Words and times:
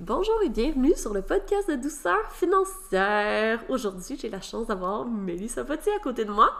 Bonjour 0.00 0.40
et 0.42 0.48
bienvenue 0.48 0.94
sur 0.96 1.12
le 1.12 1.20
podcast 1.20 1.68
de 1.68 1.76
douceur 1.76 2.32
financière. 2.32 3.62
Aujourd'hui, 3.68 4.16
j'ai 4.18 4.30
la 4.30 4.40
chance 4.40 4.68
d'avoir 4.68 5.04
Mélissa 5.04 5.62
Potier 5.62 5.92
à 5.92 5.98
côté 5.98 6.24
de 6.24 6.30
moi 6.30 6.54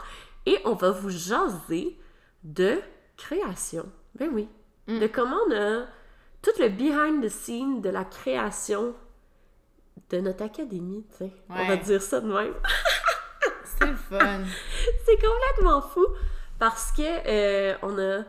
et 0.44 0.58
on 0.66 0.74
va 0.74 0.90
vous 0.90 1.09
jaser 1.09 1.98
de 2.45 2.82
création. 3.16 3.90
Ben 4.14 4.29
oui. 4.30 4.46
De 4.88 5.06
comment 5.06 5.38
on 5.48 5.53
a 5.53 5.87
tout 6.42 6.50
le 6.58 6.68
behind 6.68 7.24
the 7.24 7.30
scene 7.30 7.80
de 7.80 7.88
la 7.88 8.04
création 8.04 8.95
de 10.11 10.18
notre 10.18 10.45
académie, 10.45 11.07
tu 11.12 11.25
sais. 11.25 11.32
On 11.48 11.66
va 11.66 11.77
dire 11.79 12.02
ça 12.02 12.20
de 12.20 12.30
même. 12.30 12.52
C'est 13.64 13.95
fun. 13.95 14.41
C'est 15.07 15.16
complètement 15.16 15.80
fou 15.80 16.07
parce 16.59 16.93
que 16.93 17.02
euh, 17.27 17.75
on 17.80 17.98
a 17.98 18.22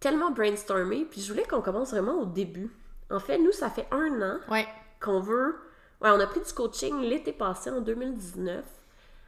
tellement 0.00 0.30
brainstormé, 0.30 1.04
puis 1.04 1.20
je 1.20 1.30
voulais 1.30 1.44
qu'on 1.44 1.60
commence 1.60 1.90
vraiment 1.90 2.22
au 2.22 2.24
début. 2.24 2.70
En 3.10 3.18
fait, 3.20 3.38
nous, 3.38 3.52
ça 3.52 3.70
fait 3.70 3.86
un 3.90 4.20
an 4.22 4.38
Ouais. 4.50 4.66
qu'on 5.00 5.20
veut. 5.20 5.56
Ouais, 6.00 6.10
on 6.10 6.20
a 6.20 6.26
pris 6.26 6.40
du 6.40 6.52
coaching 6.52 7.00
l'été 7.02 7.32
passé, 7.32 7.70
en 7.70 7.80
2019, 7.80 8.64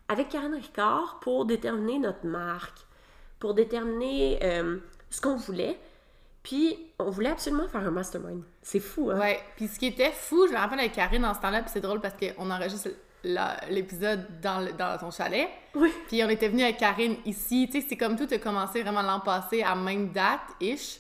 avec 0.09 0.29
Karen 0.31 0.55
Ricard 0.55 1.19
pour 1.21 1.45
déterminer 1.45 1.99
notre 1.99 2.25
marque, 2.27 2.79
pour 3.39 3.55
déterminer 3.55 4.39
euh, 4.43 4.79
ce 5.11 5.21
qu'on 5.21 5.37
voulait. 5.37 5.79
Puis, 6.43 6.79
on 6.99 7.11
voulait 7.11 7.31
absolument 7.31 7.69
faire 7.69 7.87
un 7.87 7.91
mastermind. 7.91 8.43
C'est 8.63 8.81
fou, 8.81 9.11
hein? 9.11 9.19
Ouais. 9.19 9.41
Puis 9.57 9.69
ce 9.69 9.79
qui 9.79 9.87
était 9.87 10.11
fou, 10.11 10.47
je 10.49 10.53
me 10.53 10.59
rappelle 10.59 10.81
avec 10.81 10.93
Karine 10.93 11.23
dans 11.23 11.35
ce 11.35 11.41
temps-là, 11.41 11.61
puis 11.63 11.71
c'est 11.73 11.81
drôle 11.81 12.01
parce 12.01 12.15
qu'on 12.15 12.51
enregistre 12.51 12.89
l'épisode 13.71 14.27
dans, 14.41 14.61
le- 14.65 14.73
dans 14.73 14.99
ton 14.99 15.11
chalet. 15.11 15.49
Oui. 15.75 15.93
Puis 16.09 16.23
on 16.25 16.29
était 16.29 16.49
venu 16.49 16.63
avec 16.63 16.79
Karine 16.79 17.17
ici. 17.25 17.69
Tu 17.71 17.81
sais, 17.81 17.87
c'est 17.89 17.97
comme 17.97 18.17
tout 18.17 18.27
a 18.33 18.39
commencé 18.39 18.83
vraiment 18.83 19.03
l'an 19.03 19.21
passé 19.21 19.63
à 19.63 19.75
même 19.77 20.11
date-ish. 20.11 20.99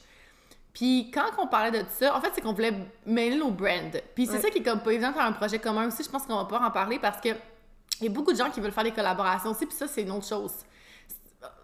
Puis 0.73 1.11
quand 1.12 1.27
on 1.39 1.47
parlait 1.47 1.83
de 1.83 1.87
ça, 1.91 2.17
en 2.17 2.21
fait, 2.21 2.31
c'est 2.35 2.41
qu'on 2.41 2.53
voulait 2.55 2.73
mêler 3.07 3.37
nos 3.37 3.51
brands. 3.51 3.91
Puis 4.15 4.27
c'est 4.27 4.41
ça 4.41 4.49
qui 4.51 4.59
est 4.59 4.63
comme 4.63 4.80
pas 4.80 4.93
évident 4.93 5.11
de 5.11 5.15
faire 5.15 5.27
un 5.27 5.33
projet 5.33 5.59
commun 5.59 5.89
aussi. 5.89 6.03
Je 6.03 6.09
pense 6.11 6.25
qu'on 6.27 6.37
va 6.37 6.45
pouvoir 6.45 6.63
en 6.63 6.71
parler 6.71 6.99
parce 6.99 7.21
que 7.21 7.29
il 8.01 8.07
y 8.07 8.09
a 8.09 8.10
beaucoup 8.10 8.33
de 8.33 8.38
gens 8.38 8.51
qui 8.51 8.60
veulent 8.60 8.73
faire 8.73 8.85
des 8.85 8.91
collaborations 8.93 9.51
aussi. 9.51 9.66
Puis 9.66 9.77
ça, 9.77 9.87
c'est 9.87 10.02
une 10.02 10.11
autre 10.13 10.27
chose. 10.27 10.52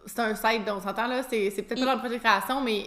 C'est 0.06 0.20
un 0.20 0.34
site, 0.34 0.64
donc 0.64 0.78
on 0.78 0.80
s'entend 0.80 1.06
là. 1.06 1.22
C'est 1.22 1.50
c'est 1.50 1.62
peut-être 1.62 1.78
Il- 1.80 1.84
pas 1.84 1.91
dans 1.92 1.94
le 1.94 2.00
projet 2.00 2.14
de 2.16 2.20
création, 2.20 2.60
mais 2.60 2.86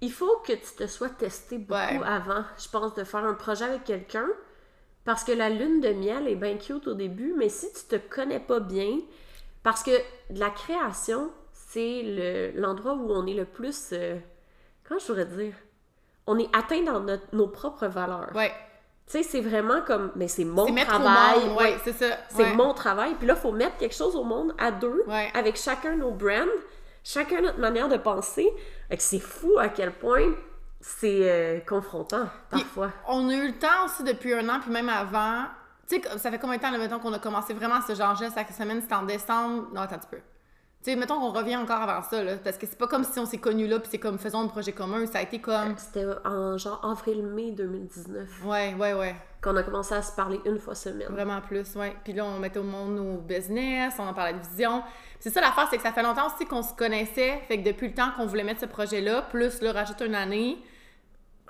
Il 0.00 0.12
faut 0.12 0.36
que 0.46 0.52
tu 0.52 0.74
te 0.76 0.86
sois 0.86 1.08
testé 1.08 1.56
beaucoup 1.56 1.72
Ouais. 1.80 2.00
avant, 2.04 2.44
je 2.62 2.68
pense, 2.68 2.94
de 2.94 3.04
faire 3.04 3.24
un 3.24 3.32
projet 3.34 3.64
avec 3.64 3.84
quelqu'un. 3.84 4.26
Parce 5.04 5.22
que 5.24 5.32
la 5.32 5.48
lune 5.48 5.80
de 5.80 5.90
miel 5.90 6.26
est 6.28 6.34
bien 6.34 6.56
cute 6.58 6.86
au 6.88 6.94
début, 6.94 7.32
mais 7.38 7.48
si 7.48 7.72
tu 7.72 7.84
te 7.84 7.96
connais 7.96 8.40
pas 8.40 8.60
bien, 8.60 8.98
parce 9.62 9.82
que 9.82 9.92
la 10.30 10.50
création, 10.50 11.30
c'est 11.52 12.02
le- 12.02 12.60
l'endroit 12.60 12.94
où 12.94 13.12
on 13.12 13.24
est 13.26 13.34
le 13.34 13.44
plus. 13.46 13.90
euh, 13.92 14.18
comment 14.86 14.98
je 15.00 15.06
pourrais 15.06 15.26
dire? 15.26 15.54
On 16.26 16.38
est 16.38 16.48
atteint 16.56 16.82
dans 16.82 17.00
notre- 17.00 17.26
nos 17.32 17.48
propres 17.48 17.86
valeurs. 17.86 18.30
ouais. 18.34 18.52
Tu 19.06 19.18
sais, 19.18 19.22
c'est 19.22 19.42
vraiment 19.42 19.82
comme. 19.82 20.12
Mais 20.16 20.28
c'est 20.28 20.46
mon 20.46 20.64
travail. 20.64 21.46
monde, 21.46 21.58
ouais, 21.58 21.76
c'est 21.84 21.92
ça. 21.92 22.16
C'est 22.30 22.42
ouais. 22.42 22.54
mon 22.54 22.72
travail. 22.72 23.14
Puis 23.16 23.26
là, 23.26 23.34
il 23.36 23.40
faut 23.40 23.52
mettre 23.52 23.76
quelque 23.76 23.94
chose 23.94 24.16
au 24.16 24.24
monde 24.24 24.54
à 24.56 24.70
deux, 24.70 25.04
avec 25.34 25.56
chacun 25.56 25.94
nos 25.96 26.10
brands, 26.12 26.48
chacun 27.04 27.42
notre 27.42 27.58
manière 27.58 27.88
de 27.88 27.98
penser. 27.98 28.48
C'est 28.98 29.18
fou 29.18 29.58
à 29.58 29.68
quel 29.68 29.92
point 29.92 30.32
c'est 30.80 31.30
euh, 31.30 31.60
confrontant, 31.60 32.26
Puis, 32.50 32.62
parfois. 32.62 32.92
On 33.06 33.28
a 33.28 33.34
eu 33.34 33.48
le 33.48 33.58
temps 33.58 33.84
aussi 33.84 34.04
depuis 34.04 34.32
un 34.32 34.48
an, 34.48 34.60
puis 34.60 34.70
même 34.70 34.88
avant. 34.88 35.44
Tu 35.86 36.00
sais, 36.00 36.18
ça 36.18 36.30
fait 36.30 36.38
combien 36.38 36.56
de 36.56 36.62
temps, 36.62 36.70
là, 36.70 36.78
mettons, 36.78 36.98
qu'on 36.98 37.12
a 37.12 37.18
commencé 37.18 37.52
vraiment 37.52 37.82
ce 37.86 37.94
genre-là, 37.94 38.28
chaque 38.34 38.52
semaine, 38.52 38.80
c'était 38.80 38.94
en 38.94 39.02
décembre. 39.02 39.68
Non, 39.74 39.82
attends 39.82 39.96
un 39.96 39.98
petit 39.98 40.08
peu. 40.12 40.18
Tu 40.84 40.90
sais, 40.90 40.96
mettons 40.96 41.18
qu'on 41.18 41.30
revient 41.32 41.56
encore 41.56 41.80
avant 41.80 42.02
ça, 42.02 42.22
là, 42.22 42.36
parce 42.36 42.58
que 42.58 42.66
c'est 42.66 42.76
pas 42.76 42.86
comme 42.86 43.04
si 43.04 43.18
on 43.18 43.24
s'est 43.24 43.38
connus 43.38 43.66
là, 43.66 43.78
puis 43.80 43.88
c'est 43.90 43.98
comme 43.98 44.18
faisons 44.18 44.40
un 44.40 44.48
projet 44.48 44.72
commun. 44.72 45.06
Ça 45.06 45.18
a 45.20 45.22
été 45.22 45.40
comme. 45.40 45.74
C'était 45.78 46.04
en 46.26 46.58
genre 46.58 46.78
avril-mai 46.84 47.52
2019 47.52 48.28
Ouais, 48.44 48.74
ouais, 48.78 48.92
ouais. 48.92 49.14
qu'on 49.42 49.56
a 49.56 49.62
commencé 49.62 49.94
à 49.94 50.02
se 50.02 50.14
parler 50.14 50.40
une 50.44 50.58
fois 50.58 50.74
semaine. 50.74 51.08
Vraiment 51.08 51.40
plus, 51.40 51.74
ouais. 51.76 51.96
Puis 52.04 52.12
là, 52.12 52.26
on 52.26 52.38
mettait 52.38 52.58
au 52.58 52.64
monde 52.64 52.96
nos 52.96 53.16
business, 53.16 53.94
on 53.98 54.06
en 54.06 54.12
parlait 54.12 54.34
de 54.34 54.46
vision. 54.46 54.82
C'est 55.20 55.30
ça 55.30 55.40
l'affaire, 55.40 55.68
c'est 55.70 55.78
que 55.78 55.82
ça 55.82 55.92
fait 55.92 56.02
longtemps 56.02 56.26
aussi 56.26 56.44
qu'on 56.44 56.62
se 56.62 56.74
connaissait. 56.74 57.40
Fait 57.48 57.62
que 57.62 57.64
depuis 57.66 57.88
le 57.88 57.94
temps 57.94 58.10
qu'on 58.14 58.26
voulait 58.26 58.44
mettre 58.44 58.60
ce 58.60 58.66
projet-là, 58.66 59.22
plus 59.22 59.62
là, 59.62 59.72
rajouter 59.72 60.04
une 60.04 60.14
année. 60.14 60.58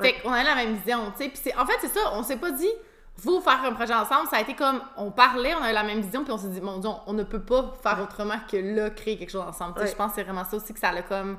Fait 0.00 0.04
Ouais. 0.12 0.20
qu'on 0.22 0.32
a 0.32 0.44
la 0.44 0.54
même 0.54 0.75
vision, 0.76 1.12
tu 1.19 1.25
sais. 1.25 1.28
Puis 1.30 1.53
en 1.59 1.66
fait, 1.66 1.75
c'est 1.80 1.88
ça, 1.88 2.00
on 2.14 2.22
s'est 2.22 2.36
pas 2.36 2.53
dit, 2.53 2.70
vous 3.16 3.41
faire 3.41 3.62
un 3.64 3.72
projet 3.72 3.94
ensemble. 3.94 4.28
Ça 4.28 4.36
a 4.36 4.41
été 4.41 4.54
comme, 4.54 4.80
on 4.97 5.10
parlait, 5.10 5.54
on 5.54 5.62
avait 5.62 5.72
la 5.72 5.84
même 5.84 6.00
vision, 6.00 6.25
puis 6.25 6.32
on 6.32 6.38
s'est 6.38 6.48
dit, 6.48 6.60
mon 6.60 6.78
Dieu, 6.78 6.91
on 7.06 7.12
ne 7.12 7.22
peut 7.22 7.42
pas 7.42 7.75
faire 7.82 8.00
autrement 8.02 8.38
que 8.50 8.56
là, 8.56 8.91
créer 8.91 9.16
quelque 9.16 9.30
chose 9.30 9.44
ensemble. 9.47 9.75
Je 9.86 9.94
pense 9.94 10.10
que 10.10 10.16
c'est 10.16 10.25
vraiment 10.25 10.44
ça 10.44 10.56
aussi 10.56 10.72
que 10.72 10.80
ça 10.80 10.88
a 10.88 11.02
comme. 11.02 11.38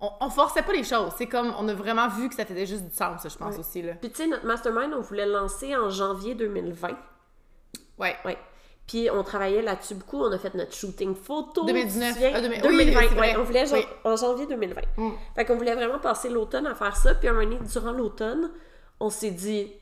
On, 0.00 0.10
on 0.20 0.30
forçait 0.30 0.62
pas 0.62 0.72
les 0.72 0.82
choses. 0.82 1.12
C'est 1.16 1.28
comme, 1.28 1.54
on 1.58 1.68
a 1.68 1.74
vraiment 1.74 2.08
vu 2.08 2.28
que 2.28 2.34
ça 2.34 2.44
faisait 2.44 2.66
juste 2.66 2.84
du 2.84 2.94
sens, 2.94 3.22
je 3.22 3.36
pense 3.36 3.56
aussi, 3.56 3.82
là. 3.82 3.94
Puis 3.94 4.10
tu 4.10 4.16
sais, 4.16 4.26
notre 4.26 4.44
mastermind, 4.46 4.92
on 4.94 5.00
voulait 5.00 5.26
le 5.26 5.32
lancer 5.32 5.76
en 5.76 5.90
janvier 5.90 6.34
2020. 6.34 6.88
Ouais. 7.98 8.16
Ouais. 8.24 8.36
Puis 8.86 9.08
on 9.10 9.22
travaillait 9.22 9.62
là-dessus 9.62 9.94
beaucoup. 9.94 10.24
On 10.24 10.32
a 10.32 10.38
fait 10.38 10.54
notre 10.54 10.74
shooting 10.74 11.14
photo. 11.14 11.64
2019. 11.64 12.08
tu 12.08 12.14
te 12.14 12.14
souviens? 12.14 12.32
Ah, 12.34 12.40
2000. 12.40 12.62
2020. 12.62 13.00
Oui, 13.00 13.18
ouais, 13.20 13.36
on 13.38 13.44
voulait 13.44 13.72
Oui. 13.72 13.86
en 14.04 14.16
janvier 14.16 14.46
2020. 14.46 14.80
Mm. 14.96 15.10
Fait 15.36 15.44
qu'on 15.44 15.56
voulait 15.56 15.74
vraiment 15.74 16.00
passer 16.00 16.28
l'automne 16.28 16.66
à 16.66 16.74
faire 16.74 16.96
ça. 16.96 17.14
Puis 17.14 17.28
un 17.28 17.32
moment 17.32 17.44
donné, 17.44 17.60
durant 17.60 17.92
l'automne, 17.92 18.50
on 18.98 19.08
s'est 19.08 19.30
dit 19.30 19.72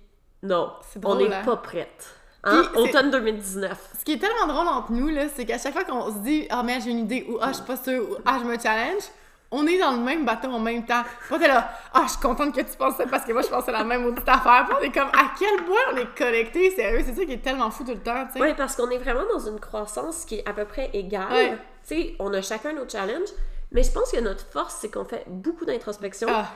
non, 0.42 0.72
C'est 0.90 1.04
on 1.04 1.14
drôle, 1.14 1.28
n'est 1.28 1.34
hein? 1.34 1.42
pas 1.44 1.56
prête. 1.56 2.08
Hein? 2.44 2.62
Puis, 2.72 2.82
Automne 2.82 3.10
2019. 3.10 3.90
Ce 3.98 4.04
qui 4.04 4.12
est 4.12 4.18
tellement 4.18 4.46
drôle 4.46 4.66
entre 4.66 4.92
nous, 4.92 5.08
là, 5.08 5.24
c'est 5.34 5.44
qu'à 5.44 5.58
chaque 5.58 5.74
fois 5.74 5.84
qu'on 5.84 6.10
se 6.10 6.18
dit 6.18 6.46
«Ah, 6.50 6.62
mais 6.62 6.80
j'ai 6.80 6.90
une 6.90 7.00
idée» 7.00 7.26
ou 7.28 7.38
«Ah, 7.40 7.48
je 7.48 7.56
suis 7.56 7.64
pas 7.64 7.76
sûre» 7.76 8.02
ou 8.10 8.16
«Ah, 8.24 8.38
je 8.40 8.46
me 8.46 8.58
challenge», 8.58 9.02
on 9.50 9.66
est 9.66 9.78
dans 9.78 9.90
le 9.90 9.98
même 9.98 10.24
bateau 10.24 10.48
en 10.48 10.60
même 10.60 10.86
temps. 10.86 11.02
Puis 11.28 11.38
t'es 11.38 11.48
là 11.48 11.70
«Ah, 11.92 12.04
je 12.04 12.12
suis 12.12 12.20
contente 12.20 12.54
que 12.54 12.60
tu 12.62 12.76
penses 12.78 12.96
ça 12.96 13.04
parce 13.06 13.24
que 13.24 13.32
moi, 13.32 13.42
je 13.42 13.48
pensais 13.48 13.72
la 13.72 13.84
même 13.84 14.14
petite 14.14 14.28
affaire.» 14.28 14.66
on 14.78 14.82
est 14.82 14.92
comme 14.92 15.08
«À 15.12 15.32
quel 15.38 15.64
point 15.64 15.76
on 15.92 15.96
est 15.96 16.16
connectés, 16.16 16.70
sérieux?» 16.70 17.02
C'est 17.06 17.14
ça 17.14 17.24
qui 17.26 17.32
est 17.32 17.42
tellement 17.42 17.70
fou 17.70 17.84
tout 17.84 17.90
le 17.90 18.00
temps, 18.00 18.24
tu 18.26 18.38
sais. 18.38 18.40
Oui, 18.40 18.54
parce 18.56 18.74
qu'on 18.76 18.88
est 18.88 18.98
vraiment 18.98 19.26
dans 19.30 19.46
une 19.46 19.60
croissance 19.60 20.24
qui 20.24 20.36
est 20.36 20.48
à 20.48 20.54
peu 20.54 20.64
près 20.64 20.88
égale. 20.94 21.32
Ouais. 21.32 21.58
Tu 21.86 21.94
sais, 21.94 22.16
on 22.18 22.32
a 22.32 22.40
chacun 22.40 22.72
nos 22.72 22.88
challenges. 22.88 23.28
Mais 23.72 23.82
je 23.82 23.92
pense 23.92 24.10
que 24.10 24.20
notre 24.20 24.44
force, 24.46 24.78
c'est 24.80 24.90
qu'on 24.90 25.04
fait 25.04 25.24
beaucoup 25.28 25.64
d'introspection. 25.64 26.28
Ah. 26.30 26.46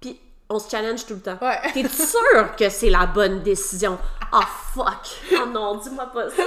Puis 0.00 0.18
on 0.50 0.58
se 0.58 0.68
challenge 0.70 1.06
tout 1.06 1.14
le 1.14 1.20
temps. 1.20 1.38
Ouais. 1.40 1.58
T'es 1.72 1.88
sûr 1.88 2.56
que 2.56 2.68
c'est 2.68 2.90
la 2.90 3.06
bonne 3.06 3.42
décision? 3.42 3.98
Oh 4.32 4.40
fuck! 4.74 5.06
Oh 5.32 5.46
non, 5.46 5.76
dis-moi 5.76 6.06
pas 6.06 6.28
ça! 6.28 6.42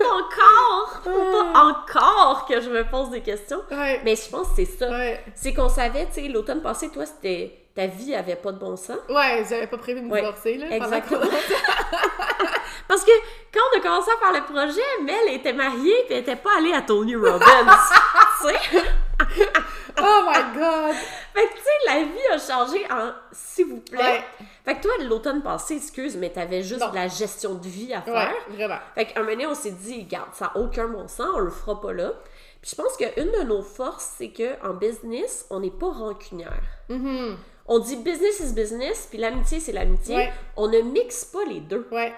Encore! 0.00 1.02
Pas 1.04 1.60
encore 1.60 2.46
que 2.46 2.60
je 2.60 2.70
me 2.70 2.84
pose 2.88 3.10
des 3.10 3.20
questions. 3.20 3.62
Ouais. 3.70 4.00
Mais 4.04 4.16
je 4.16 4.28
pense 4.30 4.48
que 4.48 4.56
c'est 4.56 4.78
ça. 4.78 4.88
Ouais. 4.88 5.24
C'est 5.34 5.54
qu'on 5.54 5.68
savait, 5.68 6.06
tu 6.06 6.22
sais, 6.22 6.28
l'automne 6.28 6.62
passé, 6.62 6.90
toi, 6.90 7.04
c'était. 7.06 7.62
Ta 7.74 7.86
vie 7.88 8.14
avait 8.14 8.36
pas 8.36 8.52
de 8.52 8.58
bon 8.58 8.74
sens. 8.74 8.96
Ouais, 9.10 9.44
j'avais 9.46 9.66
pas 9.66 9.76
prévu 9.76 10.00
de 10.00 10.06
me 10.06 10.16
divorcer, 10.16 10.56
là. 10.56 10.70
Exactement. 10.70 11.20
Parce 12.88 13.04
que 13.04 13.10
quand 13.52 13.60
on 13.74 13.78
a 13.78 13.82
commencé 13.82 14.10
à 14.10 14.18
faire 14.18 14.32
le 14.32 14.44
projet, 14.50 14.80
Mel 15.04 15.34
était 15.34 15.52
mariée 15.52 16.04
puis 16.06 16.14
elle 16.14 16.22
était 16.22 16.36
pas 16.36 16.56
allée 16.56 16.72
à 16.72 16.80
Tony 16.80 17.16
Robbins. 17.16 17.38
tu 18.40 18.48
sais? 18.48 18.80
Oh 19.98 20.22
my 20.26 20.58
God! 20.58 20.94
Fait 21.34 21.46
que 21.48 21.54
tu 21.54 21.60
sais, 21.62 21.86
la 21.86 22.02
vie 22.04 22.26
a 22.32 22.38
changé 22.38 22.84
en 22.90 23.12
s'il 23.32 23.66
vous 23.66 23.80
plaît. 23.80 23.98
Ouais. 23.98 24.24
Fait 24.64 24.74
que 24.76 24.82
toi, 24.82 24.92
l'automne 25.04 25.42
passé, 25.42 25.76
excuse, 25.76 26.16
mais 26.16 26.30
t'avais 26.30 26.62
juste 26.62 26.80
Non. 26.80 26.90
de 26.90 26.94
la 26.94 27.08
gestion 27.08 27.54
de 27.54 27.66
vie 27.66 27.94
à 27.94 28.02
faire. 28.02 28.14
Ouais, 28.14 28.54
vraiment. 28.56 28.78
Fait 28.94 29.06
qu'un 29.06 29.20
moment 29.20 29.32
donné, 29.32 29.46
on 29.46 29.54
s'est 29.54 29.70
dit, 29.70 30.02
regarde, 30.04 30.30
ça 30.34 30.46
n'a 30.54 30.60
aucun 30.60 30.88
bon 30.88 31.08
sens, 31.08 31.28
on 31.34 31.38
le 31.40 31.50
fera 31.50 31.80
pas 31.80 31.92
là. 31.92 32.12
Puis 32.60 32.72
je 32.72 32.82
pense 32.82 32.96
qu'une 32.96 33.30
de 33.32 33.42
nos 33.44 33.62
forces, 33.62 34.14
c'est 34.18 34.30
qu'en 34.32 34.74
business, 34.74 35.46
on 35.50 35.60
n'est 35.60 35.70
pas 35.70 35.90
rancunière. 35.90 36.62
Mhm. 36.88 37.36
On 37.68 37.78
dit 37.78 37.96
business 37.96 38.40
is 38.40 38.52
business, 38.52 39.06
puis 39.08 39.18
l'amitié, 39.18 39.60
c'est 39.60 39.72
l'amitié. 39.72 40.16
Ouais. 40.16 40.32
On 40.56 40.68
ne 40.68 40.80
mixe 40.82 41.24
pas 41.24 41.44
les 41.48 41.60
deux. 41.60 41.86
Ouais. 41.90 42.12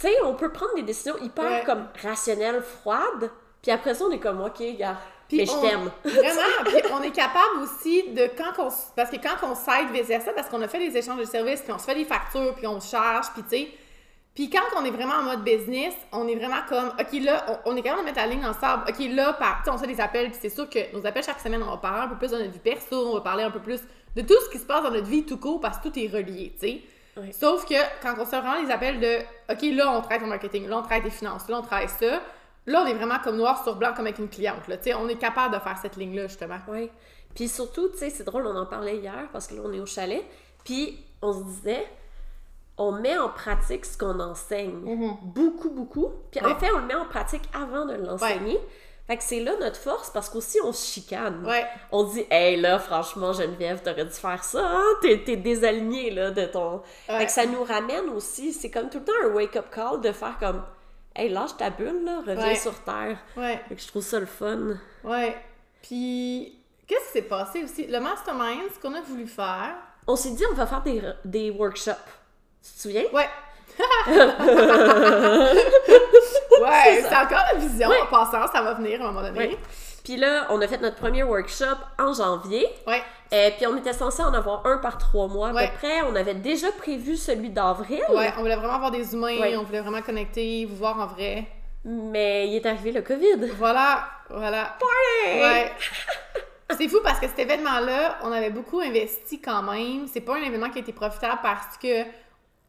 Tu 0.00 0.08
sais, 0.08 0.14
on 0.24 0.34
peut 0.34 0.50
prendre 0.52 0.74
des 0.74 0.82
décisions 0.82 1.16
hyper 1.18 1.44
Ouais. 1.44 1.62
comme 1.64 1.86
rationnelles, 2.02 2.62
froides, 2.62 3.30
puis 3.62 3.70
après 3.70 3.94
ça, 3.94 4.04
on 4.04 4.10
est 4.10 4.18
comme, 4.18 4.40
ok, 4.42 4.62
gars, 4.78 4.96
Puis 5.28 5.38
mais 5.38 5.46
je 5.46 5.52
on- 5.52 5.60
t'aime. 5.60 5.90
Vraiment, 6.04 6.64
puis 6.64 6.76
on 6.92 7.02
est 7.02 7.10
capable 7.10 7.60
aussi 7.62 8.10
de 8.10 8.30
quand 8.36 8.66
s- 8.68 8.92
parce 8.94 9.10
que 9.10 9.16
quand 9.16 9.36
on 9.46 9.54
s'aide 9.54 9.90
vice 9.92 10.06
versa 10.06 10.32
parce 10.32 10.48
qu'on 10.48 10.62
a 10.62 10.68
fait 10.68 10.78
des 10.78 10.96
échanges 10.96 11.18
de 11.18 11.24
services 11.24 11.60
puis 11.62 11.72
on 11.72 11.78
se 11.78 11.84
fait 11.84 11.94
des 11.96 12.04
factures 12.04 12.54
puis 12.54 12.66
on 12.66 12.78
charge 12.80 13.26
puis 13.34 13.42
tu 13.42 13.48
sais 13.50 13.68
puis 14.34 14.50
quand 14.50 14.60
on 14.78 14.84
est 14.84 14.90
vraiment 14.90 15.14
en 15.14 15.22
mode 15.22 15.44
business, 15.44 15.94
on 16.12 16.28
est 16.28 16.34
vraiment 16.36 16.60
comme 16.68 16.88
OK 17.00 17.20
là, 17.22 17.46
on, 17.64 17.72
on 17.72 17.76
est 17.76 17.80
capable 17.80 18.02
de 18.02 18.06
mettre 18.06 18.18
la 18.18 18.26
ligne 18.26 18.44
en 18.44 18.52
sable. 18.52 18.82
OK 18.86 18.96
là, 19.08 19.32
par, 19.32 19.62
on 19.66 19.78
fait 19.78 19.86
des 19.86 19.98
appels 20.00 20.30
puis 20.30 20.38
c'est 20.42 20.50
sûr 20.50 20.68
que 20.68 20.94
nos 20.94 21.06
appels 21.06 21.24
chaque 21.24 21.40
semaine 21.40 21.62
on 21.62 21.70
va 21.70 21.78
parler 21.78 22.02
un 22.04 22.08
peu 22.08 22.16
plus 22.16 22.30
de 22.32 22.36
notre 22.38 22.50
vie 22.52 22.58
perso, 22.58 23.08
on 23.08 23.14
va 23.14 23.20
parler 23.22 23.44
un 23.44 23.50
peu 23.50 23.60
plus 23.60 23.80
de 24.14 24.20
tout 24.22 24.34
ce 24.44 24.50
qui 24.50 24.58
se 24.58 24.64
passe 24.64 24.82
dans 24.82 24.90
notre 24.90 25.06
vie 25.06 25.24
tout 25.24 25.38
court 25.38 25.58
parce 25.60 25.78
que 25.78 25.88
tout 25.88 25.98
est 25.98 26.08
relié, 26.08 26.52
tu 26.60 26.66
sais. 26.68 26.80
Sauf 27.32 27.64
que 27.64 27.74
quand 28.02 28.12
on 28.18 28.24
se 28.26 28.30
fait 28.30 28.40
vraiment 28.40 28.60
les 28.62 28.70
appels 28.70 29.00
de 29.00 29.18
OK 29.50 29.62
là 29.74 29.90
on 29.90 30.02
traite 30.02 30.20
le 30.20 30.26
marketing, 30.26 30.68
là 30.68 30.76
on 30.78 30.82
traite 30.82 31.02
les 31.02 31.10
finances, 31.10 31.48
là 31.48 31.58
on 31.58 31.62
travaille 31.62 31.88
ça, 31.88 32.20
là 32.66 32.82
on 32.84 32.86
est 32.86 32.94
vraiment 32.94 33.18
comme 33.22 33.36
noir 33.36 33.62
sur 33.62 33.76
blanc 33.76 33.92
comme 33.94 34.06
avec 34.06 34.18
une 34.18 34.28
cliente 34.28 34.68
là, 34.68 34.76
on 34.98 35.08
est 35.08 35.16
capable 35.16 35.54
de 35.54 35.60
faire 35.60 35.78
cette 35.80 35.96
ligne 35.96 36.16
là 36.16 36.26
justement. 36.26 36.58
Oui. 36.68 36.90
Puis 37.36 37.48
surtout, 37.48 37.90
tu 37.90 37.98
sais, 37.98 38.10
c'est 38.10 38.24
drôle, 38.24 38.46
on 38.46 38.56
en 38.56 38.64
parlait 38.64 38.96
hier 38.96 39.28
parce 39.30 39.46
que 39.46 39.54
là, 39.54 39.60
on 39.64 39.72
est 39.72 39.78
au 39.78 39.86
chalet. 39.86 40.24
Puis 40.64 40.98
on 41.20 41.34
se 41.34 41.44
disait, 41.44 41.86
on 42.78 42.92
met 42.92 43.16
en 43.16 43.28
pratique 43.28 43.84
ce 43.84 43.96
qu'on 43.96 44.18
enseigne. 44.20 44.72
Mhm. 44.72 45.16
Beaucoup, 45.22 45.70
beaucoup. 45.70 46.10
Puis 46.30 46.40
en 46.40 46.56
fait, 46.56 46.70
on 46.74 46.78
le 46.78 46.86
met 46.86 46.94
en 46.94 47.04
pratique 47.04 47.42
avant 47.54 47.84
de 47.84 47.94
l'enseigner. 47.94 48.58
Fait 49.06 49.18
que 49.18 49.22
c'est 49.22 49.38
là 49.38 49.52
notre 49.60 49.76
force 49.76 50.10
parce 50.10 50.28
qu'aussi 50.28 50.58
on 50.64 50.72
se 50.72 50.84
chicane. 50.92 51.46
Ouais. 51.46 51.64
On 51.92 52.02
dit, 52.04 52.26
hey 52.28 52.60
là, 52.60 52.78
franchement, 52.80 53.32
Geneviève, 53.32 53.80
t'aurais 53.82 54.04
dû 54.06 54.10
faire 54.10 54.42
ça, 54.42 54.68
hein? 54.68 54.84
T'es, 55.00 55.22
t'es 55.24 55.36
désaligné 55.36 56.10
là 56.10 56.32
de 56.32 56.44
ton. 56.46 56.82
Fait 57.06 57.26
que 57.26 57.30
ça 57.30 57.46
nous 57.46 57.62
ramène 57.62 58.08
aussi, 58.08 58.52
c'est 58.52 58.70
comme 58.70 58.90
tout 58.90 58.98
le 58.98 59.04
temps 59.04 59.12
un 59.24 59.28
wake-up 59.28 59.66
call 59.70 60.00
de 60.00 60.10
faire 60.10 60.36
comme, 60.40 60.60
hey, 61.16 61.28
lâche 61.30 61.56
ta 61.56 61.70
bulle 61.70 62.04
là, 62.04 62.18
reviens 62.26 62.36
Ouais. 62.48 62.56
sur 62.56 62.74
terre. 62.84 63.16
Ouais. 63.36 63.60
Fait 63.68 63.74
que 63.74 63.80
je 63.82 63.88
trouve 63.88 64.02
ça 64.02 64.20
le 64.20 64.26
fun. 64.26 64.76
Ouais. 65.04 65.36
Puis, 65.82 66.58
qu'est-ce 66.86 67.06
qui 67.06 67.12
s'est 67.12 67.22
passé 67.22 67.62
aussi? 67.64 67.86
Le 67.86 67.98
mastermind, 68.00 68.62
ce 68.74 68.80
qu'on 68.80 68.94
a 68.94 69.00
voulu 69.00 69.26
faire. 69.26 69.74
On 70.06 70.16
s'est 70.16 70.30
dit, 70.30 70.44
on 70.50 70.54
va 70.54 70.66
faire 70.66 70.82
des, 70.82 71.02
des 71.24 71.50
workshops. 71.50 71.92
Tu 72.62 72.72
te 72.72 72.80
souviens? 72.82 73.04
Ouais. 73.12 73.28
ouais, 76.60 77.02
c'est 77.08 77.16
encore 77.16 77.42
la 77.52 77.58
vision. 77.58 77.88
Ouais. 77.88 78.00
En 78.00 78.06
passant, 78.06 78.46
ça 78.52 78.62
va 78.62 78.74
venir 78.74 79.00
à 79.02 79.08
un 79.08 79.12
moment 79.12 79.26
donné. 79.26 79.38
Ouais. 79.38 79.58
Puis 80.06 80.16
là, 80.16 80.46
on 80.50 80.60
a 80.60 80.68
fait 80.68 80.80
notre 80.80 80.94
premier 80.94 81.24
workshop 81.24 81.74
en 81.98 82.12
janvier. 82.12 82.64
Ouais. 82.86 83.02
Et 83.32 83.50
puis 83.56 83.66
on 83.66 83.76
était 83.76 83.92
censé 83.92 84.22
en 84.22 84.32
avoir 84.32 84.64
un 84.64 84.78
par 84.78 84.98
trois 84.98 85.26
mois 85.26 85.48
à 85.48 85.52
Ouais. 85.52 85.66
peu 85.66 85.78
près. 85.78 86.02
On 86.02 86.14
avait 86.14 86.34
déjà 86.34 86.70
prévu 86.70 87.16
celui 87.16 87.50
d'avril. 87.50 88.00
Ouais, 88.10 88.32
on 88.38 88.42
voulait 88.42 88.54
vraiment 88.54 88.74
avoir 88.74 88.92
des 88.92 89.14
humains, 89.14 89.36
Ouais. 89.40 89.56
on 89.56 89.64
voulait 89.64 89.80
vraiment 89.80 90.02
connecter, 90.02 90.64
vous 90.64 90.76
voir 90.76 91.00
en 91.00 91.06
vrai. 91.06 91.48
Mais 91.84 92.46
il 92.46 92.54
est 92.54 92.66
arrivé 92.66 92.92
le 92.92 93.02
COVID. 93.02 93.50
Voilà, 93.58 94.06
voilà. 94.30 94.76
Ouais. 95.24 95.72
C'est 96.78 96.88
fou 96.88 96.98
parce 97.02 97.18
que 97.18 97.26
cet 97.26 97.40
événement-là, 97.40 98.18
on 98.22 98.30
avait 98.30 98.50
beaucoup 98.50 98.78
investi 98.78 99.40
quand 99.40 99.62
même. 99.62 100.06
C'est 100.06 100.20
pas 100.20 100.36
un 100.36 100.42
événement 100.42 100.70
qui 100.70 100.78
a 100.78 100.82
été 100.82 100.92
profitable 100.92 101.40
parce 101.42 101.76
que 101.78 102.04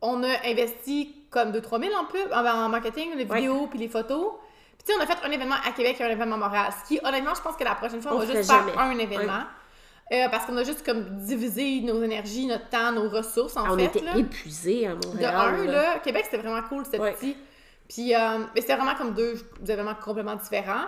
on 0.02 0.24
a 0.24 0.46
investi 0.46 1.14
comme 1.30 1.52
2-3 1.52 1.80
000 1.82 1.94
en 1.96 2.06
pub, 2.06 2.32
en, 2.34 2.70
marketing, 2.70 3.12
les 3.16 3.26
vidéos 3.26 3.68
puis 3.68 3.78
les 3.78 3.90
photos. 3.90 4.34
Sais, 4.88 4.94
on 4.98 5.02
a 5.02 5.06
fait 5.06 5.18
un 5.28 5.32
événement 5.32 5.56
à 5.68 5.72
Québec 5.72 5.98
et 6.00 6.04
un 6.06 6.10
événement 6.10 6.36
à 6.36 6.40
Montréal. 6.40 6.72
Ce 6.82 6.88
qui, 6.88 7.00
honnêtement, 7.04 7.34
je 7.36 7.42
pense 7.42 7.58
que 7.58 7.64
la 7.66 7.76
prochaine 7.76 8.02
fois, 8.02 8.14
on, 8.14 8.16
On 8.16 8.20
va 8.20 8.26
juste 8.34 8.50
faire 8.50 8.80
un 8.80 8.98
événement. 8.98 9.44
Euh, 10.14 10.30
parce 10.30 10.46
qu'on 10.46 10.56
a 10.56 10.64
juste 10.64 10.86
comme 10.86 11.04
divisé 11.18 11.82
nos 11.82 12.02
énergies, 12.02 12.46
notre 12.46 12.70
temps, 12.70 12.94
nos 12.94 13.10
ressources 13.10 13.58
en 13.58 13.66
Ah, 13.66 13.70
on 13.72 13.76
fait. 13.78 13.86
était 13.86 14.00
là. 14.00 14.16
épuisés 14.16 14.88
à 14.88 14.96
De 14.96 15.06
Montréal. 15.06 15.36
un, 15.36 15.66
là. 15.66 15.72
là, 15.72 16.00
Québec, 16.00 16.24
c'était 16.32 16.38
vraiment 16.42 16.66
cool, 16.70 16.86
c'était 16.86 17.00
Ouais. 17.00 17.12
petit. 17.12 17.36
Puis, 17.90 18.16
euh, 18.16 18.40
mais 18.56 18.62
c'était 18.62 18.78
vraiment 18.78 18.96
comme 18.96 19.14
deux 19.14 19.36
événements 19.68 19.96
complètement 20.02 20.36
différents. 20.38 20.86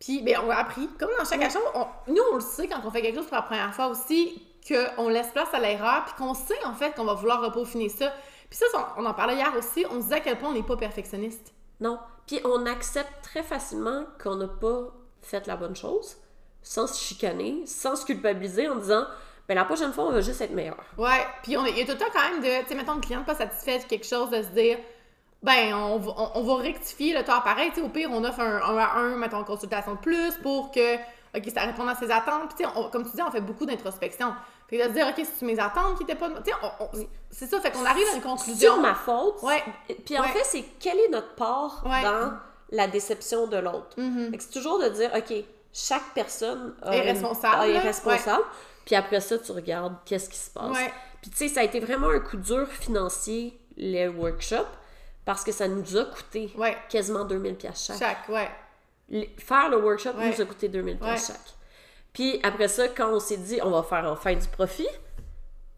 Puis, 0.00 0.22
ben, 0.22 0.38
on 0.44 0.50
a 0.50 0.56
appris. 0.56 0.88
Comme 0.98 1.10
dans 1.16 1.24
chaque 1.24 1.42
chose, 1.48 1.62
on- 1.74 1.86
nous, 2.12 2.22
on 2.32 2.36
le 2.36 2.40
sait 2.40 2.66
quand 2.66 2.80
on 2.84 2.90
fait 2.90 3.02
quelque 3.02 3.16
chose 3.16 3.26
pour 3.26 3.36
la 3.36 3.42
première 3.42 3.72
fois 3.72 3.86
aussi, 3.86 4.42
qu'on 4.68 5.08
laisse 5.08 5.28
place 5.28 5.54
à 5.54 5.60
l'erreur, 5.60 6.04
puis 6.06 6.14
qu'on 6.18 6.34
sait, 6.34 6.58
en 6.64 6.74
fait, 6.74 6.92
qu'on 6.96 7.04
va 7.04 7.14
vouloir 7.14 7.40
repeaufiner 7.42 7.88
ça. 7.88 8.12
Puis 8.50 8.58
ça, 8.58 8.66
on, 8.98 9.04
on 9.04 9.06
en 9.06 9.14
parlait 9.14 9.36
hier 9.36 9.52
aussi, 9.56 9.86
on 9.88 9.98
se 9.98 10.02
disait 10.06 10.16
à 10.16 10.20
quel 10.20 10.38
point 10.38 10.48
on 10.48 10.54
n'est 10.54 10.64
pas 10.64 10.76
perfectionniste. 10.76 11.52
Non. 11.80 11.98
Puis 12.26 12.40
on 12.44 12.66
accepte 12.66 13.22
très 13.22 13.42
facilement 13.42 14.04
qu'on 14.22 14.36
n'a 14.36 14.48
pas 14.48 14.88
fait 15.22 15.46
la 15.46 15.56
bonne 15.56 15.76
chose, 15.76 16.16
sans 16.62 16.86
se 16.86 16.98
chicaner, 17.00 17.64
sans 17.66 17.96
se 17.96 18.04
culpabiliser 18.04 18.68
en 18.68 18.76
disant 18.76 19.04
ben 19.48 19.54
la 19.54 19.64
prochaine 19.64 19.92
fois 19.92 20.04
on 20.06 20.12
va 20.12 20.20
juste 20.20 20.40
être 20.40 20.52
meilleur. 20.52 20.82
Ouais, 20.98 21.24
puis 21.42 21.56
on 21.56 21.64
il 21.66 21.78
y 21.78 21.82
a 21.82 21.84
tout 21.84 21.92
le 21.92 21.98
temps 21.98 22.10
quand 22.12 22.28
même 22.30 22.40
de, 22.40 22.62
tu 22.62 22.68
sais, 22.68 22.74
mettons, 22.74 22.94
le 22.94 23.00
client 23.00 23.22
pas 23.22 23.34
satisfait 23.36 23.78
de 23.78 23.84
quelque 23.84 24.06
chose, 24.06 24.30
de 24.30 24.42
se 24.42 24.48
dire, 24.48 24.78
ben, 25.42 25.72
on, 25.74 25.98
va- 25.98 26.32
on, 26.34 26.42
va 26.42 26.56
rectifier 26.62 27.14
le 27.16 27.22
temps 27.22 27.40
pareil, 27.40 27.70
tu 27.72 27.80
au 27.80 27.88
pire, 27.88 28.10
on 28.10 28.24
offre 28.24 28.40
un 28.40 28.56
1 28.56 28.78
à 28.78 28.96
1, 28.96 29.16
mettons, 29.16 29.44
consultation 29.44 29.94
de 29.94 29.98
plus 29.98 30.34
pour 30.42 30.72
que, 30.72 30.96
OK, 31.36 31.48
ça 31.54 31.60
réponde 31.62 31.88
à 31.88 31.94
ses 31.94 32.10
attentes. 32.10 32.54
Puis, 32.56 32.64
tu 32.64 32.64
sais, 32.64 32.90
comme 32.90 33.04
tu 33.04 33.14
dis, 33.14 33.22
on 33.22 33.30
fait 33.30 33.40
beaucoup 33.40 33.66
d'introspection. 33.66 34.34
Puis 34.68 34.78
de 34.78 34.82
se 34.84 34.88
dire, 34.88 35.06
OK, 35.06 35.24
c'est 35.38 35.46
mes 35.46 35.58
attentes 35.60 35.96
qui 35.96 36.02
étaient 36.02 36.16
pas. 36.16 36.28
Tu 36.42 36.50
sais, 36.98 37.08
c'est 37.30 37.46
ça, 37.46 37.60
fait 37.60 37.70
qu'on 37.70 37.84
arrive 37.84 38.06
à 38.12 38.16
une 38.16 38.22
conclusion. 38.22 38.72
Sur 38.74 38.80
ma 38.80 38.94
faute. 38.94 39.42
Ouais. 39.42 39.62
Puis 40.04 40.18
en 40.18 40.22
Ouais. 40.22 40.28
fait, 40.28 40.44
c'est 40.44 40.64
quelle 40.80 40.98
est 40.98 41.08
notre 41.08 41.34
part 41.36 41.82
Ouais. 41.86 42.02
dans 42.02 42.32
la 42.70 42.88
déception 42.88 43.46
de 43.46 43.58
l'autre? 43.58 43.90
Mhm. 43.96 44.36
Que 44.36 44.42
C'est 44.42 44.50
toujours 44.50 44.80
de 44.80 44.88
dire 44.88 45.10
OK, 45.16 45.32
chaque 45.72 46.12
personne 46.14 46.74
Est 46.84 47.00
responsable, 47.02 47.64
est 47.70 47.74
là. 47.74 47.80
responsable. 47.80 48.42
Puis 48.84 48.94
après 48.96 49.20
ça, 49.20 49.38
tu 49.38 49.52
regardes 49.52 49.94
qu'est-ce 50.04 50.28
qui 50.28 50.36
se 50.38 50.50
passe. 50.50 50.76
Puis 51.22 51.30
tu 51.30 51.36
sais, 51.36 51.48
ça 51.48 51.60
a 51.60 51.62
été 51.64 51.78
vraiment 51.80 52.08
un 52.10 52.20
coup 52.20 52.36
dur 52.36 52.66
financier, 52.68 53.58
les 53.76 54.08
workshops, 54.08 54.66
parce 55.24 55.44
que 55.44 55.52
ça 55.52 55.68
nous 55.68 55.96
a 55.96 56.04
coûté 56.06 56.52
quasiment 56.88 57.24
2000 57.24 57.54
pièces 57.56 57.84
chaque. 57.86 57.98
Chaque, 57.98 58.28
ouais. 58.28 59.28
Faire 59.38 59.68
le 59.70 59.76
workshop 59.78 60.14
nous 60.14 60.40
a 60.40 60.44
coûté 60.44 60.68
2000 60.68 60.94
Ouais. 61.00 61.00
pièces 61.10 61.28
chaque. 61.28 61.54
Puis 62.16 62.40
après 62.42 62.68
ça, 62.68 62.88
quand 62.88 63.10
on 63.10 63.20
s'est 63.20 63.36
dit 63.36 63.60
on 63.62 63.70
va 63.70 63.82
faire 63.82 64.10
enfin 64.10 64.32
du 64.32 64.48
profit, 64.48 64.88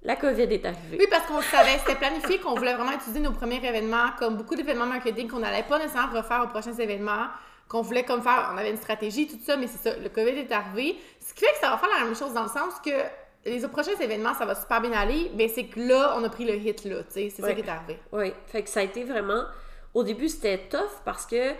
la 0.02 0.14
COVID 0.14 0.42
est 0.42 0.64
arrivée. 0.64 0.96
Oui, 0.96 1.06
parce 1.10 1.26
qu'on 1.26 1.42
savait, 1.42 1.78
c'était 1.78 1.96
planifié 1.96 2.38
qu'on 2.38 2.54
voulait 2.54 2.74
vraiment 2.74 2.92
utiliser 2.92 3.18
nos 3.18 3.32
premiers 3.32 3.56
événements, 3.56 4.10
comme 4.20 4.36
beaucoup 4.36 4.54
d'événements 4.54 4.86
marketing 4.86 5.28
qu'on 5.28 5.40
n'allait 5.40 5.64
pas 5.64 5.78
nécessairement 5.78 6.16
refaire 6.16 6.44
aux 6.44 6.46
prochains 6.46 6.74
événements, 6.74 7.26
qu'on 7.66 7.82
voulait 7.82 8.04
comme 8.04 8.22
faire, 8.22 8.52
on 8.54 8.56
avait 8.56 8.70
une 8.70 8.76
stratégie, 8.76 9.26
tout 9.26 9.40
ça, 9.44 9.56
mais 9.56 9.66
c'est 9.66 9.82
ça, 9.82 9.98
le 9.98 10.08
COVID 10.08 10.38
est 10.38 10.52
arrivé. 10.52 10.96
Ce 11.18 11.34
qui 11.34 11.44
fait 11.44 11.50
que 11.54 11.58
ça 11.58 11.70
va 11.70 11.76
faire 11.76 11.88
la 11.98 12.04
même 12.04 12.14
chose 12.14 12.32
dans 12.32 12.44
le 12.44 12.48
sens 12.48 12.74
que 12.84 12.92
les 13.44 13.66
prochains 13.66 13.98
événements, 14.00 14.34
ça 14.34 14.46
va 14.46 14.54
super 14.54 14.80
bien 14.80 14.92
aller, 14.92 15.32
mais 15.34 15.48
c'est 15.48 15.64
que 15.64 15.80
là, 15.80 16.14
on 16.16 16.22
a 16.22 16.28
pris 16.28 16.44
le 16.44 16.54
hit 16.54 16.84
là, 16.84 17.02
tu 17.02 17.14
sais, 17.14 17.32
c'est 17.34 17.42
ça 17.42 17.52
qui 17.52 17.62
est 17.62 17.68
arrivé. 17.68 17.98
Oui, 18.12 18.32
fait 18.46 18.62
que 18.62 18.70
ça 18.70 18.78
a 18.78 18.84
été 18.84 19.02
vraiment. 19.02 19.42
Au 19.92 20.04
début, 20.04 20.28
c'était 20.28 20.68
tough 20.70 21.02
parce 21.04 21.26
que 21.26 21.54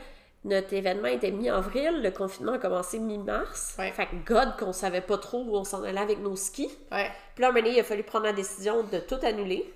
notre 0.44 0.72
événement 0.72 1.08
était 1.08 1.30
mi-avril, 1.30 2.00
le 2.02 2.10
confinement 2.10 2.52
a 2.52 2.58
commencé 2.58 2.98
mi-mars. 2.98 3.74
Ouais. 3.78 3.90
Fait 3.92 4.06
que 4.06 4.14
God, 4.24 4.56
qu'on 4.58 4.72
savait 4.72 5.00
pas 5.00 5.18
trop 5.18 5.42
où 5.42 5.56
on 5.56 5.64
s'en 5.64 5.82
allait 5.82 6.00
avec 6.00 6.18
nos 6.20 6.36
skis. 6.36 6.70
Ouais. 6.92 7.10
Puis 7.34 7.42
là, 7.42 7.48
un 7.48 7.52
moment 7.52 7.62
donné, 7.64 7.76
il 7.76 7.80
a 7.80 7.84
fallu 7.84 8.02
prendre 8.04 8.24
la 8.26 8.32
décision 8.32 8.82
de 8.84 8.98
tout 9.00 9.18
annuler. 9.22 9.72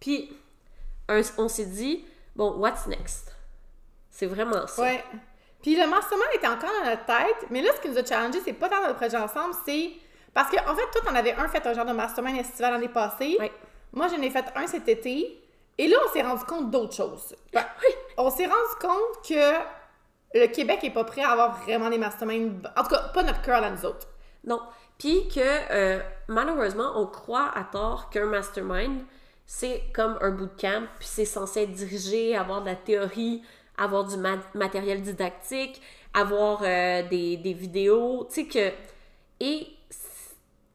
Puis, 0.00 0.34
un- 1.08 1.20
on 1.38 1.48
s'est 1.48 1.66
dit, 1.66 2.04
bon, 2.34 2.52
what's 2.58 2.86
next? 2.86 3.32
C'est 4.10 4.26
vraiment 4.26 4.66
ça. 4.66 4.82
Ouais. 4.82 5.04
Puis 5.62 5.76
le 5.76 5.86
mastermind 5.86 6.28
était 6.34 6.46
encore 6.46 6.70
dans 6.82 6.90
notre 6.90 7.04
tête, 7.06 7.46
mais 7.50 7.62
là, 7.62 7.70
ce 7.74 7.80
qui 7.80 7.88
nous 7.88 7.98
a 7.98 8.04
challengé, 8.04 8.38
c'est 8.44 8.52
pas 8.52 8.68
tant 8.68 8.82
notre 8.82 8.96
projet 8.96 9.16
ensemble, 9.16 9.54
c'est. 9.64 9.92
Parce 10.32 10.50
que, 10.50 10.56
en 10.68 10.74
fait, 10.74 10.82
toi, 10.92 11.00
t'en 11.06 11.14
avais 11.14 11.32
un 11.32 11.48
fait 11.48 11.64
un 11.66 11.72
genre 11.72 11.84
de 11.86 11.92
mastermind 11.92 12.36
estival 12.38 12.72
l'année 12.72 12.88
passée. 12.88 13.36
Ouais. 13.38 13.52
Moi, 13.92 14.08
j'en 14.08 14.20
ai 14.20 14.30
fait 14.30 14.44
un 14.56 14.66
cet 14.66 14.88
été. 14.88 15.40
Et 15.78 15.88
là, 15.88 15.96
on 16.08 16.12
s'est 16.12 16.22
rendu 16.22 16.44
compte 16.44 16.70
d'autres 16.70 16.94
choses. 16.94 17.34
Ben, 17.52 17.64
On 18.16 18.30
s'est 18.30 18.46
rendu 18.46 18.74
compte 18.80 19.28
que 19.28 20.38
le 20.38 20.46
Québec 20.46 20.80
est 20.82 20.90
pas 20.90 21.04
prêt 21.04 21.22
à 21.22 21.30
avoir 21.30 21.62
vraiment 21.62 21.90
des 21.90 21.98
masterminds. 21.98 22.62
En 22.76 22.82
tout 22.82 22.90
cas, 22.90 23.08
pas 23.14 23.22
notre 23.22 23.42
cœur 23.42 23.62
à 23.62 23.70
nous 23.70 23.84
autres. 23.84 24.08
Non. 24.44 24.60
Puis 24.98 25.28
que, 25.28 25.40
euh, 25.40 26.00
malheureusement, 26.28 26.92
on 26.96 27.06
croit 27.06 27.50
à 27.54 27.64
tort 27.64 28.10
qu'un 28.10 28.26
mastermind, 28.26 29.02
c'est 29.46 29.82
comme 29.94 30.16
un 30.20 30.30
bootcamp, 30.30 30.86
puis 30.98 31.08
c'est 31.08 31.24
censé 31.24 31.62
être 31.62 31.72
dirigé, 31.72 32.36
avoir 32.36 32.62
de 32.62 32.66
la 32.66 32.76
théorie, 32.76 33.42
avoir 33.76 34.04
du 34.04 34.16
ma- 34.16 34.38
matériel 34.54 35.02
didactique, 35.02 35.82
avoir 36.14 36.62
euh, 36.62 37.02
des, 37.08 37.36
des 37.36 37.52
vidéos, 37.52 38.26
tu 38.28 38.34
sais 38.34 38.46
que... 38.46 38.72
Et 39.40 39.66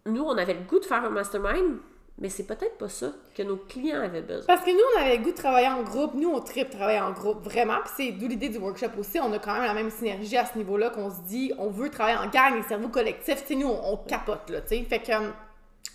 nous, 0.05 0.23
on 0.23 0.37
avait 0.37 0.53
le 0.53 0.61
goût 0.61 0.79
de 0.79 0.85
faire 0.85 1.03
un 1.03 1.09
mastermind, 1.09 1.79
mais 2.21 2.29
c'est 2.29 2.43
peut-être 2.45 2.77
pas 2.77 2.89
ça 2.89 3.11
que 3.35 3.43
nos 3.43 3.55
clients 3.57 4.01
avaient 4.01 4.21
besoin. 4.21 4.45
Parce 4.45 4.61
que 4.65 4.71
nous, 4.71 4.83
on 4.95 5.01
avait 5.01 5.17
le 5.17 5.23
goût 5.23 5.31
de 5.31 5.35
travailler 5.37 5.67
en 5.69 5.83
groupe. 5.83 6.13
Nous, 6.15 6.29
on 6.29 6.39
tripe 6.41 6.69
travailler 6.69 6.99
en 6.99 7.11
groupe, 7.11 7.43
vraiment. 7.43 7.77
Puis 7.85 7.93
c'est 7.95 8.11
d'où 8.11 8.27
l'idée 8.27 8.49
du 8.49 8.57
workshop 8.57 8.91
aussi. 8.99 9.19
On 9.19 9.31
a 9.33 9.39
quand 9.39 9.53
même 9.53 9.63
la 9.63 9.73
même 9.73 9.89
synergie 9.89 10.35
à 10.37 10.45
ce 10.45 10.57
niveau-là 10.57 10.89
qu'on 10.89 11.09
se 11.09 11.21
dit, 11.27 11.53
on 11.57 11.69
veut 11.69 11.89
travailler 11.89 12.17
en 12.17 12.27
gang, 12.27 12.55
les 12.55 12.63
cerveaux 12.63 12.89
collectifs. 12.89 13.41
Tu 13.43 13.47
sais, 13.47 13.55
nous, 13.55 13.67
on, 13.69 13.93
on 13.93 13.97
capote, 13.97 14.49
là, 14.49 14.61
tu 14.61 14.69
sais. 14.77 14.83
Fait 14.83 14.99
que, 14.99 15.11
euh, 15.11 15.29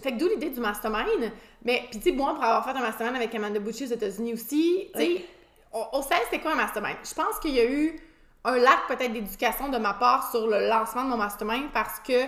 fait 0.03 0.13
que 0.13 0.19
d'où 0.19 0.29
l'idée 0.29 0.51
du 0.51 0.61
mastermind. 0.61 1.31
Mais, 1.65 1.83
puis 1.91 1.99
tu 2.01 2.11
sais, 2.11 2.17
moi, 2.17 2.35
pour 2.35 2.43
avoir 2.45 2.65
fait 2.65 2.77
un 2.77 2.81
mastermind 2.83 3.17
avec 3.17 3.35
Amanda 3.35 3.61
Bucci 3.61 3.85
aux 3.85 3.95
États-Unis 3.95 4.33
aussi, 4.35 4.89
tu 4.95 5.01
sais, 5.01 5.07
Oui. 5.07 5.25
on, 5.73 5.85
on 5.93 6.03
savait 6.03 6.23
c'était 6.31 6.41
quoi 6.41 6.53
un 6.53 6.57
mastermind. 6.57 6.97
Je 7.05 7.15
pense 7.15 7.39
qu'il 7.41 7.55
y 7.55 7.61
a 7.61 7.65
eu 7.71 7.99
un 8.45 8.57
lac 8.59 8.81
peut-être 8.89 9.13
d'éducation 9.13 9.69
de 9.69 9.79
ma 9.79 9.95
part 9.95 10.31
sur 10.31 10.47
le 10.47 10.69
lancement 10.69 11.05
de 11.05 11.09
mon 11.09 11.17
mastermind 11.17 11.65
parce 11.73 12.01
que 12.01 12.25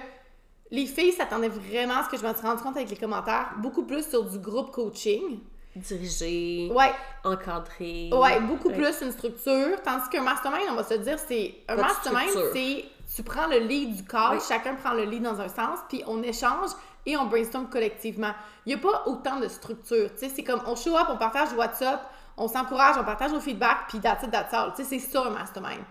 les 0.71 0.87
filles 0.87 1.13
s'attendaient 1.13 1.49
vraiment 1.49 1.99
à 1.99 2.05
ce 2.05 2.09
que 2.09 2.17
je 2.17 2.27
me 2.27 2.33
suis 2.35 2.47
rendu 2.47 2.63
compte 2.63 2.77
avec 2.77 2.91
les 2.91 2.97
commentaires, 2.97 3.51
beaucoup 3.59 3.85
plus 3.85 4.09
sur 4.09 4.25
du 4.25 4.39
groupe 4.39 4.71
coaching. 4.73 5.41
Dirigé, 5.75 6.71
Ouais, 6.75 6.93
encadré. 7.23 8.09
Ouais, 8.13 8.41
beaucoup 8.41 8.69
Ouais. 8.69 8.75
plus 8.75 9.03
une 9.03 9.13
structure. 9.13 9.81
Tandis 9.85 10.09
qu'un 10.11 10.23
mastermind, 10.23 10.65
on 10.71 10.75
va 10.75 10.85
se 10.85 10.95
dire, 10.95 11.19
c'est. 11.19 11.55
Un 11.69 11.77
mastermind, 11.77 12.31
c'est. 12.55 12.85
Tu 13.15 13.23
prends 13.23 13.47
le 13.47 13.59
lead 13.59 13.97
du 13.97 14.05
corps, 14.05 14.41
chacun 14.47 14.75
prend 14.75 14.93
le 14.95 15.05
lead 15.05 15.23
dans 15.23 15.41
un 15.41 15.49
sens, 15.49 15.79
puis 15.89 16.03
on 16.07 16.23
échange 16.23 16.71
et 17.05 17.17
on 17.17 17.27
brainstorm 17.27 17.69
collectivement. 17.69 18.33
Il 18.65 18.71
n'y 18.75 18.75
a 18.75 18.79
pas 18.83 19.05
autant 19.07 19.39
de 19.39 19.49
structure. 19.49 20.11
Tu 20.15 20.19
sais, 20.19 20.29
c'est 20.35 20.43
comme 20.43 20.61
on 20.67 20.75
show 20.75 20.97
up, 20.97 21.07
on 21.11 21.17
partage 21.19 21.53
WhatsApp, 21.53 22.11
on 22.39 22.49
s'encourage, 22.49 22.97
on 22.99 23.05
partage 23.05 23.33
nos 23.33 23.41
feedbacks, 23.41 23.87
puis 23.89 24.01
that's 24.01 24.25
it, 24.25 24.31
that's 24.31 24.53
all. 24.55 24.73
Tu 24.75 24.83
sais, 24.83 24.99
c'est 24.99 25.11
ça 25.13 25.25
un 25.27 25.31
mastermind. 25.31 25.83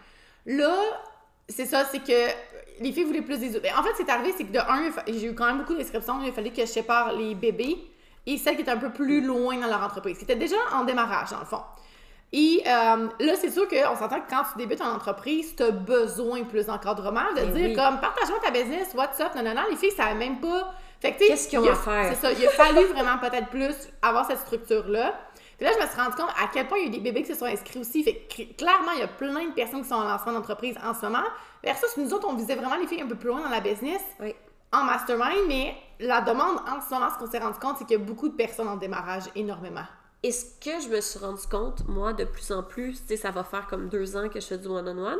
Là, 0.47 0.75
c'est 1.47 1.65
ça, 1.65 1.85
c'est 1.85 1.99
que 2.03 2.11
les 2.79 2.91
filles 2.91 3.03
voulaient 3.05 3.21
plus 3.21 3.39
des 3.39 3.55
autres. 3.55 3.65
En 3.77 3.83
fait, 3.83 3.91
c'est 3.97 4.09
arrivé, 4.09 4.33
c'est 4.37 4.43
que 4.45 4.51
de 4.51 4.59
un, 4.59 4.91
j'ai 5.07 5.27
eu 5.27 5.35
quand 5.35 5.45
même 5.45 5.59
beaucoup 5.59 5.75
d'inscriptions, 5.75 6.15
il 6.23 6.29
a 6.29 6.31
fallu 6.33 6.51
que 6.51 6.61
je 6.61 6.65
sépare 6.65 7.13
les 7.13 7.35
bébés 7.35 7.77
et 8.25 8.37
celles 8.37 8.55
qui 8.55 8.61
étaient 8.61 8.71
un 8.71 8.77
peu 8.77 8.91
plus 8.91 9.21
loin 9.21 9.57
dans 9.57 9.67
leur 9.67 9.83
entreprise. 9.83 10.17
C'était 10.19 10.35
déjà 10.35 10.55
en 10.73 10.83
démarrage, 10.83 11.29
dans 11.31 11.39
le 11.39 11.45
fond. 11.45 11.61
Et 12.33 12.63
euh, 12.65 13.07
là, 13.19 13.33
c'est 13.39 13.51
sûr 13.51 13.67
qu'on 13.67 13.95
s'entend 13.95 14.19
que 14.19 14.29
quand 14.29 14.43
tu 14.51 14.57
débutes 14.57 14.81
en 14.81 14.93
entreprise, 14.93 15.55
tu 15.55 15.63
as 15.63 15.71
besoin 15.71 16.43
plus 16.43 16.65
d'encadrement, 16.65 17.29
de 17.31 17.41
Ben 17.41 17.51
dire 17.53 17.67
oui. 17.69 17.73
comme 17.75 17.99
partage-moi 17.99 18.39
ta 18.43 18.51
business, 18.51 18.89
what's 18.95 19.19
up, 19.21 19.29
non, 19.35 19.43
non, 19.43 19.53
non, 19.53 19.61
les 19.69 19.75
filles, 19.77 19.91
ça 19.91 20.13
même 20.15 20.39
pas. 20.41 20.73
Fait 20.99 21.13
que, 21.13 21.19
Qu'est-ce 21.27 21.47
qu'ils 21.47 21.59
ont 21.59 21.67
a- 21.69 21.71
à 21.71 21.75
faire? 21.75 22.13
C'est 22.13 22.21
ça, 22.21 22.31
il 22.33 22.45
a 22.45 22.49
fallu 22.49 22.83
vraiment 22.93 23.17
peut-être 23.19 23.47
plus 23.49 23.73
avoir 24.01 24.25
cette 24.25 24.39
structure-là. 24.39 25.13
Puis 25.57 25.65
là, 25.65 25.71
je 25.73 25.83
me 25.83 25.87
suis 25.87 25.99
rendu 25.99 26.15
compte 26.15 26.29
à 26.29 26.49
quel 26.51 26.67
point 26.67 26.77
il 26.77 26.83
y 26.83 26.85
a 26.85 26.87
eu 26.87 26.91
des 26.91 26.99
bébés 26.99 27.23
qui 27.23 27.33
se 27.33 27.39
sont 27.39 27.45
inscrits 27.45 27.79
aussi. 27.79 28.03
Fait 28.03 28.15
que 28.15 28.55
clairement, 28.57 28.91
il 28.93 28.99
y 28.99 29.03
a 29.03 29.07
plein 29.07 29.45
de 29.45 29.53
personnes 29.53 29.81
qui 29.81 29.87
sont 29.87 29.95
en 29.95 30.03
lancement 30.03 30.33
d'entreprise 30.33 30.75
en 30.83 30.93
ce 30.93 31.01
moment. 31.01 31.23
Versus 31.63 31.95
nous 31.97 32.13
autres, 32.13 32.27
on 32.29 32.35
visait 32.35 32.55
vraiment 32.55 32.75
les 32.75 32.87
filles 32.87 33.01
un 33.01 33.07
peu 33.07 33.15
plus 33.15 33.29
loin 33.29 33.41
dans 33.41 33.49
la 33.49 33.61
business. 33.61 34.01
Oui. 34.19 34.35
En 34.71 34.83
mastermind, 34.83 35.47
mais 35.47 35.75
la 35.99 36.21
demande 36.21 36.57
en 36.67 36.81
ce 36.81 36.93
moment, 36.93 37.09
ce 37.09 37.17
qu'on 37.17 37.31
s'est 37.31 37.39
rendu 37.39 37.59
compte, 37.59 37.77
c'est 37.77 37.85
qu'il 37.85 37.97
y 37.97 38.01
a 38.01 38.03
beaucoup 38.03 38.27
de 38.27 38.35
personnes 38.35 38.67
en 38.67 38.75
démarrage, 38.75 39.23
énormément. 39.35 39.85
Et 40.23 40.31
ce 40.31 40.45
que 40.59 40.81
je 40.81 40.89
me 40.89 40.99
suis 41.01 41.19
rendu 41.19 41.47
compte, 41.49 41.87
moi, 41.87 42.11
de 42.11 42.25
plus 42.25 42.51
en 42.51 42.63
plus, 42.63 42.99
tu 43.01 43.09
sais, 43.09 43.17
ça 43.17 43.31
va 43.31 43.43
faire 43.43 43.67
comme 43.67 43.89
deux 43.89 44.17
ans 44.17 44.27
que 44.27 44.39
je 44.39 44.47
fais 44.47 44.57
du 44.57 44.67
one-on-one, 44.67 45.19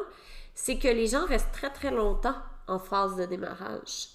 c'est 0.55 0.77
que 0.77 0.87
les 0.87 1.07
gens 1.07 1.25
restent 1.25 1.51
très, 1.51 1.69
très 1.69 1.91
longtemps 1.91 2.35
en 2.67 2.79
phase 2.79 3.15
de 3.15 3.25
démarrage. 3.25 4.07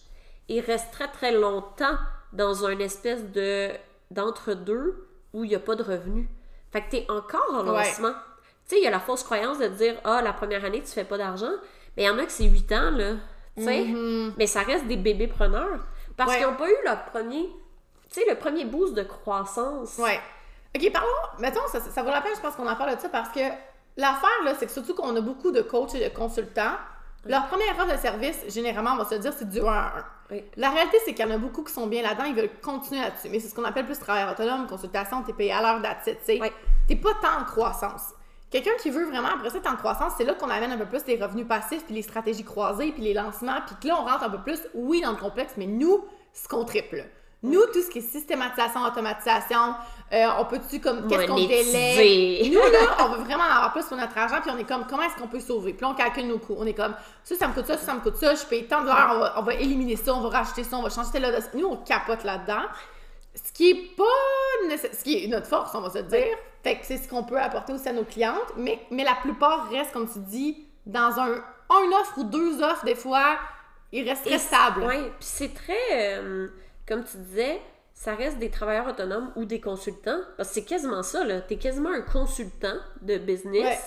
Ils 0.48 0.60
restent 0.60 0.90
très, 0.90 1.08
très 1.08 1.32
longtemps 1.32 1.96
dans 2.32 2.66
une 2.66 2.80
espèce 2.80 3.24
de 3.30 3.70
d'entre-deux 4.10 5.06
où 5.32 5.44
il 5.44 5.48
n'y 5.50 5.54
a 5.54 5.60
pas 5.60 5.74
de 5.76 5.82
revenus. 5.82 6.28
Fait 6.72 6.82
que 6.82 6.90
tu 6.90 6.96
es 6.96 7.10
encore 7.10 7.52
en 7.54 7.66
Ouais. 7.68 7.84
lancement. 7.84 8.12
Tu 8.68 8.76
sais, 8.76 8.80
il 8.80 8.84
y 8.84 8.86
a 8.86 8.90
la 8.90 9.00
fausse 9.00 9.22
croyance 9.24 9.58
de 9.58 9.66
dire 9.68 9.96
Ah, 10.04 10.22
la 10.22 10.32
première 10.32 10.64
année, 10.64 10.80
tu 10.82 10.90
fais 10.92 11.04
pas 11.04 11.18
d'argent. 11.18 11.50
Mais 11.96 12.04
il 12.04 12.06
y 12.06 12.10
en 12.10 12.18
a 12.18 12.24
que 12.24 12.32
c'est 12.32 12.44
8 12.44 12.70
ans, 12.72 12.90
là. 12.92 13.14
Tu 13.56 13.64
sais, 13.64 13.86
mais 14.36 14.46
ça 14.46 14.62
reste 14.62 14.86
des 14.86 14.96
bébés 14.96 15.26
preneurs. 15.26 15.80
Parce 16.16 16.30
Ouais. 16.30 16.38
qu'ils 16.38 16.46
n'ont 16.46 16.54
pas 16.56 16.70
eu 16.70 16.76
leur 16.84 17.04
premier, 17.06 17.48
tu 18.12 18.20
sais, 18.20 18.24
le 18.28 18.36
premier 18.36 18.64
boost 18.64 18.94
de 18.94 19.02
croissance. 19.02 19.98
Ouais. 19.98 20.20
OK, 20.76 20.92
parlons. 20.92 21.08
Mettons, 21.40 21.66
ça, 21.72 21.80
ça 21.80 22.02
vaut 22.02 22.10
la 22.10 22.20
peine, 22.20 22.32
je 22.36 22.40
pense 22.40 22.54
qu'on 22.54 22.68
en 22.68 22.76
parle 22.76 22.94
de 22.94 23.00
ça 23.00 23.08
parce 23.08 23.30
que 23.30 23.40
l'affaire, 23.96 24.44
là, 24.44 24.54
c'est 24.58 24.66
que 24.66 24.72
surtout 24.72 24.94
qu'on 24.94 25.14
a 25.16 25.20
beaucoup 25.20 25.50
de 25.50 25.62
coachs 25.62 25.94
et 25.96 26.08
de 26.08 26.14
consultants. 26.14 26.76
Leur 27.26 27.46
première 27.48 27.78
offre 27.78 27.92
de 27.94 27.98
service, 27.98 28.38
généralement, 28.48 28.92
on 28.94 28.96
va 28.96 29.04
se 29.04 29.14
dire, 29.16 29.32
c'est 29.36 29.48
du 29.48 29.60
1 29.60 29.64
à 29.66 29.98
1. 29.98 30.04
Oui. 30.30 30.44
La 30.56 30.70
réalité, 30.70 30.98
c'est 31.04 31.12
qu'il 31.12 31.26
y 31.26 31.28
en 31.28 31.34
a 31.34 31.38
beaucoup 31.38 31.62
qui 31.62 31.72
sont 31.72 31.86
bien 31.86 32.02
là-dedans, 32.02 32.24
ils 32.24 32.34
veulent 32.34 32.50
continuer 32.62 33.00
là-dessus. 33.00 33.28
Mais 33.30 33.40
c'est 33.40 33.48
ce 33.48 33.54
qu'on 33.54 33.64
appelle 33.64 33.84
plus 33.84 33.98
travailleur 33.98 34.32
autonome, 34.32 34.66
consultation, 34.66 35.22
t'es 35.22 35.32
payé 35.32 35.52
à 35.52 35.60
l'heure 35.60 35.80
d'attitude, 35.80 36.18
tu 36.20 36.24
sais. 36.24 36.40
Ouais. 36.40 36.52
T'es 36.88 36.96
pas 36.96 37.10
tant 37.20 37.42
en 37.42 37.44
croissance. 37.44 38.14
Quelqu'un 38.50 38.72
qui 38.80 38.90
veut 38.90 39.04
vraiment, 39.04 39.28
après 39.28 39.50
ça, 39.50 39.58
être 39.58 39.70
en 39.70 39.76
croissance, 39.76 40.14
c'est 40.16 40.24
là 40.24 40.34
qu'on 40.34 40.50
amène 40.50 40.72
un 40.72 40.78
peu 40.78 40.86
plus 40.86 41.04
les 41.06 41.22
revenus 41.22 41.46
passifs, 41.46 41.84
puis 41.84 41.94
les 41.94 42.02
stratégies 42.02 42.44
croisées, 42.44 42.90
puis 42.92 43.02
les 43.02 43.14
lancements, 43.14 43.60
puis 43.66 43.76
que 43.80 43.88
là, 43.88 43.96
on 44.00 44.04
rentre 44.04 44.24
un 44.24 44.30
peu 44.30 44.38
plus, 44.38 44.60
oui, 44.74 45.00
dans 45.02 45.10
le 45.10 45.16
complexe, 45.16 45.54
mais 45.56 45.66
nous, 45.66 46.04
ce 46.32 46.48
qu'on 46.48 46.64
triple. 46.64 47.04
Nous, 47.42 47.60
tout 47.72 47.80
ce 47.80 47.88
qui 47.88 47.98
est 47.98 48.02
systématisation, 48.02 48.82
automatisation, 48.82 49.74
euh, 50.12 50.26
on 50.38 50.44
peut-tu 50.44 50.78
comme, 50.78 51.08
qu'est-ce 51.08 51.26
qu'on 51.26 51.36
délègue? 51.36 52.52
Nous, 52.52 52.58
là, 52.58 52.96
on 53.00 53.08
veut 53.08 53.24
vraiment 53.24 53.44
en 53.44 53.56
avoir 53.56 53.72
plus 53.72 53.84
pour 53.84 53.96
notre 53.96 54.16
argent, 54.18 54.40
puis 54.42 54.50
on 54.54 54.58
est 54.58 54.64
comme, 54.64 54.86
comment 54.86 55.02
est-ce 55.04 55.16
qu'on 55.16 55.28
peut 55.28 55.40
sauver? 55.40 55.72
Puis 55.72 55.82
là, 55.82 55.88
on 55.88 55.94
calcule 55.94 56.26
nos 56.26 56.38
coûts. 56.38 56.56
On 56.58 56.66
est 56.66 56.74
comme, 56.74 56.94
ça, 57.24 57.36
ça 57.36 57.48
me 57.48 57.54
coûte 57.54 57.66
ça, 57.66 57.78
ça, 57.78 57.86
ça 57.86 57.94
me 57.94 58.00
coûte 58.00 58.16
ça, 58.16 58.34
je 58.34 58.44
paye 58.44 58.66
tant 58.66 58.82
de 58.82 58.86
l'heure, 58.86 59.12
on 59.14 59.18
va, 59.20 59.34
on 59.38 59.42
va 59.42 59.54
éliminer 59.54 59.96
ça, 59.96 60.14
on 60.14 60.20
va 60.20 60.40
racheter 60.40 60.64
ça, 60.64 60.76
on 60.76 60.82
va 60.82 60.90
changer 60.90 61.18
là. 61.18 61.30
Nous, 61.54 61.66
on 61.66 61.76
capote 61.76 62.24
là-dedans. 62.24 62.64
Ce 63.34 63.52
qui 63.52 63.70
est 63.70 63.96
pas 63.96 64.76
ce 64.76 65.02
qui 65.02 65.24
est 65.24 65.28
notre 65.28 65.46
force, 65.46 65.74
on 65.74 65.80
va 65.80 65.90
se 65.90 65.98
dire. 65.98 66.36
Fait 66.62 66.76
que 66.76 66.84
c'est 66.84 66.98
ce 66.98 67.08
qu'on 67.08 67.22
peut 67.22 67.40
apporter 67.40 67.72
aussi 67.72 67.88
à 67.88 67.92
nos 67.92 68.04
clientes, 68.04 68.52
mais, 68.56 68.80
mais 68.90 69.04
la 69.04 69.14
plupart 69.14 69.70
restent, 69.70 69.92
comme 69.92 70.10
tu 70.10 70.18
dis, 70.18 70.66
dans 70.84 71.18
un, 71.18 71.32
un 71.70 72.00
offre 72.00 72.18
ou 72.18 72.24
deux 72.24 72.62
offres, 72.62 72.84
des 72.84 72.94
fois, 72.94 73.38
ils 73.92 74.06
restent 74.06 74.26
très 74.26 74.38
stables. 74.38 74.84
Oui, 74.86 74.96
puis 74.96 75.14
c'est 75.20 75.54
très, 75.54 76.18
euh, 76.18 76.48
comme 76.90 77.04
tu 77.04 77.16
disais, 77.18 77.60
ça 77.94 78.14
reste 78.14 78.38
des 78.38 78.50
travailleurs 78.50 78.88
autonomes 78.88 79.30
ou 79.36 79.44
des 79.44 79.60
consultants. 79.60 80.20
Parce 80.36 80.48
que 80.50 80.54
c'est 80.56 80.64
quasiment 80.64 81.02
ça, 81.02 81.24
là. 81.24 81.40
T'es 81.40 81.56
quasiment 81.56 81.90
un 81.90 82.00
consultant 82.02 82.76
de 83.02 83.16
business 83.18 83.64
Ouais. 83.64 83.78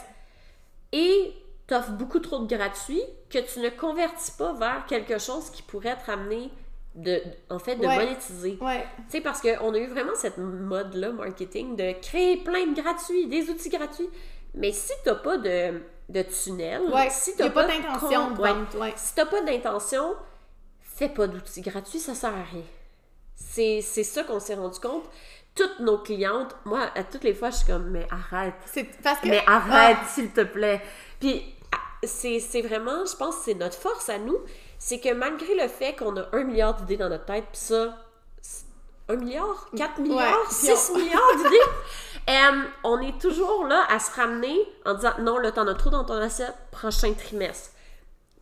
et 0.92 1.34
t'offres 1.68 1.92
beaucoup 1.92 2.20
trop 2.20 2.40
de 2.40 2.48
gratuits 2.56 3.04
que 3.30 3.40
tu 3.40 3.60
ne 3.60 3.70
convertis 3.70 4.32
pas 4.38 4.54
vers 4.54 4.86
quelque 4.86 5.18
chose 5.20 5.50
qui 5.50 5.64
pourrait 5.64 5.98
te 5.98 6.06
ramener 6.12 6.52
de, 6.96 7.22
en 7.50 7.58
fait, 7.58 7.76
de 7.78 7.88
Ouais. 7.88 7.96
monétiser. 7.98 8.58
Ouais. 8.62 8.86
Tu 9.08 9.18
sais, 9.18 9.22
parce 9.22 9.42
qu'on 9.42 9.74
a 9.74 9.78
eu 9.78 9.88
vraiment 9.88 10.14
cette 10.16 10.38
mode-là, 10.38 11.12
marketing, 11.12 11.76
de 11.76 11.94
créer 12.02 12.38
plein 12.38 12.68
de 12.68 12.80
gratuits, 12.80 13.28
des 13.28 13.50
outils 13.50 13.70
gratuits. 13.70 14.10
Mais 14.54 14.72
si 14.72 14.92
t'as 15.04 15.16
pas 15.16 15.38
de, 15.38 15.82
de 16.10 16.22
tunnel, 16.22 16.84
si 17.10 17.36
t'as 17.36 17.50
pas 17.50 17.64
de 17.64 17.70
d'intention 17.70 18.36
si 18.96 19.16
t'as 19.16 19.26
pas 19.26 19.42
d'intention, 19.42 20.14
fais 20.82 21.10
pas 21.10 21.26
d'outils 21.26 21.62
gratuits, 21.62 22.00
ça 22.00 22.14
sert 22.14 22.30
à 22.30 22.44
rien. 22.44 22.62
C'est 23.36 23.82
ça 23.82 24.24
qu'on 24.24 24.40
s'est 24.40 24.56
rendu 24.56 24.80
compte. 24.80 25.04
Toutes 25.56 25.80
nos 25.80 26.00
clientes, 26.00 26.56
moi, 26.66 26.90
à 26.96 27.04
toutes 27.04 27.24
les 27.24 27.34
fois, 27.36 27.52
je 27.52 27.58
suis 27.58 27.68
comme, 27.68 27.90
mais 27.92 28.08
arrête. 28.10 28.56
C'est 28.66 28.86
parce 29.04 29.20
que. 29.20 29.28
Mais 29.28 29.44
arrête, 29.46 29.98
Ah, 30.02 30.08
s'il 30.08 30.32
te 30.32 30.42
plaît. 30.42 30.82
Puis, 31.20 31.44
ah, 31.72 31.78
c'est 32.08 32.62
vraiment, 32.62 33.06
je 33.06 33.16
pense 33.16 33.36
c'est 33.46 33.54
notre 33.54 33.78
force 33.78 34.10
à 34.10 34.18
nous, 34.18 34.38
c'est 34.80 35.00
que 35.00 35.14
malgré 35.14 35.54
le 35.56 35.68
fait 35.68 35.94
qu'on 35.96 36.18
a 36.18 36.26
un 36.34 36.44
milliard 36.44 36.74
d'idées 36.76 36.98
dans 36.98 37.10
notre 37.10 37.26
tête, 37.26 37.46
puis 37.52 37.62
ça, 37.62 37.96
un 39.10 39.16
milliard, 39.16 39.70
quatre 39.78 40.00
milliards, 40.00 40.52
six 40.52 40.90
on- 40.92 40.98
milliards 40.98 41.36
d'idées, 41.38 42.64
on 42.84 43.00
est 43.02 43.20
toujours 43.22 43.66
là 43.66 43.84
à 43.90 44.00
se 44.00 44.10
ramener 44.12 44.58
en 44.86 44.96
disant, 44.96 45.14
non, 45.20 45.38
là, 45.38 45.52
t'en 45.52 45.68
as 45.68 45.76
trop 45.76 45.90
dans 45.92 46.04
ton 46.04 46.16
assiette, 46.16 46.56
prochain 46.72 47.14
trimestre. 47.14 47.70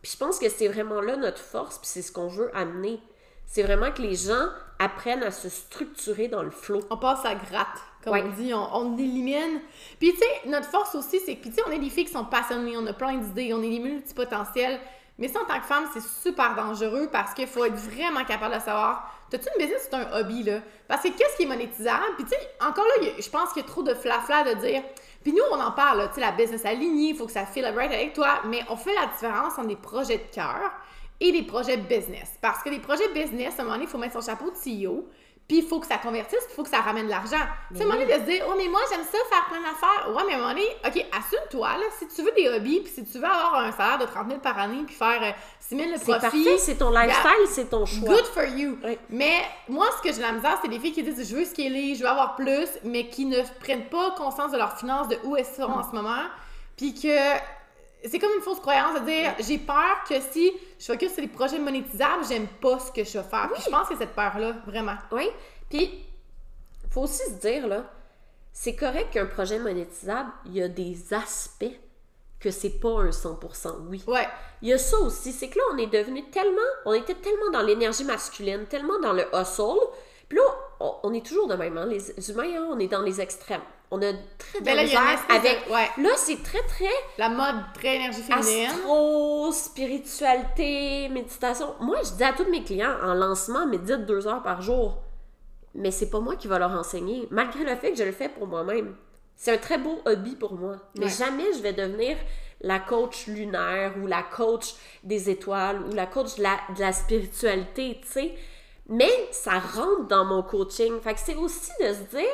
Puis 0.00 0.12
je 0.12 0.16
pense 0.16 0.38
que 0.38 0.48
c'est 0.48 0.68
vraiment 0.68 1.00
là 1.02 1.16
notre 1.16 1.38
force, 1.42 1.78
puis 1.78 1.86
c'est 1.88 2.02
ce 2.02 2.10
qu'on 2.10 2.28
veut 2.28 2.50
amener. 2.56 3.00
C'est 3.46 3.62
vraiment 3.62 3.92
que 3.92 4.00
les 4.02 4.14
gens 4.14 4.48
apprennent 4.82 5.22
à 5.22 5.30
se 5.30 5.48
structurer 5.48 6.28
dans 6.28 6.42
le 6.42 6.50
flow. 6.50 6.80
On 6.90 6.96
passe 6.96 7.24
à 7.24 7.34
gratte, 7.34 7.78
comme 8.02 8.12
Ouais. 8.14 8.24
on 8.26 8.30
dit, 8.40 8.52
on, 8.54 8.68
on 8.76 8.96
élimine. 8.98 9.60
Puis 9.98 10.12
tu 10.12 10.18
sais, 10.18 10.48
notre 10.48 10.68
force 10.68 10.94
aussi, 10.94 11.20
c'est 11.24 11.36
que, 11.36 11.48
tu 11.48 11.54
sais, 11.54 11.62
on 11.66 11.70
est 11.70 11.78
des 11.78 11.90
filles 11.90 12.06
qui 12.06 12.12
sont 12.12 12.24
passionnées, 12.24 12.76
on 12.76 12.86
a 12.86 12.92
plein 12.92 13.14
d'idées, 13.14 13.52
on 13.54 13.62
est 13.62 13.70
des 13.70 13.78
multipotentiels. 13.78 14.80
Mais 15.18 15.28
ça, 15.28 15.40
en 15.42 15.44
tant 15.44 15.60
que 15.60 15.66
femme, 15.66 15.84
c'est 15.92 16.02
super 16.02 16.54
dangereux 16.56 17.08
parce 17.12 17.34
qu'il 17.34 17.46
faut 17.46 17.64
être 17.64 17.74
vraiment 17.76 18.24
capable 18.24 18.54
de 18.54 18.60
savoir. 18.60 19.12
T'as-tu 19.30 19.46
une 19.56 19.64
business 19.64 19.82
ou 19.82 19.88
c'est 19.90 19.96
un 19.96 20.18
hobby, 20.20 20.42
là? 20.42 20.60
Parce 20.88 21.02
que 21.02 21.08
qu'est-ce 21.08 21.36
qui 21.36 21.42
est 21.44 21.46
monétisable? 21.46 22.02
Puis 22.16 22.24
tu 22.24 22.30
sais, 22.30 22.38
encore 22.60 22.84
là, 22.84 23.06
je 23.18 23.28
pense 23.30 23.52
qu'il 23.52 23.62
y 23.62 23.64
a 23.64 23.68
trop 23.68 23.82
de 23.82 23.94
flafla 23.94 24.42
de 24.44 24.60
dire. 24.60 24.82
Puis 25.22 25.32
nous, 25.32 25.42
on 25.52 25.60
en 25.60 25.70
parle, 25.72 26.08
tu 26.08 26.14
sais, 26.16 26.20
la 26.20 26.32
business 26.32 26.64
alignée, 26.64 27.10
il 27.10 27.16
faut 27.16 27.26
que 27.26 27.32
ça 27.32 27.46
feel 27.46 27.64
right 27.66 27.92
avec 27.92 28.14
toi. 28.14 28.40
Mais 28.46 28.62
on 28.68 28.76
fait 28.76 28.94
la 28.94 29.06
différence 29.06 29.52
entre 29.58 29.68
des 29.68 29.76
projets 29.76 30.18
de 30.18 30.34
cœur 30.34 30.70
et 31.22 31.30
des 31.30 31.44
projets 31.44 31.76
business. 31.76 32.32
Parce 32.40 32.62
que 32.62 32.68
les 32.68 32.80
projets 32.80 33.08
business, 33.14 33.54
à 33.58 33.62
un 33.62 33.64
moment 33.64 33.76
donné, 33.76 33.86
il 33.86 33.90
faut 33.90 33.98
mettre 33.98 34.20
son 34.20 34.28
chapeau 34.28 34.50
de 34.50 34.56
CEO, 34.56 35.08
puis 35.46 35.58
il 35.58 35.62
faut 35.64 35.78
que 35.78 35.86
ça 35.86 35.98
convertisse, 35.98 36.40
puis 36.40 36.48
il 36.50 36.54
faut 36.54 36.62
que 36.64 36.70
ça 36.70 36.80
ramène 36.80 37.04
de 37.04 37.10
l'argent. 37.10 37.36
Tu 37.70 37.76
sais, 37.76 37.82
à 37.82 37.84
un 37.84 37.88
moment 37.88 38.00
donné, 38.00 38.12
de 38.12 38.20
se 38.20 38.26
dire, 38.26 38.44
oh, 38.48 38.54
mais 38.56 38.66
moi, 38.66 38.80
j'aime 38.90 39.04
ça, 39.04 39.18
faire 39.30 39.46
plein 39.48 39.60
d'affaires. 39.60 40.14
Ouais, 40.16 40.22
mais 40.26 40.32
à 40.32 40.36
un 40.36 40.40
moment 40.40 40.52
donné, 40.52 40.66
OK, 40.84 41.06
assume-toi, 41.16 41.68
là, 41.68 41.84
si 41.96 42.08
tu 42.08 42.22
veux 42.22 42.32
des 42.32 42.48
hobbies, 42.48 42.80
puis 42.80 42.92
si 42.92 43.04
tu 43.04 43.18
veux 43.18 43.24
avoir 43.24 43.56
un 43.56 43.70
salaire 43.70 43.98
de 43.98 44.06
30 44.06 44.28
000 44.28 44.40
par 44.40 44.58
année, 44.58 44.82
puis 44.84 44.96
faire 44.96 45.22
euh, 45.22 45.30
6 45.60 45.76
000 45.76 45.90
de 45.90 45.96
C'est 45.96 46.04
profit, 46.04 46.20
parfait, 46.20 46.58
c'est 46.58 46.76
ton 46.76 46.90
lifestyle, 46.90 47.46
c'est 47.48 47.70
ton 47.70 47.86
choix. 47.86 48.14
Good 48.14 48.26
for 48.26 48.44
you. 48.44 48.78
Mais 49.10 49.42
moi, 49.68 49.86
ce 49.96 50.08
que 50.08 50.12
j'ai 50.12 50.22
la 50.22 50.32
misère, 50.32 50.58
c'est 50.60 50.68
des 50.68 50.80
filles 50.80 50.92
qui 50.92 51.02
disent 51.04 51.28
je 51.28 51.36
veux 51.36 51.44
scaler, 51.44 51.94
je 51.94 52.02
veux 52.02 52.08
avoir 52.08 52.34
plus, 52.34 52.68
mais 52.82 53.08
qui 53.08 53.26
ne 53.26 53.42
prennent 53.60 53.88
pas 53.88 54.12
conscience 54.16 54.50
de 54.50 54.56
leurs 54.56 54.76
finances, 54.76 55.08
de 55.08 55.18
où 55.22 55.36
elles 55.36 55.44
sont 55.44 55.62
en 55.62 55.88
ce 55.88 55.94
moment. 55.94 56.24
Puis 56.76 56.94
que 56.94 57.38
c'est 58.04 58.18
comme 58.18 58.32
une 58.34 58.42
fausse 58.42 58.60
croyance 58.60 59.00
de 59.00 59.04
dire 59.04 59.34
j'ai 59.40 59.58
peur 59.58 60.04
que 60.08 60.20
si 60.20 60.52
je 60.78 60.84
focus 60.84 61.12
sur 61.12 61.22
les 61.22 61.28
projets 61.28 61.58
monétisables, 61.58 62.24
j'aime 62.28 62.46
pas 62.60 62.78
ce 62.78 62.90
que 62.90 63.04
je 63.04 63.18
vais 63.18 63.24
faire. 63.24 63.50
Puis 63.52 63.62
je 63.64 63.70
pense 63.70 63.88
que 63.88 63.94
c'est 63.94 64.04
cette 64.04 64.14
peur-là, 64.14 64.54
vraiment. 64.66 64.96
Oui. 65.12 65.28
Puis, 65.70 66.04
faut 66.90 67.02
aussi 67.02 67.24
se 67.24 67.38
dire, 67.40 67.66
là, 67.66 67.84
c'est 68.52 68.76
correct 68.76 69.12
qu'un 69.12 69.26
projet 69.26 69.58
monétisable, 69.58 70.30
il 70.46 70.54
y 70.54 70.62
a 70.62 70.68
des 70.68 71.14
aspects 71.14 71.64
que 72.38 72.50
c'est 72.50 72.80
pas 72.80 73.00
un 73.00 73.10
100% 73.10 73.86
oui. 73.88 74.02
Ouais. 74.06 74.26
Il 74.60 74.68
y 74.68 74.72
a 74.72 74.78
ça 74.78 74.98
aussi, 74.98 75.32
c'est 75.32 75.48
que 75.48 75.58
là, 75.58 75.64
on 75.72 75.78
est 75.78 75.86
devenu 75.86 76.28
tellement, 76.30 76.60
on 76.84 76.92
était 76.92 77.14
tellement 77.14 77.50
dans 77.52 77.62
l'énergie 77.62 78.04
masculine, 78.04 78.66
tellement 78.66 78.98
dans 79.00 79.12
le 79.12 79.24
hustle, 79.32 79.78
puis 80.32 80.38
là, 80.38 80.44
on, 80.80 80.94
on 81.02 81.12
est 81.12 81.26
toujours 81.26 81.46
de 81.46 81.54
même, 81.56 81.76
hein, 81.76 81.84
les 81.86 82.30
humains, 82.30 82.44
hein, 82.56 82.68
on 82.72 82.78
est 82.78 82.86
dans 82.88 83.02
les 83.02 83.20
extrêmes. 83.20 83.60
On 83.90 83.98
a 84.00 84.12
très 84.38 84.60
de 84.60 84.64
Ben 84.64 84.74
là, 84.74 84.80
a 84.82 84.84
espèce 84.86 85.26
de- 85.28 85.34
avec... 85.34 85.58
ouais. 85.70 86.02
Là, 86.02 86.10
c'est 86.16 86.42
très, 86.42 86.62
très 86.62 86.88
La 87.18 87.28
mode 87.28 87.56
très 87.74 87.96
énergie 87.96 88.22
féminine. 88.22 88.70
astro, 88.70 89.52
spiritualité, 89.52 91.08
méditation. 91.10 91.74
Moi, 91.80 91.98
je 92.04 92.12
dis 92.16 92.24
à 92.24 92.32
tous 92.32 92.50
mes 92.50 92.62
clients, 92.64 92.94
en 93.02 93.14
lancement, 93.14 93.66
médite 93.66 94.06
deux 94.06 94.26
heures 94.26 94.42
par 94.42 94.62
jour. 94.62 94.98
Mais 95.74 95.90
c'est 95.90 96.10
pas 96.10 96.20
moi 96.20 96.36
qui 96.36 96.48
va 96.48 96.58
leur 96.58 96.70
enseigner, 96.72 97.26
malgré 97.30 97.64
le 97.64 97.76
fait 97.76 97.92
que 97.92 97.98
je 97.98 98.04
le 98.04 98.12
fais 98.12 98.28
pour 98.28 98.46
moi-même. 98.46 98.94
C'est 99.36 99.52
un 99.52 99.58
très 99.58 99.78
beau 99.78 100.00
hobby 100.04 100.36
pour 100.36 100.54
moi. 100.54 100.76
Mais 100.98 101.06
Ouais. 101.06 101.10
jamais 101.10 101.52
je 101.54 101.62
vais 101.62 101.72
devenir 101.72 102.16
la 102.60 102.78
coach 102.78 103.26
lunaire 103.26 103.92
ou 104.02 104.06
la 104.06 104.22
coach 104.22 104.74
des 105.02 105.30
étoiles 105.30 105.82
ou 105.90 105.94
la 105.94 106.06
coach 106.06 106.36
de 106.36 106.42
la, 106.42 106.58
de 106.76 106.80
la 106.80 106.92
spiritualité, 106.92 107.98
tu 108.02 108.08
sais. 108.08 108.34
Mais 108.92 109.28
ça 109.30 109.58
rentre 109.58 110.06
dans 110.08 110.24
mon 110.24 110.42
coaching. 110.42 111.00
Fait 111.00 111.14
que 111.14 111.20
c'est 111.20 111.34
aussi 111.34 111.70
de 111.80 111.86
se 111.94 112.16
dire 112.16 112.28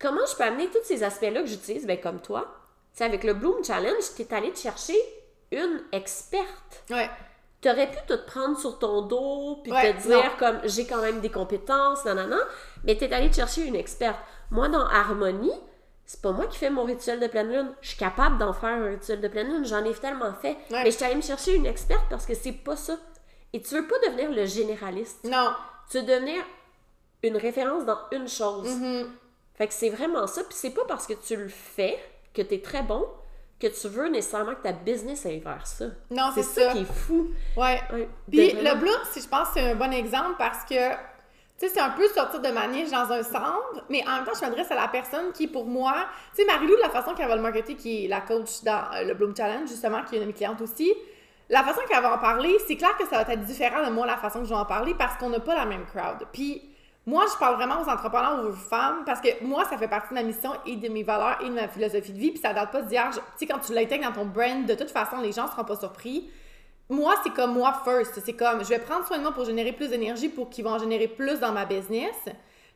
comment 0.00 0.26
je 0.30 0.36
peux 0.36 0.42
amener 0.44 0.68
tous 0.70 0.82
ces 0.84 1.02
aspects-là 1.04 1.40
que 1.42 1.46
j'utilise, 1.46 1.86
ben, 1.86 2.00
comme 2.00 2.20
toi? 2.20 2.46
Tu 2.92 2.98
sais, 2.98 3.04
avec 3.04 3.22
le 3.22 3.34
Bloom 3.34 3.62
Challenge, 3.64 4.02
tu 4.16 4.22
es 4.22 4.34
allé 4.34 4.50
te 4.52 4.58
chercher 4.58 4.96
une 5.52 5.80
experte. 5.92 6.82
Ouais. 6.90 7.08
Tu 7.60 7.68
aurais 7.70 7.90
pu 7.90 7.98
te 8.06 8.14
prendre 8.14 8.58
sur 8.58 8.78
ton 8.78 9.02
dos 9.02 9.60
puis 9.62 9.72
Ouais, 9.72 9.92
te 9.94 10.02
dire 10.06 10.16
non. 10.24 10.30
comme 10.38 10.60
j'ai 10.64 10.86
quand 10.86 11.00
même 11.02 11.20
des 11.20 11.30
compétences, 11.30 12.04
nanana, 12.04 12.38
mais 12.84 12.96
tu 12.96 13.04
es 13.04 13.12
allé 13.12 13.30
te 13.30 13.36
chercher 13.36 13.64
une 13.64 13.74
experte. 13.76 14.18
Moi, 14.50 14.68
dans 14.68 14.84
Harmonie, 14.86 15.52
c'est 16.06 16.22
pas 16.22 16.32
moi 16.32 16.46
qui 16.46 16.56
fais 16.58 16.70
mon 16.70 16.84
rituel 16.84 17.20
de 17.20 17.26
pleine 17.26 17.50
lune. 17.50 17.72
Je 17.82 17.88
suis 17.90 17.98
capable 17.98 18.38
d'en 18.38 18.52
faire 18.52 18.70
un 18.70 18.88
rituel 18.88 19.20
de 19.20 19.28
pleine 19.28 19.48
lune, 19.48 19.64
j'en 19.64 19.84
ai 19.84 19.92
tellement 19.92 20.32
fait. 20.34 20.56
Ouais. 20.70 20.82
Mais 20.84 20.90
je 20.90 20.96
suis 20.96 21.04
allée 21.04 21.16
me 21.16 21.20
chercher 21.22 21.54
une 21.54 21.66
experte 21.66 22.04
parce 22.10 22.26
que 22.26 22.34
c'est 22.34 22.52
pas 22.52 22.76
ça. 22.76 22.96
Et 23.52 23.60
tu 23.62 23.74
veux 23.74 23.86
pas 23.86 23.98
devenir 24.06 24.30
le 24.30 24.44
généraliste. 24.46 25.24
Non. 25.24 25.52
Tu 25.90 25.98
veux 25.98 26.04
devenir 26.04 26.44
une 27.22 27.36
référence 27.36 27.84
dans 27.84 27.98
une 28.12 28.28
chose. 28.28 28.68
Mhm. 28.68 29.10
Fait 29.54 29.66
que 29.66 29.74
c'est 29.74 29.90
vraiment 29.90 30.26
ça. 30.26 30.42
Puis 30.44 30.54
c'est 30.54 30.70
pas 30.70 30.84
parce 30.86 31.06
que 31.06 31.14
tu 31.14 31.36
le 31.36 31.48
fais 31.48 31.98
que 32.34 32.42
tu 32.42 32.54
es 32.54 32.60
très 32.62 32.82
bon 32.82 33.06
que 33.60 33.66
tu 33.66 33.88
veux 33.88 34.08
nécessairement 34.08 34.54
que 34.54 34.62
ta 34.62 34.72
business 34.72 35.26
aille 35.26 35.40
vers 35.40 35.66
ça. 35.66 35.86
Non, 36.10 36.30
c'est 36.34 36.42
c'est 36.42 36.60
ça 36.62 36.68
ça. 36.68 36.72
qui 36.74 36.82
est 36.82 36.92
fou. 36.92 37.28
Ouais. 37.56 37.80
Ouais, 37.92 38.08
Puis 38.30 38.52
le 38.52 38.74
bloom, 38.78 39.00
si 39.10 39.20
je 39.20 39.28
pense, 39.28 39.48
c'est 39.52 39.72
un 39.72 39.74
bon 39.74 39.92
exemple 39.92 40.36
parce 40.38 40.64
que, 40.64 40.90
tu 40.92 40.96
sais, 41.66 41.68
c'est 41.68 41.80
un 41.80 41.90
peu 41.90 42.06
sortir 42.08 42.40
de 42.40 42.48
ma 42.50 42.68
niche 42.68 42.90
dans 42.90 43.10
un 43.10 43.22
centre, 43.24 43.84
mais 43.90 44.06
en 44.06 44.16
même 44.16 44.24
temps, 44.24 44.32
je 44.32 44.42
m'adresse 44.42 44.70
à 44.70 44.76
la 44.76 44.86
personne 44.86 45.32
qui, 45.32 45.48
pour 45.48 45.64
moi, 45.64 46.06
tu 46.36 46.42
sais, 46.42 46.46
Marilou, 46.46 46.76
la 46.80 46.90
façon 46.90 47.14
qu'elle 47.14 47.26
va 47.26 47.34
le 47.34 47.42
marketer, 47.42 47.74
qui 47.74 48.04
est 48.04 48.08
la 48.08 48.20
coach 48.20 48.62
dans 48.62 48.84
euh, 48.94 49.02
le 49.02 49.14
Bloom 49.14 49.34
Challenge, 49.36 49.68
justement, 49.68 50.04
qui 50.04 50.14
est 50.14 50.18
une 50.18 50.24
de 50.24 50.28
mes 50.28 50.34
clientes 50.34 50.60
aussi, 50.60 50.94
la 51.48 51.62
façon 51.62 51.80
qu'elle 51.88 52.02
va 52.02 52.14
en 52.14 52.18
parler, 52.18 52.56
c'est 52.66 52.76
clair 52.76 52.96
que 52.96 53.06
ça 53.06 53.22
va 53.22 53.32
être 53.32 53.44
différent 53.44 53.84
de 53.84 53.90
moi, 53.90 54.06
la 54.06 54.16
façon 54.16 54.40
que 54.40 54.44
je 54.44 54.50
vais 54.50 54.60
en 54.60 54.66
parler, 54.66 54.94
parce 54.94 55.16
qu'on 55.16 55.30
n'a 55.30 55.40
pas 55.40 55.54
la 55.54 55.64
même 55.64 55.86
crowd. 55.86 56.26
Puis, 56.32 56.62
moi, 57.06 57.24
je 57.32 57.38
parle 57.38 57.56
vraiment 57.56 57.80
aux 57.80 57.88
entrepreneurs, 57.88 58.44
aux 58.44 58.52
femmes, 58.52 59.02
parce 59.06 59.20
que 59.20 59.28
moi, 59.42 59.64
ça 59.64 59.78
fait 59.78 59.88
partie 59.88 60.10
de 60.10 60.14
ma 60.14 60.22
mission 60.22 60.50
et 60.66 60.76
de 60.76 60.88
mes 60.88 61.02
valeurs 61.02 61.38
et 61.42 61.48
de 61.48 61.54
ma 61.54 61.68
philosophie 61.68 62.12
de 62.12 62.18
vie, 62.18 62.30
puis 62.30 62.40
ça 62.40 62.52
date 62.52 62.70
pas 62.70 62.82
d'hier. 62.82 63.10
Tu 63.10 63.20
sais, 63.36 63.46
quand 63.46 63.60
tu 63.60 63.72
l'intègres 63.72 64.04
dans 64.04 64.12
ton 64.12 64.26
brand, 64.26 64.66
de 64.66 64.74
toute 64.74 64.90
façon, 64.90 65.18
les 65.22 65.32
gens 65.32 65.46
seront 65.48 65.64
pas 65.64 65.76
surpris 65.76 66.30
moi, 66.88 67.14
c'est 67.22 67.32
comme 67.32 67.54
moi 67.54 67.82
first. 67.84 68.20
C'est 68.24 68.32
comme, 68.32 68.64
je 68.64 68.68
vais 68.68 68.78
prendre 68.78 69.06
soin 69.06 69.18
de 69.18 69.22
moi 69.22 69.32
pour 69.32 69.44
générer 69.44 69.72
plus 69.72 69.90
d'énergie 69.90 70.28
pour 70.28 70.48
qu'ils 70.48 70.64
vont 70.64 70.72
en 70.72 70.78
générer 70.78 71.08
plus 71.08 71.38
dans 71.40 71.52
ma 71.52 71.64
business. 71.64 72.16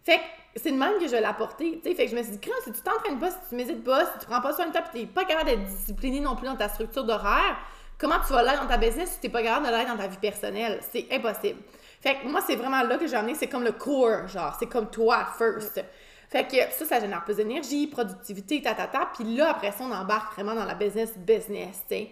Fait 0.04 0.18
que 0.18 0.22
c'est 0.56 0.72
de 0.72 0.76
même 0.76 0.98
que 0.98 1.06
je 1.06 1.12
vais 1.12 1.20
l'apporter. 1.20 1.80
Tu 1.82 1.88
sais, 1.88 1.94
fait 1.94 2.04
que 2.04 2.10
je 2.10 2.16
me 2.16 2.22
suis 2.22 2.32
dit, 2.32 2.50
si 2.64 2.72
tu 2.72 2.80
t'entraînes 2.82 3.18
pas, 3.18 3.30
si 3.30 3.36
tu 3.48 3.54
m'hésites 3.54 3.84
pas, 3.84 4.04
si 4.04 4.18
tu 4.20 4.26
prends 4.26 4.40
pas 4.40 4.52
soin 4.52 4.66
de 4.66 4.72
toi, 4.72 4.82
puis 4.82 5.00
t'es 5.00 5.06
pas 5.06 5.24
capable 5.24 5.48
d'être 5.48 5.64
discipliné 5.64 6.20
non 6.20 6.36
plus 6.36 6.46
dans 6.46 6.56
ta 6.56 6.68
structure 6.68 7.04
d'horaire, 7.04 7.56
comment 7.99 8.16
tu 8.26 8.32
vas 8.32 8.42
l'être 8.42 8.62
dans 8.62 8.68
ta 8.68 8.76
business 8.78 9.11
si 9.12 9.20
t'es 9.20 9.28
pas 9.28 9.42
capable 9.42 9.66
de 9.66 9.72
l'être 9.72 9.88
dans 9.88 9.96
ta 9.96 10.06
vie 10.08 10.16
personnelle? 10.18 10.80
C'est 10.92 11.06
impossible. 11.12 11.61
Fait 12.00 12.16
que 12.16 12.26
moi, 12.26 12.40
c'est 12.46 12.56
vraiment 12.56 12.82
là 12.82 12.99
que 12.99 13.06
j'ai 13.06 13.14
amené, 13.16 13.34
c'est 13.34 13.46
comme 13.49 13.62
le 13.64 13.72
core, 13.72 14.26
genre, 14.28 14.56
c'est 14.58 14.66
comme 14.66 14.90
toi 14.90 15.26
first. 15.38 15.80
Fait 16.28 16.46
que 16.49 16.56
ça, 16.72 16.84
ça 16.87 17.00
génère 17.00 17.25
plus 17.25 17.37
d'énergie, 17.37 17.87
productivité, 17.87 18.62
ta, 18.62 18.75
ta, 18.75 18.87
ta. 18.87 19.06
Puis 19.14 19.25
là, 19.37 19.50
après 19.50 19.70
ça, 19.70 19.84
on 19.84 19.92
embarque 19.92 20.32
vraiment 20.34 20.54
dans 20.54 20.64
la 20.64 20.75
business 20.75 21.16
business, 21.18 21.82
tu 21.88 21.94
sais. 21.96 22.11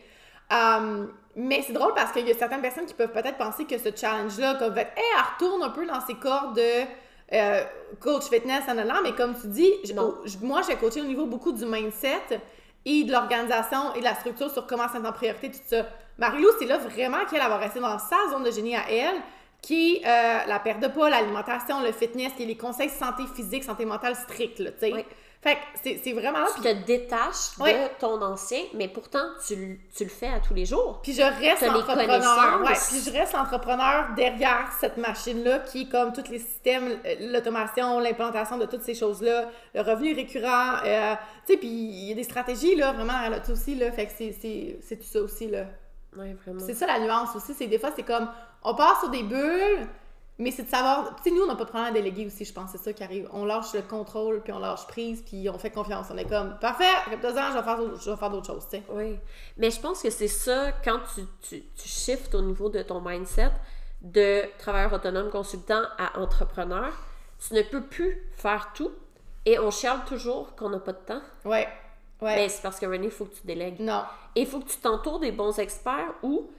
Um, 0.52 1.12
mais 1.36 1.62
c'est 1.64 1.72
drôle 1.72 1.94
parce 1.94 2.10
qu'il 2.12 2.26
y 2.26 2.30
a 2.30 2.34
certaines 2.34 2.60
personnes 2.60 2.84
qui 2.86 2.94
peuvent 2.94 3.12
peut-être 3.12 3.36
penser 3.38 3.64
que 3.64 3.78
ce 3.78 3.88
challenge-là, 3.94 4.56
comme 4.56 4.74
fait, 4.74 4.88
hey, 4.96 5.04
elle 5.16 5.24
retourne 5.34 5.62
un 5.62 5.70
peu 5.70 5.86
dans 5.86 6.00
ses 6.00 6.14
corps 6.14 6.52
de 6.52 6.84
euh, 7.32 7.64
coach 8.00 8.24
fitness 8.24 8.64
en 8.68 8.76
allant, 8.76 9.00
mais 9.02 9.12
comme 9.12 9.34
tu 9.40 9.46
dis, 9.46 9.70
je- 9.84 9.92
moi, 10.44 10.60
j'ai 10.66 10.74
coaché 10.76 11.00
au 11.00 11.04
niveau 11.04 11.26
beaucoup 11.26 11.52
du 11.52 11.64
mindset 11.64 12.40
et 12.84 13.04
de 13.04 13.12
l'organisation 13.12 13.94
et 13.94 14.00
de 14.00 14.04
la 14.04 14.14
structure 14.14 14.50
sur 14.50 14.66
comment 14.66 14.86
c'est 14.90 15.06
en 15.06 15.12
priorité, 15.12 15.50
tout 15.50 15.58
ça. 15.66 15.86
Marilou, 16.18 16.48
c'est 16.58 16.66
là 16.66 16.78
vraiment 16.78 17.24
qu'elle 17.30 17.40
va 17.40 17.56
rester 17.56 17.80
dans 17.80 17.98
sa 17.98 18.16
zone 18.30 18.44
de 18.44 18.50
génie 18.50 18.76
à 18.76 18.90
elle, 18.90 19.16
qui 19.62 19.96
est 19.96 20.06
euh, 20.06 20.46
la 20.46 20.58
perte 20.58 20.80
de 20.80 20.88
poids, 20.88 21.10
l'alimentation, 21.10 21.82
le 21.82 21.92
fitness, 21.92 22.32
les 22.38 22.56
conseils 22.56 22.88
santé 22.90 23.24
physique, 23.34 23.64
santé 23.64 23.84
mentale 23.84 24.16
stricts, 24.16 24.58
là, 24.58 24.70
tu 24.72 24.90
sais. 24.90 25.06
Fait 25.42 25.54
que 25.54 25.60
c'est 25.82 25.98
c'est 26.04 26.12
vraiment 26.12 26.40
là. 26.40 26.48
Tu 26.54 26.60
te 26.60 26.84
détaches 26.84 27.56
Ouais. 27.58 27.72
de 27.72 27.88
ton 27.98 28.20
ancien, 28.20 28.60
mais 28.74 28.88
pourtant, 28.88 29.24
tu, 29.46 29.56
le- 29.56 29.76
tu 29.96 30.04
le 30.04 30.10
fais 30.10 30.26
à 30.28 30.38
tous 30.40 30.52
les 30.52 30.66
jours. 30.66 31.00
Puis 31.02 31.14
je 31.14 31.22
reste 31.22 31.62
l'entrepreneur. 31.62 32.60
Ouais, 32.60 32.72
puis 32.74 33.00
je 33.04 33.10
reste 33.10 33.32
l'entrepreneur 33.32 34.10
derrière 34.14 34.70
cette 34.78 34.98
machine-là 34.98 35.60
qui 35.60 35.82
est 35.82 35.88
comme 35.88 36.12
tous 36.12 36.28
les 36.30 36.40
systèmes, 36.40 36.98
euh, 37.06 37.14
l'automation, 37.32 38.00
l'implantation 38.00 38.58
de 38.58 38.66
toutes 38.66 38.82
ces 38.82 38.94
choses-là, 38.94 39.46
le 39.74 39.80
revenu 39.80 40.14
récurrent. 40.14 40.74
euh, 40.84 41.14
tu 41.46 41.54
sais, 41.54 41.58
puis 41.58 41.68
il 41.68 42.08
y 42.10 42.12
a 42.12 42.14
des 42.14 42.24
stratégies, 42.24 42.76
là, 42.76 42.92
vraiment, 42.92 43.14
a 43.14 43.40
tout 43.40 43.52
aussi, 43.52 43.74
là. 43.76 43.90
Fait 43.92 44.06
que 44.06 44.12
c'est- 44.16 44.36
c'est 44.40 44.78
c'est 44.82 44.96
tout 44.96 45.06
ça 45.10 45.20
aussi, 45.22 45.48
là. 45.48 45.64
Oui, 46.18 46.34
vraiment. 46.44 46.60
C'est 46.60 46.74
ça 46.74 46.86
la 46.86 46.98
nuance 46.98 47.34
aussi. 47.34 47.54
C'est 47.54 47.66
des 47.66 47.78
fois, 47.78 47.90
c'est 47.96 48.02
comme, 48.02 48.28
on 48.62 48.74
part 48.74 49.00
sur 49.00 49.08
des 49.08 49.22
bulles, 49.22 49.86
mais 50.40 50.50
c'est 50.50 50.64
de 50.64 50.68
savoir. 50.68 51.14
Tu 51.16 51.22
sais, 51.24 51.30
nous, 51.30 51.42
on 51.42 51.46
n'a 51.46 51.54
pas 51.54 51.64
de 51.64 51.68
problème 51.70 51.90
à 51.90 51.92
déléguer 51.92 52.26
aussi, 52.26 52.44
je 52.44 52.52
pense. 52.52 52.70
C'est 52.72 52.78
ça 52.78 52.92
qui 52.92 53.02
arrive. 53.04 53.28
On 53.32 53.44
lâche 53.44 53.72
le 53.74 53.82
contrôle, 53.82 54.40
puis 54.42 54.52
on 54.52 54.58
lâche 54.58 54.86
prise, 54.86 55.22
puis 55.22 55.48
on 55.48 55.58
fait 55.58 55.70
confiance. 55.70 56.06
On 56.10 56.16
est 56.16 56.28
comme, 56.28 56.58
parfait, 56.60 56.84
après 57.04 57.16
deux 57.18 57.36
ans, 57.38 57.48
je 57.52 57.58
vais 57.58 57.62
faire, 57.62 57.76
d'autres- 57.78 58.00
je 58.02 58.10
vais 58.10 58.16
faire 58.16 58.30
d'autres 58.30 58.46
choses, 58.46 58.64
tu 58.70 58.78
sais. 58.78 58.82
Oui. 58.90 59.18
Mais 59.56 59.70
je 59.70 59.80
pense 59.80 60.02
que 60.02 60.10
c'est 60.10 60.28
ça, 60.28 60.72
quand 60.84 60.98
tu, 61.14 61.22
tu, 61.42 61.62
tu 61.76 61.88
shifts 61.88 62.34
au 62.34 62.42
niveau 62.42 62.68
de 62.68 62.82
ton 62.82 63.00
mindset 63.00 63.50
de 64.02 64.42
travailleur 64.58 64.92
autonome 64.94 65.30
consultant 65.30 65.82
à 65.98 66.18
entrepreneur, 66.18 66.92
tu 67.46 67.54
ne 67.54 67.62
peux 67.62 67.82
plus 67.82 68.22
faire 68.36 68.70
tout 68.74 68.90
et 69.46 69.58
on 69.58 69.70
chiale 69.70 70.00
toujours 70.06 70.54
qu'on 70.56 70.70
n'a 70.70 70.78
pas 70.78 70.92
de 70.92 70.98
temps. 71.04 71.20
Ouais. 71.44 71.68
Ouais. 72.22 72.36
Mais 72.36 72.48
c'est 72.48 72.62
parce 72.62 72.78
que 72.78 72.86
René, 72.86 73.06
il 73.06 73.10
faut 73.10 73.24
que 73.26 73.34
tu 73.34 73.46
délègues. 73.46 73.80
Non. 73.80 74.04
Et 74.36 74.42
il 74.42 74.46
faut 74.46 74.60
que 74.60 74.68
tu 74.68 74.76
t'entoures 74.78 75.20
des 75.20 75.32
bons 75.32 75.58
experts 75.58 76.12
où 76.22 76.50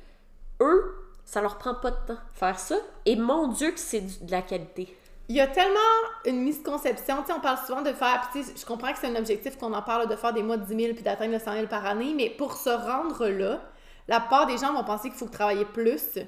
eux, 0.60 0.96
ça 1.26 1.42
leur 1.42 1.58
prend 1.58 1.76
pas 1.76 1.92
de 1.92 1.98
temps 2.08 2.18
faire 2.34 2.60
ça. 2.60 2.76
Et 3.06 3.16
mon 3.16 3.48
Dieu, 3.48 3.72
que 3.72 3.80
c'est 3.80 4.26
de 4.26 4.32
la 4.32 4.42
qualité. 4.42 4.96
Il 5.30 5.36
y 5.36 5.42
a 5.42 5.48
tellement 5.48 5.80
une 6.26 6.42
misconception. 6.42 7.24
Sais, 7.26 7.34
on 7.34 7.40
parle 7.40 7.58
souvent 7.66 7.82
de 7.82 7.94
faire. 7.94 8.30
Puis, 8.32 8.44
je 8.56 8.66
comprends 8.66 8.92
que 8.92 9.00
c'est 9.00 9.08
un 9.08 9.16
objectif 9.16 9.58
qu'on 9.58 9.72
en 9.74 9.82
parle 9.82 10.10
de 10.10 10.16
faire 10.16 10.34
des 10.34 10.44
mois 10.44 10.58
de 10.58 10.66
10 10.66 10.84
000 10.84 10.94
puis 10.94 11.04
d'atteindre 11.04 11.32
le 11.32 11.40
100 11.40 11.54
000 11.54 11.68
par 11.68 11.86
année. 11.86 12.14
Mais 12.16 12.30
pour 12.30 12.56
se 12.56 12.70
rendre 12.70 13.28
là, 13.28 13.62
la 14.08 14.20
part 14.20 14.46
des 14.46 14.58
gens 14.58 14.74
vont 14.74 14.84
penser 14.84 15.10
qu'il 15.10 15.18
faut 15.18 15.28
travailler 15.28 15.66
plus. 15.66 16.20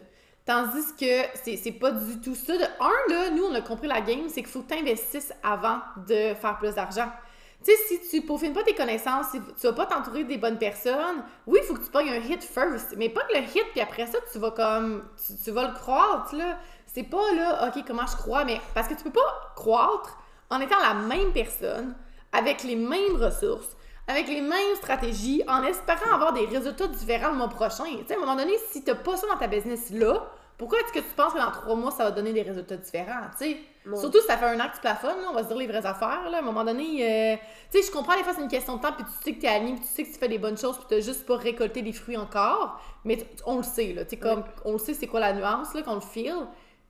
Tandis 0.46 0.94
que 1.00 1.26
c'est 1.44 1.72
pas 1.72 1.92
du 1.92 2.20
tout 2.20 2.36
ça. 2.36 2.54
Un, 2.54 3.14
là, 3.14 3.30
nous, 3.32 3.44
on 3.44 3.56
a 3.56 3.62
compris 3.62 3.88
la 3.88 4.02
game, 4.02 4.28
c'est 4.28 4.42
qu'il 4.42 4.52
faut 4.52 4.62
que 4.62 4.74
tu 4.74 4.80
investisses 4.80 5.34
avant 5.42 5.80
de 6.08 6.34
faire 6.34 6.58
plus 6.60 6.76
d'argent. 6.76 7.10
Tu 7.64 7.72
sais, 7.72 7.78
si 7.88 8.10
tu 8.10 8.22
peaufines 8.26 8.54
pas 8.54 8.64
tes 8.64 8.76
connaissances, 8.76 9.28
si 9.32 9.40
tu 9.40 9.68
vas 9.68 9.74
pas 9.74 9.86
t'entourer 9.86 10.26
des 10.26 10.38
bonnes 10.38 10.58
personnes, 10.58 11.24
oui, 11.48 11.60
il 11.62 11.66
faut 11.66 11.76
que 11.76 11.84
tu 11.84 11.90
pognes 11.90 12.10
un 12.10 12.18
hit 12.18 12.44
first, 12.44 12.96
mais 12.98 13.10
pas 13.10 13.22
que 13.22 13.34
le 13.34 13.44
hit, 13.44 13.66
puis 13.72 13.80
après 13.80 14.06
ça, 14.06 14.18
tu 14.32 14.40
vas 14.40 14.52
comme, 14.52 15.04
tu, 15.44 15.52
vas 15.52 15.70
le 15.70 15.74
croître, 15.74 16.36
là. 16.36 16.58
C'est 16.88 17.04
pas 17.04 17.32
là, 17.36 17.68
OK, 17.68 17.84
comment 17.88 18.06
je 18.06 18.18
crois, 18.18 18.44
mais 18.44 18.60
parce 18.74 18.88
que 18.88 18.96
tu 18.96 19.04
peux 19.04 19.12
pas 19.12 19.54
croître 19.56 20.18
en 20.50 20.60
étant 20.60 20.80
la 20.80 20.94
même 20.94 21.32
personne, 21.32 21.96
avec 22.34 22.64
les 22.64 22.76
mêmes 22.76 23.16
ressources, 23.16 23.78
avec 24.08 24.28
les 24.28 24.42
mêmes 24.42 24.76
stratégies, 24.76 25.44
en 25.48 25.64
espérant 25.64 26.14
avoir 26.14 26.34
des 26.34 26.46
résultats 26.46 26.88
différents 26.88 27.30
le 27.30 27.38
mois 27.38 27.50
prochain. 27.50 27.86
Tu 27.86 28.08
sais, 28.08 28.16
à 28.16 28.18
un 28.18 28.20
moment 28.20 28.36
donné, 28.36 28.54
si 28.72 28.84
t'as 28.84 28.96
pas 28.96 29.16
ça 29.16 29.28
dans 29.28 29.38
ta 29.38 29.48
business 29.48 29.90
là, 29.92 30.28
pourquoi 30.58 30.80
est-ce 30.80 30.94
que 30.94 31.00
tu 31.00 31.14
penses 31.16 31.34
que 31.34 31.40
dans 31.40 31.52
trois 31.52 31.76
mois, 31.76 31.92
ça 31.92 32.04
va 32.04 32.12
donner 32.12 32.34
des 32.34 32.42
résultats 32.42 32.78
différents, 32.78 33.22
tu 33.38 33.46
sais? 33.46 33.58
Surtout 33.98 34.20
si 34.22 34.28
ça 34.28 34.38
fait 34.38 34.46
un 34.46 34.60
an 34.60 34.70
que 34.70 34.76
tu 34.76 34.82
plafonnes, 34.82 35.20
là, 35.22 35.28
on 35.30 35.34
va 35.34 35.44
se 35.44 35.48
dire 35.50 35.58
les 35.58 35.68
vraies 35.68 35.86
affaires, 35.86 36.30
là. 36.30 36.38
À 36.38 36.40
un 36.40 36.44
moment 36.44 36.64
donné, 36.64 37.34
euh, 37.34 37.38
tu 37.72 37.82
sais, 37.82 37.88
je 37.88 37.92
comprends 37.92 38.16
des 38.16 38.24
fois 38.24 38.34
c'est 38.34 38.42
une 38.42 38.48
question 38.48 38.78
de 38.78 38.82
temps, 38.82 38.94
puis 38.94 39.04
tu 39.04 39.12
sais 39.24 39.34
que 39.34 39.42
t'es 39.42 39.48
aligné, 39.48 39.74
puis 39.74 39.82
tu 39.82 39.88
sais 39.88 40.04
que 40.04 40.14
tu 40.14 40.18
fais 40.20 40.30
des 40.30 40.38
bonnes 40.38 40.58
choses, 40.58 40.78
puis 40.78 40.86
t'as 40.90 41.02
juste 41.02 41.26
pas 41.26 41.36
récolté 41.38 41.82
les 41.82 41.92
fruits 41.94 42.16
encore, 42.18 42.80
mais 43.04 43.18
on 43.46 43.58
le 43.58 43.64
sait, 43.64 43.92
là, 43.94 44.04
tu 44.06 44.12
sais, 44.12 44.18
comme, 44.18 44.44
on 44.66 44.74
le 44.74 44.78
sait 44.78 44.94
c'est 44.94 45.08
quoi 45.08 45.20
la 45.20 45.34
nuance, 45.34 45.74
là, 45.74 45.82
qu'on 45.82 45.96
le 45.96 46.02
feel, 46.02 46.36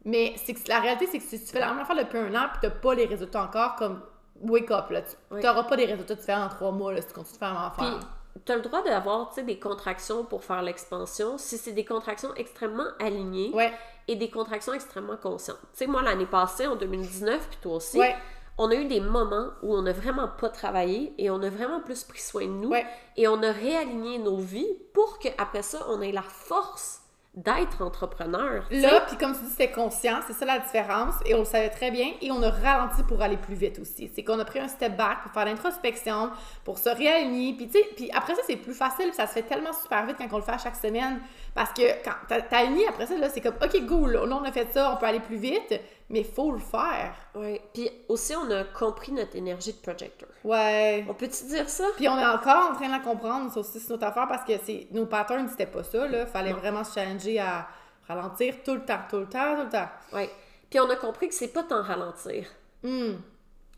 mais 0.06 0.34
c'est 0.44 0.54
que 0.54 0.60
la 0.70 0.80
réalité, 0.80 1.08
c'est 1.12 1.18
que 1.18 1.24
si 1.24 1.40
tu 1.44 1.48
fais 1.52 1.60
la 1.60 1.68
même 1.72 1.80
affaire 1.80 1.96
depuis 1.96 2.18
un 2.20 2.34
an, 2.36 2.48
puis 2.52 2.60
t'as 2.62 2.70
pas 2.70 2.94
les 2.94 3.06
résultats 3.06 3.44
encore, 3.44 3.76
comme, 3.76 4.02
wake 4.42 4.70
up, 4.72 4.90
là, 4.92 5.02
tu 5.02 5.16
Oui. 5.32 5.42
t'auras 5.42 5.64
pas 5.64 5.78
des 5.78 5.86
résultats 5.86 6.16
différents 6.16 6.44
en 6.46 6.50
trois 6.50 6.72
mois, 6.72 6.94
là, 6.94 7.02
si 7.02 7.08
tu 7.08 7.14
continues 7.14 7.34
de 7.34 7.40
faire 7.40 7.54
la 7.54 7.60
même 7.62 7.72
Puis, 7.78 7.86
affaire. 7.88 8.00
Tu 8.46 8.52
as 8.52 8.56
le 8.56 8.62
droit 8.62 8.84
d'avoir 8.84 9.34
des 9.34 9.60
contractions 9.60 10.24
pour 10.24 10.44
faire 10.44 10.62
l'expansion 10.62 11.38
si 11.38 11.58
c'est 11.58 11.72
des 11.72 11.86
contractions 11.86 12.34
extrêmement 12.36 12.88
alignées 13.00 13.52
Ouais, 13.54 13.72
et 14.08 14.16
des 14.16 14.30
contractions 14.30 14.74
extrêmement 14.74 15.18
conscientes. 15.18 15.60
Tu 15.74 15.80
sais, 15.80 15.88
moi, 15.88 16.02
l'année 16.02 16.26
passée, 16.26 16.68
en 16.68 16.76
2019, 16.76 17.48
puis 17.50 17.58
toi 17.62 17.76
aussi, 17.76 18.00
ouais, 18.00 18.16
on 18.58 18.70
a 18.70 18.76
eu 18.76 18.86
des 18.86 19.00
moments 19.00 19.50
où 19.62 19.76
on 19.76 19.82
n'a 19.82 19.94
vraiment 19.94 20.28
pas 20.28 20.50
travaillé 20.50 21.14
et 21.18 21.30
on 21.30 21.42
a 21.42 21.50
vraiment 21.50 21.80
plus 21.80 22.04
pris 22.04 22.20
soin 22.20 22.46
de 22.46 22.52
nous 22.52 22.70
ouais. 22.70 22.86
et 23.18 23.28
on 23.28 23.42
a 23.42 23.52
réaligné 23.52 24.20
nos 24.20 24.38
vies 24.38 24.78
pour 24.94 25.20
qu'après 25.20 25.64
ça, 25.64 25.86
on 25.90 26.02
ait 26.02 26.12
la 26.12 26.22
force 26.22 27.03
d'être 27.36 27.82
entrepreneur. 27.82 28.63
Là, 28.69 29.02
puis 29.08 29.17
comme 29.17 29.34
tu 29.36 29.43
dis, 29.43 29.50
c'était 29.50 29.72
conscient, 29.72 30.19
c'est 30.28 30.34
ça 30.34 30.46
la 30.46 30.60
différence, 30.60 31.15
et 31.26 31.34
on 31.34 31.39
le 31.39 31.46
savait 31.46 31.69
très 31.72 31.89
bien, 31.89 32.12
et 32.22 32.32
on 32.32 32.43
a 32.43 32.52
ralenti 32.52 33.02
pour 33.04 33.24
aller 33.24 33.38
plus 33.38 33.56
vite 33.56 33.80
aussi. 33.80 34.12
C'est 34.13 34.24
qu'on 34.24 34.38
a 34.39 34.46
pris 34.46 34.60
un 34.60 34.67
step 34.67 34.96
back 34.96 35.24
pour 35.24 35.32
faire 35.32 35.46
l'introspection, 35.46 36.30
pour 36.63 36.78
se 36.78 36.89
réaligner, 36.89 37.54
puis 37.54 37.67
tu 37.67 37.80
sais, 37.80 37.86
puis 37.96 38.12
après 38.13 38.36
ça, 38.36 38.41
c'est 38.46 38.58
plus 38.58 38.76
facile, 38.76 39.08
puis 39.08 39.15
ça 39.15 39.26
se 39.26 39.34
fait 39.34 39.41
tellement 39.41 39.74
super 39.74 40.06
vite 40.06 40.17
quand 40.19 40.28
on 40.32 40.38
le 40.38 40.43
fait 40.43 40.52
à 40.52 40.58
chaque 40.60 40.76
semaine, 40.76 41.22
parce 41.56 41.72
que 41.74 41.82
quand 42.04 42.13
t'as- 42.28 42.41
t'alignes 42.41 42.86
après 42.88 43.08
ça, 43.08 43.17
là, 43.17 43.28
c'est 43.30 43.41
comme, 43.41 43.56
OK, 43.63 43.82
go, 43.86 44.06
là, 44.06 44.22
on 44.24 44.43
a 44.43 44.52
fait 44.52 44.72
ça, 44.72 44.91
on 44.93 44.98
peut 44.98 45.08
aller 45.08 45.19
plus 45.19 45.38
vite, 45.38 45.80
mais 46.10 46.24
faut 46.24 46.52
le 46.52 46.60
faire. 46.60 47.13
Ouais. 47.36 47.62
Puis 47.74 47.89
aussi, 48.10 48.36
on 48.36 48.50
a 48.52 48.63
compris 48.66 49.12
notre 49.12 49.36
énergie 49.36 49.74
de 49.74 49.78
projector. 49.80 50.30
Ouais. 50.44 51.06
On 51.10 51.13
peut-tu 51.13 51.46
dire 51.46 51.70
ça? 51.70 51.86
Puis 51.96 52.08
on 52.08 52.18
est 52.20 52.26
encore 52.26 52.72
en 52.72 52.76
train 52.76 52.88
de 52.88 52.92
la 52.92 53.00
comprendre, 53.00 53.52
ça 53.52 53.60
aussi, 53.62 53.80
c'est 53.80 53.89
notre 53.89 54.06
affaire, 54.06 54.28
parce 54.28 54.44
que 54.46 54.54
c'est 54.66 54.88
nos 54.92 55.06
patterns, 55.06 55.48
c'était 55.50 55.66
pas 55.66 55.84
ça, 55.84 56.08
là. 56.08 56.26
Fallait 56.26 56.52
Non. 56.52 56.58
vraiment 56.60 56.84
se 56.84 56.94
challenger 56.94 57.39
à 57.39 57.68
ralentir 58.08 58.56
tout 58.66 58.74
le 58.76 58.84
temps, 58.86 59.00
tout 59.10 59.18
le 59.20 59.28
temps, 59.28 59.56
tout 59.56 59.63
le 59.63 59.70
temps. 59.70 59.89
Ouais. 60.12 60.30
Puis 60.70 60.80
on 60.80 60.89
a 60.89 60.96
compris 60.96 61.30
que 61.30 61.36
c'est 61.36 61.48
pas 61.50 61.63
tant 61.63 61.82
ralentir, 61.82 62.48
Hum, 62.84 63.22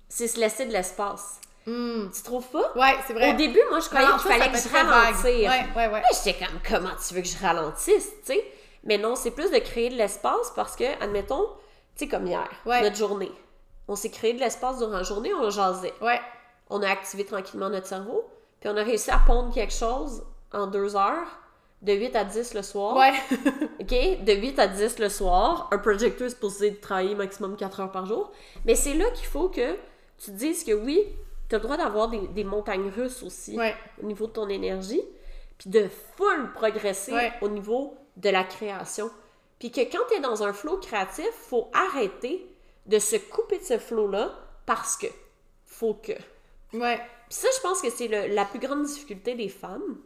c'est 0.09 0.27
se 0.27 0.39
laisser 0.39 0.65
de 0.65 0.71
l'espace. 0.73 1.39
hum. 1.67 2.09
Tu 2.15 2.21
trouves 2.23 2.47
pas? 2.47 2.71
Ouais, 2.75 2.95
c'est 3.05 3.13
vrai. 3.13 3.33
Au 3.33 3.37
début, 3.37 3.59
moi, 3.69 3.79
je 3.79 3.87
croyais 3.89 4.07
qu'il 4.07 4.31
fallait 4.31 4.51
que 4.51 4.57
je 4.57 4.69
ralentisse. 4.69 5.23
Ouais, 5.23 5.65
ouais, 5.75 5.87
ouais. 5.93 6.01
J'étais 6.23 6.43
comme, 6.45 6.59
comment 6.67 6.95
tu 7.07 7.13
veux 7.13 7.21
que 7.21 7.27
je 7.27 7.37
ralentisse, 7.39 8.09
tu 8.25 8.33
sais? 8.33 8.43
Mais 8.83 8.97
non, 8.97 9.15
c'est 9.15 9.31
plus 9.31 9.51
de 9.51 9.57
créer 9.59 9.89
de 9.89 9.95
l'espace 9.95 10.51
parce 10.55 10.75
que, 10.75 10.83
admettons, 11.03 11.47
sais, 11.99 12.07
comme 12.07 12.27
hier, 12.27 12.49
Ouais. 12.65 12.81
notre 12.81 12.95
journée. 12.95 13.31
On 13.87 13.95
s'est 13.95 14.09
créé 14.09 14.33
de 14.33 14.39
l'espace 14.39 14.79
durant 14.79 14.91
la 14.91 15.03
journée, 15.03 15.33
on 15.33 15.49
jasait. 15.49 15.93
Ouais, 16.01 16.19
On 16.69 16.81
a 16.81 16.89
activé 16.89 17.23
tranquillement 17.25 17.69
notre 17.69 17.85
cerveau, 17.85 18.25
puis 18.59 18.69
on 18.69 18.75
a 18.77 18.81
réussi 18.83 19.11
à 19.11 19.19
pondre 19.19 19.53
quelque 19.53 19.73
chose 19.73 20.23
en 20.51 20.65
deux 20.67 20.95
heures, 20.95 21.27
de 21.83 21.93
8 21.93 22.15
à 22.15 22.23
10 22.23 22.55
le 22.55 22.63
soir. 22.63 22.95
ouais. 22.97 23.13
OK? 23.79 24.23
De 24.25 24.33
8 24.33 24.57
à 24.57 24.67
10 24.67 24.97
le 24.97 25.09
soir. 25.09 25.69
Un 25.71 25.77
projecteur 25.77 26.25
est 26.25 26.31
supposé 26.31 26.75
travailler 26.77 27.13
maximum 27.13 27.55
4 27.55 27.81
heures 27.81 27.91
par 27.91 28.07
jour. 28.07 28.31
Mais 28.65 28.73
c'est 28.73 28.95
là 28.95 29.05
qu'il 29.13 29.27
faut 29.27 29.49
que 29.49 29.73
tu 30.17 30.31
te 30.31 30.31
dises 30.31 30.63
que 30.63 30.71
oui, 30.71 31.03
tu 31.49 31.53
as 31.55 31.59
le 31.59 31.63
droit 31.63 31.77
d'avoir 31.77 32.07
des, 32.07 32.27
des 32.29 32.43
montagnes 32.43 32.89
russes 32.89 33.21
aussi 33.21 33.55
Ouais. 33.55 33.75
au 34.01 34.05
niveau 34.07 34.25
de 34.25 34.31
ton 34.31 34.49
énergie, 34.49 35.03
puis 35.59 35.69
de 35.69 35.87
full 36.17 36.51
progresser 36.53 37.13
Ouais. 37.13 37.31
au 37.41 37.49
niveau 37.49 37.95
de 38.17 38.29
la 38.31 38.43
création. 38.43 39.11
Puis 39.59 39.71
que 39.71 39.81
quand 39.81 40.03
tu 40.09 40.15
es 40.15 40.19
dans 40.19 40.43
un 40.43 40.53
flow 40.53 40.77
créatif, 40.77 41.29
faut 41.49 41.69
arrêter 41.73 42.45
de 42.85 42.99
se 42.99 43.15
couper 43.15 43.59
de 43.59 43.63
ce 43.63 43.77
flow-là 43.77 44.33
parce 44.65 44.97
que 44.97 45.07
faut 45.65 45.93
que. 45.93 46.13
Ouais. 46.73 46.97
Puis 47.29 47.37
ça, 47.39 47.47
je 47.55 47.61
pense 47.61 47.81
que 47.81 47.89
c'est 47.89 48.07
la 48.07 48.45
plus 48.45 48.59
grande 48.59 48.83
difficulté 48.83 49.35
des 49.35 49.49
femmes. 49.49 49.97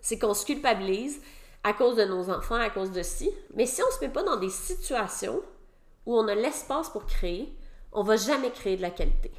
C'est 0.00 0.18
qu'on 0.18 0.34
se 0.34 0.46
culpabilise 0.46 1.20
à 1.62 1.72
cause 1.72 1.96
de 1.96 2.04
nos 2.04 2.30
enfants, 2.30 2.54
à 2.54 2.70
cause 2.70 2.90
de 2.92 3.02
ci. 3.02 3.30
Mais 3.54 3.66
si 3.66 3.82
on 3.82 3.90
se 3.90 4.00
met 4.00 4.10
pas 4.10 4.22
dans 4.22 4.36
des 4.36 4.48
situations 4.48 5.42
où 6.06 6.16
on 6.16 6.26
a 6.28 6.34
l'espace 6.34 6.88
pour 6.88 7.04
créer, 7.04 7.52
on 7.92 8.02
va 8.02 8.16
jamais 8.16 8.50
créer 8.50 8.76
de 8.76 8.82
la 8.82 8.90
qualité. 8.90 9.30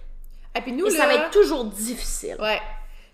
Et 0.55 0.61
puis 0.61 0.73
nous, 0.73 0.85
Et 0.85 0.91
là... 0.91 0.97
ça 0.97 1.05
va 1.07 1.13
être 1.15 1.31
toujours 1.31 1.65
difficile. 1.65 2.37
Ouais. 2.39 2.59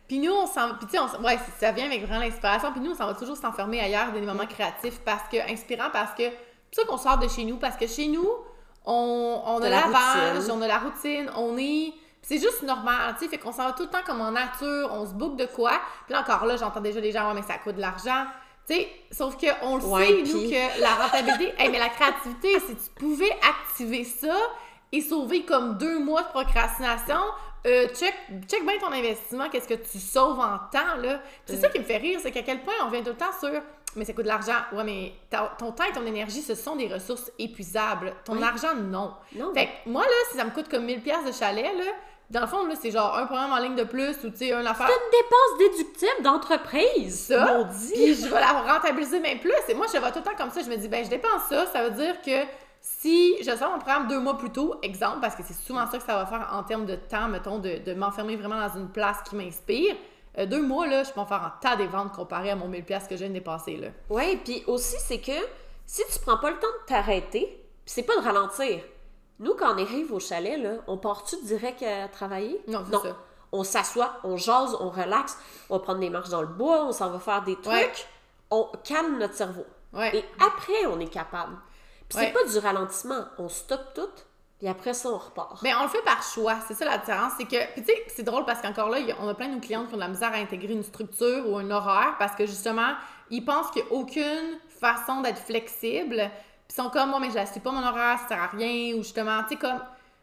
Puis 0.08 0.20
nous, 0.20 0.32
on 0.32 0.48
s'en... 0.48 0.76
Puis 0.76 0.88
tu 0.88 0.98
sais, 0.98 1.18
ouais, 1.24 1.38
ça 1.60 1.72
vient 1.72 1.86
avec 1.86 2.06
vraiment 2.06 2.22
l'inspiration. 2.22 2.72
Puis 2.72 2.82
nous, 2.82 2.92
on 2.92 2.96
s'en 2.96 3.08
va 3.08 3.14
toujours 3.14 3.38
s'enfermer 3.38 3.80
ailleurs 3.82 4.08
dans 4.08 4.20
des 4.20 4.26
moments 4.26 4.46
créatifs 4.46 5.00
parce 5.04 5.28
que... 5.30 5.38
Inspirants 5.52 5.90
parce 5.92 6.14
que... 6.14 6.24
C'est 6.72 6.82
ça 6.82 6.88
qu'on 6.88 6.98
sort 6.98 7.18
de 7.18 7.28
chez 7.28 7.44
nous. 7.44 7.58
Parce 7.58 7.76
que 7.76 7.88
chez 7.88 8.08
nous, 8.08 8.28
on, 8.86 9.42
on 9.46 9.58
a 9.58 9.70
la 9.70 9.82
lavage, 9.82 10.38
routine. 10.38 10.52
on 10.52 10.62
a 10.62 10.68
la 10.68 10.80
routine, 10.80 11.30
on 11.36 11.58
est... 11.58 11.94
C'est 12.22 12.40
juste 12.40 12.64
normal, 12.64 13.16
tu 13.18 13.24
sais, 13.24 13.30
fait 13.30 13.38
qu'on 13.38 13.54
s'en 13.54 13.68
va 13.68 13.72
tout 13.72 13.84
le 13.84 13.90
temps 13.90 14.04
comme 14.06 14.20
en 14.20 14.32
nature, 14.32 14.90
on 14.92 15.06
se 15.06 15.14
boucle 15.14 15.38
de 15.38 15.46
quoi. 15.46 15.80
Puis 16.06 16.14
là, 16.14 16.22
encore 16.22 16.46
là, 16.46 16.58
j'entends 16.58 16.82
déjà 16.82 17.00
les 17.00 17.12
gens, 17.12 17.28
ouais, 17.30 17.36
mais 17.36 17.42
ça 17.42 17.58
coûte 17.58 17.76
de 17.76 17.82
l'argent. 17.82 18.26
Tu 18.68 18.76
sais, 18.76 18.90
sauf 19.12 19.38
qu'on 19.38 19.78
le 19.78 19.84
Ouais, 19.86 20.08
sait, 20.08 20.34
nous, 20.34 20.50
que 20.50 20.82
la 20.82 20.96
rentabilité... 20.96 21.54
Hey, 21.58 21.70
mais 21.70 21.80
la 21.80 21.88
créativité, 21.88 22.60
si 22.60 22.76
tu 22.76 22.90
pouvais 23.00 23.32
activer 23.48 24.04
ça 24.04 24.36
et 24.92 25.00
sauver 25.00 25.44
comme 25.44 25.78
deux 25.78 26.00
mois 26.00 26.24
de 26.24 26.28
procrastination, 26.30 27.22
euh, 27.68 27.88
check, 27.90 28.14
check 28.48 28.66
bien 28.66 28.78
ton 28.80 28.92
investissement, 28.92 29.50
qu'est-ce 29.50 29.68
que 29.68 29.74
tu 29.76 30.00
sauves 30.00 30.40
en 30.40 30.58
temps, 30.72 30.96
là. 31.02 31.20
C'est 31.46 31.58
ça 31.58 31.70
qui 31.70 31.80
me 31.80 31.84
fait 31.84 31.98
rire, 31.98 32.20
c'est 32.22 32.32
qu'à 32.32 32.42
quel 32.44 32.62
point 32.62 32.74
on 32.86 32.90
vient 32.90 33.02
tout 33.02 33.10
le 33.10 33.16
temps 33.18 33.38
sur 33.40 33.52
mais 33.96 34.06
ça 34.06 34.14
coûte 34.14 34.24
de 34.26 34.30
l'argent. 34.30 34.54
Ouais, 34.74 34.84
mais 34.84 35.14
ta- 35.30 35.56
ton 35.58 35.72
temps 35.72 35.86
et 35.86 35.92
ton 35.92 36.06
énergie, 36.06 36.42
ce 36.44 36.54
sont 36.54 36.76
des 36.76 36.88
ressources 36.88 37.32
épuisables. 37.40 38.14
Ton 38.26 38.34
Oui. 38.38 38.44
argent, 38.44 38.76
non. 38.76 39.14
Non. 39.36 39.52
Fait 39.56 39.66
que 39.66 39.90
moi, 39.90 40.04
là, 40.04 40.10
si 40.30 40.38
ça 40.38 40.44
me 40.46 40.52
coûte 40.52 40.70
comme 40.70 40.86
1000$ 40.86 41.02
piastres 41.02 41.26
de 41.26 41.32
chalet, 41.32 41.64
là, 41.76 41.84
dans 42.30 42.42
le 42.42 42.48
fond, 42.48 42.64
là, 42.68 42.76
c'est 42.80 42.92
genre 42.92 43.18
un 43.18 43.26
programme 43.26 43.54
en 43.54 43.58
ligne 43.58 43.76
de 43.76 43.86
plus 43.86 44.24
ou, 44.24 44.30
tu 44.30 44.38
sais, 44.38 44.52
un 44.52 44.64
affaire. 44.68 44.88
C'est 44.88 44.94
une 44.94 45.12
dépense 45.12 45.78
déductible 45.78 46.22
d'entreprise. 46.24 47.28
Ça. 47.28 47.66
Puis 47.94 48.14
je 48.16 48.28
vais 48.28 48.40
la 48.40 48.74
rentabiliser 48.74 49.20
même 49.20 49.40
plus. 49.40 49.52
Et 49.68 49.74
moi, 49.74 49.88
je 49.92 49.98
vais 50.00 50.12
tout 50.12 50.20
le 50.20 50.24
temps 50.24 50.36
comme 50.38 50.52
ça. 50.52 50.62
Je 50.62 50.70
me 50.70 50.76
dis, 50.78 50.88
ben, 50.90 51.04
je 51.04 51.10
dépense 51.10 51.44
ça. 51.50 51.66
Ça 51.68 51.84
veut 51.88 51.92
dire 51.92 52.22
que 52.22 52.46
si 52.82 53.36
je 53.44 53.56
sors 53.56 53.72
mon 53.72 53.80
programme 53.80 54.08
deux 54.08 54.20
mois 54.20 54.38
plus 54.38 54.50
tôt, 54.52 54.76
exemple, 54.82 55.20
parce 55.22 55.36
que 55.36 55.44
c'est 55.44 55.54
souvent 55.54 55.86
ça 55.90 55.98
que 55.98 56.04
ça 56.04 56.16
va 56.16 56.26
faire 56.26 56.50
en 56.54 56.64
termes 56.64 56.86
de 56.86 56.96
temps, 56.96 57.28
mettons, 57.28 57.60
de, 57.60 57.78
de 57.86 57.94
m'enfermer 57.94 58.36
vraiment 58.36 58.60
dans 58.60 58.78
une 58.78 58.90
place 58.90 59.18
qui 59.28 59.36
m'inspire, 59.36 59.96
euh, 60.38 60.46
deux 60.46 60.62
mois, 60.62 60.88
là, 60.88 61.04
je 61.04 61.12
peux 61.12 61.20
en 61.20 61.26
faire 61.26 61.44
un 61.44 61.54
tas 61.62 61.76
des 61.76 61.88
ventes 61.88 62.14
comparé 62.14 62.52
à 62.52 62.56
mon 62.56 62.70
1000$ 62.70 62.84
piastres 62.86 63.10
que 63.10 63.16
je 63.16 63.20
viens 63.22 63.30
de 63.30 63.34
dépenser, 63.34 63.78
là. 63.78 63.88
Oui, 64.10 64.38
puis 64.44 64.64
aussi, 64.68 64.96
c'est 65.00 65.20
que 65.20 65.32
si 65.86 66.04
tu 66.12 66.20
prends 66.20 66.38
pas 66.38 66.52
le 66.52 66.58
temps 66.58 66.68
de 66.68 66.86
t'arrêter, 66.88 67.64
c'est 67.86 68.04
pas 68.04 68.16
de 68.18 68.22
ralentir. 68.22 68.82
Nous, 69.40 69.54
quand 69.56 69.74
on 69.76 69.82
arrive 69.82 70.12
au 70.14 70.20
chalet, 70.20 70.58
là, 70.62 70.72
on 70.88 70.98
part-tu 70.98 71.36
direct 71.44 71.84
à 71.84 72.08
travailler? 72.08 72.60
Non, 72.68 72.84
c'est 72.90 72.98
ça. 72.98 73.16
On 73.52 73.64
s'assoit, 73.64 74.14
on 74.24 74.36
jase, 74.36 74.76
on 74.80 74.90
relaxe, 74.90 75.38
on 75.70 75.78
va 75.78 75.84
prendre 75.84 76.00
des 76.00 76.10
marches 76.10 76.30
dans 76.30 76.42
le 76.42 76.48
bois, 76.48 76.86
on 76.86 76.92
s'en 76.92 77.10
va 77.10 77.20
faire 77.20 77.44
des 77.44 77.56
trucs, 77.56 77.72
Ouais. 77.74 77.92
on 78.52 78.70
calme 78.84 79.18
notre 79.20 79.36
cerveau. 79.36 79.66
Ouais. 79.94 80.16
Et 80.18 80.26
après, 80.46 80.86
on 80.88 81.00
est 81.00 81.08
capable. 81.08 81.56
Puis 82.10 82.18
Ouais. 82.18 82.32
c'est 82.34 82.46
pas 82.46 82.50
du 82.52 82.58
ralentissement, 82.60 83.26
on 83.38 83.50
stoppe 83.50 83.94
tout, 83.94 84.10
puis 84.60 84.68
après 84.68 84.94
ça, 84.94 85.10
on 85.10 85.18
repart. 85.18 85.62
Mais 85.62 85.74
on 85.76 85.84
le 85.84 85.90
fait 85.90 86.02
par 86.04 86.24
choix, 86.24 86.56
c'est 86.68 86.74
ça 86.74 86.86
la 86.86 86.98
différence. 86.98 87.34
C'est 87.38 87.46
que, 87.46 87.74
puis 87.74 87.84
tu 87.84 87.88
sais, 87.94 88.04
c'est 88.08 88.24
drôle 88.24 88.46
parce 88.46 88.62
qu'encore 88.62 88.90
là, 88.90 89.00
on 89.20 89.28
a 89.28 89.34
plein 89.34 89.50
de 89.50 89.56
nos 89.56 89.60
clientes 89.60 89.88
qui 89.88 89.94
ont 89.94 89.98
de 89.98 90.02
la 90.02 90.08
misère 90.08 90.32
à 90.34 90.38
intégrer 90.38 90.74
une 90.74 90.84
structure 90.84 91.48
ou 91.48 91.58
un 91.58 91.70
horaire 91.70 92.16
parce 92.18 92.36
que 92.36 92.46
justement, 92.46 92.94
ils 93.30 93.44
pensent 93.46 93.70
qu'il 93.72 93.84
n'y 93.84 93.90
a 93.90 93.94
aucune 93.94 94.58
façon 94.80 95.22
d'être 95.22 95.40
flexible. 95.40 96.16
Puis 96.68 96.76
ils 96.78 96.82
sont 96.84 96.90
comme, 96.90 97.10
moi, 97.12 97.20
mais 97.20 97.30
je 97.30 97.46
suis 97.52 97.60
pas 97.60 97.72
mon 97.72 97.86
horaire, 97.86 98.20
ça 98.20 98.28
sert 98.30 98.42
à 98.44 98.48
rien, 98.48 98.96
ou 98.96 99.04
justement, 99.04 99.44
tu 99.44 99.50
sais, 99.50 99.56
comme. 99.58 99.80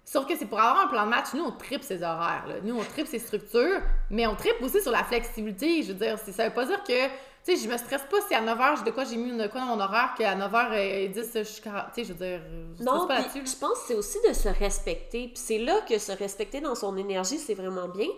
Sauf 0.07 0.27
que 0.27 0.37
c'est 0.37 0.45
pour 0.45 0.61
avoir 0.61 0.85
un 0.85 0.89
plan 0.89 1.05
de 1.05 1.11
match, 1.11 1.33
nous, 1.33 1.45
on 1.45 1.53
tripe 1.53 1.83
ces 1.83 2.03
horaires, 2.03 2.45
là. 2.47 2.57
Nous, 2.63 2.77
on 2.79 2.85
tripe 2.85 3.07
ces 3.07 3.19
structures, 3.19 3.81
mais 4.11 4.27
on 4.27 4.35
tripe 4.35 4.61
aussi 4.63 4.83
sur 4.83 4.91
la 4.93 5.03
flexibilité. 5.05 5.83
Je 5.83 5.93
veux 5.93 5.99
dire, 5.99 6.19
ça 6.19 6.47
veut 6.47 6.53
pas 6.53 6.67
dire 6.67 6.83
que, 6.85 7.09
tu 7.45 7.57
sais, 7.57 7.63
je 7.63 7.71
me 7.71 7.77
stresse 7.77 8.03
pas 8.11 8.17
si 8.27 8.35
à 8.35 8.43
9h, 8.43 8.79
j'ai 8.79 8.85
de 8.85 8.91
quoi 8.91 9.05
j'ai 9.05 9.17
mis 9.17 9.37
de 9.37 9.47
quoi 9.49 9.61
dans 9.61 9.77
mon 9.77 9.81
horaire, 9.81 10.15
qu'à 10.17 10.35
9h10, 10.35 11.15
je 11.15 11.43
suis. 11.43 11.61
Tu 11.63 11.71
sais, 11.95 12.05
je 12.05 12.13
veux 12.15 12.27
dire, 12.27 12.41
je 12.79 12.83
Non, 12.83 13.07
pas 13.07 13.21
je 13.23 13.57
pense 13.57 13.81
que 13.81 13.87
c'est 13.89 13.95
aussi 13.95 14.19
de 14.27 14.33
se 14.33 14.49
respecter. 14.49 15.29
Puis 15.29 15.37
c'est 15.37 15.59
là 15.59 15.81
que 15.89 15.99
se 15.99 16.13
respecter 16.13 16.61
dans 16.63 16.75
son 16.75 16.97
énergie, 16.97 17.39
c'est 17.39 17.55
vraiment 17.55 17.89
bien. 17.89 18.09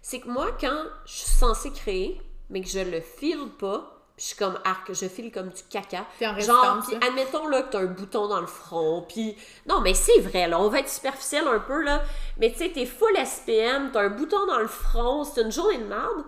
C'est 0.00 0.20
que 0.20 0.28
moi, 0.28 0.56
quand 0.58 0.84
je 1.04 1.12
suis 1.12 1.28
censée 1.28 1.70
créer, 1.72 2.20
mais 2.48 2.62
que 2.62 2.68
je 2.68 2.80
le 2.80 3.00
file 3.02 3.48
pas, 3.58 4.00
je 4.16 4.24
suis 4.24 4.36
comme 4.36 4.58
arc, 4.64 4.92
je 4.92 5.06
file 5.08 5.30
comme 5.32 5.48
du 5.48 5.62
caca. 5.70 6.06
En 6.22 6.38
Genre, 6.38 6.82
puis 6.86 6.92
là. 6.94 7.06
admettons 7.06 7.48
là 7.48 7.62
que 7.62 7.72
t'as 7.72 7.80
un 7.80 7.86
bouton 7.86 8.28
dans 8.28 8.40
le 8.40 8.46
front, 8.46 9.04
puis... 9.08 9.34
Non, 9.66 9.80
mais 9.80 9.94
c'est 9.94 10.20
vrai, 10.20 10.46
là, 10.46 10.60
on 10.60 10.68
va 10.68 10.80
être 10.80 10.90
superficiel 10.90 11.46
un 11.48 11.58
peu, 11.58 11.82
là. 11.82 12.02
Mais 12.38 12.52
tu 12.52 12.58
sais, 12.58 12.70
t'es 12.70 12.84
full 12.84 13.14
SPM, 13.16 13.90
t'as 13.92 14.02
un 14.02 14.10
bouton 14.10 14.46
dans 14.46 14.58
le 14.58 14.68
front, 14.68 15.24
c'est 15.24 15.40
une 15.40 15.52
journée 15.52 15.78
de 15.78 15.84
merde. 15.84 16.24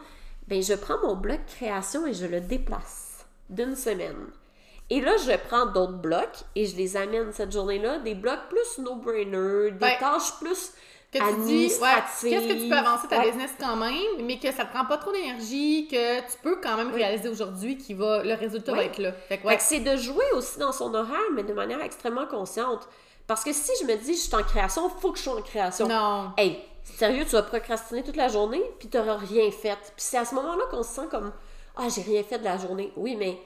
Ben, 0.53 0.63
je 0.63 0.75
prends 0.75 0.99
mon 1.03 1.15
bloc 1.17 1.41
création 1.47 2.07
et 2.07 2.13
je 2.13 2.27
le 2.27 2.39
déplace 2.43 3.25
d'une 3.49 3.75
semaine. 3.75 4.27
Et 4.91 5.01
là, 5.01 5.13
je 5.17 5.33
prends 5.49 5.65
d'autres 5.65 5.95
blocs 5.97 6.41
et 6.55 6.67
je 6.67 6.77
les 6.77 6.95
amène 6.99 7.33
cette 7.33 7.51
journée-là, 7.53 8.01
des 8.01 8.15
blocs 8.15 8.51
plus 8.51 8.85
no-brainer, 8.85 9.71
des 9.71 9.83
Ouais. 9.83 9.97
tâches 9.99 10.35
plus 10.43 10.73
que 11.11 11.17
tu 11.17 11.47
dis, 11.47 11.73
ouais, 11.81 11.89
qu'est-ce 12.21 12.49
que 12.49 12.63
tu 12.65 12.69
peux 12.69 12.77
avancer 12.77 13.09
ta 13.09 13.21
Ouais. 13.21 13.31
business 13.31 13.53
quand 13.59 13.77
même, 13.77 13.95
mais 14.27 14.39
que 14.39 14.53
ça 14.53 14.67
te 14.67 14.75
prend 14.75 14.85
pas 14.85 14.99
trop 14.99 15.11
d'énergie, 15.13 15.89
que 15.91 16.21
tu 16.21 16.37
peux 16.43 16.57
quand 16.63 16.77
même 16.77 16.93
réaliser 16.93 17.31
aujourd'hui, 17.31 17.79
qui 17.79 17.95
va, 17.95 18.23
le 18.23 18.35
résultat 18.35 18.73
va 18.75 18.85
être 18.85 18.99
là. 18.99 19.13
Fait 19.31 19.39
que 19.39 19.49
c'est 19.59 19.81
de 19.81 19.97
jouer 19.97 20.25
aussi 20.35 20.59
dans 20.59 20.73
son 20.73 20.93
horaire, 20.95 21.31
mais 21.35 21.45
de 21.45 21.55
manière 21.55 21.81
extrêmement 21.81 22.27
consciente. 22.27 22.87
Parce 23.27 23.43
que 23.43 23.55
si 23.55 23.71
je 23.81 23.87
me 23.87 23.97
dis, 23.97 24.13
je 24.17 24.21
suis 24.21 24.35
en 24.35 24.43
création, 24.43 24.91
faut 24.91 25.13
que 25.13 25.19
je 25.19 25.23
sois 25.23 25.39
en 25.39 25.43
création. 25.43 25.89
Non. 25.89 26.33
Hey, 26.37 26.59
sérieux, 26.97 27.25
tu 27.25 27.33
vas 27.33 27.43
procrastiner 27.43 28.03
toute 28.03 28.17
la 28.17 28.29
journée, 28.29 28.63
puis 28.79 28.89
t'auras 28.89 29.17
rien 29.17 29.51
fait. 29.51 29.77
Puis 29.77 29.93
c'est 29.99 30.19
à 30.19 30.25
ce 30.25 30.35
moment-là 30.35 30.65
qu'on 30.71 30.83
se 30.83 30.91
sent 30.95 31.07
comme, 31.11 31.33
ah, 31.77 31.87
j'ai 31.95 32.03
rien 32.03 32.23
fait 32.23 32.39
de 32.39 32.45
la 32.45 32.57
journée. 32.59 32.93
Oui, 32.97 33.17
mais 33.17 33.39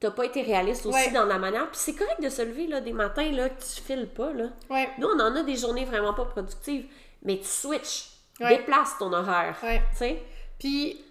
t'as 0.00 0.10
pas 0.10 0.24
été 0.26 0.42
réaliste 0.42 0.86
aussi 0.86 0.96
Ouais. 1.06 1.10
dans 1.12 1.24
la 1.24 1.38
manière. 1.38 1.68
Puis 1.70 1.80
c'est 1.80 1.94
correct 1.94 2.22
de 2.22 2.28
se 2.28 2.42
lever 2.42 2.66
là, 2.66 2.80
des 2.80 2.92
matins 2.92 3.30
là, 3.32 3.48
que 3.48 3.60
tu 3.60 3.80
files 3.82 4.08
pas. 4.08 4.32
Là. 4.32 4.46
Ouais. 4.70 4.88
Nous, 4.98 5.08
on 5.08 5.18
en 5.20 5.34
a 5.36 5.42
des 5.42 5.56
journées 5.56 5.84
vraiment 5.84 6.14
pas 6.14 6.24
productives, 6.26 6.86
mais 7.22 7.38
tu 7.38 7.46
switches, 7.48 8.10
Ouais. 8.40 8.56
déplaces 8.58 8.96
ton 8.98 9.12
horaire. 9.12 9.56
Tu? 9.98 10.14
Puis, 10.58 11.04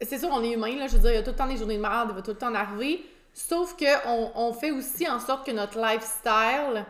c'est 0.00 0.18
sûr, 0.18 0.28
on 0.32 0.42
est 0.42 0.52
humain, 0.52 0.76
là. 0.76 0.86
Je 0.86 0.92
veux 0.94 1.00
dire, 1.00 1.10
il 1.10 1.14
y 1.14 1.18
a 1.18 1.22
tout 1.22 1.30
le 1.30 1.36
temps 1.36 1.46
des 1.48 1.56
journées 1.56 1.76
de 1.76 1.82
merde, 1.82 2.10
il 2.10 2.14
va 2.14 2.22
tout 2.22 2.30
le 2.30 2.36
temps 2.36 2.48
en 2.50 2.54
arriver. 2.54 3.04
Sauf 3.34 3.76
qu'on 3.76 4.32
on 4.34 4.52
fait 4.52 4.70
aussi 4.72 5.08
en 5.08 5.18
sorte 5.20 5.44
que 5.46 5.52
notre 5.52 5.78
lifestyle. 5.78 6.84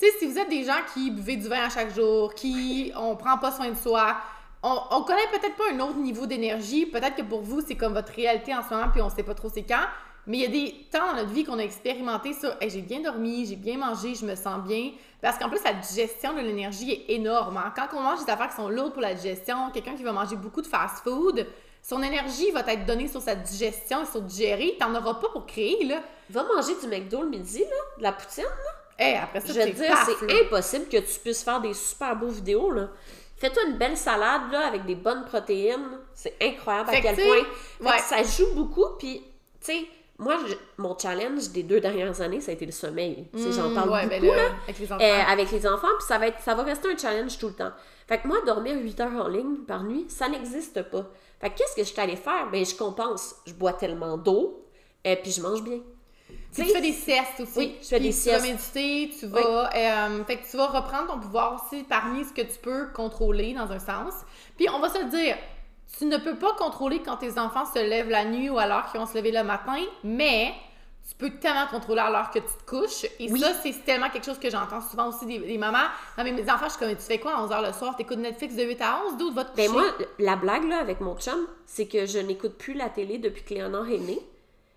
Tu 0.00 0.06
sais, 0.06 0.12
si 0.18 0.26
vous 0.26 0.38
êtes 0.38 0.48
des 0.48 0.64
gens 0.64 0.80
qui 0.94 1.10
buvez 1.10 1.36
du 1.36 1.46
vin 1.46 1.66
à 1.66 1.68
chaque 1.68 1.94
jour, 1.94 2.32
qui 2.34 2.90
on 2.96 3.16
prend 3.16 3.36
pas 3.36 3.52
soin 3.52 3.68
de 3.68 3.76
soi, 3.76 4.16
on, 4.62 4.78
on 4.92 5.02
connaît 5.02 5.26
peut-être 5.30 5.56
pas 5.56 5.64
un 5.74 5.80
autre 5.80 5.98
niveau 5.98 6.24
d'énergie. 6.24 6.86
Peut-être 6.86 7.16
que 7.16 7.22
pour 7.22 7.42
vous, 7.42 7.60
c'est 7.60 7.74
comme 7.74 7.92
votre 7.92 8.14
réalité 8.14 8.54
en 8.54 8.62
ce 8.66 8.72
moment, 8.72 8.88
puis 8.90 9.02
on 9.02 9.10
sait 9.10 9.22
pas 9.22 9.34
trop 9.34 9.50
c'est 9.52 9.62
quand. 9.62 9.84
Mais 10.26 10.38
il 10.38 10.40
y 10.40 10.46
a 10.46 10.48
des 10.48 10.86
temps 10.90 11.06
dans 11.06 11.16
notre 11.16 11.28
vie 11.34 11.44
qu'on 11.44 11.58
a 11.58 11.62
expérimenté 11.62 12.32
ça. 12.32 12.56
Hey, 12.62 12.70
j'ai 12.70 12.80
bien 12.80 13.00
dormi, 13.00 13.44
j'ai 13.44 13.56
bien 13.56 13.76
mangé, 13.76 14.14
je 14.14 14.24
me 14.24 14.34
sens 14.36 14.62
bien. 14.66 14.92
Parce 15.20 15.36
qu'en 15.36 15.50
plus, 15.50 15.62
la 15.64 15.74
digestion 15.74 16.32
de 16.32 16.40
l'énergie 16.40 16.92
est 16.92 17.12
énorme. 17.14 17.58
hein. 17.58 17.70
Quand 17.76 17.88
on 17.94 18.00
mange 18.00 18.24
des 18.24 18.30
affaires 18.30 18.48
qui 18.48 18.56
sont 18.56 18.70
lourdes 18.70 18.94
pour 18.94 19.02
la 19.02 19.12
digestion, 19.12 19.70
quelqu'un 19.70 19.96
qui 19.96 20.02
va 20.02 20.12
manger 20.12 20.36
beaucoup 20.36 20.62
de 20.62 20.66
fast-food, 20.66 21.46
son 21.82 22.02
énergie 22.02 22.50
va 22.52 22.60
être 22.60 22.86
donnée 22.86 23.08
sur 23.08 23.20
sa 23.20 23.34
digestion 23.34 24.02
et 24.02 24.06
sur 24.06 24.22
digérer. 24.22 24.76
T'en 24.80 24.94
auras 24.94 25.14
pas 25.14 25.28
pour 25.28 25.44
créer, 25.44 25.84
là. 25.84 26.00
Va 26.30 26.44
manger 26.44 26.72
du 26.80 26.86
McDo 26.86 27.22
le 27.22 27.28
midi, 27.28 27.58
là, 27.58 27.76
de 27.98 28.02
la 28.02 28.12
poutine. 28.12 28.44
Hey, 29.00 29.16
après 29.16 29.40
ça, 29.40 29.46
Je 29.52 29.60
te 29.60 29.70
dire, 29.76 29.96
c'est 30.06 30.42
impossible 30.44 30.86
que 30.88 30.98
tu 30.98 31.18
puisses 31.20 31.42
faire 31.42 31.60
des 31.60 31.72
super 31.74 32.14
beaux 32.16 32.28
vidéos, 32.28 32.70
là. 32.70 32.88
Fais-toi 33.38 33.62
une 33.68 33.78
belle 33.78 33.96
salade, 33.96 34.52
là, 34.52 34.66
avec 34.66 34.84
des 34.84 34.94
bonnes 34.94 35.24
protéines. 35.24 35.98
C'est 36.14 36.34
incroyable 36.42 36.90
Fait 36.90 36.96
à 36.96 37.00
que, 37.00 37.16
quel 37.16 37.26
point. 37.26 37.90
Ouais. 37.90 37.96
que 37.96 38.02
ça 38.02 38.22
joue 38.22 38.52
beaucoup, 38.54 38.84
puis, 38.98 39.22
tu 39.64 39.72
sais, 39.72 39.80
moi, 40.18 40.36
je- 40.46 40.54
mon 40.76 40.98
challenge 40.98 41.48
des 41.48 41.62
deux 41.62 41.80
dernières 41.80 42.20
années, 42.20 42.42
ça 42.42 42.50
a 42.50 42.54
été 42.54 42.66
le 42.66 42.72
sommeil. 42.72 43.26
J'en 43.32 43.70
Mmh, 43.70 43.74
parle 43.74 43.88
ouais, 43.90 44.02
beaucoup, 44.02 44.20
ben 44.20 44.26
là, 44.26 44.36
là. 44.36 44.48
avec 44.64 44.78
les 44.78 44.92
enfants. 44.92 45.02
euh, 45.02 45.22
avec 45.32 45.50
les 45.50 45.66
enfants, 45.66 45.88
puis 45.98 46.06
ça 46.06 46.18
va, 46.18 46.26
être, 46.26 46.40
ça 46.40 46.54
va 46.54 46.62
rester 46.64 46.92
un 46.92 46.98
challenge 46.98 47.38
tout 47.38 47.46
le 47.48 47.54
temps. 47.54 47.72
Fait 48.06 48.18
que 48.18 48.28
moi, 48.28 48.36
dormir 48.44 48.76
8 48.78 49.00
heures 49.00 49.24
en 49.24 49.28
ligne 49.28 49.56
par 49.66 49.84
nuit, 49.84 50.04
ça 50.10 50.28
n'existe 50.28 50.82
pas. 50.90 51.06
Fait 51.40 51.48
que 51.48 51.56
qu'est-ce 51.56 51.74
que 51.76 51.82
je 51.84 51.88
suis 51.88 52.00
allée 52.00 52.16
faire? 52.16 52.50
Ben, 52.52 52.62
je 52.66 52.74
compense. 52.74 53.36
Je 53.46 53.54
bois 53.54 53.72
tellement 53.72 54.18
d'eau, 54.18 54.66
et 55.02 55.16
puis 55.16 55.30
je 55.32 55.40
mange 55.40 55.62
bien. 55.62 55.78
Tu 56.54 56.64
tu 56.64 56.68
fais 56.72 56.80
des 56.80 56.92
siestes 56.92 57.40
aussi. 57.40 57.58
Oui, 57.58 57.76
je 57.82 57.86
fais 57.88 58.00
des 58.00 58.08
tu 58.10 58.14
siestes. 58.14 58.40
vas 58.40 58.46
méditer, 58.46 59.10
tu 59.18 59.26
vas... 59.26 59.70
euh, 59.74 60.24
fait 60.24 60.36
que 60.36 60.50
tu 60.50 60.56
vas 60.56 60.66
reprendre 60.66 61.06
ton 61.12 61.20
pouvoir 61.20 61.54
aussi 61.62 61.84
parmi 61.84 62.24
ce 62.24 62.32
que 62.32 62.42
tu 62.42 62.58
peux 62.60 62.88
contrôler 62.94 63.54
dans 63.54 63.70
un 63.70 63.78
sens. 63.78 64.14
Puis 64.56 64.68
on 64.68 64.80
va 64.80 64.88
se 64.88 64.98
le 64.98 65.04
dire, 65.10 65.36
tu 65.98 66.06
ne 66.06 66.16
peux 66.16 66.36
pas 66.36 66.52
contrôler 66.54 67.00
quand 67.04 67.16
tes 67.18 67.38
enfants 67.38 67.64
se 67.66 67.78
lèvent 67.78 68.10
la 68.10 68.24
nuit 68.24 68.50
ou 68.50 68.58
alors 68.58 68.90
qu'ils 68.90 69.00
vont 69.00 69.06
se 69.06 69.16
lever 69.16 69.30
le 69.32 69.42
matin, 69.44 69.76
mais 70.04 70.52
tu 71.08 71.14
peux 71.16 71.30
tellement 71.30 71.66
contrôler 71.68 72.00
à 72.00 72.10
l'heure 72.10 72.30
que 72.30 72.38
tu 72.38 72.44
te 72.64 72.68
couches. 72.70 73.04
Et 73.18 73.30
Oui. 73.32 73.40
ça, 73.40 73.52
c'est 73.62 73.84
tellement 73.84 74.10
quelque 74.10 74.26
chose 74.26 74.38
que 74.38 74.48
j'entends 74.50 74.80
souvent 74.80 75.08
aussi 75.08 75.26
des, 75.26 75.38
des 75.40 75.58
mamans. 75.58 75.78
Non, 76.16 76.22
mais 76.24 76.30
mes 76.32 76.42
enfants, 76.50 76.66
je 76.66 76.70
suis 76.70 76.78
comme, 76.78 76.90
tu 76.94 77.02
fais 77.02 77.18
quoi 77.18 77.32
à 77.36 77.46
11h 77.46 77.66
le 77.66 77.72
soir? 77.72 77.96
T'écoutes 77.96 78.18
Netflix 78.18 78.54
de 78.54 78.62
8 78.62 78.80
à 78.80 79.00
11? 79.08 79.16
D'où 79.18 79.32
va 79.32 79.44
te 79.44 79.50
coucher? 79.50 79.66
Ben 79.68 79.72
moi, 79.72 79.84
la 80.20 80.36
blague 80.36 80.68
là 80.68 80.78
avec 80.78 81.00
mon 81.00 81.16
chum, 81.18 81.46
c'est 81.66 81.86
que 81.86 82.06
je 82.06 82.18
n'écoute 82.18 82.56
plus 82.58 82.74
la 82.74 82.88
télé 82.90 83.18
depuis 83.18 83.42
que 83.42 83.54
Léonard 83.54 83.88
est 83.88 83.98
né. 83.98 84.20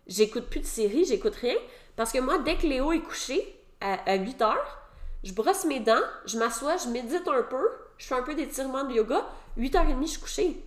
J'écoute 0.07 0.45
plus 0.45 0.59
de 0.59 0.65
séries, 0.65 1.05
j'écoute 1.05 1.35
rien. 1.35 1.55
Parce 1.95 2.11
que 2.11 2.19
moi, 2.19 2.39
dès 2.39 2.57
que 2.57 2.67
Léo 2.67 2.91
est 2.91 3.01
couché 3.01 3.55
à, 3.79 4.11
à 4.11 4.15
8 4.15 4.41
heures, 4.41 4.79
je 5.23 5.33
brosse 5.33 5.65
mes 5.65 5.79
dents, 5.79 6.01
je 6.25 6.37
m'assois, 6.37 6.77
je 6.77 6.89
médite 6.89 7.27
un 7.27 7.43
peu, 7.43 7.69
je 7.97 8.05
fais 8.05 8.15
un 8.15 8.23
peu 8.23 8.35
d'étirement 8.35 8.83
de 8.83 8.93
yoga. 8.93 9.25
8h30, 9.57 10.01
je 10.01 10.07
suis 10.07 10.21
couchée. 10.21 10.57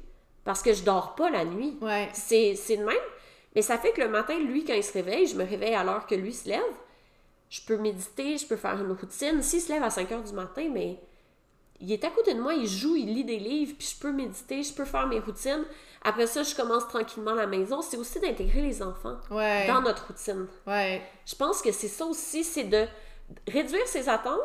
Parce 0.44 0.62
que 0.62 0.72
je 0.72 0.82
dors 0.84 1.14
pas 1.14 1.28
la 1.28 1.44
nuit. 1.44 1.76
Ouais. 1.82 2.08
C'est 2.14 2.54
c'est 2.54 2.76
de 2.76 2.84
même. 2.84 2.96
Mais 3.54 3.62
ça 3.62 3.78
fait 3.78 3.92
que 3.92 4.00
le 4.00 4.08
matin, 4.08 4.38
lui, 4.38 4.64
quand 4.64 4.74
il 4.74 4.84
se 4.84 4.92
réveille, 4.92 5.26
je 5.26 5.34
me 5.34 5.44
réveille 5.44 5.74
à 5.74 5.82
l'heure 5.82 6.06
que 6.06 6.14
lui 6.14 6.32
se 6.32 6.48
lève. 6.48 6.62
Je 7.50 7.60
peux 7.62 7.76
méditer, 7.76 8.38
je 8.38 8.46
peux 8.46 8.56
faire 8.56 8.80
une 8.80 8.92
routine. 8.92 9.42
S'il 9.42 9.60
se 9.60 9.72
lève 9.72 9.82
à 9.82 9.90
5 9.90 10.12
heures 10.12 10.22
du 10.22 10.32
matin, 10.32 10.68
mais 10.72 10.98
il 11.80 11.92
est 11.92 12.04
à 12.04 12.10
côté 12.10 12.34
de 12.34 12.40
moi, 12.40 12.54
il 12.54 12.66
joue, 12.66 12.96
il 12.96 13.12
lit 13.14 13.24
des 13.24 13.38
livres, 13.38 13.74
puis 13.78 13.88
je 13.94 14.00
peux 14.00 14.12
méditer, 14.12 14.62
je 14.62 14.72
peux 14.72 14.84
faire 14.84 15.06
mes 15.06 15.18
routines. 15.20 15.64
Après 16.02 16.26
ça, 16.26 16.42
je 16.42 16.54
commence 16.54 16.86
tranquillement 16.88 17.34
la 17.34 17.46
maison. 17.46 17.82
C'est 17.82 17.96
aussi 17.96 18.20
d'intégrer 18.20 18.62
les 18.62 18.82
enfants 18.82 19.16
Ouais. 19.30 19.66
dans 19.66 19.80
notre 19.82 20.06
routine. 20.06 20.46
Ouais. 20.66 21.02
Je 21.26 21.34
pense 21.34 21.60
que 21.62 21.72
c'est 21.72 21.88
ça 21.88 22.04
aussi, 22.06 22.44
c'est 22.44 22.64
de 22.64 22.86
réduire 23.48 23.86
ses 23.86 24.08
attentes, 24.08 24.38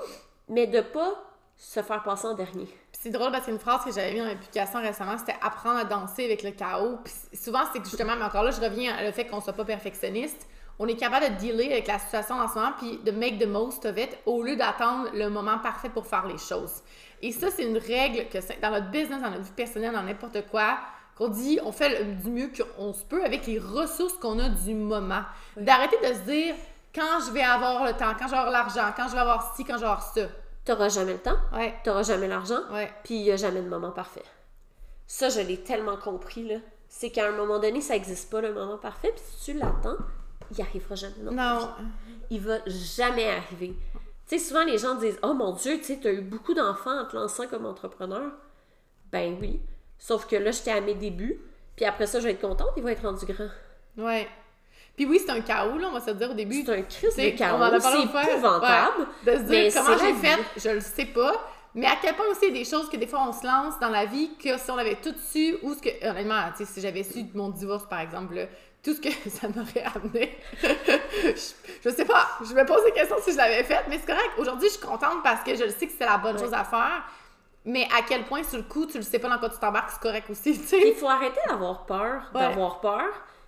mais 0.49 0.67
de 0.67 0.81
pas 0.81 1.13
se 1.57 1.81
faire 1.81 2.01
passer 2.03 2.25
en 2.27 2.33
dernier. 2.33 2.67
C'est 2.91 3.11
drôle 3.11 3.31
parce 3.31 3.43
qu'il 3.45 3.53
y 3.53 3.57
a 3.57 3.59
une 3.59 3.61
phrase 3.61 3.83
que 3.85 3.91
j'avais 3.91 4.13
mis 4.13 4.19
dans 4.19 4.25
l'application 4.25 4.81
récemment, 4.81 5.17
c'était 5.17 5.35
apprendre 5.41 5.77
à 5.79 5.83
danser 5.85 6.25
avec 6.25 6.41
le 6.43 6.51
chaos. 6.51 6.97
Puis 7.03 7.13
souvent, 7.37 7.61
c'est 7.71 7.79
que 7.79 7.85
justement, 7.85 8.15
mais 8.15 8.25
encore 8.25 8.43
là, 8.43 8.51
je 8.51 8.59
reviens 8.61 8.95
à 8.95 9.03
le 9.03 9.11
fait 9.11 9.25
qu'on 9.27 9.41
soit 9.41 9.53
pas 9.53 9.65
perfectionniste. 9.65 10.47
On 10.79 10.87
est 10.87 10.95
capable 10.95 11.35
de 11.35 11.39
dealer 11.39 11.71
avec 11.71 11.85
la 11.85 11.99
situation 11.99 12.35
en 12.35 12.47
ce 12.47 12.55
moment, 12.55 12.71
puis 12.79 12.97
de 13.05 13.11
make 13.11 13.37
the 13.37 13.45
most 13.45 13.85
of 13.85 13.95
it, 13.99 14.09
au 14.25 14.41
lieu 14.41 14.55
d'attendre 14.55 15.09
le 15.13 15.29
moment 15.29 15.59
parfait 15.59 15.89
pour 15.89 16.07
faire 16.07 16.25
les 16.25 16.39
choses. 16.39 16.81
Et 17.21 17.31
ça, 17.31 17.51
c'est 17.51 17.63
une 17.63 17.77
règle 17.77 18.27
que 18.29 18.37
dans 18.61 18.71
notre 18.71 18.89
business, 18.89 19.21
dans 19.21 19.29
notre 19.29 19.43
vie 19.43 19.51
personnelle, 19.51 19.93
dans 19.93 20.03
n'importe 20.03 20.47
quoi, 20.49 20.77
qu'on 21.15 21.27
dit, 21.27 21.59
on 21.63 21.71
fait 21.71 22.03
du 22.23 22.29
mieux 22.29 22.49
qu'on 22.77 22.93
se 22.93 23.03
peut 23.03 23.23
avec 23.23 23.45
les 23.47 23.59
ressources 23.59 24.13
qu'on 24.13 24.39
a 24.39 24.49
du 24.49 24.73
moment. 24.73 25.21
D'arrêter 25.57 25.97
de 26.01 26.13
se 26.13 26.19
dire, 26.21 26.55
quand 26.95 27.19
je 27.25 27.31
vais 27.31 27.43
avoir 27.43 27.85
le 27.85 27.93
temps, 27.93 28.13
quand 28.17 28.25
je 28.25 28.31
vais 28.31 28.37
avoir 28.37 28.51
l'argent, 28.51 28.91
quand 28.95 29.07
je 29.07 29.13
vais 29.13 29.19
avoir 29.19 29.55
ci, 29.55 29.63
quand 29.63 29.75
je 29.75 29.79
vais 29.81 29.85
avoir 29.85 30.01
ça. 30.01 30.21
T'auras 30.65 30.89
jamais 30.89 31.13
le 31.13 31.19
temps, 31.19 31.37
Ouais, 31.53 31.73
t'auras 31.83 32.03
jamais 32.03 32.27
l'argent, 32.27 32.59
ouais. 32.71 32.91
puis 33.03 33.15
il 33.15 33.23
n'y 33.23 33.31
a 33.31 33.35
jamais 33.35 33.61
de 33.61 33.67
moment 33.67 33.89
parfait. 33.91 34.23
Ça, 35.07 35.29
je 35.29 35.39
l'ai 35.41 35.57
tellement 35.61 35.97
compris, 35.97 36.47
là. 36.47 36.55
C'est 36.87 37.09
qu'à 37.09 37.27
un 37.27 37.31
moment 37.31 37.57
donné, 37.59 37.81
ça 37.81 37.93
n'existe 37.93 38.29
pas 38.31 38.41
le 38.41 38.53
moment 38.53 38.77
parfait, 38.77 39.11
puis 39.15 39.23
si 39.39 39.51
tu 39.53 39.57
l'attends, 39.57 39.95
il 40.51 40.61
arrivera 40.61 40.95
jamais. 40.95 41.15
non. 41.23 41.31
Non. 41.31 41.69
Il 42.29 42.41
va 42.41 42.57
jamais 42.67 43.29
arriver. 43.29 43.73
Tu 44.31 44.39
sais, 44.39 44.45
souvent 44.45 44.63
les 44.63 44.77
gens 44.77 44.95
disent 44.95 45.19
Oh 45.23 45.33
mon 45.33 45.51
Dieu, 45.51 45.77
tu 45.79 45.83
sais, 45.83 45.99
t'as 46.01 46.13
eu 46.13 46.21
beaucoup 46.21 46.53
d'enfants 46.53 47.01
en 47.01 47.05
te 47.05 47.17
lançant 47.17 47.47
comme 47.47 47.65
entrepreneur. 47.65 48.31
Ben 49.11 49.35
oui. 49.41 49.59
Sauf 49.99 50.25
que 50.25 50.37
là, 50.37 50.51
j'étais 50.51 50.71
à 50.71 50.79
mes 50.79 50.93
débuts, 50.93 51.41
puis 51.75 51.83
après 51.83 52.07
ça, 52.07 52.21
je 52.21 52.25
vais 52.25 52.31
être 52.31 52.39
contente, 52.39 52.69
il 52.77 52.83
va 52.83 52.93
être 52.93 53.05
rendu 53.05 53.25
grand. 53.25 53.49
Ouais. 53.97 54.29
Puis 54.95 55.05
oui, 55.05 55.19
c'est 55.19 55.31
un 55.31 55.41
chaos, 55.41 55.77
là, 55.77 55.89
on 55.89 55.91
va 55.91 55.99
se 55.99 56.11
dire 56.11 56.31
au 56.31 56.33
début. 56.33 56.63
C'est 56.65 56.77
un 56.77 56.81
crise 56.83 57.15
de 57.17 57.37
chaos. 57.37 57.57
on 57.57 57.61
en 57.61 57.73
a 57.73 57.79
parlé 57.81 58.07
C'est 58.09 58.31
épouvantable. 58.31 59.07
Ouais. 59.25 59.33
De 59.33 59.37
se 59.37 59.49
mais 59.49 59.69
dire 59.69 59.83
comment 59.83 59.97
c'est 59.97 60.05
j'ai 60.05 60.13
fait, 60.13 60.39
je 60.55 60.69
le 60.69 60.79
sais 60.79 61.05
pas. 61.07 61.33
Mais 61.75 61.87
à 61.87 61.97
quel 62.01 62.15
point 62.15 62.25
aussi 62.31 62.45
il 62.47 62.47
y 62.49 62.51
a 62.51 62.63
des 62.63 62.69
choses 62.69 62.89
que 62.89 62.95
des 62.95 63.07
fois 63.07 63.25
on 63.27 63.33
se 63.33 63.45
lance 63.45 63.79
dans 63.81 63.89
la 63.89 64.05
vie 64.05 64.31
que 64.41 64.57
si 64.57 64.71
on 64.71 64.77
avait 64.77 64.95
tout 64.95 65.13
su, 65.29 65.57
ou 65.61 65.73
ce 65.73 65.81
que, 65.81 66.09
honnêtement, 66.09 66.51
si 66.55 66.79
j'avais 66.79 67.03
su 67.03 67.23
de 67.23 67.37
mon 67.37 67.49
divorce 67.49 67.85
par 67.89 67.99
exemple, 67.99 68.35
là, 68.35 68.45
tout 68.83 68.93
ce 68.93 69.01
que 69.01 69.09
ça 69.29 69.47
m'aurait 69.47 69.83
amené, 69.95 70.37
je, 70.61 71.35
je 71.83 71.89
sais 71.89 72.05
pas, 72.05 72.27
je 72.43 72.53
me 72.53 72.65
pose 72.65 72.83
des 72.85 72.91
questions 72.91 73.17
si 73.21 73.31
je 73.33 73.37
l'avais 73.37 73.63
fait, 73.63 73.83
mais 73.89 73.97
c'est 73.99 74.07
correct. 74.07 74.31
Aujourd'hui, 74.37 74.67
je 74.69 74.73
suis 74.73 74.81
contente 74.85 75.21
parce 75.23 75.43
que 75.43 75.55
je 75.55 75.63
le 75.65 75.69
sais 75.69 75.87
que 75.87 75.93
c'est 75.97 76.05
la 76.05 76.17
bonne 76.17 76.35
Ouais. 76.35 76.41
chose 76.41 76.53
à 76.53 76.63
faire. 76.63 77.03
Mais 77.63 77.87
à 77.95 78.01
quel 78.07 78.23
point, 78.23 78.41
sur 78.43 78.57
le 78.57 78.63
coup, 78.63 78.87
tu 78.87 78.97
le 78.97 79.03
sais 79.03 79.19
pas 79.19 79.29
dans 79.29 79.37
quoi 79.37 79.49
tu 79.49 79.59
t'embarques, 79.59 79.91
c'est 79.91 80.01
correct 80.01 80.27
aussi, 80.31 80.53
tu 80.53 80.59
Il 80.59 80.65
sais. 80.67 80.93
faut 80.93 81.07
arrêter 81.07 81.39
d'avoir 81.47 81.85
peur, 81.85 82.23
Ouais. 82.33 82.41
d'avoir 82.41 82.79
peur. 82.81 83.05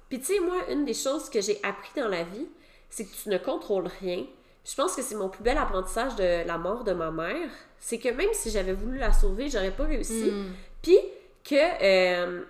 Puis 0.10 0.20
tu 0.20 0.26
sais, 0.36 0.40
moi, 0.40 0.56
une 0.70 0.86
des 0.86 0.94
choses 0.94 1.30
que 1.32 1.42
j'ai 1.42 1.60
appris 1.64 1.90
dans 2.00 2.08
la 2.10 2.24
vie, 2.24 2.48
c'est 2.92 3.06
que 3.06 3.16
tu 3.16 3.30
ne 3.30 3.40
contrôles 3.40 3.88
rien. 4.02 4.24
Je 4.64 4.76
pense 4.76 4.96
que 4.96 5.02
c'est 5.02 5.16
mon 5.16 5.30
plus 5.30 5.42
bel 5.44 5.58
apprentissage 5.58 6.16
de 6.16 6.46
la 6.48 6.58
mort 6.60 6.84
de 6.84 6.94
ma 6.94 7.10
mère. 7.10 7.50
C'est 7.80 7.98
que 7.98 8.10
même 8.10 8.30
si 8.34 8.52
j'avais 8.52 8.74
voulu 8.74 9.00
la 9.00 9.12
sauver, 9.12 9.50
j'aurais 9.50 9.72
pas 9.72 9.86
réussi. 9.86 10.30
Hmm. 10.32 10.54
Puis 10.84 10.98
que 11.44 11.56
euh, 11.56 12.44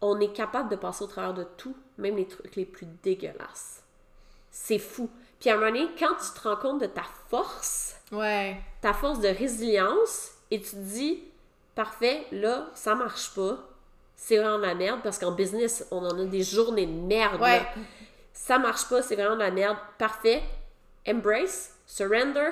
on 0.00 0.18
est 0.20 0.32
capable 0.32 0.68
de 0.68 0.76
passer 0.76 1.04
au 1.04 1.06
travers 1.08 1.34
de 1.34 1.44
tout, 1.56 1.76
même 1.98 2.16
les 2.16 2.26
trucs 2.26 2.54
les 2.56 2.64
plus 2.64 2.86
dégueulasses. 3.02 3.82
C'est 4.50 4.78
fou. 4.78 5.10
Puis 5.40 5.50
à 5.50 5.54
un 5.54 5.56
moment 5.56 5.70
donné, 5.70 5.88
quand 5.98 6.14
tu 6.16 6.38
te 6.40 6.48
rends 6.48 6.56
compte 6.56 6.80
de 6.80 6.86
ta 6.86 7.04
force, 7.28 7.96
Ouais. 8.10 8.60
ta 8.80 8.92
force 8.94 9.20
de 9.20 9.28
résilience 9.28 10.30
et 10.50 10.60
tu 10.60 10.70
te 10.70 10.76
dis 10.76 11.22
parfait, 11.74 12.26
là, 12.32 12.68
ça 12.74 12.94
marche 12.94 13.34
pas. 13.34 13.58
C'est 14.16 14.36
vraiment 14.38 14.58
de 14.58 14.62
la 14.62 14.74
merde 14.74 15.00
parce 15.02 15.18
qu'en 15.18 15.30
business, 15.32 15.86
on 15.90 16.04
en 16.04 16.18
a 16.18 16.24
des 16.24 16.42
journées 16.42 16.86
de 16.86 16.92
merde. 16.92 17.40
Ouais. 17.40 17.58
là. 17.60 17.66
Ça 18.32 18.58
marche 18.58 18.88
pas, 18.88 19.02
c'est 19.02 19.14
vraiment 19.16 19.34
de 19.36 19.40
la 19.40 19.50
merde. 19.50 19.76
Parfait. 19.98 20.42
Embrace, 21.06 21.74
surrender 21.86 22.50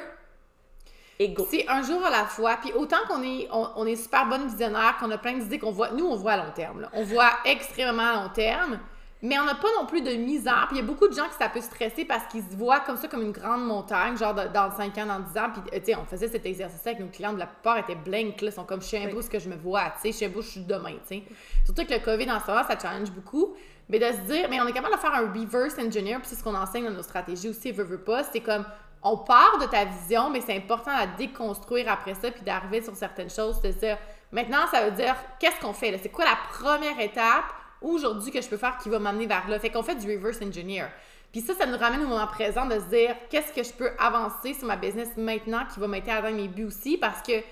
C'est 1.51 1.67
un 1.69 1.83
jour 1.83 2.05
à 2.05 2.11
la 2.11 2.25
fois. 2.25 2.57
Puis 2.61 2.73
autant 2.73 2.99
qu'on 3.09 3.23
est, 3.23 3.49
on, 3.53 3.69
on 3.77 3.87
est 3.87 3.97
super 3.97 4.27
bonne 4.29 4.47
visionnaire, 4.49 4.97
qu'on 4.99 5.11
a 5.11 5.19
plein 5.19 5.35
d'idées 5.35 5.59
qu'on 5.59 5.73
voit. 5.73 5.91
Nous, 5.93 6.05
on 6.07 6.17
voit 6.17 6.33
à 6.33 6.37
long 6.39 6.53
terme. 6.55 6.81
là. 6.83 6.91
On 6.93 7.03
voit 7.05 7.31
extrêmement 7.45 8.03
à 8.03 8.15
long 8.25 8.29
terme. 8.31 8.79
Mais 9.23 9.39
on 9.39 9.45
n'a 9.45 9.55
pas 9.55 9.69
non 9.81 9.87
plus 9.87 10.03
de 10.03 10.11
misère. 10.13 10.67
Puis 10.69 10.77
il 10.77 10.81
y 10.81 10.85
a 10.85 10.87
beaucoup 10.87 11.09
de 11.09 11.15
gens 11.15 11.25
qui 11.25 11.35
ça 11.41 11.49
peut 11.49 11.63
stresser 11.63 12.05
parce 12.05 12.27
qu'ils 12.27 12.43
se 12.43 12.55
voient 12.55 12.81
comme 12.81 12.99
ça, 12.99 13.09
comme 13.09 13.23
une 13.23 13.33
grande 13.33 13.65
montagne, 13.67 14.15
genre 14.17 14.35
de- 14.35 14.49
dans 14.53 14.71
5 14.71 14.97
ans, 14.99 15.07
dans 15.07 15.21
10 15.21 15.39
ans. 15.39 15.49
Puis 15.53 15.81
tu 15.81 15.87
sais, 15.87 15.97
on 15.97 16.05
faisait 16.05 16.29
cet 16.29 16.45
exercice 16.45 16.87
avec 16.87 17.01
nos 17.01 17.07
clients. 17.09 17.33
La 17.33 17.47
plupart 17.47 17.79
étaient 17.79 17.95
blank. 17.97 18.41
Là, 18.43 18.49
Ils 18.51 18.53
sont 18.53 18.65
comme, 18.65 18.83
je 18.83 18.87
sais 18.87 19.03
un 19.03 19.09
peu 19.09 19.23
ce 19.23 19.31
que 19.31 19.39
je 19.39 19.49
me 19.49 19.57
vois. 19.57 19.85
Tu 20.03 20.03
sais, 20.03 20.13
je 20.13 20.17
sais 20.31 20.37
où 20.37 20.43
je 20.43 20.49
suis 20.49 20.61
demain. 20.61 20.93
Tu 21.09 21.17
sais. 21.17 21.23
Surtout 21.65 21.87
que 21.87 21.95
le 21.95 22.01
COVID 22.01 22.31
en 22.31 22.41
ce 22.41 22.47
moment, 22.51 22.63
ça 22.69 22.79
challenge 22.79 23.11
beaucoup. 23.11 23.55
Mais 23.89 23.99
de 23.99 24.05
se 24.05 24.33
dire, 24.33 24.49
mais 24.51 24.61
on 24.61 24.67
est 24.67 24.73
capable 24.73 24.95
de 24.95 25.01
faire 25.01 25.15
un 25.15 25.33
reverse 25.33 25.79
engineer. 25.79 26.19
Puis 26.19 26.27
c'est 26.27 26.35
ce 26.37 26.45
qu'on 26.45 26.55
enseigne 26.55 26.85
dans 26.85 26.91
nos 26.91 27.03
stratégies 27.03 27.49
aussi, 27.49 27.73
veut, 27.73 27.85
veut 27.85 28.03
pas. 28.03 28.23
C'est 28.25 28.41
comme, 28.41 28.67
on 29.03 29.19
part 29.19 29.59
de 29.59 29.67
ta 29.67 29.85
vision, 29.85 30.31
mais 30.31 30.41
c'est 30.41 30.57
important 30.57 30.91
à 30.91 31.07
déconstruire 31.07 31.91
après 31.91 32.15
ça, 32.15 32.31
puis 32.31 32.43
d'arriver 32.43 32.83
sur 32.83 32.95
certaines 32.95 33.31
choses, 33.31 33.61
de 33.61 33.71
dire, 33.71 33.99
maintenant, 34.33 34.67
ça 34.71 34.85
veut 34.85 34.97
dire, 34.97 35.15
qu'est-ce 35.39 35.61
qu'on 35.61 35.73
fait 35.73 35.91
là? 35.91 35.99
C'est 36.03 36.11
quoi 36.11 36.25
la 36.25 36.37
première 36.51 36.99
étape 37.01 37.45
aujourd'hui 37.81 38.33
que 38.33 38.41
je 38.41 38.49
peux 38.49 38.57
faire 38.57 38.79
qui 38.79 38.89
va 38.89 38.99
m'amener 38.99 39.27
vers 39.27 39.49
là? 39.49 39.59
Fait 39.59 39.71
qu'on 39.71 39.83
fait 39.83 39.95
du 39.95 40.07
reverse 40.07 40.43
engineer. 40.43 40.87
Puis 41.31 41.41
ça, 41.41 41.55
ça 41.55 41.67
nous 41.67 41.77
ramène 41.77 42.03
au 42.03 42.09
moment 42.09 42.27
présent 42.27 42.67
de 42.67 42.79
se 42.79 42.87
dire, 42.87 43.15
qu'est-ce 43.31 43.53
que 43.53 43.63
je 43.63 43.73
peux 43.73 43.91
avancer 43.99 44.55
sur 44.55 44.67
ma 44.67 44.77
business 44.77 45.11
maintenant 45.17 45.65
qui 45.73 45.79
va 45.79 45.87
m'aider 45.87 46.11
à 46.11 46.17
atteindre 46.17 46.37
mes 46.37 46.49
buts 46.49 46.65
aussi? 46.65 46.97
Parce 46.97 47.21
que, 47.21 47.39
tu 47.39 47.45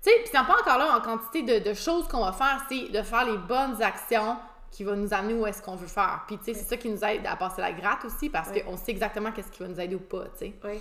sais, 0.00 0.12
puis 0.18 0.26
c'est 0.26 0.32
pas 0.32 0.56
encore 0.60 0.78
là 0.78 0.96
en 0.96 1.00
quantité 1.00 1.42
de 1.42 1.74
choses 1.74 2.06
qu'on 2.08 2.24
va 2.24 2.32
faire, 2.32 2.64
c'est 2.68 2.88
de 2.88 3.02
faire 3.02 3.24
les 3.26 3.38
bonnes 3.38 3.82
actions 3.82 4.36
qui 4.76 4.84
va 4.84 4.94
nous 4.94 5.14
amener 5.14 5.32
où 5.32 5.46
est-ce 5.46 5.62
qu'on 5.62 5.74
veut 5.76 5.86
faire. 5.86 6.24
Puis, 6.26 6.36
tu 6.36 6.44
sais, 6.44 6.54
c'est 6.54 6.68
ça 6.68 6.76
qui 6.76 6.90
nous 6.90 7.02
aide 7.02 7.24
à 7.26 7.34
passer 7.36 7.62
la 7.62 7.72
gratte 7.72 8.04
aussi 8.04 8.28
parce 8.28 8.50
qu'on 8.52 8.76
sait 8.76 8.90
exactement 8.90 9.32
qu'est-ce 9.32 9.50
qui 9.50 9.62
va 9.62 9.68
nous 9.68 9.80
aider 9.80 9.94
ou 9.94 10.00
pas, 10.00 10.24
tu 10.38 10.38
sais. 10.38 10.54
Puis 10.60 10.80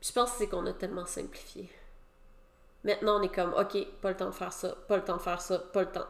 je 0.00 0.10
pense 0.12 0.32
que 0.32 0.38
c'est 0.38 0.46
qu'on 0.48 0.66
a 0.66 0.72
tellement 0.72 1.06
simplifié. 1.06 1.70
Maintenant, 2.82 3.20
on 3.20 3.22
est 3.22 3.32
comme, 3.32 3.54
OK, 3.54 3.76
pas 4.02 4.10
le 4.10 4.16
temps 4.16 4.26
de 4.26 4.34
faire 4.34 4.52
ça, 4.52 4.74
pas 4.88 4.96
le 4.96 5.04
temps 5.04 5.16
de 5.16 5.22
faire 5.22 5.40
ça, 5.40 5.58
pas 5.58 5.80
le 5.82 5.90
temps. 5.92 6.06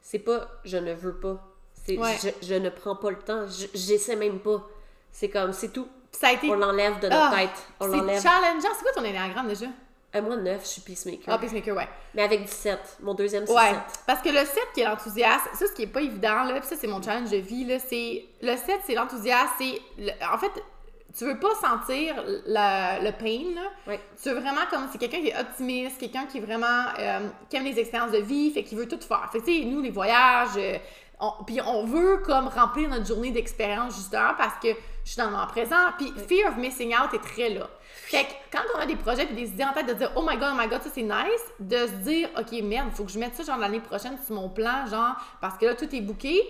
C'est 0.00 0.18
pas 0.20 0.48
je 0.64 0.78
ne 0.78 0.94
veux 0.94 1.14
pas. 1.20 1.36
C'est 1.74 1.98
Ouais. 1.98 2.16
je, 2.22 2.30
je 2.46 2.54
ne 2.54 2.70
prends 2.70 2.96
pas 2.96 3.10
le 3.10 3.18
temps. 3.18 3.46
Je- 3.46 3.66
J'essaie 3.74 4.16
même 4.16 4.38
pas. 4.40 4.66
C'est 5.12 5.28
comme, 5.28 5.52
c'est 5.52 5.68
tout. 5.68 5.86
Ça 6.12 6.28
a 6.28 6.32
été. 6.32 6.48
On 6.50 6.54
l'enlève 6.56 6.98
de 7.00 7.08
notre 7.08 7.30
Ah, 7.30 7.36
tête. 7.36 7.62
On 7.80 7.90
c'est 7.90 7.96
l'enlève. 7.98 8.22
challengeant. 8.22 8.68
C'est 8.74 8.82
quoi 8.84 8.92
ton 8.94 9.04
énéagramme 9.04 9.48
déjà? 9.48 9.66
Euh, 10.14 10.22
moi, 10.22 10.36
9, 10.36 10.60
je 10.62 10.66
suis 10.68 10.80
peacemaker. 10.82 11.24
Ah, 11.34 11.38
Peacemaker, 11.38 11.74
ouais. 11.76 11.88
Mais 12.14 12.22
avec 12.22 12.44
17. 12.44 12.98
Mon 13.02 13.14
deuxième, 13.14 13.46
c'est 13.46 13.52
Ouais. 13.52 13.70
7. 13.70 13.78
Parce 14.06 14.22
que 14.22 14.28
le 14.28 14.38
7 14.44 14.58
qui 14.74 14.80
est 14.80 14.84
l'enthousiasme, 14.84 15.48
ça, 15.54 15.66
ce 15.66 15.72
qui 15.72 15.82
est 15.82 15.86
pas 15.88 16.02
évident, 16.02 16.44
là, 16.44 16.60
puis 16.60 16.68
ça, 16.68 16.76
c'est 16.78 16.86
mon 16.86 17.02
challenge 17.02 17.30
de 17.30 17.38
vie, 17.38 17.64
là, 17.64 17.78
c'est. 17.78 18.24
Le 18.42 18.56
7, 18.56 18.80
c'est 18.86 18.94
l'enthousiasme, 18.94 19.50
c'est. 19.58 19.80
le- 19.98 20.12
En 20.32 20.38
fait, 20.38 20.52
tu 21.16 21.24
veux 21.24 21.38
pas 21.38 21.54
sentir 21.60 22.14
le, 22.26 23.04
le 23.04 23.10
pain, 23.12 23.54
là. 23.60 23.68
Ouais. 23.86 24.00
Tu 24.22 24.28
veux 24.30 24.36
vraiment 24.40 24.62
comme. 24.70 24.88
C'est 24.92 24.98
quelqu'un 24.98 25.20
qui 25.20 25.28
est 25.28 25.40
optimiste, 25.40 25.98
quelqu'un 25.98 26.26
qui 26.26 26.38
est 26.38 26.42
vraiment. 26.42 26.86
euh, 26.98 27.28
qui 27.50 27.56
aime 27.56 27.64
les 27.64 27.78
expériences 27.78 28.12
de 28.12 28.18
vie, 28.18 28.50
fait 28.52 28.62
qu'il 28.62 28.78
veut 28.78 28.88
tout 28.88 29.00
faire. 29.00 29.28
Fait 29.32 29.40
que, 29.40 29.44
tu 29.44 29.58
sais, 29.60 29.64
nous, 29.64 29.80
les 29.82 29.90
voyages. 29.90 30.56
On- 31.20 31.44
puis 31.44 31.60
on 31.60 31.84
veut 31.84 32.18
comme 32.18 32.48
remplir 32.48 32.88
notre 32.90 33.06
journée 33.06 33.30
d'expérience 33.30 33.94
justement 33.96 34.32
parce 34.36 34.54
que 34.62 34.68
je 35.04 35.10
suis 35.10 35.16
dans 35.18 35.26
le 35.26 35.32
moment 35.32 35.46
présent. 35.46 35.76
Puis 35.98 36.12
fear 36.28 36.50
of 36.50 36.56
missing 36.56 36.94
out 36.94 37.12
est 37.14 37.22
très 37.22 37.50
là. 37.50 37.68
Fait 38.06 38.24
que 38.24 38.30
quand 38.52 38.62
on 38.76 38.80
a 38.80 38.86
des 38.86 38.96
projets 38.96 39.26
puis 39.26 39.34
des 39.34 39.48
idées 39.48 39.64
en 39.64 39.72
tête 39.72 39.86
de 39.86 39.94
dire 39.94 40.10
oh 40.16 40.22
my 40.28 40.36
god, 40.36 40.50
oh 40.54 40.58
my 40.60 40.68
god, 40.68 40.82
ça 40.82 40.90
c'est 40.92 41.02
nice, 41.02 41.44
de 41.60 41.76
se 41.86 41.92
dire 42.04 42.28
ok 42.38 42.52
merde, 42.62 42.90
faut 42.92 43.04
que 43.04 43.10
je 43.12 43.18
mette 43.18 43.34
ça 43.34 43.42
genre 43.44 43.58
l'année 43.58 43.80
prochaine 43.80 44.18
sur 44.24 44.34
mon 44.34 44.48
plan, 44.48 44.86
genre 44.86 45.14
parce 45.40 45.56
que 45.58 45.66
là 45.66 45.74
tout 45.74 45.94
est 45.94 46.00
booké. 46.00 46.40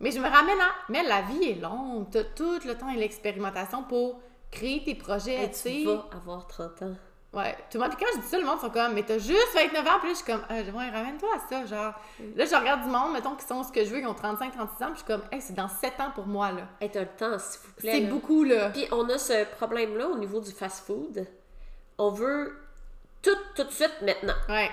Mais 0.00 0.10
je 0.10 0.18
me 0.18 0.28
ramène 0.28 0.58
à 0.60 0.74
mais 0.88 1.02
la 1.04 1.22
vie 1.22 1.44
est 1.50 1.60
longue, 1.60 2.06
t'as 2.10 2.24
tout 2.24 2.58
le 2.66 2.74
temps 2.76 2.88
et 2.90 2.96
l'expérimentation 2.96 3.84
pour 3.84 4.20
créer 4.50 4.82
tes 4.84 4.94
projets, 4.94 5.44
Et 5.44 5.50
tu 5.50 5.56
sais. 5.58 5.70
tu 5.82 5.84
vas 5.86 6.06
avoir 6.14 6.46
30 6.46 6.82
ans. 6.82 6.94
Ouais. 7.34 7.56
Tout 7.70 7.78
le 7.78 7.84
monde, 7.84 7.94
quand 7.98 8.06
je 8.14 8.20
dis 8.20 8.26
ça, 8.28 8.38
le 8.38 8.44
monde 8.44 8.60
sont 8.60 8.70
comme, 8.70 8.94
mais 8.94 9.02
t'as 9.02 9.18
juste 9.18 9.48
29 9.54 9.86
ans, 9.86 9.98
puis 9.98 10.08
là, 10.08 10.14
je 10.14 10.14
suis 10.14 10.24
comme, 10.24 10.44
euh, 10.50 10.70
ouais, 10.70 10.90
ramène-toi 10.90 11.28
à 11.34 11.48
ça, 11.48 11.66
genre. 11.66 11.94
Là, 12.36 12.44
je 12.44 12.54
regarde 12.54 12.82
du 12.82 12.88
monde, 12.88 13.12
mettons, 13.12 13.34
qui 13.34 13.44
sont 13.44 13.62
ce 13.62 13.72
que 13.72 13.84
je 13.84 13.90
veux, 13.90 14.00
qui 14.00 14.06
ont 14.06 14.14
35, 14.14 14.52
36 14.52 14.84
ans, 14.84 14.86
puis 14.86 14.88
je 14.90 14.96
suis 14.98 15.04
comme, 15.06 15.22
hey, 15.32 15.40
c'est 15.40 15.54
dans 15.54 15.68
7 15.68 16.00
ans 16.00 16.10
pour 16.14 16.26
moi, 16.26 16.52
là. 16.52 16.62
Hey, 16.80 16.90
t'as 16.90 17.00
le 17.00 17.06
temps, 17.06 17.38
s'il 17.38 17.60
vous 17.60 17.72
plaît. 17.74 17.92
C'est 17.92 18.00
là. 18.00 18.10
beaucoup, 18.10 18.44
là. 18.44 18.70
Puis 18.70 18.86
on 18.92 19.08
a 19.08 19.18
ce 19.18 19.44
problème-là 19.56 20.08
au 20.08 20.16
niveau 20.16 20.40
du 20.40 20.52
fast-food. 20.52 21.26
On 21.98 22.10
veut 22.10 22.56
tout, 23.22 23.36
tout 23.56 23.64
de 23.64 23.72
suite 23.72 23.96
maintenant. 24.02 24.34
Ouais. 24.48 24.70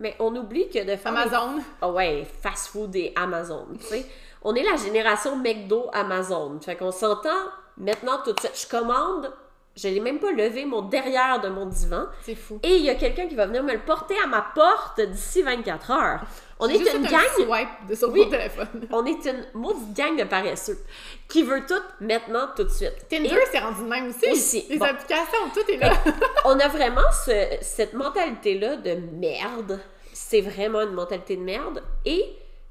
Mais 0.00 0.16
on 0.18 0.34
oublie 0.34 0.68
que 0.68 0.82
de 0.82 0.96
faire. 0.96 1.16
Amazon. 1.16 1.62
Ah 1.80 1.90
ouais, 1.90 2.26
fast-food 2.42 2.96
et 2.96 3.12
Amazon, 3.16 3.68
tu 3.78 3.86
sais. 3.86 4.06
On 4.42 4.54
est 4.54 4.62
la 4.62 4.76
génération 4.76 5.36
McDo 5.36 5.90
Amazon. 5.92 6.58
Fait 6.60 6.74
qu'on 6.74 6.92
s'entend 6.92 7.28
maintenant 7.76 8.18
tout 8.24 8.32
de 8.32 8.40
suite. 8.40 8.58
Je 8.62 8.66
commande, 8.66 9.30
je 9.76 9.88
n'ai 9.88 10.00
même 10.00 10.18
pas 10.18 10.32
levé 10.32 10.64
mon 10.64 10.82
derrière 10.82 11.40
de 11.40 11.48
mon 11.48 11.66
divan. 11.66 12.06
C'est 12.22 12.34
fou. 12.34 12.58
Et 12.62 12.76
il 12.76 12.82
y 12.84 12.90
a 12.90 12.94
quelqu'un 12.96 13.26
qui 13.28 13.34
va 13.34 13.46
venir 13.46 13.62
me 13.62 13.72
le 13.72 13.80
porter 13.80 14.16
à 14.22 14.26
ma 14.26 14.42
porte 14.54 15.00
d'ici 15.00 15.42
24 15.42 15.90
heures. 15.90 16.20
On 16.58 16.68
est 16.68 16.76
Juste 16.78 16.92
une 16.94 17.06
fait 17.06 17.14
un 17.14 17.18
gang 17.18 17.28
swipe 17.36 17.88
de 17.88 17.94
son 17.94 18.08
Oui. 18.10 18.28
téléphone. 18.28 18.66
on 18.92 19.06
est 19.06 19.24
une 19.26 19.46
maudite 19.54 19.94
gang 19.96 20.16
de 20.18 20.24
paresseux 20.24 20.78
qui 21.28 21.42
veut 21.42 21.64
tout 21.66 21.80
maintenant, 22.00 22.48
tout 22.54 22.64
de 22.64 22.68
suite. 22.68 23.06
Tinder, 23.08 23.34
c'est 23.50 23.60
rendu 23.60 23.82
même 23.82 24.08
aussi. 24.10 24.30
Aussi. 24.30 24.66
Les 24.68 24.76
Bon. 24.78 24.84
applications, 24.86 25.48
tout 25.54 25.70
est 25.70 25.78
là. 25.78 25.92
on 26.44 26.58
a 26.58 26.68
vraiment 26.68 27.10
ce- 27.24 27.56
cette 27.62 27.94
mentalité-là 27.94 28.76
de 28.76 28.94
merde. 28.94 29.80
C'est 30.12 30.42
vraiment 30.42 30.82
une 30.82 30.92
mentalité 30.92 31.36
de 31.36 31.42
merde. 31.42 31.82
Et 32.04 32.22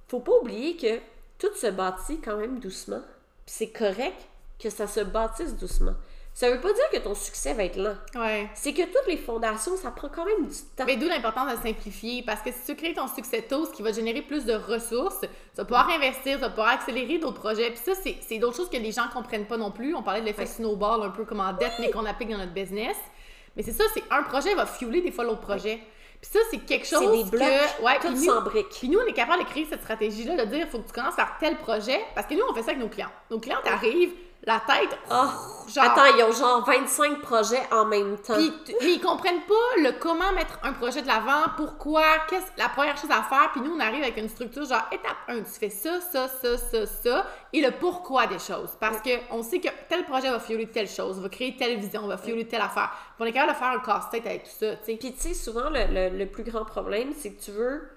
faut 0.07 0.19
pas 0.19 0.33
oublier 0.41 0.75
que 0.75 0.99
tout 1.39 1.53
se 1.55 1.67
bâtit 1.67 2.19
quand 2.23 2.37
même 2.37 2.59
doucement. 2.59 3.01
C'est 3.47 3.69
correct 3.69 4.19
que 4.61 4.69
ça 4.69 4.85
se 4.85 4.99
bâtisse 4.99 5.55
doucement. 5.55 5.93
Ça 6.39 6.49
veut 6.49 6.61
pas 6.61 6.71
dire 6.71 6.89
que 6.93 6.99
ton 6.99 7.13
succès 7.15 7.53
va 7.53 7.65
être 7.65 7.75
lent. 7.75 7.97
ouais. 8.15 8.47
C'est 8.53 8.71
que 8.71 8.83
toutes 8.83 9.07
les 9.07 9.17
fondations, 9.17 9.75
ça 9.75 9.91
prend 9.91 10.07
quand 10.07 10.23
même 10.23 10.47
du 10.47 10.55
temps. 10.77 10.85
Mais 10.87 10.95
d'où 10.95 11.05
l'importance 11.09 11.51
de 11.51 11.67
simplifier, 11.67 12.23
parce 12.25 12.41
que 12.41 12.49
si 12.53 12.59
tu 12.65 12.75
crées 12.77 12.93
ton 12.93 13.09
succès 13.09 13.41
tôt, 13.41 13.65
ce 13.65 13.71
qui 13.71 13.81
va 13.81 13.91
générer 13.91 14.21
plus 14.21 14.45
de 14.45 14.53
ressources, 14.53 15.19
tu 15.19 15.27
vas 15.57 15.65
pouvoir 15.65 15.89
investir, 15.89 16.35
tu 16.35 16.41
vas 16.41 16.49
pouvoir 16.49 16.69
accélérer 16.69 17.17
d'autres 17.17 17.41
projets. 17.41 17.71
Puis 17.71 17.81
ça, 17.83 17.91
c'est 18.21 18.37
d'autres 18.37 18.55
choses 18.55 18.69
que 18.69 18.77
les 18.77 18.93
gens 18.93 19.09
comprennent 19.13 19.47
pas 19.47 19.57
non 19.57 19.71
plus. 19.71 19.93
On 19.93 20.01
parlait 20.01 20.21
de 20.21 20.25
l'effet 20.27 20.43
Ouais. 20.43 20.47
snowball, 20.47 21.03
un 21.03 21.09
peu 21.09 21.25
comme 21.25 21.41
en 21.41 21.51
dette, 21.51 21.73
mais 21.81 21.91
qu'on 21.91 22.05
applique 22.05 22.29
dans 22.29 22.37
notre 22.37 22.53
business. 22.53 22.95
Mais 23.57 23.63
c'est 23.63 23.73
ça, 23.73 23.83
c'est 23.93 24.03
un 24.09 24.23
projet 24.23 24.55
va 24.55 24.65
fueler 24.65 25.01
des 25.01 25.11
fois 25.11 25.25
l'autre 25.25 25.41
projet. 25.41 25.81
Puis 26.21 26.31
ça, 26.31 26.39
c'est 26.51 26.59
quelque 26.59 26.87
chose 26.87 27.11
des 27.25 27.29
blocs, 27.29 27.41
que... 27.41 27.83
Ouais, 27.83 27.99
tout 27.99 28.15
sans 28.15 28.43
briques. 28.43 28.69
Puis 28.69 28.87
nous, 28.87 28.99
on 28.99 29.05
est 29.07 29.13
capable 29.13 29.43
de 29.43 29.49
créer 29.49 29.65
cette 29.69 29.81
stratégie-là, 29.81 30.37
de 30.37 30.49
dire, 30.49 30.59
il 30.59 30.67
faut 30.67 30.79
que 30.79 30.87
tu 30.87 30.93
commences 30.93 31.15
par 31.17 31.37
tel 31.37 31.57
projet, 31.57 31.99
parce 32.15 32.27
que 32.27 32.33
nous, 32.35 32.43
on 32.49 32.53
fait 32.53 32.61
ça 32.63 32.71
avec 32.71 32.79
nos 32.81 32.87
clients. 32.87 33.11
Nos 33.29 33.39
clients 33.39 33.59
arrivent, 33.65 34.13
la 34.49 34.59
tête, 34.61 34.97
Ah, 35.09 35.31
genre... 35.73 35.83
Attends, 35.85 36.05
ils 36.17 36.23
ont 36.23 36.31
genre 36.31 36.65
25 36.65 37.21
projets 37.21 37.61
en 37.71 37.85
même 37.85 38.17
temps. 38.17 38.35
Puis 38.79 38.93
ils 38.95 39.01
comprennent 39.01 39.41
pas 39.47 39.81
le 39.81 39.91
comment 39.99 40.31
mettre 40.33 40.57
un 40.63 40.73
projet 40.73 41.01
de 41.01 41.07
l'avant, 41.07 41.43
pourquoi, 41.57 42.03
qu'est-ce 42.29 42.47
la 42.57 42.69
première 42.69 42.97
chose 42.97 43.09
à 43.11 43.21
faire. 43.23 43.51
Puis 43.51 43.61
nous, 43.61 43.71
on 43.75 43.79
arrive 43.79 44.01
avec 44.03 44.17
une 44.17 44.27
structure 44.29 44.65
genre 44.65 44.83
étape 44.91 45.15
1, 45.27 45.39
tu 45.43 45.51
fais 45.59 45.69
ça, 45.69 45.99
ça, 46.01 46.27
ça, 46.27 46.57
ça, 46.57 46.85
ça, 46.85 47.25
et 47.53 47.61
le 47.61 47.71
pourquoi 47.71 48.27
des 48.27 48.39
choses. 48.39 48.71
Parce 48.79 48.99
que 49.01 49.09
on 49.31 49.41
sait 49.43 49.59
que 49.59 49.69
tel 49.87 50.03
projet 50.05 50.29
va 50.29 50.39
fioler 50.39 50.67
telle 50.67 50.89
chose, 50.89 51.19
va 51.19 51.29
créer 51.29 51.55
telle 51.57 51.77
vision, 51.79 52.07
va 52.07 52.17
fioler 52.17 52.47
telle 52.47 52.61
affaire. 52.61 52.89
Puis 53.15 53.23
on 53.23 53.25
est 53.25 53.31
capable 53.31 53.53
de 53.53 53.57
faire 53.57 53.69
un 53.69 53.79
casse-tête 53.79 54.25
avec 54.25 54.43
tout 54.45 54.49
ça, 54.59 54.75
tu 54.77 54.85
sais. 54.85 54.95
Puis 54.95 55.13
tu 55.13 55.19
sais, 55.19 55.33
souvent, 55.33 55.69
le, 55.69 55.85
le- 56.09 56.17
le 56.17 56.25
plus 56.25 56.43
grand 56.43 56.65
problème, 56.65 57.13
c'est 57.17 57.31
que 57.33 57.41
tu 57.43 57.51
veux 57.51 57.87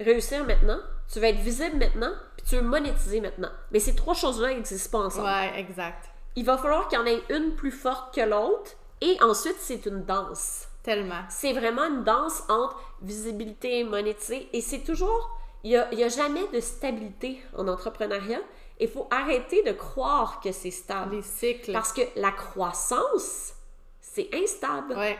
réussir 0.00 0.44
maintenant, 0.44 0.78
tu 1.12 1.18
veux 1.18 1.24
être 1.26 1.40
visible 1.40 1.76
maintenant, 1.76 2.12
tu 2.48 2.56
veux 2.56 2.62
monétiser 2.62 3.20
maintenant. 3.20 3.50
Mais 3.70 3.80
ces 3.80 3.94
trois 3.94 4.14
choses-là 4.14 4.48
n'existent 4.54 4.98
pas 4.98 5.04
ensemble. 5.06 5.26
Ouais, 5.26 5.58
exact. 5.58 6.10
Il 6.36 6.44
va 6.44 6.56
falloir 6.56 6.88
qu'il 6.88 6.98
y 6.98 7.02
en 7.02 7.06
ait 7.06 7.22
une 7.30 7.54
plus 7.54 7.72
forte 7.72 8.14
que 8.14 8.20
l'autre, 8.20 8.72
et 9.00 9.16
ensuite, 9.22 9.56
c'est 9.58 9.86
une 9.86 10.04
danse. 10.04 10.66
Tellement. 10.82 11.22
C'est 11.28 11.52
vraiment 11.52 11.84
une 11.84 12.04
danse 12.04 12.42
entre 12.48 12.80
visibilité 13.02 13.80
et 13.80 13.84
monétiser, 13.84 14.48
et 14.52 14.60
c'est 14.60 14.80
toujours... 14.80 15.34
Il 15.64 15.70
n'y 15.70 15.76
a, 15.76 16.06
a 16.06 16.08
jamais 16.08 16.46
de 16.54 16.60
stabilité 16.60 17.42
en 17.56 17.66
entrepreneuriat. 17.66 18.38
Il 18.78 18.88
faut 18.88 19.08
arrêter 19.10 19.64
de 19.64 19.72
croire 19.72 20.40
que 20.40 20.52
c'est 20.52 20.70
stable. 20.70 21.16
Les 21.16 21.22
cycles. 21.22 21.72
Parce 21.72 21.92
que 21.92 22.02
la 22.14 22.30
croissance, 22.30 23.54
c'est 24.00 24.30
instable. 24.32 24.96
Ouais. 24.96 25.18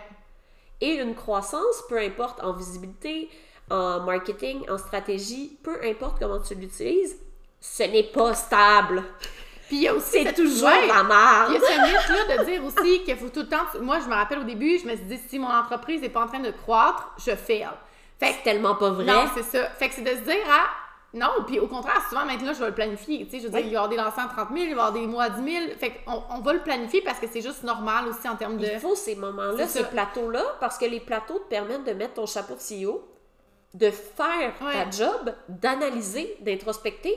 Et 0.80 0.92
une 0.92 1.16
croissance, 1.16 1.82
peu 1.88 1.98
importe 1.98 2.40
en 2.40 2.52
visibilité, 2.52 3.28
en 3.70 4.00
marketing, 4.00 4.68
en 4.70 4.78
stratégie, 4.78 5.58
peu 5.62 5.78
importe 5.84 6.18
comment 6.18 6.40
tu 6.40 6.54
l'utilises, 6.54 7.16
ce 7.60 7.82
n'est 7.84 8.04
pas 8.04 8.34
stable. 8.34 9.02
Puis 9.66 9.76
il 9.76 9.82
y 9.82 9.88
a 9.88 9.94
aussi 9.94 10.22
C'est 10.24 10.32
toujours 10.32 10.68
Ouais. 10.68 10.86
la 10.86 11.02
merde. 11.02 11.50
Il 11.50 11.54
y 11.54 11.56
a 11.56 11.60
ce 11.60 12.12
mythe-là 12.12 12.36
de 12.38 12.44
dire 12.44 12.64
aussi 12.64 13.02
qu'il 13.04 13.16
faut 13.16 13.28
tout 13.28 13.40
le 13.40 13.48
temps. 13.48 13.66
Moi, 13.82 13.98
je 14.00 14.06
me 14.08 14.14
rappelle 14.14 14.38
au 14.38 14.44
début, 14.44 14.78
je 14.78 14.86
me 14.86 14.96
suis 14.96 15.04
dit, 15.04 15.18
si 15.28 15.38
mon 15.38 15.48
entreprise 15.50 16.00
n'est 16.00 16.08
pas 16.08 16.22
en 16.22 16.26
train 16.26 16.40
de 16.40 16.50
croître, 16.50 17.10
je 17.18 17.32
fail. 17.36 17.68
Fait 18.18 18.32
que 18.32 18.44
tellement 18.44 18.74
pas 18.76 18.90
vrai. 18.90 19.04
Non, 19.04 19.26
c'est 19.34 19.42
ça. 19.42 19.68
Fait 19.70 19.88
que 19.90 19.94
c'est 19.94 20.02
de 20.02 20.08
se 20.10 20.22
dire, 20.22 20.42
ah, 20.50 20.68
non, 21.14 21.28
puis 21.46 21.60
au 21.60 21.66
contraire, 21.66 22.02
souvent 22.08 22.24
maintenant, 22.24 22.52
je 22.54 22.60
vais 22.60 22.68
le 22.68 22.74
planifier. 22.74 23.24
Tu 23.26 23.30
sais, 23.32 23.38
je 23.40 23.44
veux 23.44 23.50
dire, 23.50 23.60
il 23.60 23.66
va 23.66 23.70
y 23.72 23.76
avoir 23.76 23.88
des 23.90 23.96
lancers 23.96 24.24
à 24.24 24.42
30 24.44 24.48
000, 24.54 24.60
il 24.60 24.62
va 24.62 24.68
y 24.68 24.72
avoir 24.72 24.92
des 24.92 25.06
mois 25.06 25.24
à 25.24 25.30
10 25.30 25.52
000. 25.52 25.64
Fait 25.78 25.92
qu'on 26.04 26.22
on 26.30 26.40
va 26.40 26.52
le 26.54 26.60
planifier 26.60 27.02
parce 27.02 27.18
que 27.18 27.26
c'est 27.30 27.42
juste 27.42 27.62
normal 27.62 28.06
aussi 28.08 28.26
en 28.28 28.36
termes 28.36 28.56
de. 28.56 28.66
Il 28.66 28.80
faut 28.80 28.94
ces 28.94 29.16
moments-là, 29.16 29.66
ces 29.68 29.84
plateaux-là, 29.84 30.42
parce 30.60 30.78
que 30.78 30.86
les 30.86 31.00
plateaux 31.00 31.38
te 31.40 31.48
permettent 31.48 31.84
de 31.84 31.92
mettre 31.92 32.14
ton 32.14 32.26
chapeau 32.26 32.54
de 32.54 32.60
CEO, 32.60 33.02
de 33.74 33.90
faire 33.90 34.54
ta 34.58 34.64
Ouais. 34.64 34.92
job, 34.92 35.34
d'analyser, 35.48 36.36
d'introspecter 36.40 37.14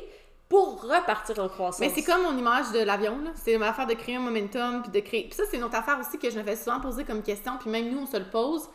pour 0.49 0.81
repartir 0.81 1.39
en 1.39 1.47
croissance. 1.47 1.79
Mais 1.79 1.89
c'est 1.89 2.03
comme 2.03 2.23
mon 2.23 2.37
image 2.37 2.71
de 2.73 2.79
l'avion, 2.79 3.17
là. 3.23 3.31
C'est 3.35 3.57
l'affaire 3.57 3.87
de 3.87 3.93
créer 3.93 4.17
un 4.17 4.19
momentum, 4.19 4.81
puis 4.81 4.91
de 4.91 4.99
créer. 4.99 5.23
Puis 5.23 5.33
ça, 5.33 5.43
c'est 5.49 5.57
une 5.57 5.63
autre 5.63 5.75
affaire 5.77 5.97
aussi 5.99 6.17
que 6.19 6.29
je 6.29 6.37
me 6.37 6.43
fais 6.43 6.57
souvent 6.57 6.79
poser 6.81 7.05
comme 7.05 7.23
question, 7.23 7.53
puis 7.57 7.69
même 7.69 7.89
nous, 7.89 7.99
on 8.01 8.05
se 8.05 8.17
le 8.17 8.25
pose, 8.25 8.67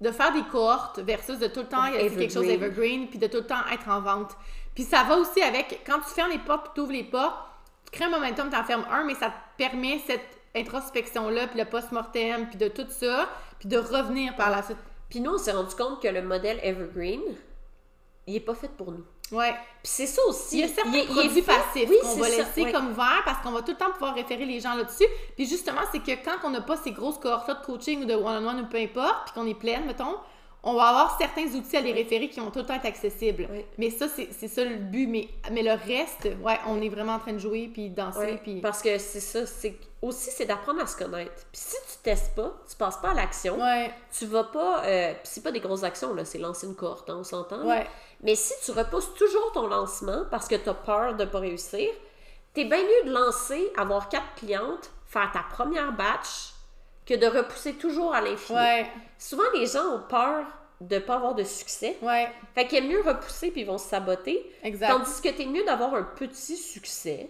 de 0.00 0.10
faire 0.10 0.32
des 0.32 0.42
cohortes 0.44 0.98
versus 1.00 1.38
de 1.38 1.46
tout 1.46 1.60
le 1.60 1.68
temps, 1.68 1.84
il 1.84 1.94
y 1.94 1.98
a 1.98 2.08
quelque 2.10 2.32
chose 2.32 2.46
Evergreen. 2.48 3.06
puis 3.08 3.18
de 3.18 3.26
tout 3.26 3.36
le 3.38 3.46
temps 3.46 3.60
être 3.72 3.88
en 3.88 4.00
vente. 4.00 4.32
Puis 4.74 4.82
ça 4.84 5.04
va 5.04 5.16
aussi 5.18 5.42
avec, 5.42 5.82
quand 5.86 5.98
tu 6.00 6.12
fermes 6.14 6.30
les 6.30 6.38
portes, 6.38 6.64
puis 6.64 6.72
tu 6.74 6.80
ouvres 6.80 6.92
les 6.92 7.04
portes, 7.04 7.36
tu 7.84 7.90
crées 7.92 8.06
un 8.06 8.10
momentum, 8.10 8.48
tu 8.50 8.56
en 8.56 8.64
fermes 8.64 8.86
un, 8.90 9.04
mais 9.04 9.14
ça 9.14 9.28
te 9.28 9.34
permet 9.58 10.00
cette 10.06 10.26
introspection-là, 10.56 11.46
puis 11.48 11.58
le 11.58 11.64
post-mortem, 11.66 12.48
puis 12.48 12.56
de 12.58 12.68
tout 12.68 12.86
ça, 12.88 13.28
puis 13.58 13.68
de 13.68 13.76
revenir 13.78 14.34
par 14.36 14.50
la 14.50 14.62
suite. 14.62 14.78
Puis 15.10 15.20
nous, 15.20 15.32
on 15.32 15.38
s'est 15.38 15.52
rendu 15.52 15.74
compte 15.74 16.00
que 16.00 16.08
le 16.08 16.22
modèle 16.22 16.58
Evergreen, 16.62 17.20
il 18.26 18.36
est 18.36 18.40
pas 18.40 18.54
fait 18.54 18.70
pour 18.70 18.92
nous. 18.92 19.04
Ouais. 19.32 19.52
Puis 19.82 19.92
c'est 19.92 20.06
ça 20.06 20.22
aussi. 20.26 20.58
Il 20.58 20.60
y 20.60 20.64
a 20.64 20.68
certains 20.68 20.90
il 20.90 20.96
il 20.96 21.00
est 21.02 21.06
produits 21.06 21.42
fait- 21.42 21.52
passifs 21.52 21.88
oui, 21.88 21.98
qu'on 22.02 22.16
va 22.16 22.28
ça, 22.28 22.36
laisser 22.36 22.62
ouais. 22.62 22.72
comme 22.72 22.92
vert 22.92 23.22
parce 23.24 23.42
qu'on 23.42 23.52
va 23.52 23.62
tout 23.62 23.70
le 23.72 23.76
temps 23.76 23.90
pouvoir 23.92 24.14
référer 24.14 24.44
les 24.44 24.60
gens 24.60 24.74
là-dessus. 24.74 25.06
Puis 25.36 25.46
justement, 25.46 25.82
c'est 25.92 26.00
que 26.00 26.24
quand 26.24 26.36
on 26.44 26.50
n'a 26.50 26.60
pas 26.62 26.76
ces 26.76 26.90
grosses 26.92 27.18
cohortes 27.18 27.48
de 27.48 27.64
coaching 27.64 28.02
ou 28.02 28.04
de 28.06 28.14
one-on-one 28.14 28.62
ou 28.62 28.66
peu 28.66 28.78
importe, 28.78 29.26
puis 29.26 29.34
qu'on 29.34 29.46
est 29.46 29.54
pleine, 29.54 29.86
mettons, 29.86 30.16
on 30.62 30.74
va 30.74 30.88
avoir 30.88 31.16
certains 31.18 31.46
outils 31.54 31.76
à 31.76 31.80
les 31.80 31.92
référer 31.92 32.28
qui 32.28 32.38
vont 32.40 32.50
tout 32.50 32.58
le 32.58 32.66
temps 32.66 32.74
être 32.74 32.86
accessibles. 32.86 33.48
Oui. 33.50 33.64
Mais 33.78 33.90
ça, 33.90 34.06
c'est 34.08 34.48
ça 34.48 34.64
le 34.64 34.76
but. 34.76 35.06
Mais, 35.06 35.28
mais 35.52 35.62
le 35.62 35.72
reste, 35.72 36.28
ouais, 36.42 36.58
on 36.66 36.82
est 36.82 36.88
vraiment 36.88 37.14
en 37.14 37.18
train 37.18 37.32
de 37.32 37.38
jouer 37.38 37.70
puis 37.72 37.88
danser. 37.88 38.18
Ouais, 38.18 38.40
Puis... 38.42 38.60
Parce 38.60 38.82
que 38.82 38.98
c'est 38.98 39.20
ça, 39.20 39.46
c'est 39.46 39.76
aussi 40.02 40.30
c'est 40.30 40.46
d'apprendre 40.46 40.80
à 40.82 40.86
se 40.86 40.96
connaître. 40.96 41.32
Puis 41.52 41.62
si 41.62 41.76
tu 41.88 41.89
testes 42.02 42.34
pas, 42.34 42.52
tu 42.68 42.76
passes 42.76 42.96
pas 42.98 43.10
à 43.10 43.14
l'action, 43.14 43.58
Ouais, 43.60 43.92
tu 44.16 44.26
vas 44.26 44.44
pas. 44.44 44.84
euh, 44.84 45.12
c'est 45.24 45.42
pas 45.42 45.52
des 45.52 45.60
grosses 45.60 45.82
actions 45.84 46.14
là, 46.14 46.24
c'est 46.24 46.38
lancer 46.38 46.66
une 46.66 46.74
cohorte, 46.74 47.08
hein, 47.10 47.16
on 47.20 47.24
s'entend. 47.24 47.64
ouais. 47.66 47.86
Mais 48.22 48.34
si 48.34 48.52
tu 48.64 48.70
repousses 48.72 49.14
toujours 49.14 49.52
ton 49.52 49.66
lancement 49.66 50.24
parce 50.30 50.46
que 50.48 50.54
tu 50.54 50.68
as 50.68 50.74
peur 50.74 51.14
de 51.14 51.24
pas 51.24 51.38
réussir, 51.40 51.88
t'es 52.52 52.64
bien 52.64 52.82
mieux 52.82 53.08
de 53.10 53.12
lancer, 53.14 53.72
avoir 53.76 54.08
quatre 54.08 54.34
clientes, 54.36 54.90
faire 55.06 55.30
ta 55.32 55.42
première 55.50 55.92
batch, 55.92 56.52
que 57.06 57.14
de 57.14 57.26
repousser 57.26 57.74
toujours 57.74 58.14
à 58.14 58.20
l'infini. 58.20 58.58
Ouais, 58.58 58.86
Souvent 59.18 59.42
les 59.54 59.66
gens 59.66 59.86
ont 59.94 60.02
peur 60.08 60.44
de 60.80 60.98
pas 60.98 61.16
avoir 61.16 61.34
de 61.34 61.44
succès. 61.44 61.96
ouais, 62.02 62.30
Fait 62.54 62.66
qu'il 62.66 62.78
est 62.84 62.88
mieux 62.88 63.00
repousser 63.02 63.50
puis 63.50 63.62
ils 63.62 63.66
vont 63.66 63.78
se 63.78 63.88
saboter. 63.88 64.50
exact. 64.62 64.90
Tandis 64.92 65.20
que 65.22 65.28
t'es 65.30 65.46
mieux 65.46 65.64
d'avoir 65.64 65.94
un 65.94 66.02
petit 66.04 66.56
succès, 66.56 67.28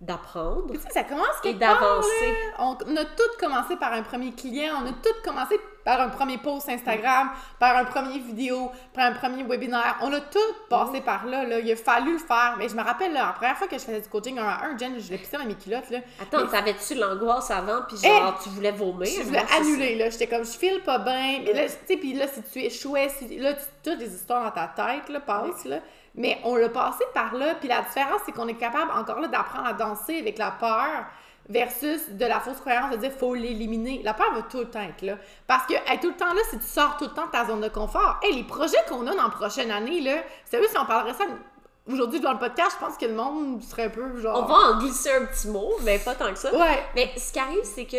d'apprendre 0.00 0.66
Puis 0.68 0.78
tu 0.78 0.84
sais, 0.84 0.92
ça 0.92 1.04
commence 1.04 1.26
et 1.44 1.54
d'avancer. 1.54 2.36
On, 2.58 2.76
on 2.86 2.96
a 2.96 3.04
tout 3.04 3.38
commencé 3.38 3.76
par 3.76 3.92
un 3.92 4.02
premier 4.02 4.32
client, 4.32 4.74
on 4.82 4.86
a 4.86 4.92
tout 4.92 5.14
commencé 5.24 5.58
par 5.84 6.00
un 6.00 6.08
premier 6.08 6.38
post 6.38 6.68
Instagram, 6.68 7.30
par 7.58 7.76
un 7.76 7.84
premier 7.84 8.18
vidéo, 8.18 8.70
par 8.94 9.04
un 9.04 9.12
premier 9.12 9.42
webinaire. 9.44 9.98
On 10.00 10.12
a 10.12 10.20
tout 10.20 10.38
passé 10.70 11.00
par 11.02 11.26
là, 11.26 11.44
là. 11.44 11.60
Il 11.60 11.70
a 11.70 11.76
fallu 11.76 12.14
le 12.14 12.18
faire. 12.18 12.56
Mais 12.58 12.68
je 12.68 12.74
me 12.74 12.82
rappelle, 12.82 13.12
là, 13.12 13.26
la 13.26 13.32
première 13.32 13.56
fois 13.56 13.66
que 13.66 13.76
je 13.78 13.84
faisais 13.84 14.00
du 14.00 14.08
coaching 14.08 14.38
un 14.38 14.46
à 14.46 14.64
un, 14.64 14.78
Jen, 14.78 14.98
je 14.98 15.10
l'ai 15.10 15.18
pissé 15.18 15.36
dans 15.36 15.44
mes 15.44 15.54
culottes, 15.54 15.90
là. 15.90 15.98
Attends, 16.20 16.44
Mais- 16.44 16.50
t'avais-tu 16.50 16.94
l'angoisse 16.94 17.50
avant 17.50 17.82
puis 17.86 17.98
genre 17.98 18.40
tu 18.42 18.48
voulais 18.48 18.72
vomir? 18.72 19.06
je 19.14 19.22
voulais 19.24 19.44
annuler, 19.54 19.96
là. 19.96 20.10
J'étais 20.10 20.26
comme, 20.26 20.44
je 20.44 20.52
file 20.58 20.80
pas 20.82 20.98
bien. 20.98 21.40
Mais 21.44 21.52
là, 21.52 21.66
tu 21.66 21.74
sais, 21.86 21.96
puis 21.98 22.14
là, 22.14 22.26
si 22.28 22.42
tu 22.42 22.60
échouais, 22.60 23.10
si, 23.10 23.36
là, 23.38 23.52
tu, 23.52 23.64
toutes 23.82 24.00
les 24.00 24.14
histoires 24.14 24.42
dans 24.44 24.50
ta 24.52 24.68
tête, 24.68 25.08
là, 25.10 25.20
passent, 25.20 25.66
là. 25.66 25.80
Mais 26.14 26.38
on 26.44 26.56
l'a 26.56 26.68
passé 26.68 27.04
par 27.12 27.34
là. 27.34 27.54
Puis 27.56 27.68
la 27.68 27.82
différence, 27.82 28.20
c'est 28.24 28.32
qu'on 28.32 28.48
est 28.48 28.54
capable 28.54 28.90
encore 28.92 29.20
là 29.20 29.28
d'apprendre 29.28 29.66
à 29.66 29.72
danser 29.72 30.18
avec 30.18 30.38
la 30.38 30.52
peur 30.52 31.06
versus 31.48 32.08
de 32.10 32.24
la 32.24 32.40
fausse 32.40 32.58
croyance 32.60 32.92
de 32.92 32.96
dire 32.96 33.12
faut 33.12 33.34
l'éliminer. 33.34 34.00
La 34.02 34.14
peur 34.14 34.32
va 34.34 34.42
tout 34.42 34.58
le 34.58 34.70
temps 34.70 34.82
être 34.82 35.02
là. 35.02 35.16
Parce 35.46 35.66
que 35.66 35.74
hey, 35.74 35.98
tout 36.00 36.08
le 36.08 36.16
temps 36.16 36.32
là, 36.32 36.40
si 36.50 36.58
tu 36.58 36.66
sors 36.66 36.96
tout 36.96 37.04
le 37.04 37.10
temps 37.10 37.26
de 37.26 37.30
ta 37.32 37.46
zone 37.46 37.60
de 37.60 37.68
confort, 37.68 38.20
hey, 38.22 38.34
les 38.34 38.44
projets 38.44 38.78
qu'on 38.88 39.06
a 39.06 39.14
dans 39.14 39.24
la 39.24 39.28
prochaine 39.28 39.70
année, 39.70 40.00
là, 40.00 40.22
sérieux, 40.44 40.68
si 40.70 40.78
on 40.78 40.86
parlerait 40.86 41.14
ça 41.14 41.24
aujourd'hui 41.86 42.20
dans 42.20 42.32
le 42.32 42.38
podcast, 42.38 42.76
je 42.80 42.86
pense 42.86 42.96
que 42.96 43.06
le 43.06 43.14
monde 43.14 43.62
serait 43.62 43.84
un 43.84 43.90
peu 43.90 44.20
genre. 44.20 44.42
On 44.42 44.46
va 44.46 44.54
en 44.54 44.78
glisser 44.78 45.12
un 45.12 45.26
petit 45.26 45.48
mot, 45.48 45.72
mais 45.82 45.98
pas 45.98 46.14
tant 46.14 46.30
que 46.30 46.38
ça. 46.38 46.52
Ouais. 46.54 46.82
Mais 46.94 47.10
ce 47.16 47.32
qui 47.32 47.38
arrive, 47.38 47.64
c'est 47.64 47.86
que 47.86 47.96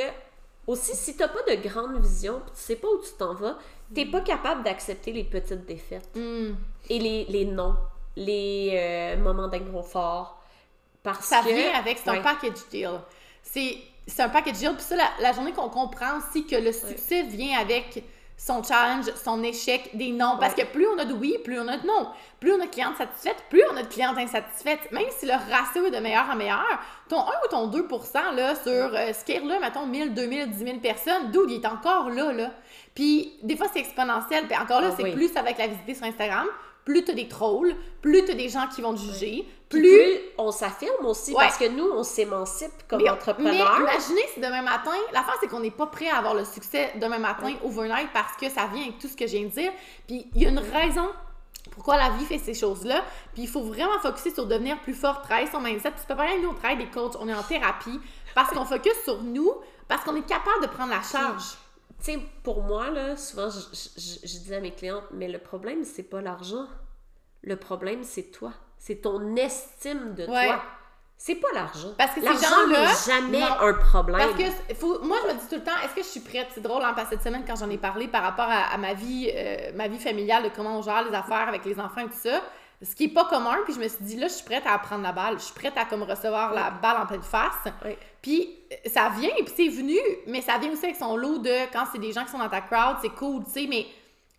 aussi, 0.68 0.96
si 0.96 1.16
t'as 1.16 1.28
pas 1.28 1.44
de 1.48 1.56
grande 1.62 2.00
vision, 2.02 2.42
puis 2.44 2.56
tu 2.56 2.62
sais 2.62 2.76
pas 2.76 2.88
où 2.88 2.98
tu 2.98 3.12
t'en 3.18 3.36
vas, 3.36 3.58
t'es 3.94 4.06
pas 4.06 4.22
capable 4.22 4.64
d'accepter 4.64 5.12
les 5.12 5.24
petites 5.24 5.66
défaites. 5.66 6.10
Hmm. 6.16 6.54
Et 6.90 7.00
les, 7.00 7.26
les 7.26 7.46
non, 7.46 7.76
les 8.16 8.72
euh, 8.74 9.18
moments 9.18 9.48
d'inconfort. 9.48 10.42
Parce 11.04 11.26
Ça 11.26 11.42
que... 11.42 11.50
vient 11.50 11.74
avec, 11.78 12.00
c'est 12.04 12.10
un 12.10 12.22
package 12.22 12.68
deal. 12.72 12.90
C'est 13.44 13.78
c'est 14.08 14.22
un 14.22 14.30
package 14.30 14.58
deal. 14.58 14.74
Puis 14.76 14.84
ça, 14.84 14.96
la, 14.96 15.10
la 15.20 15.34
journée 15.34 15.52
qu'on 15.52 15.70
comprend 15.70 16.18
aussi 16.18 16.46
que 16.46 16.56
le 16.56 16.72
succès 16.72 17.24
vient 17.24 17.60
avec 17.60 18.04
son 18.38 18.62
challenge, 18.64 19.06
son 19.24 19.42
échec, 19.44 19.90
des 19.96 20.12
non. 20.12 20.38
Parce 20.40 20.54
que 20.54 20.64
plus 20.66 20.86
on 20.88 20.98
a 21.00 21.06
de 21.06 21.14
oui, 21.14 21.38
plus 21.44 21.60
on 21.60 21.68
a 21.68 21.78
de 21.78 21.88
non. 21.88 22.10
Plus 22.40 22.52
on 22.54 22.60
a 22.62 22.66
de 22.66 22.70
clientes 22.72 22.98
satisfaites, 22.98 23.44
plus 23.50 23.64
on 23.72 23.78
a 23.78 23.84
de 23.84 23.88
clientes 23.88 24.18
insatisfaites. 24.18 24.92
Même 24.92 25.06
si 25.18 25.26
le 25.26 25.34
ratio 25.34 25.86
est 25.86 25.92
de 25.92 26.00
meilleur 26.00 26.30
en 26.30 26.36
meilleur, 26.36 26.80
ton 27.08 27.22
1 27.22 27.24
ou 27.24 27.48
ton 27.50 27.68
2 27.68 27.88
là, 28.36 28.56
sur 28.56 28.72
euh, 28.72 29.14
ce 29.14 29.24
qui 29.24 29.32
est 29.34 29.40
là, 29.40 29.60
mettons 29.60 29.86
1000, 29.86 30.14
2000, 30.14 30.52
10 30.52 30.58
000 30.66 30.78
personnes, 30.80 31.32
d'où 31.32 31.48
il 31.48 31.56
est 31.62 31.66
encore 31.66 32.10
là, 32.10 32.32
là. 32.34 32.52
Puis 32.94 33.34
des 33.42 33.56
fois, 33.56 33.68
c'est 33.72 33.80
exponentiel. 33.80 34.48
Puis 34.48 34.58
encore 34.58 34.82
là, 34.82 34.90
Ah 34.92 34.96
c'est 34.98 35.04
oui. 35.04 35.14
plus 35.14 35.36
avec 35.38 35.58
la 35.58 35.68
visiter 35.68 35.96
sur 35.96 36.06
Instagram, 36.06 36.46
plus 36.86 37.04
t'as 37.04 37.14
des 37.14 37.28
trolls, 37.28 37.76
plus 38.02 38.24
t'as 38.26 38.36
des 38.36 38.48
gens 38.48 38.68
qui 38.74 38.82
vont 38.82 38.94
te 38.94 39.00
juger, 39.00 39.46
plus... 39.70 39.82
plus 39.82 40.20
on 40.38 40.52
s'affirme 40.52 41.06
aussi, 41.06 41.32
Ouais. 41.34 41.44
parce 41.44 41.58
que 41.58 41.68
nous, 41.68 41.84
on 41.92 42.04
s'émancipe 42.04 42.72
comme 42.88 43.02
Mais- 43.02 43.10
entrepreneurs. 43.10 43.80
Mais 43.80 43.84
imaginez 43.92 44.22
si 44.34 44.40
demain 44.40 44.62
matin, 44.62 44.92
l'affaire 45.12 45.36
c'est 45.42 45.48
qu'on 45.48 45.60
n'est 45.60 45.72
pas 45.72 45.88
prêt 45.88 46.08
à 46.10 46.18
avoir 46.18 46.36
le 46.36 46.46
succès 46.46 46.94
demain 47.02 47.18
matin, 47.20 47.52
overnight, 47.64 48.10
parce 48.14 48.38
que 48.38 48.48
ça 48.50 48.68
vient 48.72 48.84
avec 48.84 49.00
tout 49.00 49.08
ce 49.08 49.16
que 49.18 49.26
je 49.28 49.32
viens 49.38 49.48
de 49.48 49.50
dire. 49.52 49.72
Puis 50.08 50.28
il 50.36 50.44
y 50.44 50.46
a 50.46 50.50
une 50.50 50.60
raison 50.60 51.10
pourquoi 51.72 51.98
la 51.98 52.12
vie 52.12 52.26
fait 52.26 52.38
ces 52.38 52.54
choses-là. 52.54 53.04
Puis 53.34 53.42
il 53.44 53.48
faut 53.50 53.64
vraiment 53.64 53.98
focuser 54.00 54.32
sur 54.32 54.46
devenir 54.46 54.80
plus 54.82 54.94
fort, 54.94 55.24
travailler 55.24 55.50
son 55.52 55.60
mindset. 55.62 55.90
Puis 55.90 56.00
c'est 56.02 56.08
pas 56.08 56.16
pareil, 56.16 56.40
nous 56.42 56.50
on 56.50 56.54
travaille 56.54 56.78
des 56.78 56.86
coachs, 56.92 57.16
on 57.20 57.28
est 57.28 57.34
en 57.34 57.42
thérapie, 57.42 58.00
parce 58.36 58.52
qu'on 58.52 58.66
focus 58.66 58.94
sur 59.04 59.24
nous, 59.24 59.52
parce 59.88 60.04
qu'on 60.04 60.16
est 60.16 60.28
capable 60.28 60.62
de 60.62 60.68
prendre 60.68 60.92
la 60.92 61.02
charge. 61.02 61.44
Tu 62.06 62.12
sais, 62.12 62.20
pour 62.44 62.62
moi, 62.62 62.92
là, 62.92 63.18
souvent, 63.18 63.50
je, 63.50 63.60
je, 63.74 64.28
je 64.28 64.38
dis 64.40 64.54
à 64.54 64.60
mes 64.60 64.72
clientes, 64.72 65.06
mais 65.12 65.28
le 65.28 65.40
problème, 65.40 65.84
c'est 65.84 66.04
pas 66.04 66.22
l'argent. 66.22 66.68
Le 67.42 67.56
problème, 67.56 68.04
c'est 68.04 68.32
toi. 68.32 68.52
C'est 68.78 69.02
ton 69.02 69.36
estime 69.36 70.14
de 70.14 70.26
Ouais. 70.28 70.46
toi. 70.48 70.62
C'est 71.18 71.36
pas 71.36 71.48
l'argent. 71.54 71.94
Parce 71.98 72.14
que 72.14 72.20
l'argent 72.20 72.68
n'est 72.68 73.12
jamais 73.12 73.40
non. 73.40 73.60
un 73.62 73.74
problème. 73.74 74.20
Parce 74.20 74.34
que 74.70 74.76
faut, 74.76 75.02
moi, 75.02 75.18
je 75.24 75.34
me 75.34 75.40
dis 75.40 75.48
tout 75.48 75.56
le 75.56 75.64
temps, 75.64 75.72
est-ce 75.84 75.96
que 75.96 76.04
je 76.04 76.08
suis 76.08 76.20
prête? 76.20 76.48
C'est 76.54 76.62
drôle, 76.62 76.84
hein, 76.84 76.92
parce 76.94 77.10
que 77.10 77.16
cette 77.16 77.24
semaine, 77.24 77.44
quand 77.48 77.56
j'en 77.56 77.70
ai 77.70 77.78
parlé 77.78 78.08
par 78.10 78.22
rapport 78.22 78.50
à, 78.50 78.74
à 78.74 78.78
ma 78.78 78.94
vie 78.94 79.32
euh, 79.34 79.72
ma 79.76 79.88
vie 79.88 79.98
familiale, 79.98 80.44
de 80.44 80.50
comment 80.56 80.78
on 80.78 80.82
gère 80.82 81.04
les 81.10 81.16
affaires 81.16 81.48
avec 81.48 81.64
les 81.66 81.80
enfants 81.80 82.02
et 82.02 82.10
tout 82.10 82.20
ça, 82.22 82.42
ce 82.86 82.96
qui 82.96 83.06
est 83.06 83.14
pas 83.14 83.26
commun, 83.26 83.58
puis 83.66 83.74
je 83.74 83.80
me 83.80 83.88
suis 83.88 84.04
dit, 84.04 84.16
là, 84.18 84.28
je 84.28 84.34
suis 84.34 84.46
prête 84.46 84.64
à 84.66 84.78
prendre 84.78 85.04
la 85.04 85.12
balle. 85.12 85.40
Je 85.40 85.44
suis 85.46 85.54
prête 85.54 85.74
à 85.78 85.86
comme 85.86 86.04
recevoir 86.04 86.54
la 86.54 86.70
balle 86.72 86.98
en 87.02 87.06
pleine 87.06 87.24
face. 87.24 87.74
Oui. 87.84 87.98
Puis 88.22 88.56
ça 88.86 89.10
vient, 89.18 89.32
puis 89.44 89.54
c'est 89.56 89.68
venu, 89.68 89.98
mais 90.28 90.42
ça 90.42 90.58
vient 90.58 90.72
aussi 90.72 90.86
avec 90.86 90.96
son 90.98 91.16
lot 91.18 91.40
de, 91.40 91.72
quand 91.74 91.86
c'est 91.92 92.00
des 92.00 92.12
gens 92.12 92.24
qui 92.26 92.32
sont 92.32 92.40
dans 92.40 92.50
ta 92.50 92.62
crowd, 92.62 92.98
c'est 93.02 93.10
cool, 93.10 93.44
tu 93.46 93.52
sais, 93.52 93.68
mais 93.68 93.86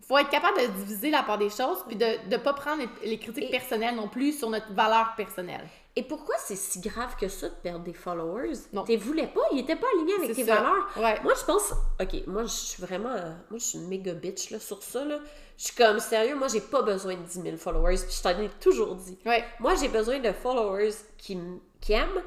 faut 0.07 0.19
être 0.19 0.29
capable 0.31 0.59
de 0.61 0.67
diviser 0.67 1.11
la 1.11 1.23
part 1.25 1.39
des 1.39 1.51
choses, 1.51 1.79
puis 1.89 1.97
de 1.97 2.07
ne 2.31 2.37
pas 2.37 2.53
prendre 2.53 2.83
les, 3.03 3.09
les 3.11 3.19
critiques 3.19 3.45
Et- 3.45 3.51
personnelles 3.51 3.97
non 3.97 4.09
plus 4.09 4.33
sur 4.39 4.49
notre 4.51 4.73
valeur 4.73 5.15
personnelle. 5.17 5.67
Et 5.99 6.03
pourquoi 6.03 6.35
c'est 6.39 6.57
si 6.57 6.79
grave 6.81 7.17
que 7.19 7.27
ça 7.27 7.49
de 7.49 7.55
perdre 7.55 7.83
des 7.83 7.95
followers? 7.95 8.53
Non. 8.73 8.85
T'es 8.85 8.97
voulais 8.97 9.29
pas, 9.29 9.41
ils 9.53 9.61
étaient 9.61 9.77
pas 9.77 9.87
alignés 9.95 10.15
avec 10.17 10.37
tes 10.37 10.45
ça. 10.45 10.57
valeurs. 10.57 10.89
Ouais. 10.99 11.19
Moi, 11.25 11.33
je 11.41 11.45
pense, 11.45 11.73
ok, 12.01 12.27
moi, 12.27 12.43
je 12.43 12.49
suis 12.51 12.83
vraiment, 12.83 13.15
moi, 13.51 13.59
je 13.59 13.65
suis 13.65 13.79
une 13.79 13.89
méga 13.89 14.13
bitch, 14.13 14.51
là, 14.51 14.61
sur 14.61 14.83
ça, 14.83 15.05
là. 15.07 15.17
Je 15.59 15.65
suis 15.65 15.75
comme, 15.75 15.99
sérieux, 16.01 16.37
moi, 16.37 16.49
j'ai 16.49 16.61
pas 16.61 16.83
besoin 16.83 17.15
de 17.15 17.23
10 17.23 17.41
000 17.43 17.57
followers, 17.57 17.97
puis 17.97 18.15
je 18.17 18.23
t'en 18.23 18.39
ai 18.39 18.49
toujours 18.61 18.95
dit. 18.95 19.17
Ouais. 19.25 19.45
Moi, 19.59 19.75
j'ai 19.75 19.89
besoin 19.89 20.19
de 20.19 20.33
followers 20.33 20.95
qui, 21.17 21.39
qui 21.81 21.93
aiment, 21.93 22.23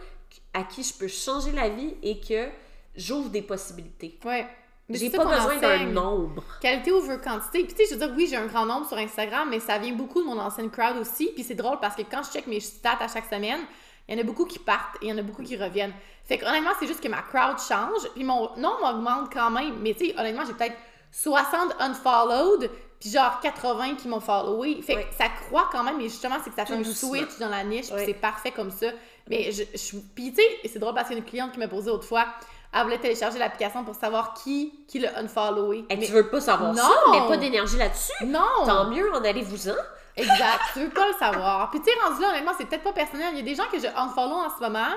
à 0.54 0.64
qui 0.64 0.84
je 0.84 0.94
peux 0.94 1.08
changer 1.08 1.52
la 1.52 1.70
vie 1.70 1.96
et 2.02 2.20
que 2.20 2.50
j'ouvre 2.96 3.30
des 3.30 3.44
possibilités. 3.44 4.20
Ouais. 4.26 4.48
J'ai 4.90 5.12
pas 5.12 5.26
besoin 5.26 5.58
d'un 5.58 5.86
nombre. 5.86 6.44
Qualité 6.60 6.92
over 6.92 7.18
quantité. 7.24 7.64
Puis 7.64 7.74
tu 7.74 7.84
sais, 7.84 7.94
je 7.94 8.00
veux 8.00 8.08
dire, 8.08 8.16
oui, 8.16 8.28
j'ai 8.28 8.38
un 8.38 8.48
grand 8.48 8.66
nombre 8.66 8.88
sur 8.88 8.98
Instagram, 8.98 9.48
mais 9.50 9.60
ça 9.60 9.78
vient 9.78 9.94
beaucoup 9.94 10.22
de 10.22 10.26
mon 10.26 10.40
ancienne 10.40 10.72
crowd 10.72 10.98
aussi. 10.98 11.32
Puis 11.36 11.44
c'est 11.44 11.56
drôle 11.56 11.80
parce 11.80 11.96
que 11.96 12.02
quand 12.02 12.24
je 12.24 12.32
check 12.32 12.48
mes 12.48 12.60
stats 12.60 12.98
à 13.00 13.08
chaque 13.08 13.26
semaine, 13.26 13.62
il 14.08 14.16
y 14.16 14.18
en 14.18 14.22
a 14.22 14.26
beaucoup 14.26 14.46
qui 14.46 14.58
partent 14.58 14.96
et 15.02 15.06
il 15.06 15.10
y 15.10 15.14
en 15.14 15.18
a 15.20 15.22
beaucoup 15.22 15.44
qui 15.44 15.56
reviennent. 15.56 15.94
Fait 16.26 16.40
que 16.40 16.46
honnêtement, 16.46 16.72
c'est 16.80 16.88
juste 16.88 17.02
que 17.02 17.08
ma 17.08 17.22
crowd 17.22 17.58
change. 17.60 18.10
Puis 18.16 18.24
mon 18.24 18.56
nombre 18.58 18.96
augmente 18.96 19.32
quand 19.32 19.52
même. 19.52 19.76
Mais 19.82 19.94
tu 19.94 20.08
sais, 20.08 20.20
honnêtement, 20.20 20.44
j'ai 20.46 20.54
peut-être 20.54 20.78
60 21.12 21.76
unfollowed, 21.80 22.72
puis 23.00 23.10
genre 23.10 23.40
80 23.42 23.96
qui 23.96 24.08
m'ont 24.08 24.20
followé. 24.20 24.82
Fait 24.82 24.96
que 24.96 25.16
ça 25.18 25.26
croît 25.30 25.70
quand 25.72 25.84
même, 25.84 25.98
mais 25.98 26.04
justement, 26.10 26.36
c'est 26.44 26.50
que 26.50 26.56
ça 26.56 26.66
fait 26.66 26.74
un 26.76 26.84
switch 26.84 27.38
dans 27.40 27.50
la 27.50 27.64
niche, 27.64 27.88
puis 27.88 27.96
Ouais. 27.96 28.06
c'est 28.06 28.14
parfait 28.14 28.52
comme 28.52 28.72
ça. 28.72 28.88
Mais 29.30 29.52
je, 29.52 29.64
je 29.74 29.98
puis 30.16 30.34
tu 30.34 30.42
sais, 30.42 30.70
c'est 30.72 30.80
drôle 30.80 30.94
parce 30.96 31.08
qu'il 31.08 31.18
y 31.18 31.20
a 31.20 31.24
une 31.24 31.30
cliente 31.30 31.52
qui 31.54 31.60
m'a 31.60 31.68
posé 31.68 31.90
autrefois, 31.92 32.26
elle 32.74 32.84
voulait 32.84 32.98
télécharger 33.00 33.40
l'application 33.40 33.84
pour 33.84 33.96
savoir 33.96 34.34
qui, 34.34 34.74
qui 34.88 35.00
l'a 35.00 35.18
unfollowé. 35.20 35.86
Et 35.90 35.96
Mais- 35.98 36.06
tu 36.06 36.12
veux 36.12 36.28
pas 36.30 36.42
savoir 36.42 36.74
Non! 36.74 36.82
ça, 36.82 36.92
mais 37.12 37.28
pas 37.28 37.38
d'énergie 37.38 37.78
là-dessus? 37.78 38.26
non! 38.26 38.42
Tant 38.66 38.86
mieux, 38.90 39.12
en 39.14 39.24
allez-vous-en. 39.24 39.74
Exact, 40.18 40.60
tu 40.74 40.80
veux 40.82 40.90
pas 40.90 41.08
le 41.08 41.14
savoir. 41.14 41.70
Puis 41.70 41.80
tu 41.80 41.86
sais, 41.90 41.98
rendu 42.06 42.22
là, 42.22 42.30
honnêtement, 42.30 42.52
c'est 42.58 42.66
peut-être 42.66 42.84
pas 42.84 42.92
personnel. 42.92 43.30
Il 43.32 43.38
y 43.38 43.40
a 43.40 43.44
des 43.44 43.56
gens 43.56 43.64
que 43.72 43.80
je 43.80 43.88
unfollow 43.88 44.36
en 44.36 44.50
ce 44.50 44.62
moment. 44.62 44.90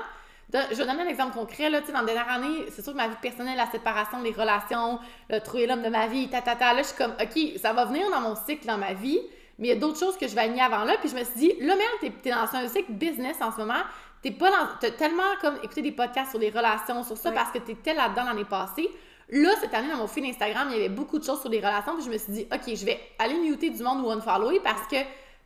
Je 0.53 0.75
vais 0.75 0.85
donner 0.85 1.01
un 1.01 1.07
exemple 1.07 1.33
concret, 1.33 1.69
là, 1.71 1.81
dans 1.81 2.01
la 2.01 2.05
dernière 2.05 2.29
année, 2.29 2.65
c'est 2.69 2.83
sûr 2.83 2.93
que 2.93 2.97
ma 2.97 3.07
vie 3.07 3.15
personnelle, 3.19 3.57
la 3.57 3.71
séparation, 3.71 4.21
les 4.21 4.31
relations, 4.31 4.99
le 5.29 5.39
trouver 5.39 5.65
l'homme 5.65 5.81
de 5.81 5.89
ma 5.89 6.05
vie, 6.05 6.29
ta, 6.29 6.41
ta, 6.41 6.55
ta, 6.55 6.73
là, 6.73 6.83
je 6.83 6.89
suis 6.89 6.97
comme, 6.97 7.13
OK, 7.19 7.59
ça 7.59 7.73
va 7.73 7.85
venir 7.85 8.07
dans 8.11 8.21
mon 8.21 8.35
cycle, 8.35 8.67
dans 8.67 8.77
ma 8.77 8.93
vie, 8.93 9.19
mais 9.57 9.69
il 9.69 9.69
y 9.69 9.73
a 9.73 9.79
d'autres 9.79 9.99
choses 9.99 10.15
que 10.15 10.27
je 10.27 10.35
vais 10.35 10.41
aligner 10.41 10.61
avant 10.61 10.83
là, 10.83 10.95
puis 10.99 11.09
je 11.09 11.15
me 11.15 11.23
suis 11.23 11.39
dit, 11.39 11.53
là, 11.59 11.75
même, 11.75 11.87
t'es, 12.01 12.11
t'es 12.11 12.29
dans 12.29 12.47
un 12.55 12.67
cycle 12.67 12.91
business 12.91 13.37
en 13.41 13.51
ce 13.51 13.57
moment, 13.57 13.81
t'es 14.21 14.29
pas 14.29 14.51
dans, 14.51 14.67
t'as 14.79 14.91
tellement, 14.91 15.23
comme, 15.41 15.57
écouté 15.63 15.81
des 15.81 15.91
podcasts 15.91 16.29
sur 16.29 16.39
les 16.39 16.51
relations, 16.51 17.03
sur 17.03 17.17
ça, 17.17 17.31
parce 17.31 17.51
que 17.51 17.57
t'étais 17.57 17.95
là-dedans 17.95 18.25
l'année 18.25 18.45
passée. 18.45 18.89
Là, 19.29 19.49
cette 19.59 19.73
année, 19.73 19.89
dans 19.89 19.97
mon 19.97 20.07
fil 20.07 20.23
Instagram, 20.23 20.67
il 20.69 20.77
y 20.77 20.79
avait 20.79 20.89
beaucoup 20.89 21.17
de 21.17 21.23
choses 21.23 21.41
sur 21.41 21.49
les 21.49 21.59
relations, 21.59 21.95
puis 21.95 22.05
je 22.05 22.11
me 22.11 22.17
suis 22.17 22.31
dit, 22.31 22.47
OK, 22.53 22.75
je 22.75 22.85
vais 22.85 22.99
aller 23.17 23.39
muter 23.39 23.71
du 23.71 23.81
monde 23.81 24.05
ou 24.05 24.11
unfollower 24.11 24.59
parce 24.59 24.85
que 24.87 24.97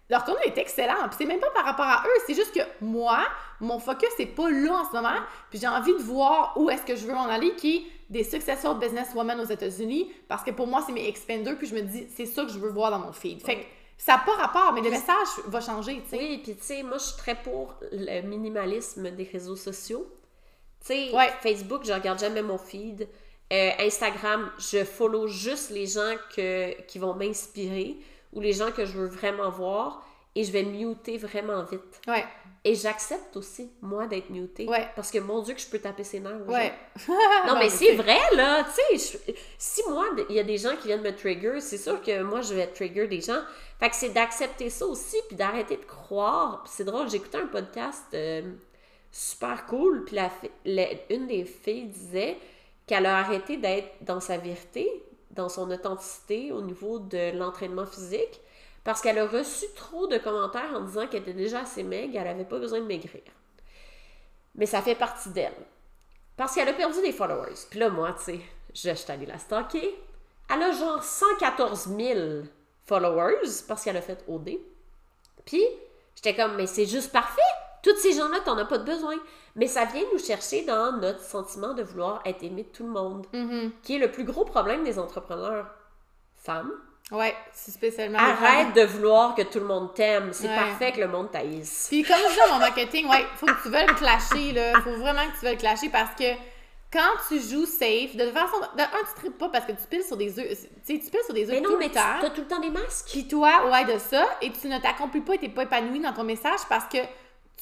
leur 0.10 0.24
contenu 0.24 0.42
est 0.46 0.58
excellent. 0.58 1.08
Puis 1.08 1.16
c'est 1.18 1.26
même 1.26 1.40
pas 1.40 1.50
par 1.52 1.66
rapport 1.66 1.86
à 1.86 2.04
eux, 2.06 2.22
c'est 2.26 2.34
juste 2.34 2.54
que 2.54 2.62
moi, 2.82 3.20
mon 3.60 3.80
focus 3.80 4.10
c'est 4.18 4.26
pas 4.26 4.50
là 4.50 4.74
en 4.74 4.86
ce 4.86 4.96
moment. 4.96 5.20
Puis 5.50 5.60
j'ai 5.60 5.68
envie 5.68 5.94
de 5.94 6.02
voir 6.04 6.54
où 6.58 6.70
est-ce 6.70 6.84
que 6.84 6.96
je 6.96 7.06
veux 7.06 7.16
en 7.16 7.28
aller, 7.28 7.56
qui 7.56 7.78
est 7.78 7.82
des 8.10 8.24
successful 8.24 8.78
businesswomen 8.80 9.40
aux 9.40 9.46
États-Unis, 9.46 10.12
parce 10.30 10.44
que 10.44 10.52
pour 10.52 10.68
moi 10.68 10.82
c'est 10.86 10.94
mes 10.94 11.08
expanders. 11.08 11.58
Puis 11.58 11.68
je 11.68 11.76
me 11.76 11.82
dis, 11.82 12.08
c'est 12.16 12.26
ça 12.26 12.46
que 12.46 12.52
je 12.52 12.60
veux 12.60 12.70
voir 12.70 12.92
dans 12.92 13.00
mon 13.00 13.12
feed. 13.12 13.44
Fait 13.44 13.56
que 13.58 13.66
ça 13.98 14.14
n'a 14.14 14.20
pas 14.20 14.34
rapport, 14.34 14.74
mais 14.74 14.82
le 14.82 14.92
message 14.92 15.28
va 15.48 15.60
changer, 15.60 16.02
tu 16.04 16.10
sais. 16.12 16.18
Oui, 16.18 16.38
puis 16.44 16.56
tu 16.56 16.64
sais, 16.64 16.84
moi, 16.84 17.00
je 17.00 17.06
suis 17.06 17.18
très 17.18 17.36
pour 17.36 17.74
le 17.92 18.22
minimalisme 18.22 19.10
des 19.12 19.24
réseaux 19.24 19.56
sociaux. 19.56 20.08
Tu 20.86 20.94
sais, 20.94 21.12
Ouais. 21.12 21.34
Facebook, 21.42 21.82
je 21.84 21.92
regarde 21.92 22.20
jamais 22.20 22.44
mon 22.44 22.60
feed. 22.60 23.10
Euh, 23.52 23.72
Instagram, 23.80 24.52
je 24.60 24.84
follow 24.84 25.28
juste 25.28 25.72
les 25.72 25.88
gens 25.88 26.16
que, 26.36 26.80
qui 26.84 27.00
vont 27.00 27.16
m'inspirer 27.16 27.98
ou 28.38 28.42
les 28.42 28.54
gens 28.54 28.72
que 28.72 28.86
je 28.86 28.94
veux 28.94 29.08
vraiment 29.08 29.50
voir 29.50 30.06
et 30.36 30.44
je 30.44 30.52
vais 30.52 30.64
muter 30.64 31.18
vraiment 31.18 31.64
vite. 31.64 32.00
Ouais, 32.08 32.24
Et 32.64 32.76
j'accepte 32.76 33.36
aussi, 33.36 33.72
moi, 33.82 34.06
d'être 34.06 34.30
mutée. 34.30 34.68
Ouais. 34.68 34.88
Parce 34.96 35.10
que, 35.10 35.18
mon 35.18 35.42
Dieu, 35.42 35.56
que 35.56 35.60
je 35.62 35.66
peux 35.68 35.80
taper 35.80 36.04
ses 36.04 36.20
nerfs 36.20 36.48
ouais. 36.48 36.72
Non, 37.48 37.56
mais 37.58 37.70
c'est 37.70 37.96
vrai, 37.96 38.20
là. 38.36 38.64
Tu 38.66 38.98
sais, 39.00 39.18
je- 39.28 39.34
si 39.58 39.82
moi, 39.90 40.06
il 40.30 40.36
y 40.36 40.40
a 40.40 40.44
des 40.44 40.58
gens 40.60 40.76
qui 40.80 40.88
viennent 40.88 41.02
me 41.02 41.16
trigger, 41.16 41.60
c'est 41.60 41.78
sûr 41.80 42.02
que 42.04 42.22
moi, 42.22 42.42
je 42.42 42.54
vais 42.54 42.68
trigger 42.68 43.08
des 43.08 43.22
gens. 43.22 43.42
Fait 43.80 43.90
que 43.90 43.96
c'est 43.96 44.10
d'accepter 44.10 44.70
ça 44.70 44.86
aussi, 44.86 45.18
puis 45.28 45.36
d'arrêter 45.36 45.78
de 45.78 45.86
croire. 45.86 46.64
C'est 46.68 46.84
drôle, 46.84 47.10
j'écoutais 47.10 47.40
un 47.40 47.48
podcast 47.48 48.06
euh, 48.14 48.42
super 49.12 49.66
cool, 49.66 50.06
puis 50.06 50.16
la, 50.18 50.30
fi- 50.30 50.52
la- 50.66 50.90
une 51.10 51.26
des 51.28 51.46
filles 51.46 51.86
disait 51.88 52.38
qu'elle 52.86 53.06
a 53.08 53.18
arrêté 53.18 53.58
d'être 53.58 53.90
dans 54.02 54.20
sa 54.20 54.38
vérité, 54.38 54.88
dans 55.38 55.50
son 55.50 55.72
authenticité 55.72 56.52
au 56.52 56.62
niveau 56.62 57.00
de 57.00 57.38
l'entraînement 57.38 57.86
physique, 57.86 58.42
parce 58.84 59.02
qu'elle 59.02 59.20
a 59.20 59.28
reçu 59.28 59.66
trop 59.76 60.08
de 60.08 60.18
commentaires 60.18 60.74
en 60.74 60.82
disant 60.82 61.08
qu'elle 61.08 61.22
était 61.22 61.34
déjà 61.34 61.62
assez 61.62 61.84
maigre, 61.84 62.18
elle 62.20 62.28
avait 62.28 62.46
pas 62.46 62.60
besoin 62.60 62.80
de 62.80 62.86
maigrir. 62.86 63.22
Mais 64.56 64.66
ça 64.66 64.82
fait 64.82 64.96
partie 64.96 65.30
d'elle. 65.30 65.54
Parce 66.36 66.56
qu'elle 66.56 66.70
a 66.70 66.74
perdu 66.74 67.02
des 67.02 67.12
followers. 67.12 67.56
Puis 67.70 67.80
là, 67.80 67.90
moi, 67.90 68.14
tu 68.14 68.24
sais, 68.24 68.40
je 68.74 69.12
allée 69.12 69.26
la 69.26 69.40
stalker. 69.40 69.96
Elle 70.50 70.64
a 70.64 70.72
genre 70.72 71.04
114 71.04 71.90
000 71.98 72.20
followers 72.86 73.64
parce 73.68 73.84
qu'elle 73.84 73.98
a 73.98 74.02
fait 74.02 74.24
OD. 74.28 74.52
Puis, 75.46 75.64
j'étais 76.16 76.36
comme, 76.36 76.56
mais 76.56 76.68
c'est 76.68 76.86
juste 76.86 77.12
parfait. 77.12 77.42
Tous 77.88 77.96
ces 77.98 78.14
gens-là, 78.14 78.40
t'en 78.44 78.58
as 78.58 78.66
pas 78.66 78.78
de 78.80 78.84
besoin. 78.84 79.16
Mais 79.56 79.68
ça 79.68 79.86
vient 79.86 80.04
nous 80.14 80.20
chercher 80.20 80.64
dans 80.64 80.92
notre 80.98 81.22
sentiment 81.22 81.74
de 81.74 81.84
vouloir 81.84 82.22
être 82.26 82.44
aimé 82.44 82.64
de 82.64 82.76
tout 82.76 82.84
le 82.86 82.92
monde, 82.92 83.26
Mhm. 83.34 83.72
qui 83.82 83.96
est 83.96 84.00
le 84.00 84.12
plus 84.12 84.24
gros 84.24 84.46
problème 84.46 84.84
des 84.84 85.00
entrepreneurs 85.00 85.68
femmes. 86.36 86.72
Ouais, 87.12 87.34
c'est 87.54 87.72
spécialement. 87.72 88.20
Arrête 88.20 88.74
de 88.76 88.82
vouloir 88.84 89.34
que 89.34 89.42
tout 89.44 89.60
le 89.60 89.66
monde 89.66 89.94
t'aime. 89.94 90.34
C'est 90.34 90.48
Ouais. 90.50 90.56
parfait 90.56 90.92
que 90.92 91.00
le 91.00 91.08
monde 91.08 91.32
t'haïsse. 91.32 91.88
Puis 91.90 92.04
comme 92.04 92.18
je 92.18 92.32
dis 92.34 92.38
dans 92.48 92.54
mon 92.56 92.60
marketing, 92.60 93.08
ouais, 93.10 93.26
faut 93.38 93.46
que 93.46 93.62
tu 93.64 93.70
veuilles 93.70 93.88
le 93.88 93.94
clasher, 93.94 94.52
là. 94.52 94.74
Faut 94.82 94.96
vraiment 94.98 95.26
que 95.28 95.40
tu 95.40 95.46
veuilles 95.46 95.54
le 95.56 95.60
clasher 95.60 95.88
parce 95.90 96.14
que 96.16 96.26
quand 96.92 97.14
tu 97.30 97.40
joues 97.40 97.66
safe, 97.66 98.16
de 98.18 98.26
toute 98.26 98.34
façon, 98.34 98.60
de 98.76 98.82
un, 98.82 99.04
tu 99.08 99.14
tripes 99.22 99.38
pas 99.38 99.48
parce 99.50 99.66
que 99.66 99.72
tu 99.72 99.88
piles 99.90 100.04
sur 100.04 100.18
des 100.18 100.38
œufs. 100.38 100.48
Tu 100.50 100.56
sais, 100.96 101.00
tu 101.00 101.10
piles 101.10 101.24
sur 101.24 101.34
des 101.34 101.46
œufs 101.50 101.56
Mais 101.56 101.62
tout 101.62 101.72
non, 101.72 101.78
mais 101.78 101.86
le 101.88 101.92
tu 101.92 101.98
temps. 101.98 102.26
as 102.26 102.30
tout 102.30 102.42
le 102.42 102.48
temps 102.48 102.60
des 102.60 102.70
masques. 102.70 103.08
Puis 103.10 103.28
toi, 103.28 103.70
ouais, 103.72 103.86
de 103.86 103.98
ça, 104.00 104.26
et 104.42 104.52
tu 104.52 104.68
ne 104.68 104.78
t'accomplis 104.80 105.22
pas 105.22 105.36
et 105.36 105.38
t'es 105.38 105.50
pas 105.50 105.64
épanoui 105.64 106.02
dans 106.02 106.12
ton 106.14 106.24
message 106.26 106.60
parce 106.68 106.86
que 106.86 106.98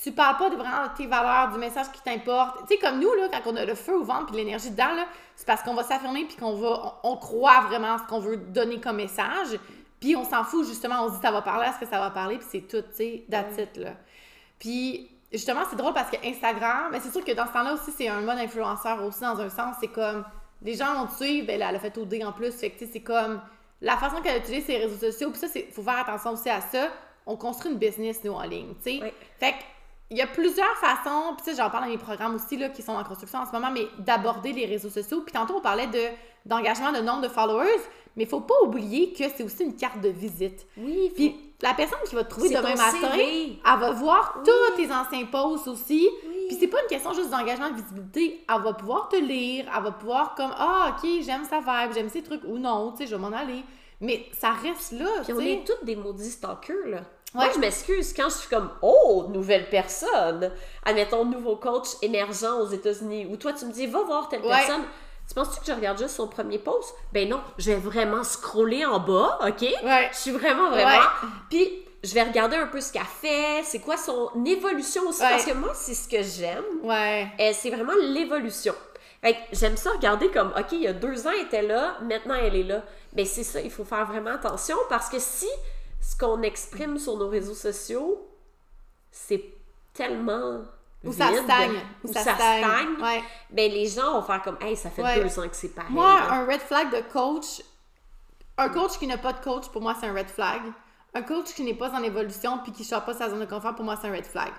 tu 0.02 0.12
parles 0.12 0.38
pas 0.38 0.50
de 0.50 0.56
vraiment 0.56 0.84
de 0.84 0.98
tes 0.98 1.08
valeurs, 1.08 1.52
du 1.52 1.58
message 1.58 1.92
qui 1.92 2.02
t'importe. 2.02 2.68
Tu 2.68 2.76
sais, 2.76 2.78
comme 2.78 3.00
nous, 3.00 3.14
là, 3.14 3.30
quand 3.32 3.52
on 3.52 3.56
a 3.56 3.66
le 3.66 3.76
feu 3.76 3.98
au 3.98 4.04
ventre 4.04 4.28
puis 4.28 4.36
l'énergie 4.36 4.70
dedans, 4.70 4.94
là, 4.94 5.06
c'est 5.36 5.48
parce 5.48 5.64
qu'on 5.64 5.74
va 5.74 5.84
s'affirmer 5.84 6.26
puis 6.26 6.36
qu'on 6.36 6.56
va, 6.56 7.00
on, 7.04 7.18
croit 7.18 7.62
vraiment 7.62 7.98
ce 7.98 8.04
qu'on 8.04 8.20
veut 8.20 8.38
donner 8.38 8.80
comme 8.80 8.98
message. 8.98 9.58
Puis 10.00 10.16
on 10.16 10.26
s'en 10.26 10.44
fout, 10.44 10.68
justement, 10.68 11.04
on 11.04 11.10
se 11.10 11.16
dit 11.16 11.22
ça 11.22 11.32
va 11.32 11.42
parler 11.42 11.68
à 11.68 11.74
ce 11.74 11.80
que 11.80 11.86
ça 11.86 12.00
va 12.00 12.10
parler, 12.10 12.38
puis 12.38 12.48
c'est 12.50 12.68
tout, 12.68 12.82
tu 12.82 12.96
sais, 12.96 13.26
it, 13.28 13.78
là. 13.78 13.94
Puis 14.60 15.10
justement, 15.32 15.62
c'est 15.70 15.76
drôle 15.76 15.94
parce 15.94 16.12
que 16.12 16.18
Instagram, 16.28 16.90
mais 16.92 17.00
c'est 17.00 17.12
sûr 17.12 17.24
que 17.24 17.32
dans 17.32 17.48
ce 17.48 17.54
temps-là 17.54 17.74
aussi, 17.74 17.92
c'est 17.92 18.08
un 18.08 18.22
mode 18.22 18.38
influenceur 18.38 19.04
aussi, 19.04 19.22
dans 19.22 19.40
un 19.40 19.50
sens, 19.50 19.78
c'est 19.80 19.88
comme, 19.88 20.24
les 20.62 20.76
gens 20.76 20.94
vont 20.94 21.08
te 21.08 21.16
suivre, 21.16 21.48
ben 21.48 21.60
là, 21.60 21.68
elle 21.70 21.76
a 21.76 21.80
fait 21.80 21.98
OD 21.98 22.16
en 22.24 22.32
plus, 22.32 22.52
fait 22.52 22.70
que, 22.70 22.80
tu 22.80 22.86
sais, 22.86 22.92
c'est 22.94 23.02
comme, 23.02 23.42
la 23.82 23.98
façon 23.98 24.22
qu'elle 24.22 24.40
utilise 24.40 24.66
ses 24.66 24.78
réseaux 24.78 25.12
sociaux, 25.12 25.32
puis 25.32 25.40
ça, 25.40 25.48
il 25.56 25.72
faut 25.72 25.84
faire 25.84 26.00
attention 26.00 26.32
aussi 26.32 26.50
à 26.50 26.62
ça, 26.62 26.90
on 27.26 27.38
construit 27.38 27.72
une 27.72 27.78
business, 27.78 28.24
nous, 28.24 28.34
en 28.34 28.44
ligne, 28.44 28.74
tu 28.84 29.00
sais. 29.00 29.14
Fait 29.40 29.54
que, 29.54 29.58
il 30.12 30.18
y 30.18 30.22
a 30.22 30.28
plusieurs 30.28 30.76
façons, 30.78 31.36
puis 31.44 31.56
j'en 31.56 31.70
parle 31.70 31.86
dans 31.86 31.90
mes 31.90 31.98
programmes 31.98 32.36
aussi, 32.36 32.58
là, 32.58 32.70
qui 32.70 32.82
sont 32.82 32.94
en 32.94 33.04
construction 33.04 33.40
en 33.40 33.46
ce 33.46 33.52
moment, 33.52 33.72
mais 33.72 33.88
d'aborder 34.00 34.54
les 34.54 34.66
réseaux 34.66 34.90
sociaux. 34.90 35.22
Puis 35.22 35.34
tantôt, 35.34 35.56
on 35.58 35.62
parlait 35.62 35.88
de, 35.88 36.04
d'engagement, 36.46 36.92
de 36.92 37.00
nombre 37.00 37.22
de 37.22 37.28
followers, 37.28 37.82
mais 38.16 38.24
il 38.24 38.30
faut 38.30 38.42
pas 38.42 38.56
oublier 38.64 39.14
que 39.14 39.24
c'est 39.36 39.44
aussi 39.44 39.64
une 39.64 39.76
carte 39.76 40.02
de 40.02 40.10
visite. 40.10 40.68
Oui. 40.78 41.12
Puis 41.16 41.36
la 41.62 41.74
personne 41.74 41.98
qui 42.08 42.14
va 42.14 42.24
te 42.24 42.30
trouver 42.30 42.50
demain 42.50 42.76
matin, 42.76 43.10
elle 43.14 43.80
va 43.80 43.92
voir 43.92 44.44
tous 44.46 44.76
tes 44.78 44.92
anciens 44.92 45.26
posts 45.26 45.68
aussi. 45.68 46.08
Oui. 46.28 46.46
Puis 46.50 46.58
c'est 46.60 46.68
pas 46.68 46.82
une 46.82 46.88
question 46.88 47.12
juste 47.14 47.32
d'engagement, 47.32 47.72
de 47.72 47.76
visibilité. 47.76 48.46
Elle 48.48 48.62
va 48.62 48.74
pouvoir 48.74 49.10
te 49.10 49.16
lire, 49.16 49.66
elle 49.76 49.84
va 49.84 49.92
pouvoir 49.92 50.36
comme, 50.36 50.54
ah, 50.56 50.96
OK, 50.96 51.10
j'aime 51.24 51.46
sa 51.46 51.60
vibe, 51.60 51.96
j'aime 51.96 52.10
ces 52.10 52.22
trucs, 52.22 52.44
ou 52.46 52.60
non, 52.60 52.92
tu 52.92 53.00
sais, 53.00 53.08
je 53.08 53.16
vais 53.16 53.22
m'en 53.22 53.36
aller. 53.36 53.64
Mais 54.02 54.28
ça 54.34 54.52
reste 54.52 54.92
là, 54.92 55.08
Puis 55.24 55.34
on 55.34 55.40
est 55.40 55.66
toutes 55.66 55.84
des 55.84 55.96
maudits 55.96 56.30
stalkers, 56.30 56.88
là. 56.88 57.00
Moi, 57.36 57.50
je 57.54 57.60
m'excuse 57.60 58.14
quand 58.14 58.30
je 58.30 58.36
suis 58.36 58.50
comme 58.50 58.72
Oh, 58.82 59.26
nouvelle 59.30 59.70
personne. 59.70 60.52
Admettons, 60.86 61.26
nouveau 61.26 61.58
coach 61.58 61.90
émergent 62.02 62.62
aux 62.62 62.68
États-Unis. 62.68 63.28
Ou 63.30 63.36
toi, 63.36 63.52
tu 63.54 63.66
me 63.66 63.72
dis 63.72 63.88
Va 63.88 64.02
voir 64.04 64.30
telle 64.30 64.42
personne. 64.42 64.84
Tu 65.28 65.34
penses-tu 65.34 65.60
que 65.60 65.66
je 65.66 65.72
regarde 65.74 65.98
juste 65.98 66.16
son 66.16 66.28
premier 66.28 66.60
post? 66.60 66.94
Ben 67.12 67.28
non, 67.28 67.42
je 67.58 67.72
vais 67.72 67.78
vraiment 67.78 68.24
scroller 68.24 68.86
en 68.86 69.00
bas, 69.00 69.40
OK? 69.46 69.62
Ouais. 69.62 70.10
Je 70.12 70.18
suis 70.18 70.32
vraiment, 70.32 70.70
vraiment. 70.70 71.02
Puis, 71.50 71.84
je 72.04 72.14
vais 72.14 72.22
regarder 72.24 72.56
un 72.56 72.68
peu 72.68 72.80
ce 72.80 72.94
qu'elle 72.94 73.02
fait, 73.04 73.64
c'est 73.64 73.80
quoi 73.80 73.98
son 73.98 74.30
évolution 74.46 75.02
aussi, 75.10 75.22
parce 75.22 75.46
que 75.46 75.54
moi, 75.54 75.72
c'est 75.74 75.96
ce 75.96 76.08
que 76.08 76.22
j'aime. 76.22 76.64
Ouais. 76.84 77.28
Euh, 77.40 77.52
c'est 77.54 77.72
vraiment 77.72 77.94
l'évolution. 78.00 78.76
J'aime 79.52 79.76
ça 79.76 79.90
regarder 79.90 80.30
comme, 80.30 80.54
OK, 80.56 80.74
il 80.74 80.82
y 80.82 80.88
a 80.88 80.94
deux 80.94 81.26
ans, 81.26 81.32
elle 81.34 81.48
était 81.48 81.64
là, 81.64 81.98
maintenant, 82.04 82.36
elle 82.36 82.56
est 82.56 82.64
là. 82.64 82.84
Mais 83.14 83.26
c'est 83.26 83.44
ça, 83.44 83.60
il 83.60 83.72
faut 83.72 83.84
faire 83.84 84.06
vraiment 84.06 84.36
attention, 84.36 84.78
parce 84.88 85.10
que 85.10 85.18
si 85.18 85.48
ce 86.06 86.16
qu'on 86.16 86.42
exprime 86.44 87.00
sur 87.00 87.18
nos 87.18 87.28
réseaux 87.28 87.56
sociaux, 87.56 88.28
c'est 89.12 89.44
tellement 89.94 90.62
ou 91.04 91.14
ça 91.14 91.32
stagne. 91.34 91.80
Ou 92.04 92.12
ça, 92.12 92.22
stagne. 92.22 92.96
Ouais. 93.02 93.24
Ben, 93.52 93.72
les 93.72 93.88
gens 93.88 94.14
vont 94.14 94.22
faire 94.22 94.42
comme, 94.42 94.58
hey, 94.62 94.76
ça 94.76 94.90
fait 94.90 95.22
deux 95.22 95.40
ans 95.40 95.48
que 95.48 95.56
c'est 95.56 95.70
pareil. 95.70 95.92
Moi, 95.92 96.12
un 96.12 96.46
red 96.46 96.62
flag 96.62 96.92
de 96.92 97.02
coach, 97.12 97.62
un 98.58 98.70
coach 98.70 98.98
qui 98.98 99.08
n'a 99.08 99.18
pas 99.18 99.34
de 99.34 99.44
coach, 99.44 99.68
pour 99.70 99.82
moi, 99.82 99.96
c'est 100.00 100.08
un 100.08 100.14
red 100.14 100.30
flag. 100.30 100.62
Un 101.14 101.22
coach 101.22 101.54
qui 101.54 101.64
n'est 101.64 101.76
pas 101.76 101.92
en 101.92 102.04
évolution 102.04 102.60
puis 102.64 102.72
qui 102.72 102.82
ne 102.82 102.88
sort 102.88 103.06
pas 103.06 103.14
sa 103.14 103.30
zone 103.30 103.40
de 103.40 103.46
confort, 103.46 103.76
pour 103.76 103.86
moi, 103.86 103.98
c'est 104.00 104.08
un 104.08 104.12
red 104.12 104.26
flag. 104.26 104.52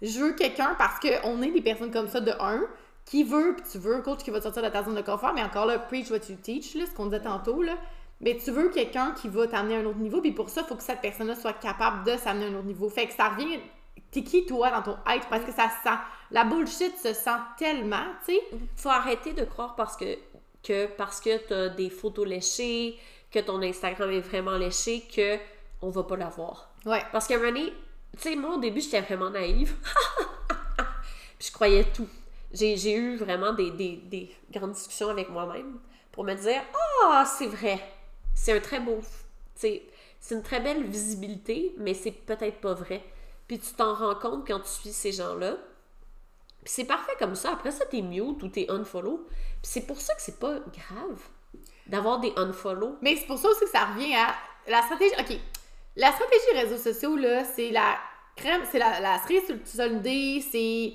Je 0.00 0.18
veux 0.18 0.32
quelqu'un 0.32 0.74
parce 0.78 1.00
qu'on 1.00 1.42
est 1.42 1.50
des 1.50 1.62
personnes 1.62 1.90
comme 1.90 2.08
ça 2.08 2.20
de 2.20 2.32
un, 2.40 2.62
qui 3.04 3.24
veut, 3.24 3.56
puis 3.56 3.70
tu 3.70 3.78
veux 3.78 3.94
un 3.94 4.00
coach 4.00 4.20
qui 4.22 4.30
va 4.30 4.40
sortir 4.40 4.62
de 4.62 4.68
ta 4.68 4.82
zone 4.82 4.94
de 4.94 5.02
confort, 5.02 5.32
mais 5.34 5.42
encore 5.42 5.66
là, 5.66 5.78
preach 5.78 6.10
what 6.10 6.28
you 6.28 6.36
teach, 6.42 6.74
là, 6.74 6.86
ce 6.86 6.92
qu'on 6.92 7.06
disait 7.06 7.22
tantôt, 7.22 7.62
là. 7.62 7.74
Mais 8.20 8.38
tu 8.42 8.50
veux 8.50 8.70
quelqu'un 8.70 9.12
qui 9.12 9.28
va 9.28 9.46
t'amener 9.46 9.76
à 9.76 9.80
un 9.80 9.84
autre 9.84 9.98
niveau, 9.98 10.20
puis 10.20 10.32
pour 10.32 10.48
ça, 10.48 10.62
il 10.62 10.66
faut 10.66 10.76
que 10.76 10.82
cette 10.82 11.00
personne-là 11.00 11.34
soit 11.34 11.54
capable 11.54 12.04
de 12.04 12.16
s'amener 12.16 12.46
à 12.46 12.48
un 12.48 12.54
autre 12.54 12.66
niveau. 12.66 12.88
Fait 12.88 13.06
que 13.06 13.12
ça 13.12 13.28
revient 13.28 13.58
t'es 14.14 14.22
qui 14.22 14.46
toi 14.46 14.70
dans 14.70 14.82
ton 14.82 14.96
être? 15.12 15.28
Parce 15.28 15.44
que 15.44 15.52
ça 15.52 15.68
sent. 15.82 15.98
La 16.30 16.44
bullshit 16.44 16.96
se 16.96 17.12
sent 17.12 17.38
tellement 17.58 18.06
tu 18.24 18.34
sais. 18.34 18.40
Faut 18.76 18.88
arrêter 18.88 19.32
de 19.32 19.44
croire 19.44 19.74
parce 19.74 19.96
que 19.96 20.16
que 20.62 20.86
parce 20.86 21.20
que 21.20 21.36
t'as 21.46 21.68
des 21.68 21.90
photos 21.90 22.26
léchées 22.26 22.98
que 23.30 23.40
ton 23.40 23.60
Instagram 23.62 24.10
est 24.10 24.20
vraiment 24.20 24.56
léché 24.56 25.04
que 25.14 25.36
on 25.82 25.90
va 25.90 26.04
pas 26.04 26.16
l'avoir. 26.16 26.70
Ouais. 26.86 27.02
Parce 27.12 27.26
que 27.26 27.34
René 27.34 27.72
tu 28.16 28.22
sais 28.22 28.36
moi 28.36 28.54
au 28.54 28.60
début 28.60 28.80
j'étais 28.80 29.00
vraiment 29.00 29.30
naïve. 29.30 29.74
Puis 31.38 31.48
je 31.48 31.52
croyais 31.52 31.84
tout. 31.84 32.08
J'ai 32.52 32.94
eu 32.94 33.16
vraiment 33.16 33.52
des, 33.52 33.72
des, 33.72 33.96
des, 33.96 34.32
grandes 34.52 34.72
discussions 34.72 35.08
avec 35.08 35.28
moi-même 35.28 35.80
pour 36.12 36.22
me 36.22 36.34
dire 36.34 36.62
ah 37.02 37.24
c'est 37.26 37.48
vrai 37.48 37.80
c'est 38.34 38.52
un 38.52 38.60
très 38.60 38.80
beau 38.80 39.00
c'est 39.54 39.82
une 40.30 40.42
très 40.42 40.60
belle 40.60 40.84
visibilité 40.84 41.74
mais 41.78 41.94
c'est 41.94 42.10
peut-être 42.10 42.60
pas 42.60 42.74
vrai 42.74 43.02
puis 43.46 43.58
tu 43.58 43.74
t'en 43.74 43.94
rends 43.94 44.14
compte 44.14 44.46
quand 44.46 44.60
tu 44.60 44.68
suis 44.68 44.92
ces 44.92 45.12
gens-là. 45.12 45.56
Puis 46.64 46.72
c'est 46.72 46.84
parfait 46.84 47.12
comme 47.18 47.34
ça. 47.34 47.52
Après 47.52 47.70
ça, 47.70 47.84
t'es 47.84 48.00
mute 48.00 48.42
ou 48.42 48.48
t'es 48.48 48.66
unfollow. 48.70 49.26
Puis 49.28 49.70
c'est 49.70 49.86
pour 49.86 50.00
ça 50.00 50.14
que 50.14 50.22
c'est 50.22 50.38
pas 50.38 50.54
grave 50.60 51.20
d'avoir 51.86 52.20
des 52.20 52.32
unfollow. 52.36 52.96
Mais 53.02 53.16
c'est 53.16 53.26
pour 53.26 53.38
ça 53.38 53.48
aussi 53.48 53.64
que 53.64 53.70
ça 53.70 53.84
revient 53.86 54.14
à 54.14 54.34
la 54.66 54.82
stratégie. 54.82 55.14
OK. 55.18 55.38
La 55.96 56.10
stratégie 56.12 56.66
réseaux 56.66 56.82
sociaux, 56.82 57.16
là, 57.16 57.44
c'est 57.44 57.70
la 57.70 57.98
crème, 58.34 58.62
c'est 58.70 58.78
la, 58.78 59.00
la 59.00 59.18
cerise 59.18 59.42
solidée, 59.64 60.42
c'est. 60.50 60.94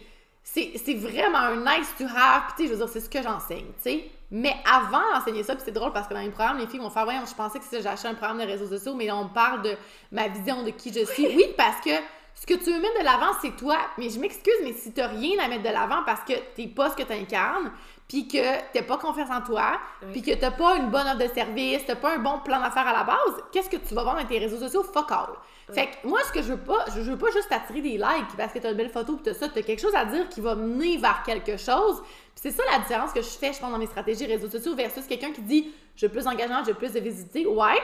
C'est 0.54 0.93
vraiment 0.95 1.38
un 1.38 1.58
nice 1.58 1.93
to 1.97 2.06
have. 2.06 2.43
Puis, 2.47 2.54
tu 2.58 2.64
sais, 2.64 2.68
je 2.68 2.74
veux 2.74 2.78
dire, 2.78 2.89
c'est 2.89 3.00
ce 3.02 3.10
que 3.10 3.22
j'enseigne, 3.22 3.68
tu 3.84 3.89
sais. 3.89 4.12
Mais 4.32 4.56
avant 4.66 5.02
d'enseigner 5.14 5.43
ça, 5.43 5.56
puis 5.56 5.64
c'est 5.66 5.72
drôle 5.72 5.91
parce 5.91 6.08
que 6.08 6.14
dans 6.14 6.20
les 6.20 6.30
programmes, 6.30 6.60
les 6.60 6.68
filles 6.68 6.80
vont 6.80 6.89
faire, 6.89 7.04
voyons, 7.04 7.26
je 7.28 7.34
pensais 7.34 7.60
que 7.60 7.66
j'ai 7.72 7.88
acheté 7.88 8.08
un 8.08 8.14
programme 8.14 8.38
de 8.38 8.45
réseaux 8.45 8.68
sociaux, 8.68 8.93
mais 8.93 9.06
là, 9.06 9.16
on 9.16 9.28
parle 9.28 9.64
de 9.64 9.76
ma 10.12 10.28
vision 10.28 10.64
de 10.64 10.70
qui 10.70 10.93
je 10.93 11.06
suis. 11.06 11.28
Oui, 11.36 11.45
parce 11.58 11.82
que 11.82 11.91
ce 12.36 12.45
que 12.45 12.54
tu 12.54 12.72
veux 12.72 12.80
mettre 12.80 13.00
de 13.00 13.06
l'avant, 13.06 13.34
c'est 13.41 13.56
toi. 13.56 13.78
Mais 13.97 14.10
je 14.10 14.20
m'excuse, 14.20 14.54
mais 14.64 14.74
si 14.74 14.93
tu 14.93 15.02
n'as 15.02 15.08
rien 15.08 15.43
à 15.43 15.47
mettre 15.47 15.64
de 15.64 15.70
l'avant 15.70 16.04
parce 16.06 16.22
que 16.22 16.34
tu 16.56 16.62
n'es 16.62 16.68
pas 16.68 16.91
ce 16.91 16.95
que 16.95 17.04
tu 17.04 17.14
incarnes, 17.14 17.72
puis 18.08 18.28
que 18.28 18.38
tu 18.72 18.78
n'as 18.78 18.84
pas 18.84 18.97
confiance 18.97 19.30
en 19.30 19.41
toi, 19.41 19.80
puis 20.12 20.22
que 20.22 20.32
tu 20.32 20.41
n'as 20.41 20.52
pas 20.52 20.78
une 20.78 20.89
bonne 20.89 21.08
offre 21.08 21.18
de 21.18 21.34
service, 21.34 21.84
tu 21.86 21.91
n'as 21.91 21.95
pas 21.95 22.16
un 22.16 22.20
bon 22.20 22.39
plan 22.39 22.60
d'affaires 22.60 22.88
à 22.88 22.93
la 22.93 23.04
base, 23.04 23.43
qu'est-ce 23.52 23.70
que 23.70 23.78
tu 23.78 23.93
vas 23.93 24.04
vendre 24.04 24.22
dans 24.22 24.28
tes 24.28 24.39
réseaux 24.39 24.58
sociaux? 24.58 24.84
Fuck 24.84 25.12
all. 25.12 25.30
Fait 25.74 25.88
que 25.88 26.08
moi, 26.08 26.20
ce 26.28 26.32
que 26.32 26.42
je 26.42 26.54
veux 26.54 26.58
pas, 26.60 26.86
je 26.96 27.02
veux 27.02 27.18
pas 27.18 27.32
juste 27.32 27.52
attirer 27.52 27.82
des 27.82 27.98
likes 27.98 28.36
parce 28.38 28.54
que 28.54 28.60
tu 28.60 28.68
as 28.68 28.72
une 28.72 28.78
belle 28.78 28.90
photo 28.90 29.16
puis 29.16 29.32
tu 29.32 29.38
ça, 29.38 29.50
tu 29.50 29.60
as 29.60 29.62
quelque 29.62 29.82
chose 29.82 29.96
à 29.96 30.06
dire 30.06 30.28
qui 30.30 30.42
va 30.42 30.56
mener 30.56 30.98
vers 30.98 31.24
quelque 31.24 31.58
chose. 31.58 32.02
c'est 32.36 32.52
ça 32.52 32.64
la 32.72 32.80
différence 32.80 33.12
que 33.12 33.22
je 33.22 33.28
fais, 33.28 33.54
je 33.54 33.60
pense, 33.60 33.72
dans 33.72 33.78
mes 33.78 33.86
stratégies 33.86 34.26
réseaux 34.26 34.50
sociaux 34.50 34.76
versus 34.76 35.06
quelqu'un 35.06 35.32
qui 35.32 35.42
dit 35.42 35.72
je 35.96 36.06
veux 36.06 36.12
plus 36.12 36.24
d'engagement, 36.24 36.64
je 36.64 36.72
veux 36.72 36.78
plus 36.78 36.94
de 36.94 37.00
visibilité. 37.00 37.46
Ouais, 37.46 37.80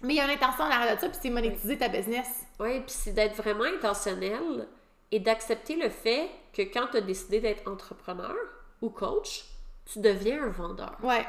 mais 0.00 0.14
il 0.14 0.16
y 0.16 0.20
a 0.20 0.24
une 0.24 0.30
intention 0.30 0.64
en 0.64 0.70
arrière 0.70 0.94
de 0.94 1.00
ça, 1.00 1.08
puis 1.08 1.18
c'est 1.20 1.30
monétiser 1.30 1.76
ta 1.76 1.88
business. 1.88 2.28
Oui, 2.60 2.80
puis 2.80 2.94
c'est 2.96 3.12
d'être 3.12 3.36
vraiment 3.36 3.64
intentionnel 3.64 4.68
et 5.10 5.18
d'accepter 5.18 5.76
le 5.76 5.88
fait 5.88 6.30
que 6.52 6.62
quand 6.62 6.86
tu 6.90 6.98
as 6.98 7.00
décidé 7.00 7.40
d'être 7.40 7.68
entrepreneur 7.68 8.34
ou 8.80 8.90
coach, 8.90 9.44
tu 9.92 9.98
deviens 10.00 10.44
un 10.44 10.50
vendeur. 10.50 10.96
Ouais. 11.02 11.26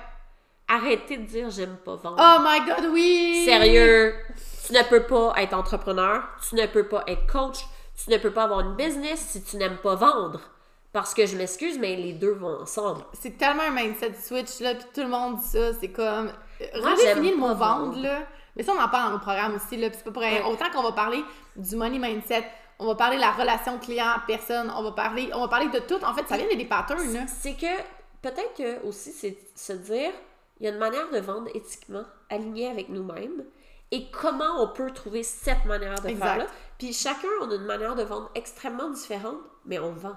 Arrêtez 0.67 1.17
de 1.17 1.23
dire 1.23 1.49
j'aime 1.49 1.77
pas 1.83 1.95
vendre. 1.95 2.17
Oh 2.19 2.41
my 2.43 2.59
god, 2.67 2.91
oui! 2.91 3.43
Sérieux, 3.43 4.13
tu 4.69 4.75
ne 4.75 4.83
peux 4.83 5.03
pas 5.03 5.33
être 5.37 5.53
entrepreneur, 5.53 6.23
tu 6.47 6.53
ne 6.53 6.67
peux 6.67 6.87
pas 6.87 7.03
être 7.07 7.25
coach, 7.25 7.65
tu 8.03 8.11
ne 8.11 8.17
peux 8.17 8.29
pas 8.29 8.43
avoir 8.43 8.59
une 8.59 8.75
business 8.75 9.19
si 9.19 9.43
tu 9.43 9.57
n'aimes 9.57 9.77
pas 9.77 9.95
vendre. 9.95 10.39
Parce 10.93 11.13
que 11.15 11.25
je 11.25 11.35
m'excuse, 11.35 11.77
mais 11.79 11.95
les 11.95 12.13
deux 12.13 12.33
vont 12.33 12.61
ensemble. 12.61 13.03
C'est 13.13 13.37
tellement 13.37 13.63
un 13.63 13.71
mindset 13.71 14.13
switch, 14.13 14.59
là, 14.59 14.75
puis 14.75 14.85
tout 14.93 15.01
le 15.01 15.07
monde 15.07 15.37
dit 15.39 15.47
ça. 15.47 15.73
C'est 15.73 15.89
comme. 15.89 16.31
Redéfinir 16.73 17.31
le 17.31 17.37
mot 17.37 17.55
vendre, 17.55 17.99
là. 17.99 18.27
Mais 18.55 18.63
ça, 18.63 18.73
on 18.77 18.81
en 18.81 18.89
parle 18.89 19.07
dans 19.07 19.17
nos 19.17 19.19
programmes 19.19 19.55
aussi, 19.55 19.77
là. 19.77 19.89
c'est 19.91 20.03
pas 20.03 20.11
pour 20.11 20.23
Autant 20.51 20.69
qu'on 20.71 20.83
va 20.83 20.91
parler 20.91 21.23
du 21.55 21.75
money 21.75 21.99
mindset, 21.99 22.45
on 22.77 22.87
va 22.87 22.95
parler 22.95 23.17
de 23.17 23.21
la 23.21 23.31
relation 23.31 23.79
client-personne, 23.79 24.71
on 24.75 24.83
va 24.83 24.91
parler 24.91 25.29
on 25.33 25.41
va 25.41 25.47
parler 25.47 25.69
de 25.69 25.79
tout. 25.79 26.03
En 26.03 26.13
fait, 26.13 26.27
ça 26.27 26.37
vient 26.37 26.47
des 26.47 26.65
patterns, 26.65 27.11
là. 27.13 27.21
C'est 27.27 27.55
que, 27.55 27.77
peut-être 28.21 28.53
que 28.55 28.85
aussi, 28.85 29.11
c'est 29.11 29.37
se 29.55 29.73
dire, 29.73 30.11
il 30.59 30.65
y 30.65 30.69
a 30.69 30.71
une 30.71 30.79
manière 30.79 31.09
de 31.11 31.19
vendre 31.19 31.49
éthiquement, 31.55 32.03
alignée 32.29 32.69
avec 32.69 32.89
nous-mêmes, 32.89 33.45
et 33.91 34.09
comment 34.11 34.61
on 34.61 34.67
peut 34.67 34.91
trouver 34.91 35.23
cette 35.23 35.65
manière 35.65 35.99
de 36.01 36.09
faire 36.09 36.37
là. 36.37 36.47
Puis 36.77 36.93
chacun, 36.93 37.27
on 37.41 37.51
a 37.51 37.55
une 37.55 37.65
manière 37.65 37.95
de 37.95 38.03
vendre 38.03 38.29
extrêmement 38.35 38.89
différente, 38.89 39.39
mais 39.65 39.79
on 39.79 39.91
vend. 39.91 40.15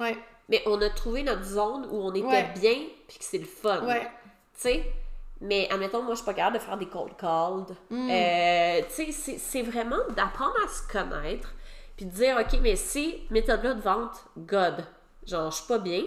Ouais. 0.00 0.16
Mais 0.48 0.62
on 0.66 0.80
a 0.80 0.90
trouvé 0.90 1.22
notre 1.22 1.44
zone 1.44 1.86
où 1.90 1.96
on 1.96 2.14
était 2.14 2.44
bien, 2.58 2.76
puis 3.06 3.18
que 3.18 3.24
c'est 3.24 3.38
le 3.38 3.46
fun. 3.46 3.84
Ouais. 3.84 4.02
Tu 4.54 4.60
sais? 4.60 4.92
Mais 5.40 5.68
admettons, 5.70 6.02
moi, 6.02 6.14
je 6.14 6.18
suis 6.18 6.26
pas 6.26 6.34
capable 6.34 6.58
de 6.58 6.62
faire 6.62 6.76
des 6.76 6.88
cold 6.88 7.16
calls. 7.16 7.64
Mm. 7.90 8.10
Euh, 8.10 8.82
tu 8.94 9.12
sais, 9.12 9.38
c'est 9.38 9.62
vraiment 9.62 9.98
d'apprendre 10.16 10.56
à 10.64 10.68
se 10.68 10.86
connaître, 10.90 11.52
puis 11.96 12.06
de 12.06 12.10
dire, 12.10 12.36
OK, 12.38 12.58
mais 12.60 12.76
ces 12.76 13.22
méthodes-là 13.30 13.74
de 13.74 13.80
vente, 13.80 14.24
God, 14.36 14.84
genre, 15.26 15.50
je 15.50 15.56
suis 15.56 15.66
pas 15.66 15.78
bien. 15.78 16.02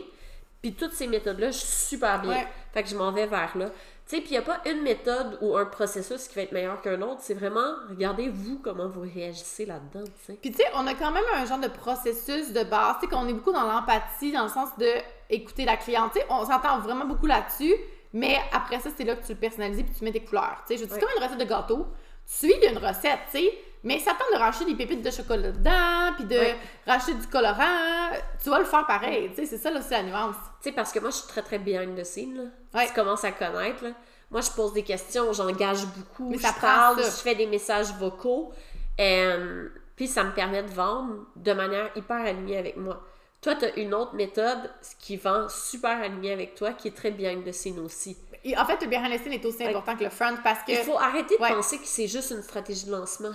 Puis 0.62 0.74
toutes 0.74 0.94
ces 0.94 1.08
méthodes-là, 1.08 1.48
je 1.48 1.58
suis 1.58 1.68
super 1.98 2.22
bien. 2.22 2.46
Fait 2.72 2.84
que 2.84 2.90
je 2.90 2.96
m'en 2.96 3.12
vais 3.12 3.26
vers 3.26 3.58
là. 3.58 3.72
Tu 4.12 4.18
sais, 4.18 4.24
puis 4.24 4.32
il 4.32 4.34
n'y 4.34 4.40
a 4.40 4.42
pas 4.42 4.60
une 4.70 4.82
méthode 4.82 5.38
ou 5.40 5.56
un 5.56 5.64
processus 5.64 6.28
qui 6.28 6.36
va 6.36 6.42
être 6.42 6.52
meilleur 6.52 6.82
qu'un 6.82 7.02
autre. 7.02 7.22
C'est 7.22 7.34
vraiment, 7.34 7.76
regardez 7.88 8.28
vous 8.28 8.60
comment 8.62 8.90
vous 8.90 9.04
réagissez 9.04 9.66
là-dedans, 9.66 10.04
tu 10.04 10.26
sais. 10.26 10.34
Puis 10.34 10.52
tu 10.52 10.58
sais, 10.58 10.66
on 10.76 10.86
a 10.86 10.96
quand 10.96 11.12
même 11.12 11.24
un 11.34 11.46
genre 11.46 11.60
de 11.60 11.70
processus 11.70 12.52
de 12.52 12.62
base. 12.66 12.98
Tu 13.00 13.08
sais, 13.08 13.16
qu'on 13.16 13.26
est 13.30 13.34
beaucoup 13.34 13.54
dans 13.54 13.64
l'empathie, 13.64 14.34
dans 14.34 14.44
le 14.44 14.50
sens 14.50 14.68
de 14.78 14.86
écouter 15.30 15.64
la 15.64 15.78
cliente. 15.78 16.12
Tu 16.12 16.20
sais, 16.20 16.26
on 16.30 16.46
s'entend 16.46 16.80
vraiment 16.80 17.06
beaucoup 17.06 17.26
là-dessus. 17.26 17.74
Mais 18.12 18.38
après 18.52 18.82
ça, 18.82 18.90
c'est 18.94 19.06
là 19.06 19.16
que 19.16 19.26
tu 19.26 19.32
le 19.32 19.40
personnalises 19.40 19.84
puis 19.84 19.94
tu 19.98 20.04
mets 20.04 20.12
des 20.12 20.26
couleurs. 20.26 20.62
Tu 20.68 20.76
sais, 20.76 20.84
je 20.84 20.94
dis, 20.94 21.00
comme 21.00 21.10
une 21.16 21.24
recette 21.24 21.40
de 21.40 21.46
gâteau. 21.46 21.88
Tu 22.28 22.48
suis 22.48 22.68
une 22.70 22.80
recette, 22.80 23.20
tu 23.32 23.40
sais, 23.40 23.54
mais 23.84 24.00
ça 24.00 24.12
tente 24.12 24.32
de 24.34 24.38
racheter 24.38 24.66
des 24.66 24.76
pépites 24.76 25.02
de 25.02 25.12
chocolat 25.12 25.52
dedans, 25.52 26.14
puis 26.16 26.26
de 26.26 26.36
Ouais. 26.38 26.56
racheter 26.86 27.14
du 27.14 27.28
colorant, 27.28 28.12
tu 28.44 28.50
vas 28.50 28.60
le 28.60 28.66
faire 28.66 28.86
pareil. 28.86 29.30
Tu 29.30 29.36
sais, 29.38 29.46
c'est 29.46 29.58
ça, 29.58 29.72
là, 29.72 29.82
c'est 29.82 29.92
la 29.96 30.04
nuance. 30.04 30.36
Tu 30.62 30.70
sais, 30.70 30.72
parce 30.76 30.92
que 30.92 31.00
moi, 31.00 31.10
je 31.10 31.16
suis 31.18 31.28
très, 31.28 31.42
très 31.42 31.58
behind 31.60 31.96
the 32.00 32.04
scene, 32.04 32.52
là. 32.74 32.86
Tu 32.88 32.94
commences 32.94 33.24
à 33.24 33.32
connaître, 33.32 33.84
là. 33.84 33.92
Moi, 34.30 34.42
je 34.42 34.52
pose 34.52 34.72
des 34.74 34.84
questions, 34.84 35.34
j'engage 35.34 35.86
beaucoup, 35.88 36.30
Mais 36.30 36.38
je 36.38 36.42
ça 36.44 36.54
parle, 36.54 37.02
ça. 37.04 37.10
je 37.10 37.16
fais 37.22 37.36
des 37.36 37.48
messages 37.48 37.92
vocaux. 38.00 38.54
euh, 39.00 39.68
puis 39.96 40.08
ça 40.08 40.24
me 40.24 40.32
permet 40.34 40.64
de 40.64 40.70
vendre 40.72 41.26
de 41.36 41.54
manière 41.54 41.90
hyper 41.96 42.18
alignée 42.26 42.58
avec 42.58 42.78
moi. 42.78 43.02
Toi, 43.42 43.56
tu 43.56 43.66
as 43.66 43.76
une 43.78 43.94
autre 43.94 44.14
méthode 44.16 44.70
qui 45.00 45.18
vend 45.18 45.48
super 45.50 46.00
alignée 46.02 46.32
avec 46.34 46.56
toi, 46.56 46.74
qui 46.74 46.88
est 46.90 46.96
très 46.96 47.12
behind 47.12 47.44
the 47.44 47.52
scene 47.52 47.80
aussi. 47.80 48.18
Et 48.44 48.58
en 48.58 48.66
fait, 48.66 48.82
le 48.82 48.88
behind 48.88 49.12
the 49.14 49.22
scene 49.22 49.34
est 49.34 49.46
aussi 49.46 49.58
Ouais. 49.60 49.70
important 49.70 49.96
que 49.96 50.04
le 50.04 50.10
front 50.10 50.36
parce 50.44 50.60
que 50.64 50.72
Il 50.72 50.78
faut 50.78 50.98
arrêter 50.98 51.38
de 51.38 51.42
Ouais. 51.42 51.50
penser 51.54 51.78
que 51.78 51.86
c'est 51.86 52.08
juste 52.08 52.32
une 52.32 52.42
stratégie 52.44 52.86
de 52.86 52.92
lancement. 52.92 53.32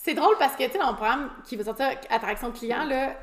C'est 0.00 0.14
drôle 0.14 0.36
parce 0.38 0.54
que, 0.54 0.62
tu 0.64 0.70
sais, 0.72 0.78
dans 0.78 0.86
mon 0.86 0.94
programme 0.94 1.28
qui 1.44 1.56
va 1.56 1.64
sortir 1.64 1.86
Attraction 2.08 2.52
client, 2.52 2.84
là, 2.84 3.14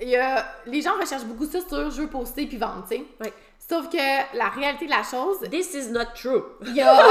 il 0.00 0.08
y 0.08 0.16
a, 0.16 0.46
les 0.66 0.80
gens 0.80 0.92
recherchent 1.00 1.24
beaucoup 1.24 1.46
ça 1.46 1.58
sur 1.60 1.90
je 1.90 2.02
veux 2.02 2.08
poster 2.08 2.46
puis 2.46 2.56
vendre, 2.56 2.84
tu 2.88 2.96
sais. 2.96 3.04
Ouais. 3.20 3.32
Sauf 3.58 3.88
que 3.88 4.36
la 4.36 4.48
réalité 4.50 4.84
de 4.86 4.90
la 4.90 5.02
chose, 5.02 5.38
This 5.50 5.74
is 5.74 5.90
not 5.90 6.06
true. 6.14 6.42
y 6.74 6.80
a, 6.80 7.02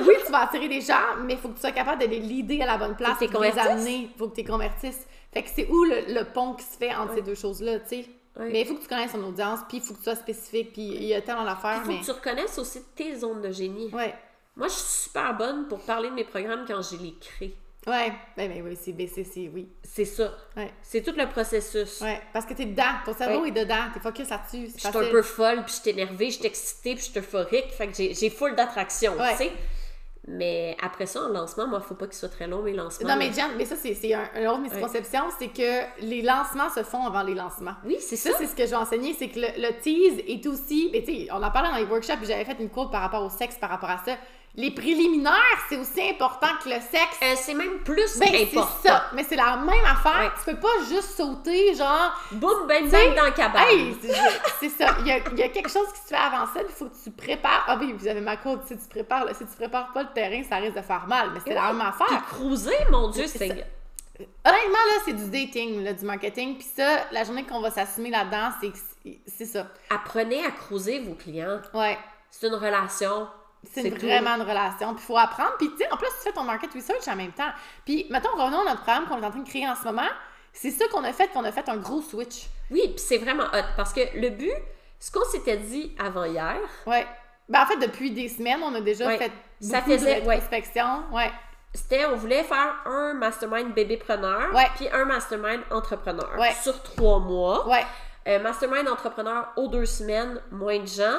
oui, 0.00 0.14
tu 0.24 0.32
vas 0.32 0.40
attirer 0.42 0.68
des 0.68 0.80
gens, 0.80 0.94
mais 1.24 1.34
il 1.34 1.38
faut 1.38 1.48
que 1.48 1.54
tu 1.54 1.60
sois 1.60 1.70
capable 1.72 2.02
de 2.02 2.06
les 2.08 2.18
leader 2.18 2.62
à 2.62 2.72
la 2.72 2.78
bonne 2.78 2.96
place, 2.96 3.18
Faut 3.18 3.26
que 3.26 3.36
tu 3.36 3.42
les 3.42 3.58
amener, 3.58 4.10
faut 4.18 4.28
que 4.28 4.34
tu 4.34 4.40
les 4.42 4.46
convertisses. 4.48 5.06
Fait 5.32 5.42
que 5.42 5.48
c'est 5.54 5.68
où 5.68 5.84
le, 5.84 6.12
le 6.14 6.24
pont 6.24 6.54
qui 6.54 6.64
se 6.64 6.76
fait 6.76 6.94
entre 6.94 7.14
ces 7.14 7.22
deux 7.22 7.34
choses-là, 7.34 7.78
tu 7.80 7.88
sais. 7.88 8.06
Ouais. 8.38 8.50
Mais 8.50 8.60
il 8.62 8.66
faut 8.66 8.74
que 8.74 8.82
tu 8.82 8.88
connaisses 8.88 9.12
ton 9.12 9.22
audience, 9.24 9.60
puis 9.68 9.78
il 9.78 9.82
faut 9.82 9.92
que 9.94 9.98
tu 9.98 10.04
sois 10.04 10.14
spécifique, 10.16 10.72
puis 10.72 10.82
il 10.82 11.04
y 11.04 11.14
a 11.14 11.20
tellement 11.22 11.44
d'affaires, 11.44 11.80
Il 11.82 11.84
faut 11.84 11.92
mais... 11.92 12.00
que 12.00 12.04
tu 12.04 12.10
reconnaisses 12.12 12.58
aussi 12.58 12.82
tes 12.96 13.16
zones 13.16 13.42
de 13.42 13.50
génie. 13.50 13.90
Ouais, 13.92 14.14
Moi, 14.56 14.68
je 14.68 14.72
suis 14.74 14.82
super 15.10 15.34
bonne 15.36 15.66
pour 15.68 15.80
parler 15.80 16.08
de 16.08 16.14
mes 16.14 16.24
programmes 16.24 16.64
quand 16.66 16.80
je 16.82 16.96
les 16.96 17.14
crée. 17.20 17.54
Ouais, 17.86 18.12
ben, 18.36 18.50
ben 18.50 18.62
oui, 18.64 18.78
c'est 18.80 18.92
BCC, 18.92 19.50
oui. 19.54 19.68
C'est 19.82 20.04
ça. 20.04 20.32
Ouais. 20.56 20.72
C'est 20.82 21.02
tout 21.02 21.14
le 21.16 21.26
processus. 21.28 22.00
Ouais, 22.00 22.20
parce 22.32 22.44
que 22.44 22.54
t'es 22.54 22.66
dedans, 22.66 22.84
ton 23.04 23.14
cerveau 23.14 23.42
Ouais. 23.42 23.48
est 23.48 23.52
dedans, 23.52 23.84
t'es 23.94 24.00
focus 24.00 24.28
là-dessus, 24.30 24.70
Je 24.74 24.78
suis 24.80 24.88
un 24.88 25.10
peu 25.10 25.22
folle, 25.22 25.64
puis 25.64 25.74
je 25.76 25.80
suis 25.80 25.90
énervée, 25.90 26.30
je 26.30 26.38
suis 26.38 26.46
excitée, 26.46 26.94
puis 26.94 27.04
je 27.04 27.10
suis 27.10 27.18
euphorique. 27.20 27.70
Fait 27.70 27.86
que 27.88 27.94
j'ai 27.94 28.14
j'ai 28.14 28.30
full 28.30 28.54
d'attraction, 28.54 29.14
Ouais. 29.16 29.30
tu 29.32 29.44
sais. 29.44 29.52
Mais 30.30 30.76
après 30.82 31.06
ça, 31.06 31.22
en 31.22 31.28
lancement, 31.28 31.66
moi, 31.66 31.80
faut 31.80 31.94
pas 31.94 32.04
qu'il 32.06 32.16
soit 32.16 32.28
très 32.28 32.46
long, 32.46 32.60
mes 32.60 32.74
lancements. 32.74 33.08
Non, 33.08 33.16
mais. 33.16 33.32
Jen, 33.32 33.46
mais 33.56 33.64
ça, 33.64 33.76
c'est 33.76 34.12
un, 34.12 34.28
une 34.36 34.46
autre 34.46 34.60
misconception, 34.60 35.22
c'est 35.38 35.48
que 35.48 36.02
les 36.02 36.20
lancements 36.20 36.68
se 36.68 36.82
font 36.82 37.06
avant 37.06 37.22
les 37.22 37.32
lancements. 37.32 37.76
Oui, 37.86 37.96
c'est 37.98 38.16
ça. 38.16 38.32
Ça, 38.32 38.36
c'est 38.38 38.46
ce 38.46 38.54
que 38.54 38.64
je 38.66 38.70
vais 38.70 38.76
enseigner, 38.76 39.14
c'est 39.18 39.28
que 39.28 39.38
le, 39.40 39.46
le 39.56 39.80
tease 39.80 40.22
est 40.28 40.46
aussi. 40.46 40.90
Mais 40.92 41.02
tu 41.02 41.16
sais, 41.24 41.28
on 41.32 41.42
en 41.42 41.50
parlait 41.50 41.70
dans 41.70 41.76
les 41.78 41.84
workshops, 41.84 42.18
j'avais 42.24 42.44
fait 42.44 42.58
une 42.60 42.68
quote 42.68 42.90
par 42.92 43.00
rapport 43.00 43.24
au 43.24 43.30
sexe, 43.30 43.56
par 43.56 43.70
rapport 43.70 43.88
à 43.88 44.02
ça. 44.04 44.18
Les 44.60 44.72
préliminaires, 44.72 45.32
c'est 45.68 45.76
aussi 45.76 46.02
important 46.10 46.48
que 46.64 46.68
le 46.68 46.80
sexe. 46.80 47.16
Euh, 47.22 47.34
c'est 47.36 47.54
même 47.54 47.78
plus 47.84 48.18
Ben, 48.18 48.28
c'est 48.32 48.42
important. 48.58 48.76
ça. 48.84 49.04
Mais 49.14 49.22
c'est 49.22 49.36
la 49.36 49.56
même 49.56 49.84
affaire. 49.84 50.18
Ouais. 50.18 50.30
Tu 50.44 50.50
peux 50.52 50.60
pas 50.60 50.84
juste 50.88 51.16
sauter, 51.16 51.74
genre. 51.76 52.12
Boum, 52.32 52.68
sais, 52.68 52.90
bang 52.90 53.14
dans 53.16 53.24
le 53.26 53.30
cabane. 53.30 53.62
Hey, 53.68 53.96
c'est 54.02 54.12
c'est 54.58 54.68
ça. 54.70 54.96
Il 55.00 55.06
y, 55.06 55.12
a, 55.12 55.18
il 55.30 55.38
y 55.38 55.42
a 55.44 55.48
quelque 55.50 55.70
chose 55.70 55.86
qui 55.92 56.00
se 56.00 56.08
fait 56.08 56.16
avant 56.16 56.44
ça, 56.46 56.60
il 56.60 56.74
faut 56.74 56.86
que 56.86 56.96
tu 57.04 57.10
prépares. 57.12 57.66
Ah 57.68 57.76
oui, 57.80 57.94
vous 57.96 58.08
avez 58.08 58.20
ma 58.20 58.36
quote. 58.36 58.62
Si 58.66 58.76
tu 58.76 58.88
prépares, 58.88 59.24
là, 59.26 59.32
si 59.32 59.46
tu 59.46 59.54
prépares 59.56 59.92
pas 59.92 60.02
le 60.02 60.08
terrain, 60.12 60.42
ça 60.42 60.56
risque 60.56 60.74
de 60.76 60.82
faire 60.82 61.06
mal. 61.06 61.30
Mais 61.32 61.40
c'est 61.46 61.54
la 61.54 61.72
même 61.72 61.78
Puis 61.78 62.04
affaire. 62.04 62.26
cruiser, 62.26 62.76
mon 62.90 63.08
Dieu, 63.10 63.26
C'est 63.28 63.38
c'est... 63.38 63.50
Honnêtement, 64.44 64.84
là, 64.88 65.02
c'est 65.04 65.12
du 65.12 65.30
dating, 65.30 65.84
là, 65.84 65.92
du 65.92 66.04
marketing. 66.04 66.56
Puis 66.58 66.66
ça, 66.76 67.04
la 67.12 67.22
journée 67.22 67.44
qu'on 67.44 67.60
va 67.60 67.70
s'assumer 67.70 68.10
là-dedans, 68.10 68.50
c'est 68.60 68.72
c'est- 68.74 69.18
c'est 69.24 69.44
ça. 69.44 69.68
Apprenez 69.88 70.44
à 70.44 70.50
cruiser 70.50 70.98
vos 70.98 71.14
clients. 71.14 71.60
Ouais. 71.72 71.96
C'est 72.28 72.48
une 72.48 72.54
relation. 72.56 73.28
C'est 73.72 73.90
tout. 73.90 74.06
vraiment 74.06 74.36
une 74.36 74.42
relation. 74.42 74.94
Puis 74.94 75.02
il 75.02 75.06
faut 75.06 75.16
apprendre. 75.18 75.52
Puis 75.58 75.70
tu 75.70 75.78
sais, 75.78 75.92
en 75.92 75.96
plus, 75.96 76.06
tu 76.08 76.22
fais 76.24 76.32
ton 76.32 76.44
market 76.44 76.72
research 76.74 77.06
en 77.08 77.16
même 77.16 77.32
temps. 77.32 77.50
Puis 77.84 78.06
mettons, 78.10 78.30
revenons 78.36 78.60
à 78.60 78.64
notre 78.70 78.82
programme 78.82 79.06
qu'on 79.06 79.20
est 79.22 79.26
en 79.26 79.30
train 79.30 79.40
de 79.40 79.48
créer 79.48 79.68
en 79.68 79.74
ce 79.74 79.84
moment. 79.84 80.08
C'est 80.52 80.70
ça 80.70 80.86
qu'on 80.88 81.04
a 81.04 81.12
fait, 81.12 81.28
qu'on 81.28 81.44
a 81.44 81.52
fait 81.52 81.68
un 81.68 81.76
gros 81.76 82.00
switch. 82.02 82.46
Oui, 82.70 82.82
puis 82.88 82.98
c'est 82.98 83.18
vraiment 83.18 83.44
hot. 83.52 83.64
Parce 83.76 83.92
que 83.92 84.00
le 84.18 84.30
but, 84.30 84.52
ce 84.98 85.10
qu'on 85.10 85.24
s'était 85.24 85.56
dit 85.58 85.94
avant 85.98 86.24
hier, 86.24 86.56
Ouais. 86.86 87.06
Ben 87.48 87.62
en 87.62 87.66
fait, 87.66 87.76
depuis 87.78 88.10
des 88.10 88.28
semaines, 88.28 88.60
on 88.62 88.74
a 88.74 88.80
déjà 88.80 89.06
Ouais. 89.06 89.16
fait 89.18 89.32
Ça 89.60 89.78
beaucoup 89.80 89.92
faisait- 89.92 90.20
de 90.20 90.28
rétrospection. 90.28 91.04
Ouais. 91.12 91.30
c'était 91.74 92.06
on 92.06 92.16
voulait 92.16 92.44
faire 92.44 92.74
un 92.86 93.12
mastermind 93.14 93.72
bébépreneur, 93.74 94.54
Ouais. 94.54 94.66
puis 94.76 94.88
un 94.90 95.04
mastermind 95.04 95.60
entrepreneur 95.70 96.30
Ouais. 96.38 96.52
sur 96.62 96.82
trois 96.82 97.18
mois. 97.20 97.68
Ouais. 97.68 97.84
Euh, 98.26 98.38
mastermind 98.40 98.88
entrepreneur 98.88 99.48
aux 99.56 99.68
deux 99.68 99.84
semaines, 99.86 100.40
moins 100.50 100.78
de 100.78 100.86
gens. 100.86 101.18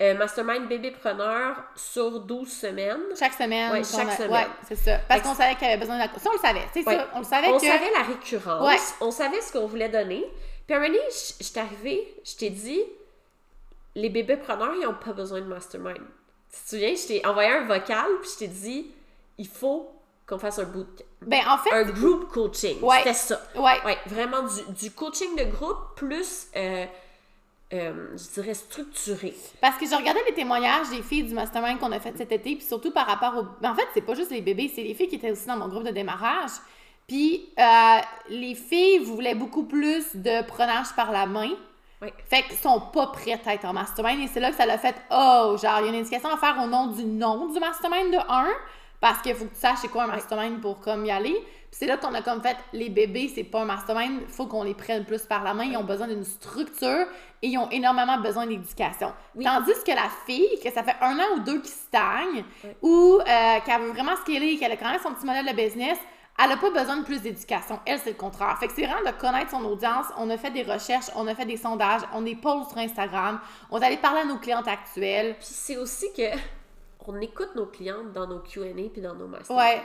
Euh, 0.00 0.14
mastermind 0.14 0.66
bébépreneur 0.66 1.56
sur 1.76 2.20
12 2.20 2.50
semaines. 2.50 3.00
Chaque 3.18 3.34
semaine. 3.34 3.70
Qu'on 3.70 3.84
chaque 3.84 4.08
a- 4.08 4.16
semaine. 4.16 4.30
Ouais, 4.30 4.46
c'est 4.66 4.76
ça. 4.76 4.98
Parce 5.06 5.20
qu'on 5.20 5.34
savait 5.34 5.54
qu'il 5.56 5.66
y 5.68 5.70
avait 5.70 5.78
besoin 5.80 5.96
de 5.96 6.00
la... 6.00 6.18
Ça, 6.18 6.30
on 6.30 6.32
le 6.32 6.38
savait. 6.38 6.60
Ouais. 6.74 6.82
ça, 6.96 7.08
on 7.14 7.18
le 7.18 7.24
savait 7.24 7.48
on 7.48 7.58
que... 7.58 7.66
savait 7.66 7.90
la 7.94 8.02
récurrence, 8.04 8.66
Ouais. 8.66 8.78
on 9.02 9.10
savait 9.10 9.40
ce 9.42 9.52
qu'on 9.52 9.66
voulait 9.66 9.90
donner. 9.90 10.24
Puis 10.66 10.74
à 10.74 10.82
je 10.86 11.44
je 11.44 11.52
t'ai 11.52 11.60
arrivé, 11.60 12.14
je 12.24 12.34
t'ai 12.36 12.48
dit, 12.48 12.80
les 13.94 14.08
bébépreneurs, 14.08 14.72
ils 14.74 14.86
n'ont 14.86 14.94
pas 14.94 15.12
besoin 15.12 15.40
de 15.40 15.46
mastermind. 15.46 15.98
Tu 16.50 16.60
te 16.64 16.68
souviens, 16.70 16.94
je 16.94 17.06
t'ai 17.06 17.26
envoyé 17.26 17.50
un 17.50 17.66
vocal, 17.66 18.06
puis 18.22 18.30
je 18.32 18.38
t'ai 18.38 18.48
dit, 18.48 18.90
il 19.36 19.48
faut 19.48 19.92
qu'on 20.26 20.38
fasse 20.38 20.60
un 20.60 20.64
bootcamp. 20.64 21.04
Ben 21.22 21.40
en 21.46 21.58
fait... 21.58 21.72
Un 21.72 21.84
group 21.84 22.28
coaching. 22.32 22.80
Ouais. 22.80 22.98
C'était 22.98 23.14
ça. 23.14 23.40
Ouais. 23.56 23.84
Ouais, 23.84 23.98
vraiment 24.06 24.42
du, 24.44 24.72
du 24.82 24.90
coaching 24.92 25.36
de 25.36 25.44
groupe 25.44 25.94
plus, 25.96 26.46
euh, 26.56 26.86
euh, 27.72 28.16
je 28.16 28.40
dirais, 28.40 28.54
structuré. 28.54 29.34
Parce 29.60 29.76
que 29.76 29.86
je 29.86 29.94
regardais 29.94 30.22
les 30.26 30.34
témoignages 30.34 30.90
des 30.90 31.02
filles 31.02 31.22
du 31.22 31.34
mastermind 31.34 31.78
qu'on 31.78 31.92
a 31.92 32.00
fait 32.00 32.16
cet 32.16 32.32
été, 32.32 32.56
puis 32.56 32.64
surtout 32.64 32.90
par 32.90 33.06
rapport 33.06 33.36
au... 33.38 33.46
ben, 33.60 33.70
en 33.70 33.74
fait, 33.74 33.86
c'est 33.94 34.00
pas 34.00 34.14
juste 34.14 34.30
les 34.32 34.40
bébés, 34.40 34.70
c'est 34.74 34.82
les 34.82 34.94
filles 34.94 35.08
qui 35.08 35.16
étaient 35.16 35.30
aussi 35.30 35.46
dans 35.46 35.56
mon 35.56 35.68
groupe 35.68 35.84
de 35.84 35.90
démarrage. 35.90 36.50
Puis 37.06 37.48
euh, 37.58 37.98
les 38.28 38.54
filles 38.54 38.98
voulaient 38.98 39.34
beaucoup 39.34 39.64
plus 39.64 40.14
de 40.14 40.46
prenage 40.46 40.94
par 40.96 41.12
la 41.12 41.26
main. 41.26 41.50
Ouais. 42.02 42.12
Fait 42.28 42.42
qu'elles 42.42 42.56
sont 42.56 42.80
pas 42.92 43.08
prêtes 43.08 43.46
à 43.46 43.54
être 43.54 43.64
en 43.64 43.72
mastermind. 43.72 44.20
Et 44.20 44.26
c'est 44.26 44.40
là 44.40 44.50
que 44.50 44.56
ça 44.56 44.66
l'a 44.66 44.78
fait 44.78 44.94
«Oh!» 45.10 45.56
Genre, 45.62 45.80
il 45.80 45.86
y 45.86 45.88
a 45.88 45.88
une 45.88 45.94
indication 46.00 46.28
à 46.28 46.36
faire 46.36 46.56
au 46.62 46.66
nom 46.66 46.88
du 46.88 47.04
nom 47.04 47.52
du 47.52 47.58
mastermind 47.60 48.12
de 48.12 48.18
1, 48.28 48.48
parce 49.00 49.22
qu'il 49.22 49.34
faut 49.34 49.44
que 49.44 49.54
tu 49.54 49.60
saches 49.60 49.78
c'est 49.82 49.88
quoi 49.88 50.04
un 50.04 50.08
mastermind 50.08 50.60
pour 50.60 50.80
comme 50.80 51.04
y 51.04 51.10
aller. 51.10 51.36
Puis 51.70 51.78
c'est 51.78 51.86
là 51.86 51.96
qu'on 51.96 52.12
a 52.14 52.22
comme 52.22 52.42
fait 52.42 52.56
«Les 52.72 52.88
bébés, 52.88 53.30
c'est 53.32 53.44
pas 53.44 53.60
un 53.60 53.64
mastermind, 53.64 54.22
faut 54.28 54.46
qu'on 54.46 54.64
les 54.64 54.74
prenne 54.74 55.04
plus 55.04 55.22
par 55.22 55.44
la 55.44 55.54
main. 55.54 55.64
Ils 55.64 55.76
ont 55.76 55.84
besoin 55.84 56.08
d'une 56.08 56.24
structure 56.24 57.06
et 57.42 57.46
ils 57.46 57.58
ont 57.58 57.70
énormément 57.70 58.18
besoin 58.18 58.46
d'éducation. 58.46 59.12
Oui. 59.36 59.44
Tandis 59.44 59.72
que 59.86 59.92
la 59.92 60.08
fille, 60.26 60.58
que 60.62 60.70
ça 60.72 60.82
fait 60.82 60.96
un 61.00 61.16
an 61.18 61.36
ou 61.36 61.40
deux 61.40 61.60
qui 61.60 61.70
stagne, 61.70 62.44
ou 62.82 63.20
euh, 63.20 63.58
qu'elle 63.64 63.82
veut 63.82 63.92
vraiment 63.92 64.16
scaler, 64.16 64.56
qu'elle 64.58 64.72
a 64.72 64.76
quand 64.76 64.90
même 64.90 65.00
son 65.00 65.14
petit 65.14 65.26
modèle 65.26 65.46
de 65.46 65.54
business, 65.54 65.98
elle 66.42 66.48
n'a 66.48 66.56
pas 66.56 66.70
besoin 66.70 66.96
de 66.96 67.04
plus 67.04 67.20
d'éducation. 67.20 67.78
Elle, 67.84 67.98
c'est 67.98 68.10
le 68.10 68.16
contraire. 68.16 68.56
Fait 68.58 68.66
que 68.66 68.72
c'est 68.74 68.86
vraiment 68.86 69.08
de 69.08 69.16
connaître 69.16 69.50
son 69.50 69.64
audience. 69.64 70.06
On 70.16 70.28
a 70.30 70.38
fait 70.38 70.50
des 70.50 70.62
recherches, 70.62 71.10
on 71.14 71.26
a 71.26 71.34
fait 71.34 71.44
des 71.44 71.56
sondages, 71.56 72.00
on 72.14 72.24
est 72.24 72.34
poll 72.34 72.64
sur 72.68 72.78
Instagram, 72.78 73.38
on 73.70 73.80
est 73.80 73.84
allé 73.84 73.96
parler 73.98 74.22
à 74.22 74.24
nos 74.24 74.38
clientes 74.38 74.66
actuelles. 74.66 75.36
Puis 75.38 75.48
c'est 75.50 75.76
aussi 75.76 76.06
que 76.16 76.36
on 77.06 77.20
écoute 77.20 77.50
nos 77.56 77.66
clientes 77.66 78.12
dans 78.12 78.26
nos 78.26 78.38
Q&A 78.38 78.72
puis 78.90 79.02
dans 79.02 79.14
nos 79.14 79.26
masters. 79.26 79.56
Ouais, 79.56 79.82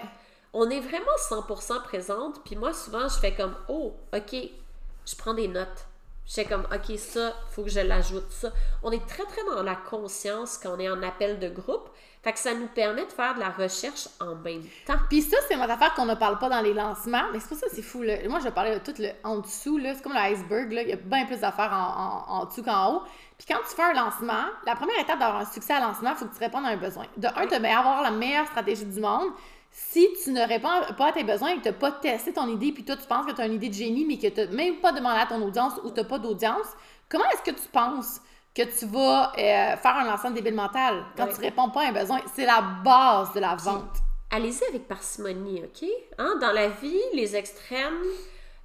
On 0.57 0.69
est 0.69 0.79
vraiment 0.79 1.05
100% 1.29 1.83
présente, 1.83 2.41
puis 2.45 2.55
moi, 2.55 2.73
souvent, 2.73 3.09
je 3.09 3.19
fais 3.19 3.33
comme, 3.33 3.53
oh, 3.67 3.93
OK, 4.15 4.33
je 4.33 5.15
prends 5.17 5.33
des 5.33 5.49
notes. 5.49 5.85
Je 6.25 6.33
fais 6.33 6.45
comme, 6.45 6.65
OK, 6.73 6.97
ça, 6.97 7.33
faut 7.51 7.63
que 7.63 7.69
je 7.69 7.81
l'ajoute, 7.81 8.31
ça. 8.31 8.51
On 8.81 8.89
est 8.91 9.05
très, 9.05 9.25
très 9.25 9.43
dans 9.53 9.63
la 9.63 9.75
conscience 9.75 10.57
quand 10.57 10.75
on 10.75 10.79
est 10.79 10.89
en 10.89 11.03
appel 11.03 11.39
de 11.39 11.49
groupe. 11.49 11.89
Fait 12.23 12.31
que 12.33 12.39
ça 12.39 12.55
nous 12.55 12.67
permet 12.67 13.05
de 13.05 13.11
faire 13.11 13.35
de 13.35 13.39
la 13.39 13.49
recherche 13.49 14.07
en 14.19 14.33
même 14.33 14.63
temps. 14.87 14.95
Puis 15.09 15.21
ça, 15.21 15.37
c'est 15.47 15.53
une 15.53 15.61
affaire 15.61 15.93
qu'on 15.93 16.05
ne 16.05 16.15
parle 16.15 16.39
pas 16.39 16.49
dans 16.49 16.61
les 16.61 16.73
lancements. 16.73 17.21
Mais 17.31 17.39
c'est 17.39 17.49
pour 17.49 17.57
ça 17.57 17.67
c'est 17.71 17.83
fou. 17.83 18.01
Là. 18.01 18.15
Moi, 18.27 18.39
je 18.43 18.49
parlais 18.49 18.79
de 18.79 18.83
tout 18.83 18.99
le 18.99 19.09
en 19.23 19.37
dessous. 19.39 19.79
C'est 19.83 20.01
comme 20.01 20.13
l'iceberg. 20.13 20.71
Il 20.71 20.89
y 20.89 20.93
a 20.93 20.95
bien 20.95 21.27
plus 21.27 21.41
d'affaires 21.41 21.71
en, 21.71 22.33
en, 22.33 22.39
en 22.41 22.45
dessous 22.45 22.63
qu'en 22.63 22.93
haut. 22.93 23.01
Puis 23.37 23.45
quand 23.47 23.59
tu 23.69 23.75
fais 23.75 23.83
un 23.83 23.93
lancement, 23.93 24.45
la 24.65 24.75
première 24.75 24.99
étape 24.99 25.19
d'avoir 25.19 25.41
un 25.41 25.45
succès 25.45 25.73
à 25.73 25.81
lancement, 25.81 26.11
il 26.11 26.15
faut 26.15 26.25
que 26.25 26.33
tu 26.33 26.39
répondes 26.39 26.65
à 26.65 26.69
un 26.69 26.77
besoin. 26.77 27.05
De 27.17 27.27
un, 27.27 27.45
tu 27.45 27.59
vas 27.59 27.77
avoir 27.77 28.01
la 28.01 28.09
meilleure 28.09 28.47
stratégie 28.47 28.85
du 28.85 28.99
monde. 28.99 29.29
Si 29.77 30.07
tu 30.23 30.31
ne 30.31 30.39
réponds 30.39 30.93
pas 30.97 31.07
à 31.07 31.11
tes 31.11 31.25
besoins 31.25 31.49
et 31.49 31.57
que 31.57 31.63
tu 31.63 31.67
n'as 31.67 31.73
pas 31.73 31.91
testé 31.91 32.31
ton 32.31 32.47
idée, 32.47 32.71
puis 32.71 32.85
toi, 32.85 32.95
tu 32.95 33.05
penses 33.07 33.25
que 33.25 33.33
tu 33.33 33.41
as 33.41 33.45
une 33.45 33.55
idée 33.55 33.67
de 33.67 33.73
génie, 33.73 34.05
mais 34.05 34.17
que 34.17 34.27
tu 34.27 34.39
n'as 34.39 34.47
même 34.47 34.77
pas 34.77 34.93
demandé 34.93 35.19
à 35.19 35.25
ton 35.25 35.41
audience 35.41 35.73
ou 35.83 35.91
tu 35.91 35.99
n'as 35.99 36.05
pas 36.05 36.17
d'audience, 36.17 36.67
comment 37.09 37.25
est-ce 37.33 37.51
que 37.51 37.59
tu 37.59 37.67
penses 37.67 38.21
que 38.55 38.61
tu 38.61 38.85
vas 38.85 39.33
euh, 39.33 39.75
faire 39.75 39.97
un 39.97 40.05
lancement 40.05 40.29
de 40.29 40.35
débile 40.35 40.55
mental 40.55 41.03
quand 41.17 41.27
tu 41.27 41.41
réponds 41.41 41.71
pas 41.71 41.87
à 41.87 41.89
un 41.89 41.91
besoin? 41.91 42.21
C'est 42.33 42.45
la 42.45 42.61
base 42.85 43.33
de 43.33 43.41
la 43.41 43.55
vente. 43.55 43.97
Allez-y 44.31 44.63
avec 44.69 44.87
parcimonie, 44.87 45.61
OK? 45.65 45.85
Hein? 46.19 46.35
Dans 46.39 46.53
la 46.53 46.69
vie, 46.69 47.01
les 47.13 47.35
extrêmes, 47.35 48.01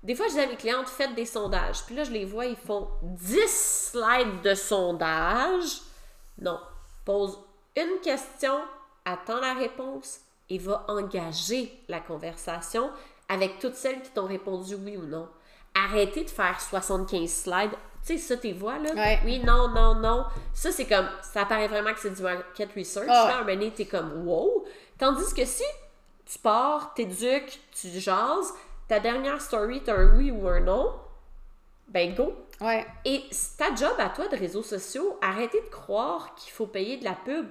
des 0.04 0.14
fois, 0.14 0.28
je 0.28 0.34
dis 0.34 0.40
à 0.40 0.46
mes 0.46 0.54
clientes, 0.54 0.88
faites 0.88 1.16
des 1.16 1.26
sondages. 1.26 1.84
Puis 1.86 1.96
là, 1.96 2.04
je 2.04 2.12
les 2.12 2.24
vois, 2.24 2.46
ils 2.46 2.54
font 2.54 2.88
10 3.02 3.90
slides 3.90 4.42
de 4.44 4.54
sondage. 4.54 5.80
Non. 6.38 6.60
Pose 7.04 7.36
une 7.76 8.00
question, 8.00 8.60
attends 9.04 9.40
la 9.40 9.54
réponse 9.54 10.20
et 10.50 10.58
va 10.58 10.84
engager 10.88 11.72
la 11.88 12.00
conversation 12.00 12.90
avec 13.28 13.58
toutes 13.58 13.76
celles 13.76 14.02
qui 14.02 14.10
t'ont 14.10 14.26
répondu 14.26 14.74
oui 14.74 14.96
ou 14.96 15.04
non. 15.06 15.28
Arrêtez 15.74 16.24
de 16.24 16.30
faire 16.30 16.60
75 16.60 17.30
slides. 17.30 17.70
Tu 18.04 18.16
sais, 18.16 18.18
ça, 18.18 18.36
tes 18.36 18.52
voix, 18.52 18.78
là? 18.78 18.92
Ouais. 18.92 19.20
Oui, 19.24 19.38
non, 19.38 19.68
non, 19.68 19.94
non. 19.94 20.24
Ça, 20.52 20.72
c'est 20.72 20.86
comme, 20.86 21.08
ça 21.22 21.44
paraît 21.44 21.68
vraiment 21.68 21.92
que 21.92 22.00
c'est 22.00 22.14
du 22.14 22.22
market 22.22 22.70
research. 22.76 23.06
Ouais. 23.06 23.12
là, 23.12 23.36
un 23.36 23.40
moment 23.40 23.52
donné, 23.52 23.70
t'es 23.70 23.84
comme, 23.84 24.26
wow. 24.26 24.66
Tandis 24.98 25.32
que 25.32 25.44
si 25.44 25.62
tu 26.26 26.38
pars, 26.38 26.92
t'éduques, 26.94 27.60
tu 27.72 27.88
jases, 27.88 28.52
ta 28.88 28.98
dernière 28.98 29.40
story, 29.40 29.82
t'as 29.84 29.94
un 29.94 30.16
oui 30.16 30.30
ou 30.30 30.48
un 30.48 30.60
non, 30.60 30.92
ben 31.88 32.14
go. 32.14 32.34
Ouais. 32.60 32.86
Et 33.04 33.22
c'est 33.30 33.56
ta 33.56 33.74
job 33.74 33.94
à 33.98 34.08
toi 34.08 34.28
de 34.28 34.36
réseaux 34.36 34.62
sociaux, 34.62 35.18
arrêtez 35.22 35.60
de 35.60 35.68
croire 35.68 36.34
qu'il 36.34 36.52
faut 36.52 36.66
payer 36.66 36.96
de 36.96 37.04
la 37.04 37.14
pub. 37.14 37.46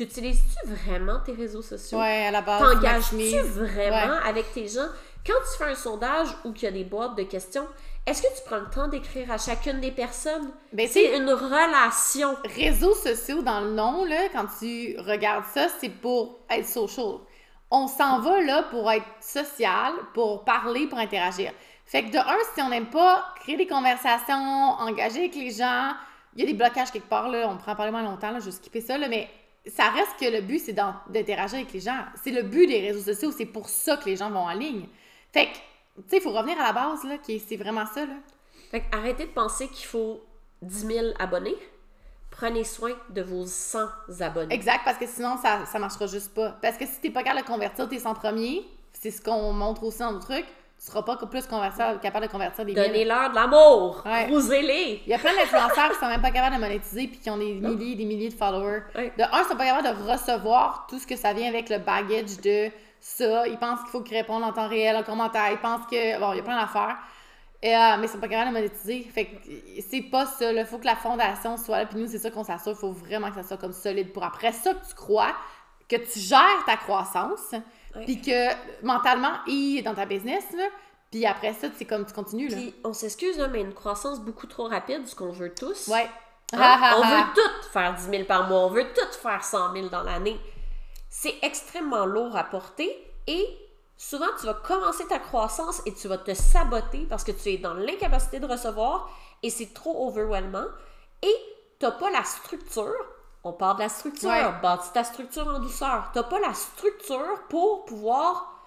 Tu 0.00 0.04
utilises-tu 0.06 0.66
vraiment 0.66 1.20
tes 1.20 1.32
réseaux 1.32 1.60
sociaux? 1.60 1.98
Ouais, 1.98 2.24
à 2.24 2.30
la 2.30 2.40
base. 2.40 2.58
T'engages-tu 2.58 3.38
vraiment 3.40 4.14
Ouais. 4.14 4.28
avec 4.28 4.50
tes 4.54 4.66
gens? 4.66 4.86
Quand 5.26 5.34
tu 5.44 5.58
fais 5.58 5.70
un 5.70 5.74
sondage 5.74 6.28
ou 6.42 6.52
qu'il 6.52 6.62
y 6.62 6.66
a 6.68 6.70
des 6.70 6.84
boîtes 6.84 7.16
de 7.16 7.24
questions, 7.24 7.66
est-ce 8.06 8.22
que 8.22 8.28
tu 8.28 8.42
prends 8.46 8.60
le 8.60 8.70
temps 8.70 8.88
d'écrire 8.88 9.30
à 9.30 9.36
chacune 9.36 9.78
des 9.78 9.90
personnes? 9.90 10.52
Ben, 10.72 10.88
c'est 10.90 11.18
une 11.18 11.28
relation. 11.30 12.34
Réseaux 12.56 12.94
sociaux 12.94 13.42
dans 13.42 13.60
le 13.60 13.72
nom, 13.72 14.06
là, 14.06 14.30
quand 14.32 14.46
tu 14.58 14.96
regardes 15.00 15.44
ça, 15.52 15.66
c'est 15.80 15.90
pour 15.90 16.38
être 16.48 16.66
social. 16.66 17.16
On 17.70 17.86
s'en 17.86 18.20
va 18.20 18.40
là 18.40 18.62
pour 18.70 18.90
être 18.90 19.04
social, 19.20 19.92
pour 20.14 20.46
parler, 20.46 20.86
pour 20.86 20.98
interagir. 20.98 21.52
Fait 21.84 22.04
que 22.04 22.10
de 22.10 22.16
un, 22.16 22.38
si 22.54 22.62
on 22.62 22.70
n'aime 22.70 22.88
pas 22.88 23.22
créer 23.40 23.58
des 23.58 23.66
conversations, 23.66 24.34
engager 24.34 25.18
avec 25.18 25.34
les 25.34 25.50
gens, 25.50 25.90
il 26.34 26.40
y 26.40 26.44
a 26.44 26.46
des 26.46 26.54
blocages 26.56 26.90
quelque 26.90 27.08
part, 27.08 27.28
là, 27.28 27.46
on 27.50 27.58
prend 27.58 27.76
pas 27.76 27.82
vraiment 27.90 28.00
longtemps, 28.08 28.30
là, 28.30 28.38
je 28.40 28.46
vais 28.46 28.50
skipper 28.52 28.80
ça, 28.80 28.96
là, 28.96 29.06
mais 29.08 29.28
ça 29.66 29.90
reste 29.90 30.16
que 30.18 30.24
le 30.26 30.40
but, 30.40 30.58
c'est 30.58 30.72
d'interagir 30.72 31.58
avec 31.58 31.72
les 31.72 31.80
gens. 31.80 31.98
C'est 32.22 32.30
le 32.30 32.42
but 32.42 32.66
des 32.66 32.80
réseaux 32.80 33.12
sociaux, 33.12 33.30
c'est 33.30 33.46
pour 33.46 33.68
ça 33.68 33.96
que 33.96 34.06
les 34.06 34.16
gens 34.16 34.30
vont 34.30 34.40
en 34.40 34.52
ligne. 34.52 34.86
Fait 35.32 35.46
que, 35.46 35.52
tu 36.02 36.08
sais, 36.08 36.16
il 36.16 36.22
faut 36.22 36.32
revenir 36.32 36.58
à 36.60 36.64
la 36.64 36.72
base, 36.72 37.04
là, 37.04 37.18
qui 37.18 37.34
est- 37.36 37.38
c'est 37.46 37.56
vraiment 37.56 37.86
ça, 37.86 38.06
là. 38.06 38.14
Fait 38.70 38.80
que 38.80 38.96
arrêtez 38.96 39.26
de 39.26 39.30
penser 39.32 39.68
qu'il 39.68 39.86
faut 39.86 40.20
10 40.62 40.86
000 40.86 41.06
abonnés. 41.18 41.56
Prenez 42.30 42.64
soin 42.64 42.92
de 43.10 43.22
vos 43.22 43.44
100 43.44 43.88
abonnés. 44.20 44.54
Exact, 44.54 44.80
parce 44.84 44.96
que 44.98 45.06
sinon, 45.06 45.36
ça, 45.36 45.66
ça 45.66 45.78
marchera 45.78 46.06
juste 46.06 46.32
pas. 46.32 46.50
Parce 46.62 46.76
que 46.76 46.86
si 46.86 47.00
t'es 47.00 47.10
pas 47.10 47.22
capable 47.22 47.42
de 47.42 47.46
convertir 47.52 47.88
tes 47.88 47.98
100 47.98 48.14
premiers, 48.14 48.64
c'est 48.92 49.10
ce 49.10 49.20
qu'on 49.20 49.52
montre 49.52 49.82
aussi 49.82 49.98
dans 49.98 50.12
nos 50.12 50.20
trucs, 50.20 50.46
tu 50.80 50.86
seras 50.86 51.02
pas 51.02 51.16
plus 51.16 51.46
capable 51.46 52.26
de 52.26 52.30
convertir 52.30 52.64
des 52.64 52.72
1000. 52.72 52.82
Donnez-leur 52.82 53.30
de 53.30 53.34
l'amour. 53.34 54.02
Ouais. 54.06 54.24
Crousez-les. 54.24 55.02
Il 55.04 55.10
y 55.10 55.14
a 55.14 55.18
plein 55.18 55.34
d'influenceurs 55.34 55.90
qui 55.90 55.98
sont 55.98 56.08
même 56.08 56.22
pas 56.22 56.30
capables 56.30 56.56
de 56.56 56.60
monétiser 56.60 57.06
puis 57.06 57.18
qui 57.18 57.28
ont 57.28 57.36
des 57.36 57.52
milliers 57.52 57.92
et 57.92 57.96
des 57.96 58.06
milliers 58.06 58.30
de 58.30 58.34
followers. 58.34 58.80
Ouais. 58.94 59.12
De 59.18 59.24
un, 59.24 59.42
ils 59.42 59.44
sont 59.44 59.56
pas 59.56 59.66
capables 59.66 59.94
de 59.94 60.10
recevoir 60.10 60.86
tout 60.88 60.98
ce 60.98 61.06
que 61.06 61.16
ça 61.16 61.34
vient 61.34 61.48
avec 61.48 61.68
le 61.68 61.76
baggage 61.78 62.40
de 62.42 62.70
ça. 62.98 63.46
Ils 63.46 63.58
pensent 63.58 63.80
qu'il 63.80 63.90
faut 63.90 64.00
qu'ils 64.00 64.16
répondent 64.16 64.42
en 64.42 64.54
temps 64.54 64.68
réel, 64.68 64.96
en 64.96 65.02
commentaire. 65.02 65.50
Ils 65.50 65.58
pensent 65.58 65.86
que. 65.90 66.18
Bon, 66.18 66.32
il 66.32 66.38
y 66.38 66.40
a 66.40 66.44
plein 66.44 66.58
d'affaires. 66.58 66.96
Et, 67.62 67.76
euh, 67.76 67.96
mais 67.98 68.06
ils 68.06 68.08
sont 68.08 68.18
pas 68.18 68.28
capables 68.28 68.48
de 68.48 68.54
monétiser. 68.54 69.06
Fait 69.12 69.26
que 69.26 69.36
c'est 69.86 70.00
pas 70.00 70.24
ça. 70.24 70.50
Il 70.50 70.64
faut 70.64 70.78
que 70.78 70.86
la 70.86 70.96
fondation 70.96 71.58
soit 71.58 71.80
là. 71.80 71.84
Puis 71.84 71.98
nous, 71.98 72.06
c'est 72.06 72.18
ça 72.18 72.30
qu'on 72.30 72.42
s'assure. 72.44 72.72
Il 72.72 72.78
faut 72.78 72.92
vraiment 72.92 73.28
que 73.28 73.34
ça 73.34 73.42
soit 73.42 73.58
comme 73.58 73.74
solide 73.74 74.14
pour 74.14 74.24
après 74.24 74.52
ça 74.52 74.72
que 74.72 74.88
tu 74.88 74.94
crois, 74.94 75.34
que 75.90 75.96
tu 75.96 76.20
gères 76.20 76.64
ta 76.64 76.78
croissance. 76.78 77.54
Puis 78.04 78.20
que 78.20 78.84
mentalement 78.84 79.32
et 79.46 79.82
dans 79.82 79.94
ta 79.94 80.06
business, 80.06 80.44
là, 80.56 80.64
puis 81.10 81.26
après 81.26 81.54
ça, 81.54 81.68
c'est 81.76 81.84
comme 81.84 82.06
tu 82.06 82.12
continues. 82.12 82.48
Là. 82.48 82.56
Puis 82.56 82.74
on 82.84 82.92
s'excuse, 82.92 83.36
là, 83.38 83.48
mais 83.48 83.60
une 83.60 83.74
croissance 83.74 84.20
beaucoup 84.20 84.46
trop 84.46 84.68
rapide, 84.68 85.06
ce 85.06 85.14
qu'on 85.14 85.32
veut 85.32 85.52
tous. 85.54 85.88
Ouais. 85.88 86.08
Hein? 86.52 86.94
on 86.96 87.02
veut 87.02 87.24
tout 87.34 87.70
faire 87.72 87.94
10 87.94 88.10
000 88.10 88.24
par 88.24 88.48
mois, 88.48 88.60
on 88.60 88.70
veut 88.70 88.86
tout 88.92 89.18
faire 89.18 89.44
100 89.44 89.72
000 89.72 89.88
dans 89.88 90.02
l'année. 90.02 90.38
C'est 91.08 91.34
extrêmement 91.42 92.06
lourd 92.06 92.36
à 92.36 92.44
porter 92.44 92.90
et 93.26 93.46
souvent 93.96 94.26
tu 94.38 94.46
vas 94.46 94.54
commencer 94.54 95.06
ta 95.06 95.18
croissance 95.18 95.82
et 95.86 95.94
tu 95.94 96.08
vas 96.08 96.18
te 96.18 96.34
saboter 96.34 97.06
parce 97.08 97.24
que 97.24 97.32
tu 97.32 97.50
es 97.50 97.58
dans 97.58 97.74
l'incapacité 97.74 98.40
de 98.40 98.46
recevoir 98.46 99.10
et 99.42 99.50
c'est 99.50 99.72
trop 99.74 100.08
overwhelmant 100.08 100.66
et 101.22 101.34
tu 101.78 101.86
n'as 101.86 101.92
pas 101.92 102.10
la 102.10 102.24
structure. 102.24 102.94
On 103.42 103.52
parle 103.52 103.76
de 103.76 103.82
la 103.82 103.88
structure, 103.88 104.28
Ouais. 104.28 104.44
bâtis 104.62 104.92
ta 104.92 105.02
structure 105.04 105.46
en 105.48 105.58
douceur. 105.60 106.10
Tu 106.12 106.18
n'as 106.18 106.24
pas 106.24 106.38
la 106.40 106.52
structure 106.54 107.42
pour 107.48 107.84
pouvoir 107.86 108.66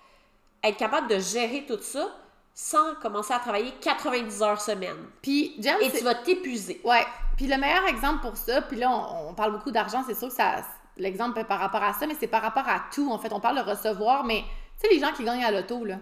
être 0.63 0.77
capable 0.77 1.07
de 1.07 1.19
gérer 1.19 1.65
tout 1.67 1.77
ça 1.81 2.07
sans 2.55 2.95
commencer 3.01 3.33
à 3.33 3.39
travailler 3.39 3.71
90 3.81 4.41
heures 4.41 4.61
semaine. 4.61 4.97
Puis, 5.21 5.55
Et 5.81 5.91
tu 5.91 6.03
vas 6.03 6.15
t'épuiser. 6.15 6.81
Ouais. 6.83 7.05
Puis 7.37 7.47
le 7.47 7.57
meilleur 7.57 7.85
exemple 7.87 8.21
pour 8.21 8.37
ça, 8.37 8.61
puis 8.61 8.77
là, 8.77 8.89
on, 8.91 9.29
on 9.29 9.33
parle 9.33 9.51
beaucoup 9.53 9.71
d'argent, 9.71 10.03
c'est 10.05 10.13
sûr 10.15 10.27
que 10.29 10.33
ça, 10.35 10.57
l'exemple 10.97 11.39
est 11.39 11.43
par 11.45 11.59
rapport 11.59 11.81
à 11.83 11.93
ça, 11.93 12.05
mais 12.07 12.15
c'est 12.19 12.27
par 12.27 12.41
rapport 12.43 12.67
à 12.67 12.83
tout. 12.93 13.11
En 13.11 13.17
fait, 13.17 13.33
on 13.33 13.39
parle 13.39 13.57
de 13.63 13.69
recevoir, 13.69 14.23
mais 14.23 14.43
tu 14.79 14.87
sais, 14.87 14.93
les 14.93 14.99
gens 14.99 15.11
qui 15.13 15.23
gagnent 15.23 15.43
à 15.43 15.51
l'auto, 15.51 15.83
là. 15.83 15.95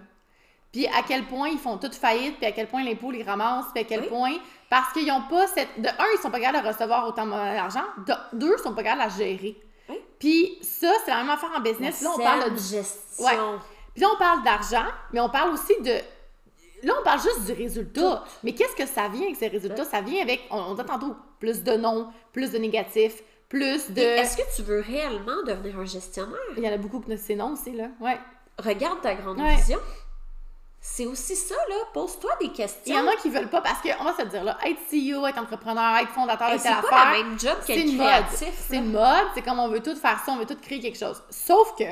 Puis 0.72 0.86
à 0.86 1.02
quel 1.06 1.24
point 1.26 1.48
ils 1.48 1.58
font 1.58 1.76
toute 1.78 1.94
faillite, 1.94 2.36
puis 2.38 2.46
à 2.46 2.52
quel 2.52 2.66
point 2.66 2.82
l'impôt 2.82 3.10
les 3.10 3.22
ramasse, 3.22 3.66
puis 3.74 3.82
à 3.82 3.84
quel 3.86 4.00
Oui. 4.02 4.08
point. 4.08 4.32
Parce 4.72 4.90
qu'ils 4.94 5.06
n'ont 5.06 5.20
pas 5.28 5.46
cette. 5.48 5.68
De 5.82 5.86
un, 5.86 6.06
ils 6.16 6.18
sont 6.22 6.30
pas 6.30 6.40
capables 6.40 6.64
de 6.64 6.72
recevoir 6.72 7.06
autant 7.06 7.26
d'argent. 7.26 7.84
De 8.06 8.14
deux, 8.32 8.54
ils 8.58 8.62
sont 8.62 8.72
pas 8.74 8.82
capables 8.82 9.12
de 9.12 9.18
la 9.20 9.26
gérer. 9.26 9.54
Puis 10.18 10.56
ça, 10.62 10.90
c'est 11.04 11.10
la 11.10 11.18
même 11.18 11.28
affaire 11.28 11.50
en 11.54 11.60
business. 11.60 12.00
Là, 12.00 12.08
on 12.14 12.18
parle 12.18 12.54
de 12.54 12.56
gestion. 12.56 13.22
Ouais. 13.22 13.36
puis 13.92 14.00
là, 14.02 14.08
on 14.14 14.16
parle 14.18 14.42
d'argent, 14.42 14.86
mais 15.12 15.20
on 15.20 15.28
parle 15.28 15.50
aussi 15.50 15.78
de. 15.82 15.92
Là, 16.86 16.94
on 16.98 17.04
parle 17.04 17.20
juste 17.20 17.44
du 17.44 17.52
résultat. 17.52 18.24
Mais 18.42 18.54
qu'est-ce 18.54 18.74
que 18.74 18.86
ça 18.86 19.08
vient 19.08 19.24
avec 19.24 19.36
ces 19.36 19.48
résultats? 19.48 19.84
Ça 19.84 20.00
vient 20.00 20.22
avec, 20.22 20.40
on, 20.50 20.56
on 20.56 20.74
dit 20.74 20.84
tantôt, 20.86 21.16
plus 21.38 21.62
de 21.62 21.72
non, 21.76 22.10
plus 22.32 22.50
de 22.50 22.56
négatifs, 22.56 23.22
plus 23.50 23.90
de. 23.90 24.00
Est-ce 24.00 24.38
que 24.38 24.56
tu 24.56 24.62
veux 24.62 24.80
réellement 24.80 25.42
devenir 25.46 25.78
un 25.80 25.84
gestionnaire? 25.84 26.38
Il 26.56 26.64
y 26.64 26.68
en 26.70 26.72
a 26.72 26.78
beaucoup 26.78 27.00
que 27.00 27.14
c'est 27.18 27.34
non 27.34 27.52
aussi, 27.52 27.72
là. 27.72 27.88
Ouais. 28.00 28.18
Regarde 28.58 29.02
ta 29.02 29.14
grande 29.16 29.38
Ouais. 29.38 29.56
vision. 29.56 29.78
C'est 30.84 31.06
aussi 31.06 31.36
ça, 31.36 31.54
là. 31.68 31.76
Pose-toi 31.94 32.32
des 32.40 32.48
questions. 32.50 32.80
Il 32.86 32.94
y 32.94 32.98
en 32.98 33.06
a 33.06 33.14
qui 33.14 33.30
veulent 33.30 33.48
pas 33.48 33.60
parce 33.60 33.80
que, 33.80 33.88
on 34.00 34.04
va 34.04 34.16
se 34.16 34.22
dire, 34.26 34.42
là, 34.42 34.58
être 34.66 34.80
CEO, 34.90 35.24
être 35.28 35.38
entrepreneur, 35.38 35.96
être 35.98 36.10
fondateur 36.10 36.48
Hey, 36.48 36.56
de 36.56 36.62
c'est 36.62 36.90
pas 36.90 37.04
la 37.04 37.10
même 37.22 37.38
job 37.38 37.56
c'est 37.60 37.74
qu'être 37.74 37.86
une 37.86 37.96
mode. 37.96 38.06
créatif. 38.06 38.64
C'est 38.68 38.76
une 38.76 38.90
mode, 38.92 39.26
c'est 39.34 39.42
comme 39.42 39.60
on 39.60 39.68
veut 39.68 39.80
tout 39.80 39.94
faire 39.94 40.20
ça, 40.26 40.32
on 40.32 40.36
veut 40.38 40.44
tout 40.46 40.56
créer 40.60 40.80
quelque 40.80 40.98
chose. 40.98 41.22
Sauf 41.30 41.76
que 41.78 41.84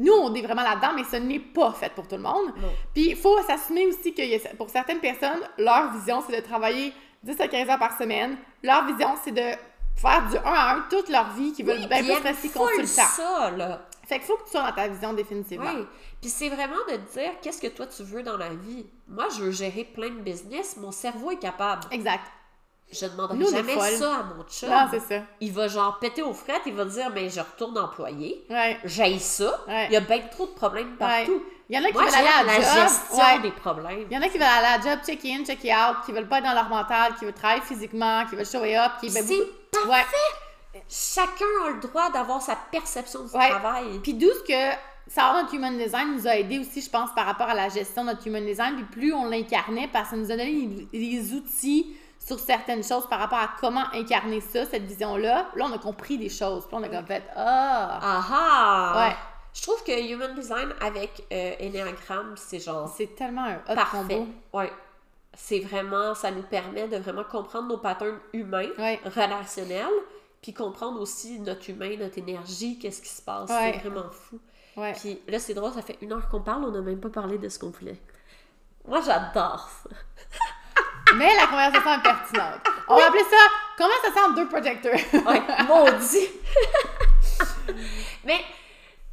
nous, 0.00 0.12
on 0.12 0.34
est 0.34 0.42
vraiment 0.42 0.62
là-dedans, 0.62 0.90
mais 0.96 1.04
ce 1.04 1.16
n'est 1.16 1.38
pas 1.38 1.70
fait 1.72 1.90
pour 1.94 2.08
tout 2.08 2.16
le 2.16 2.22
monde. 2.22 2.46
Non. 2.56 2.68
Puis 2.92 3.10
il 3.10 3.16
faut 3.16 3.40
s'assumer 3.42 3.86
aussi 3.86 4.12
que 4.12 4.56
pour 4.56 4.68
certaines 4.70 4.98
personnes, 4.98 5.40
leur 5.58 5.92
vision, 5.92 6.20
c'est 6.28 6.40
de 6.40 6.44
travailler 6.44 6.92
10 7.22 7.40
à 7.40 7.46
15 7.46 7.68
heures 7.68 7.78
par 7.78 7.96
semaine. 7.96 8.36
Leur 8.64 8.84
vision, 8.86 9.14
c'est 9.22 9.30
de 9.30 9.52
faire 9.94 10.26
du 10.28 10.36
1 10.36 10.40
à 10.44 10.74
1 10.78 10.86
toute 10.90 11.08
leur 11.10 11.30
vie, 11.34 11.52
qui 11.52 11.62
veulent 11.62 11.86
bien 11.86 12.02
Puis 12.02 12.12
plus 12.12 12.22
rester 12.22 12.48
full 12.48 12.62
consultant. 12.76 13.08
ça, 13.14 13.50
là. 13.52 13.82
Fait 14.06 14.16
qu'il 14.16 14.26
faut 14.26 14.36
que 14.36 14.44
tu 14.44 14.50
sois 14.50 14.62
dans 14.62 14.74
ta 14.74 14.88
vision 14.88 15.12
définitivement. 15.12 15.70
Oui. 15.74 15.86
Puis 16.20 16.30
c'est 16.30 16.48
vraiment 16.48 16.76
de 16.90 16.96
te 16.96 17.18
dire 17.18 17.30
qu'est-ce 17.40 17.60
que 17.60 17.68
toi 17.68 17.86
tu 17.86 18.02
veux 18.02 18.22
dans 18.22 18.36
la 18.36 18.50
vie? 18.50 18.86
Moi, 19.08 19.28
je 19.36 19.44
veux 19.44 19.50
gérer 19.50 19.84
plein 19.84 20.10
de 20.10 20.20
business. 20.20 20.76
Mon 20.76 20.92
cerveau 20.92 21.30
est 21.30 21.38
capable. 21.38 21.82
Exact. 21.90 22.24
Je 22.92 23.06
demanderai 23.06 23.38
Nous, 23.38 23.50
jamais 23.50 23.78
ça 23.78 24.16
à 24.16 24.22
mon 24.22 24.44
chum. 24.44 24.68
Non, 24.68 24.86
c'est 24.90 25.00
ça. 25.00 25.22
il 25.40 25.50
va 25.52 25.66
genre 25.66 25.98
péter 25.98 26.22
aux 26.22 26.34
frettes. 26.34 26.62
Il 26.66 26.74
va 26.74 26.84
dire, 26.84 27.10
mais 27.14 27.30
je 27.30 27.40
retourne 27.40 27.78
employé. 27.78 28.44
Ouais. 28.50 28.78
J'aille 28.84 29.20
ça. 29.20 29.64
Ouais. 29.66 29.86
Il 29.86 29.92
y 29.94 29.96
a 29.96 30.00
bien 30.00 30.18
trop 30.30 30.46
de 30.46 30.52
problèmes 30.52 30.96
partout. 30.96 31.32
Ouais. 31.32 31.42
Il 31.70 31.76
y 31.76 31.78
en 31.78 31.84
a 31.84 31.86
qui 31.86 31.94
Moi, 31.94 32.04
veulent 32.04 32.14
aller 32.14 32.28
à 32.28 32.42
la, 32.42 32.54
job. 32.56 32.64
gestion 32.82 33.40
des 33.40 33.50
problèmes. 33.50 34.06
Il 34.10 34.14
y 34.14 34.18
en 34.18 34.20
a 34.20 34.28
qui 34.28 34.36
veulent 34.36 34.42
aller 34.42 34.66
à 34.66 34.76
la 34.76 34.82
job, 34.82 34.98
check 35.06 35.24
in, 35.24 35.42
check 35.42 35.60
out, 35.64 36.04
qui 36.04 36.12
veulent 36.12 36.28
pas 36.28 36.38
être 36.38 36.44
dans 36.44 36.52
leur 36.52 36.68
mental, 36.68 37.14
qui 37.18 37.24
veulent 37.24 37.32
travailler 37.32 37.62
physiquement, 37.62 38.26
qui 38.28 38.36
veulent 38.36 38.44
show 38.44 38.62
up, 38.62 38.92
qui 39.00 39.08
ben, 39.08 39.24
C'est 39.26 39.36
beaucoup-. 39.36 39.92
Chacun 40.88 41.44
a 41.66 41.70
le 41.70 41.80
droit 41.80 42.10
d'avoir 42.10 42.40
sa 42.42 42.56
perception 42.56 43.24
du 43.24 43.34
Ouais. 43.36 43.48
travail. 43.50 43.98
Puis 44.02 44.14
d'où 44.14 44.28
ce 44.28 44.42
que 44.44 44.76
savoir 45.08 45.42
notre 45.42 45.54
human 45.54 45.76
design 45.76 46.14
nous 46.14 46.26
a 46.26 46.36
aidé 46.36 46.58
aussi, 46.58 46.80
je 46.80 46.88
pense, 46.90 47.10
par 47.14 47.26
rapport 47.26 47.48
à 47.48 47.54
la 47.54 47.68
gestion 47.68 48.02
de 48.04 48.10
notre 48.10 48.26
human 48.26 48.44
design. 48.44 48.76
Puis 48.76 48.84
plus 48.84 49.12
on 49.12 49.26
l'incarnait, 49.28 49.88
parce 49.92 50.10
que 50.10 50.16
ça 50.16 50.20
nous 50.22 50.30
a 50.30 50.36
donné 50.36 50.88
les, 50.92 51.32
outils 51.34 51.94
sur 52.18 52.38
certaines 52.38 52.84
choses 52.84 53.06
par 53.08 53.18
rapport 53.18 53.38
à 53.38 53.50
comment 53.60 53.84
incarner 53.92 54.40
ça, 54.40 54.64
cette 54.64 54.84
vision-là. 54.84 55.46
Là, 55.54 55.64
on 55.68 55.72
a 55.72 55.78
compris 55.78 56.18
des 56.18 56.28
choses. 56.28 56.66
Puis 56.66 56.76
on 56.76 56.82
a 56.84 56.88
comme 56.88 57.04
fait 57.06 57.24
Ah! 57.36 57.98
Ah 58.00 58.24
ah! 58.32 59.08
Ouais. 59.08 59.16
Je 59.54 59.60
trouve 59.62 59.82
que 59.84 59.92
Human 60.10 60.34
Design 60.34 60.72
avec 60.80 61.24
euh, 61.30 61.52
Enneagram, 61.60 62.34
c'est 62.36 62.58
genre 62.60 62.88
C'est 62.96 63.14
tellement 63.14 63.44
un 63.44 63.56
hot 63.56 63.74
parfait. 63.74 63.98
combo. 63.98 64.26
Ouais. 64.54 64.72
C'est 65.34 65.60
vraiment, 65.60 66.14
ça 66.14 66.30
nous 66.30 66.42
permet 66.42 66.88
de 66.88 66.96
vraiment 66.96 67.24
comprendre 67.24 67.68
nos 67.68 67.76
patterns 67.78 68.18
humains, 68.32 68.68
Ouais. 68.78 68.98
relationnels, 69.04 69.86
puis 70.42 70.52
comprendre 70.52 71.00
aussi 71.00 71.38
notre 71.38 71.70
humain, 71.70 71.96
notre 71.98 72.18
énergie, 72.18 72.78
qu'est-ce 72.78 73.00
qui 73.00 73.08
se 73.08 73.22
passe. 73.22 73.48
Ouais. 73.48 73.72
C'est 73.74 73.88
vraiment 73.88 74.10
fou. 74.10 74.40
Ouais. 74.76 74.92
Puis 74.92 75.20
là, 75.28 75.38
c'est 75.38 75.54
drôle, 75.54 75.72
ça 75.72 75.82
fait 75.82 75.98
une 76.02 76.12
heure 76.12 76.28
qu'on 76.28 76.40
parle, 76.40 76.64
on 76.64 76.70
n'a 76.70 76.80
même 76.80 77.00
pas 77.00 77.10
parlé 77.10 77.38
de 77.38 77.48
ce 77.48 77.58
qu'on 77.58 77.70
voulait. 77.70 78.00
Moi, 78.86 79.00
j'adore 79.00 79.70
ça. 79.82 79.90
Mais 81.16 81.34
la 81.36 81.46
conversation 81.46 81.92
est 81.92 82.02
pertinente. 82.02 82.60
On 82.88 82.96
va 82.96 83.06
appeler 83.06 83.24
ça 83.24 83.36
Comment 83.76 83.94
ça 84.02 84.12
sent 84.12 84.20
en 84.30 84.32
deux 84.34 84.48
projecteurs? 84.48 84.98
Ouais, 85.26 85.42
maudit! 85.66 86.28
Mais 88.24 88.40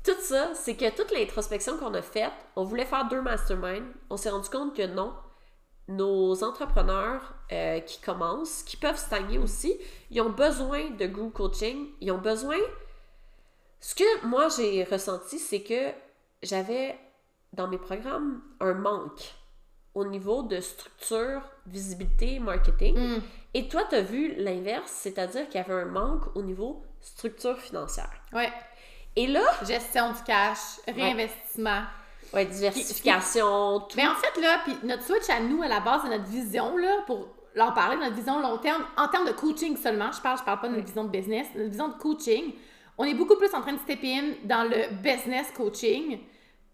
tout 0.04 0.20
ça, 0.22 0.52
c'est 0.54 0.76
que 0.76 0.90
toute 0.96 1.12
l'introspection 1.12 1.78
qu'on 1.78 1.94
a 1.94 2.02
faite, 2.02 2.32
on 2.56 2.64
voulait 2.64 2.86
faire 2.86 3.08
deux 3.08 3.22
masterminds. 3.22 3.92
On 4.10 4.18
s'est 4.18 4.30
rendu 4.30 4.50
compte 4.50 4.76
que 4.76 4.86
non. 4.86 5.14
Nos 5.90 6.44
entrepreneurs 6.44 7.34
euh, 7.52 7.80
qui 7.82 8.00
commencent, 8.00 8.64
qui 8.64 8.78
peuvent 8.78 8.98
stagner 8.98 9.38
aussi, 9.38 9.76
ils 10.12 10.22
ont 10.22 10.30
besoin 10.30 10.92
de 10.92 11.06
group 11.08 11.34
coaching. 11.34 11.88
Ils 12.00 12.12
ont 12.12 12.20
besoin. 12.20 12.58
Ce 13.80 13.96
que 13.96 14.26
moi 14.26 14.48
j'ai 14.50 14.84
ressenti, 14.84 15.40
c'est 15.40 15.62
que 15.64 15.92
j'avais 16.44 16.98
dans 17.54 17.68
mes 17.68 17.78
programmes 17.78 18.42
un 18.60 18.74
manque 18.74 19.34
au 19.96 20.06
niveau 20.06 20.44
de 20.44 20.60
structure, 20.60 21.42
visibilité, 21.66 22.40
marketing. 22.40 22.96
Hmm. 22.96 23.22
Et 23.54 23.68
toi, 23.68 23.84
tu 23.90 23.96
as 23.96 24.02
vu 24.02 24.36
l'inverse, 24.36 24.92
c'est-à-dire 24.92 25.50
qu'il 25.50 25.60
y 25.60 25.64
avait 25.64 25.74
un 25.74 25.86
manque 25.86 26.36
au 26.36 26.44
niveau 26.44 26.84
structure 27.02 27.58
financière. 27.58 28.12
Ouais. 28.32 28.52
Et 29.16 29.28
là, 29.28 29.42
Gestion 29.66 30.12
du 30.14 30.22
cash, 30.24 30.80
réinvestissement. 30.88 31.80
ouais, 31.80 31.84
diversification, 32.34 33.82
tout. 33.82 33.98
Mais 33.98 34.08
en 34.08 34.16
fait, 34.16 34.40
là, 34.42 34.60
puis 34.64 34.78
notre 34.84 35.04
switch 35.04 35.30
à 35.30 35.40
nous, 35.40 35.62
à 35.62 35.68
la 35.68 35.80
base 35.80 36.04
de 36.04 36.10
notre 36.10 36.26
vision, 36.26 36.78
là, 36.78 36.98
pour 37.06 37.28
en 37.60 37.72
parler, 37.72 37.98
notre 37.98 38.16
vision 38.16 38.40
long 38.40 38.58
terme, 38.58 38.84
en 38.98 39.08
termes 39.08 39.26
de 39.26 39.32
coaching 39.32 39.76
seulement, 39.78 40.12
je 40.12 40.22
parle, 40.22 40.38
je 40.38 40.44
parle 40.44 40.60
pas 40.60 40.68
de 40.68 40.76
notre 40.76 40.86
vision 40.86 41.04
de 41.04 41.10
business, 41.10 41.48
notre 41.56 41.70
vision 41.70 41.88
de 41.90 41.94
coaching, 41.96 42.54
on 42.98 43.06
est 43.06 43.14
beaucoup 43.14 43.38
plus 43.38 43.54
en 43.54 43.62
train 43.62 43.74
de 43.74 43.80
step 43.80 44.00
in 44.04 44.34
dans 44.44 44.64
le 44.64 44.94
business 45.02 45.52
coaching 45.56 46.20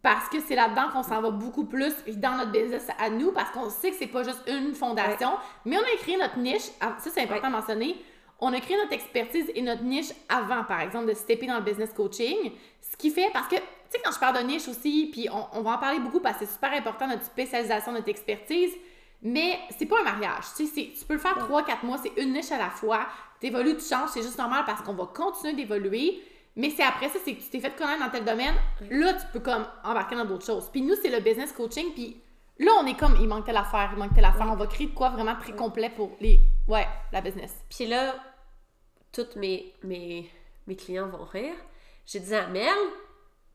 parce 0.01 0.29
que 0.29 0.39
c'est 0.39 0.55
là-dedans 0.55 0.89
qu'on 0.91 1.03
s'en 1.03 1.21
va 1.21 1.31
beaucoup 1.31 1.65
plus 1.65 1.93
dans 2.17 2.37
notre 2.37 2.51
business 2.51 2.87
à 2.99 3.09
nous 3.09 3.31
parce 3.31 3.51
qu'on 3.51 3.69
sait 3.69 3.91
que 3.91 3.95
c'est 3.97 4.07
pas 4.07 4.23
juste 4.23 4.41
une 4.47 4.75
fondation, 4.75 5.29
mais 5.65 5.77
on 5.77 5.81
a 5.81 5.97
créé 5.97 6.17
notre 6.17 6.37
niche, 6.37 6.69
ah, 6.81 6.95
ça 6.99 7.09
c'est 7.11 7.21
important 7.21 7.47
de 7.47 7.53
mentionner, 7.53 7.95
on 8.39 8.51
a 8.53 8.59
créé 8.59 8.75
notre 8.77 8.93
expertise 8.93 9.51
et 9.55 9.61
notre 9.61 9.83
niche 9.83 10.11
avant, 10.29 10.63
par 10.63 10.81
exemple, 10.81 11.07
de 11.07 11.13
stepper 11.13 11.47
dans 11.47 11.57
le 11.57 11.63
business 11.63 11.91
coaching, 11.93 12.51
ce 12.81 12.97
qui 12.97 13.09
fait 13.09 13.29
parce 13.33 13.47
que 13.47 13.55
sais, 13.95 14.01
quand 14.03 14.11
je 14.11 14.19
parle 14.19 14.37
de 14.37 14.43
niche 14.43 14.67
aussi, 14.67 15.09
puis 15.11 15.27
on, 15.31 15.47
on 15.53 15.61
va 15.61 15.71
en 15.71 15.77
parler 15.77 15.99
beaucoup 15.99 16.19
parce 16.19 16.37
que 16.37 16.45
c'est 16.45 16.53
super 16.53 16.73
important 16.73 17.07
notre 17.07 17.23
spécialisation, 17.23 17.91
notre 17.91 18.09
expertise, 18.09 18.71
mais 19.21 19.59
c'est 19.77 19.85
pas 19.85 19.99
un 20.01 20.03
mariage. 20.03 20.43
Tu 20.55 20.67
sais, 20.67 20.91
tu 20.97 21.05
peux 21.05 21.13
le 21.13 21.19
faire 21.19 21.37
3-4 21.37 21.85
mois, 21.85 21.97
c'est 21.97 22.21
une 22.21 22.33
niche 22.33 22.51
à 22.51 22.57
la 22.57 22.69
fois. 22.69 23.07
Tu 23.39 23.47
évolues, 23.47 23.75
tu 23.75 23.83
changes, 23.83 24.09
c'est 24.09 24.21
juste 24.21 24.37
normal 24.37 24.63
parce 24.65 24.81
qu'on 24.81 24.93
va 24.93 25.07
continuer 25.07 25.53
d'évoluer. 25.53 26.21
Mais 26.55 26.69
c'est 26.69 26.83
après 26.83 27.09
ça, 27.09 27.19
c'est 27.23 27.33
que 27.33 27.41
tu 27.41 27.49
t'es 27.49 27.59
fait 27.59 27.75
connaître 27.75 27.99
dans 27.99 28.09
tel 28.09 28.23
domaine. 28.23 28.55
Là, 28.89 29.13
tu 29.13 29.25
peux 29.33 29.39
comme 29.39 29.65
embarquer 29.83 30.15
dans 30.15 30.25
d'autres 30.25 30.45
choses. 30.45 30.69
Puis 30.71 30.81
nous, 30.81 30.95
c'est 31.01 31.09
le 31.09 31.19
business 31.19 31.51
coaching. 31.51 31.91
Puis 31.93 32.21
là, 32.59 32.71
on 32.79 32.85
est 32.85 32.97
comme, 32.97 33.17
il 33.19 33.27
manque 33.27 33.45
telle 33.45 33.57
affaire, 33.57 33.89
il 33.93 33.99
manque 33.99 34.13
telle 34.13 34.25
affaire. 34.25 34.47
On 34.49 34.55
va 34.55 34.67
créer 34.67 34.87
de 34.87 34.93
quoi 34.93 35.09
vraiment 35.09 35.35
très 35.35 35.53
complet 35.53 35.89
pour 35.89 36.15
les, 36.21 36.39
ouais, 36.67 36.87
la 37.11 37.21
business. 37.21 37.53
Puis 37.69 37.87
là, 37.87 38.15
tous 39.11 39.37
mes, 39.37 39.73
mes, 39.83 40.29
mes 40.67 40.75
clients 40.75 41.07
vont 41.07 41.25
rire. 41.25 41.55
J'ai 42.05 42.19
dit 42.19 42.35
à 42.35 42.47
Mel, 42.47 42.69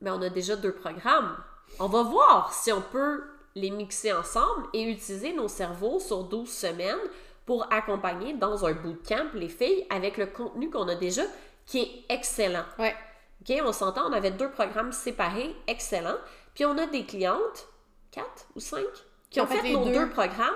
mais 0.01 0.11
on 0.11 0.21
a 0.23 0.29
déjà 0.29 0.57
deux 0.57 0.73
programmes. 0.73 1.37
On 1.79 1.87
va 1.87 2.03
voir 2.03 2.53
si 2.53 2.73
on 2.73 2.81
peut 2.83 3.23
les 3.55 3.71
mixer 3.71 4.13
ensemble 4.13 4.67
et 4.73 4.83
utiliser 4.91 5.33
nos 5.33 5.49
cerveaux 5.49 5.99
sur 6.01 6.25
12 6.25 6.49
semaines 6.49 6.99
pour 7.47 7.67
accompagner 7.73 8.35
dans 8.35 8.65
un 8.65 8.73
bootcamp 8.73 9.31
les 9.35 9.49
filles 9.49 9.87
avec 9.91 10.17
le 10.19 10.27
contenu 10.27 10.71
qu'on 10.71 10.87
a 10.89 10.95
déjà 10.95 11.23
qui 11.67 11.81
est 11.81 12.05
excellent. 12.15 12.65
Ouais. 12.79 12.95
OK, 13.43 13.57
on 13.65 13.73
s'entend, 13.73 14.09
on 14.09 14.13
avait 14.13 14.31
deux 14.31 14.51
programmes 14.51 14.93
séparés, 14.93 15.55
excellents. 15.67 16.19
Puis 16.55 16.65
on 16.65 16.77
a 16.79 16.87
des 16.87 17.05
clientes, 17.07 17.67
quatre 18.11 18.47
ou 18.55 18.61
cinq, 18.61 18.85
qui 19.31 19.41
ont 19.41 19.47
fait, 19.47 19.63
les 19.63 19.73
nos 19.75 19.85
deux. 19.85 19.93
deux. 19.93 20.09
programmes 20.11 20.55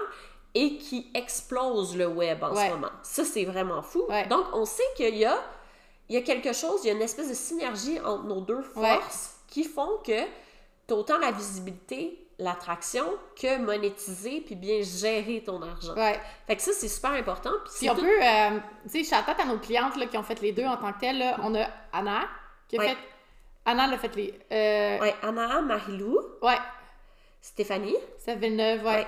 et 0.55 0.77
qui 0.79 1.11
explosent 1.15 1.97
le 1.97 2.07
web 2.07 2.43
en 2.45 2.55
Ouais. 2.55 2.69
ce 2.69 2.75
moment. 2.75 2.91
Ça, 3.03 3.25
c'est 3.25 3.45
vraiment 3.45 3.83
fou. 3.83 4.05
Ouais. 4.09 4.27
Donc, 4.27 4.47
on 4.53 4.65
sait 4.65 4.83
qu'il 4.97 5.17
y 5.17 5.25
a, 5.25 5.37
il 6.09 6.15
y 6.15 6.19
a 6.19 6.23
quelque 6.23 6.53
chose, 6.53 6.81
il 6.85 6.89
y 6.89 6.91
a 6.91 6.95
une 6.95 7.03
espèce 7.03 7.29
de 7.29 7.35
synergie 7.35 7.99
entre 8.01 8.25
nos 8.25 8.41
deux 8.41 8.63
forces 8.63 9.34
qui 9.55 9.63
font 9.65 9.99
que 10.05 10.25
tu 10.87 10.93
as 10.93 10.97
autant 10.97 11.19
la 11.19 11.31
visibilité, 11.31 12.27
l'attraction 12.41 13.05
que 13.41 13.59
monétiser 13.59 14.41
puis 14.41 14.57
bien 14.57 14.83
gérer 14.83 15.45
ton 15.47 15.63
argent. 15.63 15.95
Ouais. 15.95 16.21
Fait 16.49 16.57
que 16.57 16.63
ça, 16.63 16.73
c'est 16.73 16.89
super 16.89 17.13
important. 17.13 17.53
Puis 17.79 17.89
on 17.89 17.95
tout- 17.95 18.01
peut, 18.01 18.23
euh, 18.25 18.59
tu 18.91 19.05
sais, 19.05 19.17
out 19.17 19.23
à 19.39 19.45
nos 19.45 19.59
clientes 19.61 19.97
là, 19.97 20.07
qui 20.07 20.19
ont 20.19 20.25
fait 20.25 20.41
les 20.41 20.51
deux 20.51 20.65
en 20.65 20.77
tant 20.77 20.93
que 20.93 20.99
telles. 20.99 21.19
là. 21.19 21.37
On 21.45 21.55
a 21.55 21.69
Anna 21.93 22.23
qui 22.69 22.77
a 22.77 22.81
Ouais. 22.81 22.89
fait. 22.89 22.97
Anna 23.65 23.85
elle 23.87 23.95
a 23.95 23.99
fait 23.99 24.17
les. 24.17 24.35
Euh, 24.51 24.99
Ouais, 25.01 25.15
Anna, 25.23 25.63
Marilou, 25.63 26.19
ouais. 26.43 26.59
Stéphanie. 27.41 27.95
C'est 28.19 28.35
Villeneuve, 28.37 28.85
ouais. 28.85 28.95
Ouais. 28.97 29.07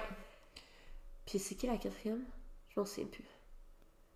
Puis 1.27 1.39
c'est 1.41 1.57
qui 1.57 1.67
la 1.67 1.77
quatrième? 1.77 2.25
Je 2.69 2.79
m'en 2.81 2.87
souviens 2.87 3.07
plus. 3.07 3.25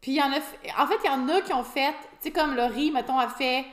Puis 0.00 0.12
il 0.12 0.16
y 0.18 0.22
en 0.22 0.30
a. 0.32 0.38
En 0.82 0.86
fait, 0.86 0.98
il 1.02 1.06
y 1.06 1.10
en 1.10 1.28
a 1.28 1.40
qui 1.40 1.52
ont 1.52 1.64
fait. 1.64 1.92
Tu 2.22 2.28
sais, 2.28 2.30
comme 2.30 2.54
Laurie, 2.54 2.90
mettons, 2.92 3.18
a 3.18 3.28
fait. 3.28 3.64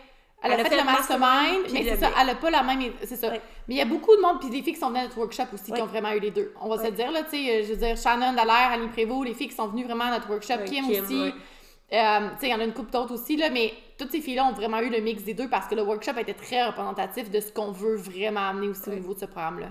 Elle, 0.43 0.51
a 0.53 0.63
fait, 0.65 0.77
le 0.77 0.83
mastermind, 0.83 1.65
mais 1.73 1.83
c'est 1.83 1.97
ça, 1.97 2.11
elle 2.21 2.29
a 2.29 2.35
pas 2.35 2.51
la 2.51 2.61
même. 2.63 2.91
C'est 3.03 3.15
ça. 3.15 3.29
Ouais. 3.29 3.41
Mais 3.67 3.75
il 3.75 3.77
y 3.77 3.81
a 3.81 3.85
beaucoup 3.85 4.15
de 4.15 4.21
monde, 4.21 4.39
puis 4.39 4.49
des 4.49 4.61
filles 4.61 4.73
qui 4.75 4.79
sont 4.79 4.89
venues 4.89 4.99
à 4.99 5.03
notre 5.03 5.17
workshop 5.17 5.43
aussi, 5.53 5.71
Ouais. 5.71 5.77
qui 5.77 5.83
ont 5.83 5.87
vraiment 5.87 6.11
eu 6.11 6.19
les 6.19 6.29
deux. 6.31 6.53
On 6.61 6.69
va 6.69 6.77
se 6.77 6.83
Ouais. 6.83 6.91
dire, 6.91 7.11
là, 7.11 7.23
tu 7.23 7.31
sais, 7.31 7.63
je 7.63 7.69
veux 7.73 7.77
dire, 7.77 7.97
Shannon 7.97 8.33
Dallaire, 8.33 8.69
Annie 8.73 8.87
Prévost, 8.87 9.25
les 9.27 9.33
filles 9.33 9.47
qui 9.49 9.55
sont 9.55 9.67
venues 9.67 9.83
vraiment 9.85 10.05
à 10.05 10.11
notre 10.11 10.29
workshop, 10.29 10.63
Kim, 10.65 10.87
Kim, 10.87 11.03
aussi. 11.03 11.19
Euh, 11.21 12.29
tu 12.33 12.39
sais, 12.39 12.47
il 12.47 12.49
y 12.49 12.53
en 12.53 12.59
a 12.59 12.63
une 12.65 12.73
couple 12.73 12.91
d'autres 12.91 13.13
aussi, 13.15 13.35
là, 13.35 13.49
mais 13.49 13.73
toutes 13.97 14.11
ces 14.11 14.21
filles-là 14.21 14.45
ont 14.45 14.53
vraiment 14.53 14.79
eu 14.79 14.89
le 14.89 14.99
mix 14.99 15.23
des 15.23 15.33
deux 15.33 15.49
parce 15.49 15.67
que 15.67 15.73
le 15.75 15.81
workshop 15.83 16.17
était 16.19 16.33
très 16.35 16.65
représentatif 16.65 17.31
de 17.31 17.39
ce 17.39 17.51
qu'on 17.51 17.71
veut 17.71 17.95
vraiment 17.95 18.47
amener 18.49 18.67
aussi 18.67 18.89
au 18.89 18.93
niveau 18.93 19.13
de 19.15 19.19
ce 19.19 19.25
programme-là. 19.25 19.69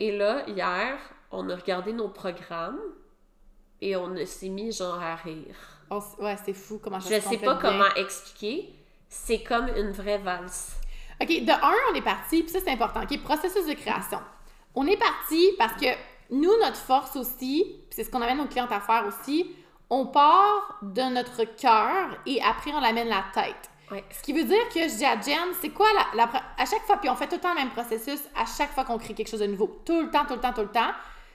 Et 0.00 0.16
là, 0.16 0.42
hier, 0.48 0.98
on 1.30 1.48
a 1.50 1.54
regardé 1.56 1.92
nos 1.92 2.08
programmes 2.08 2.80
et 3.80 3.94
on 3.96 4.14
s'est 4.26 4.48
mis 4.48 4.72
genre 4.72 5.00
à 5.00 5.14
rire. 5.16 5.54
On 5.90 6.00
ouais, 6.24 6.36
c'est 6.44 6.52
fou 6.54 6.80
comment 6.82 6.98
ça 6.98 7.14
Je 7.16 7.20
se 7.20 7.28
sais 7.28 7.36
pas 7.36 7.54
bien. 7.54 7.70
comment 7.70 7.94
expliquer. 7.96 8.74
C'est 9.10 9.42
comme 9.42 9.68
une 9.76 9.90
vraie 9.90 10.18
valse. 10.18 10.76
OK, 11.20 11.28
de 11.28 11.50
un, 11.50 11.74
on 11.92 11.94
est 11.94 12.02
parti, 12.02 12.42
puis 12.42 12.50
ça, 12.50 12.60
c'est 12.64 12.70
important. 12.70 13.02
OK, 13.02 13.22
processus 13.22 13.66
de 13.66 13.74
création. 13.74 14.20
On 14.74 14.86
est 14.86 14.96
parti 14.96 15.52
parce 15.58 15.74
que 15.74 15.88
nous, 16.30 16.56
notre 16.62 16.76
force 16.76 17.16
aussi, 17.16 17.64
puis 17.90 17.96
c'est 17.96 18.04
ce 18.04 18.10
qu'on 18.10 18.22
amène 18.22 18.38
nos 18.38 18.46
clientes 18.46 18.72
à 18.72 18.80
faire 18.80 19.04
aussi, 19.06 19.54
on 19.90 20.06
part 20.06 20.78
de 20.80 21.02
notre 21.02 21.42
cœur 21.56 22.16
et 22.24 22.40
après, 22.40 22.70
on 22.72 22.80
l'amène 22.80 23.08
la 23.08 23.24
tête. 23.34 23.68
Ouais. 23.90 24.04
Ce 24.10 24.22
qui 24.22 24.32
veut 24.32 24.44
dire 24.44 24.68
que 24.72 24.88
je 24.88 24.96
dis 24.96 25.04
à 25.04 25.20
Jen, 25.20 25.52
c'est 25.60 25.70
quoi 25.70 25.88
la, 26.14 26.24
la 26.24 26.30
à 26.56 26.64
chaque 26.64 26.82
fois, 26.82 26.98
puis 26.98 27.10
on 27.10 27.16
fait 27.16 27.26
tout 27.26 27.34
le 27.34 27.40
temps 27.40 27.52
le 27.52 27.60
même 27.60 27.70
processus 27.70 28.20
à 28.36 28.46
chaque 28.46 28.70
fois 28.70 28.84
qu'on 28.84 28.98
crée 28.98 29.14
quelque 29.14 29.28
chose 29.28 29.40
de 29.40 29.46
nouveau. 29.46 29.82
Tout 29.84 30.00
le 30.00 30.10
temps, 30.10 30.24
tout 30.24 30.34
le 30.34 30.40
temps, 30.40 30.52
tout 30.52 30.60
le 30.60 30.68
temps. 30.68 30.92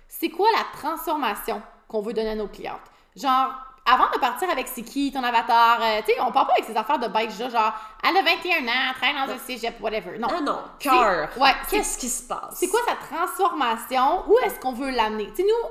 C'est 0.08 0.30
quoi 0.30 0.48
la 0.56 0.64
transformation 0.80 1.62
qu'on 1.90 2.02
veut 2.02 2.14
donner 2.14 2.30
à 2.30 2.36
nos 2.36 2.48
clientes? 2.48 2.80
Genre, 3.18 3.54
avant 3.86 4.10
de 4.14 4.20
partir 4.20 4.50
avec 4.50 4.68
c'est 4.68 4.82
qui 4.82 5.12
ton 5.12 5.24
avatar, 5.24 5.80
euh, 5.82 6.00
tu 6.06 6.14
sais, 6.14 6.20
on 6.22 6.32
part 6.32 6.48
pas 6.48 6.54
avec 6.54 6.66
ces 6.66 6.76
affaires 6.76 6.98
de 7.00 7.08
bike 7.08 7.32
genre, 7.32 7.74
elle 8.04 8.18
a 8.18 8.22
21 8.24 8.68
ans, 8.68 8.72
elle 8.90 8.96
travaille 9.02 9.28
dans 9.28 9.34
un 9.34 9.38
cégep, 9.38 9.80
whatever. 9.80 10.18
Non. 10.18 10.28
Ah 10.36 10.42
non, 10.42 10.60
C'est- 10.80 10.90
cœur. 10.90 11.30
Ouais, 11.38 11.52
Qu'est-ce 11.70 11.98
qui 11.98 12.10
se 12.10 12.24
passe? 12.24 12.56
c'est 12.56 12.68
quoi 12.68 12.80
sa 12.88 12.96
transformation? 12.96 14.24
Où 14.28 14.38
est-ce 14.40 14.60
qu'on 14.60 14.74
veut 14.74 14.90
l'amener? 14.90 15.28
Tu 15.36 15.38
sais, 15.38 15.44
nous, 15.44 15.70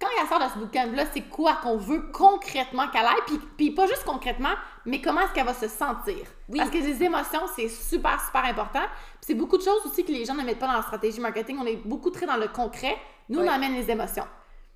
quand 0.00 0.08
il 0.22 0.28
sort 0.28 0.38
de 0.38 0.44
ce 0.52 0.58
bootcamp-là, 0.58 1.04
c'est 1.12 1.22
quoi 1.22 1.54
qu'on 1.62 1.76
veut 1.76 2.02
concrètement 2.12 2.88
qu'elle 2.88 3.06
aille? 3.06 3.22
Puis, 3.26 3.38
puis 3.56 3.70
pas 3.70 3.86
juste 3.86 4.04
concrètement, 4.04 4.52
mais 4.84 5.00
comment 5.00 5.22
est-ce 5.22 5.32
qu'elle 5.32 5.46
va 5.46 5.54
se 5.54 5.68
sentir? 5.68 6.16
Oui. 6.48 6.58
Parce 6.58 6.70
que 6.70 6.76
les 6.78 7.02
émotions, 7.02 7.40
c'est 7.56 7.68
super, 7.68 8.20
super 8.24 8.44
important. 8.44 8.80
Puis 8.82 9.26
c'est 9.28 9.34
beaucoup 9.34 9.56
de 9.58 9.62
choses 9.62 9.84
aussi 9.86 10.04
que 10.04 10.12
les 10.12 10.24
gens 10.24 10.34
ne 10.34 10.42
mettent 10.42 10.58
pas 10.60 10.66
dans 10.68 10.74
la 10.74 10.82
stratégie 10.82 11.20
marketing. 11.20 11.58
On 11.60 11.66
est 11.66 11.76
beaucoup 11.84 12.10
très 12.10 12.26
dans 12.26 12.36
le 12.36 12.48
concret. 12.48 12.96
Nous, 13.28 13.40
on 13.40 13.48
amène 13.48 13.74
les 13.74 13.90
émotions. 13.90 14.26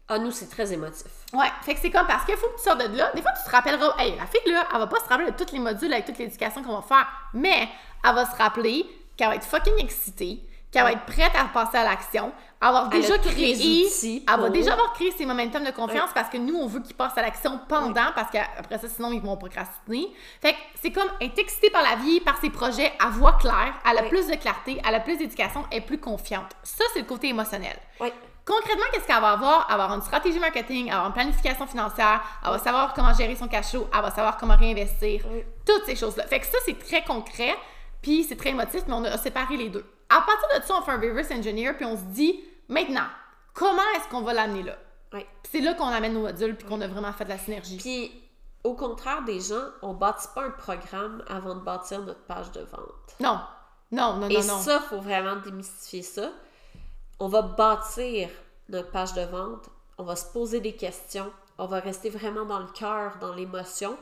Ah, 0.08 0.18
nous, 0.18 0.30
c'est 0.30 0.48
très 0.50 0.72
émotif. 0.72 1.06
Ouais, 1.32 1.46
fait 1.62 1.74
que 1.74 1.80
c'est 1.80 1.90
comme 1.90 2.06
parce 2.06 2.24
qu'il 2.24 2.36
faut 2.36 2.48
que 2.48 2.56
tu 2.56 2.62
sortes 2.64 2.86
de 2.86 2.96
là. 2.96 3.10
Des 3.14 3.22
fois, 3.22 3.30
tu 3.32 3.44
te 3.48 3.54
rappelleras, 3.54 3.94
hey, 3.98 4.14
la 4.16 4.26
fille 4.26 4.52
là, 4.52 4.66
elle 4.72 4.78
va 4.78 4.86
pas 4.86 4.98
se 5.00 5.08
rappeler 5.08 5.30
de 5.30 5.36
tous 5.36 5.52
les 5.52 5.58
modules 5.58 5.92
avec 5.92 6.04
toute 6.04 6.18
l'éducation 6.18 6.62
qu'on 6.62 6.74
va 6.76 6.82
faire, 6.82 7.06
mais 7.32 7.68
elle 8.04 8.14
va 8.14 8.26
se 8.30 8.36
rappeler 8.36 8.84
qu'elle 9.16 9.28
va 9.28 9.36
être 9.36 9.44
fucking 9.44 9.78
excitée, 9.78 10.40
qu'elle 10.70 10.82
va 10.82 10.92
être 10.92 11.06
prête 11.06 11.32
à 11.38 11.44
passer 11.46 11.78
à 11.78 11.84
l'action, 11.84 12.32
avoir 12.60 12.88
Elle 12.92 13.00
déjà 13.00 13.18
créé, 13.18 13.54
les 13.54 14.22
elle 14.28 14.40
va 14.40 14.50
déjà 14.50 14.72
avoir 14.72 14.92
créé 14.92 15.10
ses 15.12 15.24
momentum 15.26 15.64
de 15.64 15.70
confiance 15.70 16.10
parce 16.14 16.28
que 16.28 16.36
nous, 16.36 16.54
on 16.56 16.66
veut 16.66 16.80
qu'ils 16.80 16.94
passent 16.96 17.16
à 17.16 17.22
l'action 17.22 17.60
pendant 17.68 18.12
parce 18.14 18.30
qu'après 18.30 18.78
ça, 18.78 18.88
sinon, 18.88 19.12
ils 19.12 19.20
vont 19.20 19.36
procrastiner. 19.36 20.12
Fait 20.40 20.52
que 20.52 20.58
c'est 20.80 20.92
comme 20.92 21.08
être 21.20 21.38
excitée 21.38 21.70
par 21.70 21.82
la 21.82 21.96
vie, 21.96 22.20
par 22.20 22.38
ses 22.40 22.50
projets, 22.50 22.92
à 23.04 23.08
voix 23.08 23.32
claire, 23.40 23.74
elle 23.90 23.98
a 23.98 24.02
Oui. 24.02 24.08
plus 24.08 24.26
de 24.26 24.34
clarté, 24.36 24.80
elle 24.86 24.94
a 24.94 25.00
plus 25.00 25.16
d'éducation, 25.16 25.64
elle 25.70 25.78
est 25.78 25.80
plus 25.80 25.98
confiante. 25.98 26.52
Ça, 26.62 26.84
c'est 26.92 27.00
le 27.00 27.06
côté 27.06 27.28
émotionnel. 27.28 27.76
Oui. 28.00 28.12
Concrètement, 28.44 28.84
qu'est-ce 28.92 29.06
qu'elle 29.06 29.20
va 29.20 29.32
avoir? 29.32 29.66
Elle 29.70 29.76
va 29.76 29.84
avoir 29.84 29.98
une 29.98 30.04
stratégie 30.04 30.38
marketing, 30.40 30.86
elle 30.86 30.92
va 30.92 30.96
avoir 30.96 31.06
une 31.08 31.12
planification 31.14 31.66
financière, 31.66 32.20
elle 32.44 32.50
va 32.50 32.58
savoir 32.58 32.92
comment 32.92 33.14
gérer 33.14 33.36
son 33.36 33.46
cash 33.46 33.70
flow, 33.70 33.88
elle 33.94 34.02
va 34.02 34.10
savoir 34.10 34.36
comment 34.36 34.56
réinvestir. 34.56 35.22
Oui. 35.30 35.44
Toutes 35.64 35.84
ces 35.84 35.94
choses-là. 35.94 36.26
Fait 36.26 36.40
que 36.40 36.46
ça, 36.46 36.58
c'est 36.64 36.78
très 36.78 37.04
concret, 37.04 37.54
puis 38.00 38.24
c'est 38.24 38.36
très 38.36 38.50
émotif, 38.50 38.82
mais 38.88 38.94
on 38.94 39.04
a 39.04 39.16
séparé 39.16 39.56
les 39.56 39.68
deux. 39.68 39.84
À 40.08 40.20
partir 40.22 40.48
de 40.58 40.64
ça, 40.64 40.74
on 40.76 40.82
fait 40.82 40.90
un 40.90 41.00
reverse 41.00 41.30
engineer, 41.30 41.74
puis 41.74 41.84
on 41.84 41.96
se 41.96 42.02
dit, 42.02 42.40
maintenant, 42.68 43.06
comment 43.54 43.82
est-ce 43.96 44.08
qu'on 44.08 44.22
va 44.22 44.32
l'amener 44.34 44.64
là? 44.64 44.76
Oui. 45.12 45.24
C'est 45.50 45.60
là 45.60 45.74
qu'on 45.74 45.86
amène 45.86 46.14
nos 46.14 46.22
modules, 46.22 46.56
puis 46.56 46.66
qu'on 46.66 46.80
a 46.80 46.88
vraiment 46.88 47.12
fait 47.12 47.24
de 47.24 47.28
la 47.30 47.38
synergie. 47.38 47.76
Puis, 47.76 48.10
au 48.64 48.74
contraire 48.74 49.22
des 49.22 49.40
gens, 49.40 49.68
on 49.82 49.94
bâtit 49.94 50.28
pas 50.34 50.44
un 50.44 50.50
programme 50.50 51.22
avant 51.28 51.54
de 51.54 51.60
bâtir 51.60 52.00
notre 52.02 52.24
page 52.24 52.50
de 52.52 52.60
vente. 52.60 53.14
non, 53.20 53.40
non, 53.92 54.14
non, 54.16 54.28
Et 54.28 54.38
non, 54.38 54.46
non. 54.46 54.58
ça, 54.58 54.80
faut 54.80 55.00
vraiment 55.00 55.36
démystifier 55.36 56.02
ça. 56.02 56.30
On 57.24 57.28
va 57.28 57.42
bâtir 57.42 58.30
notre 58.68 58.90
page 58.90 59.14
de 59.14 59.22
vente, 59.22 59.68
on 59.96 60.02
va 60.02 60.16
se 60.16 60.24
poser 60.32 60.58
des 60.58 60.72
questions, 60.72 61.30
on 61.56 61.66
va 61.66 61.78
rester 61.78 62.10
vraiment 62.10 62.44
dans 62.44 62.58
le 62.58 62.66
cœur, 62.74 63.18
dans 63.20 63.32
l'émotion. 63.32 63.96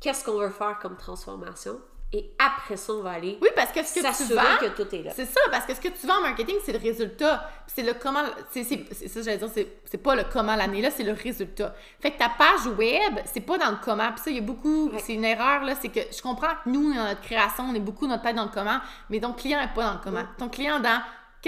Qu'est-ce 0.00 0.24
qu'on 0.24 0.36
veut 0.36 0.50
faire 0.50 0.80
comme 0.82 0.96
transformation? 0.96 1.78
Et 2.12 2.28
après 2.44 2.76
ça, 2.76 2.92
on 2.92 3.02
va 3.02 3.10
aller 3.10 3.38
Oui, 3.40 3.50
parce 3.54 3.70
que 3.70 3.84
ce 3.84 3.94
que 3.94 4.00
tu 4.00 4.34
vends, 4.34 4.56
que 4.58 4.82
tout 4.82 4.92
est 4.92 5.04
là. 5.04 5.12
C'est 5.14 5.26
ça, 5.26 5.40
parce 5.52 5.64
que 5.64 5.76
ce 5.76 5.80
que 5.80 5.90
tu 5.90 6.08
vends 6.08 6.16
en 6.16 6.22
marketing, 6.22 6.56
c'est 6.64 6.72
le 6.72 6.80
résultat. 6.80 7.48
C'est 7.68 7.84
le 7.84 7.94
comment. 7.94 8.24
C'est 8.50 8.64
ça, 8.64 9.22
j'allais 9.22 9.38
dire, 9.38 9.48
c'est 9.54 9.68
c'est 9.84 9.98
pas 9.98 10.16
le 10.16 10.24
comment 10.24 10.56
l'année 10.56 10.82
là, 10.82 10.90
c'est 10.90 11.04
le 11.04 11.12
résultat. 11.12 11.72
Fait 12.00 12.10
que 12.10 12.18
ta 12.18 12.30
page 12.30 12.66
web, 12.76 13.20
c'est 13.26 13.42
pas 13.42 13.58
dans 13.58 13.70
le 13.70 13.78
comment. 13.80 14.10
Puis 14.10 14.22
ça, 14.24 14.30
il 14.30 14.38
y 14.38 14.40
a 14.40 14.42
beaucoup. 14.42 14.88
Ouais. 14.88 14.98
C'est 14.98 15.14
une 15.14 15.24
erreur, 15.24 15.62
là. 15.62 15.74
C'est 15.80 15.90
que 15.90 16.00
je 16.12 16.20
comprends 16.20 16.54
que 16.64 16.68
nous, 16.68 16.92
dans 16.92 17.04
notre 17.04 17.20
création, 17.20 17.62
on 17.70 17.74
est 17.76 17.80
beaucoup 17.80 18.08
notre 18.08 18.24
tête 18.24 18.34
dans 18.34 18.46
le 18.46 18.50
comment, 18.52 18.80
mais 19.08 19.20
ton 19.20 19.34
client 19.34 19.60
est 19.60 19.72
pas 19.72 19.84
dans 19.84 19.92
le 19.92 20.00
comment. 20.02 20.24
Ton 20.36 20.48
client 20.48 20.78
est 20.78 20.82
dans 20.82 21.00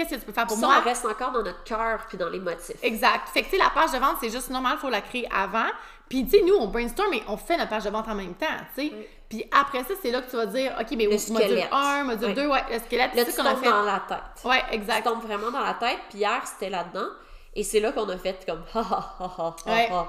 qu'est-ce 0.03 0.15
que 0.15 0.19
tu 0.21 0.25
peux 0.25 0.31
faire 0.33 0.47
pour 0.47 0.57
Ça, 0.57 0.65
moi? 0.65 0.75
on 0.81 0.83
reste 0.83 1.05
encore 1.05 1.31
dans 1.31 1.43
notre 1.43 1.63
cœur 1.63 2.05
puis 2.07 2.17
dans 2.17 2.29
les 2.29 2.39
motifs. 2.39 2.81
Exact. 2.81 3.27
Fait 3.29 3.41
que, 3.41 3.49
tu 3.49 3.57
sais, 3.57 3.57
la 3.63 3.69
page 3.69 3.91
de 3.91 3.97
vente, 3.97 4.17
c'est 4.21 4.29
juste 4.29 4.49
normal, 4.49 4.73
il 4.77 4.79
faut 4.79 4.89
la 4.89 5.01
créer 5.01 5.27
avant. 5.35 5.67
Puis, 6.07 6.25
tu 6.25 6.31
sais, 6.39 6.43
nous, 6.43 6.55
on 6.55 6.67
brainstorm 6.67 7.13
et 7.13 7.21
on 7.27 7.37
fait 7.37 7.57
notre 7.57 7.69
page 7.69 7.83
de 7.83 7.89
vente 7.89 8.07
en 8.07 8.15
même 8.15 8.33
temps, 8.33 8.47
tu 8.75 8.87
sais. 8.89 8.93
Oui. 8.95 9.07
Puis 9.29 9.43
après 9.51 9.83
ça, 9.83 9.93
c'est 10.01 10.09
là 10.09 10.21
que 10.21 10.29
tu 10.29 10.37
vas 10.37 10.47
dire, 10.47 10.75
OK, 10.79 10.87
mais 10.91 11.03
Le 11.05 11.09
module 11.11 11.19
squelette. 11.19 11.69
1, 11.71 12.03
module 12.05 12.27
Oui. 12.29 12.33
2, 12.33 12.47
ouais, 12.47 12.63
le 12.71 12.79
squelette, 12.79 13.11
c'est 13.13 13.25
tu 13.25 13.31
ça 13.31 13.43
qu'on 13.43 13.49
a 13.49 13.55
fait. 13.57 13.69
dans 13.69 13.83
la 13.83 13.99
tête. 14.07 14.43
Ouais, 14.45 14.63
Tu 14.69 14.75
exact. 14.75 15.03
tombes 15.03 15.21
vraiment 15.21 15.51
dans 15.51 15.63
la 15.63 15.75
tête. 15.75 15.99
Puis 16.09 16.19
hier, 16.19 16.41
c'était 16.45 16.69
là-dedans. 16.71 17.07
Et 17.55 17.63
c'est 17.63 17.79
là 17.79 17.91
qu'on 17.91 18.07
a 18.09 18.17
fait 18.17 18.43
comme 18.45 18.63
ha 18.73 18.79
ha 18.79 19.15
ha 19.19 19.25
ha 19.37 19.55
ha 19.67 19.71
Ouais. 19.71 19.89
ha. 19.91 20.07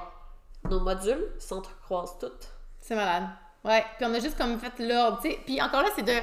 Nos 0.69 0.79
modules 0.79 1.27
s'entrecroisent 1.39 2.17
toutes. 2.19 2.47
C'est 2.79 2.95
malade. 2.95 3.27
Ouais. 3.63 3.85
Puis 3.97 4.05
on 4.09 4.13
a 4.13 4.19
juste 4.19 4.37
comme 4.37 4.59
fait 4.59 4.73
l'ordre, 4.79 5.19
tu 5.21 5.29
sais. 5.31 5.39
Puis 5.45 5.61
encore 5.61 5.81
là, 5.83 5.89
c'est 5.95 6.01
de. 6.03 6.13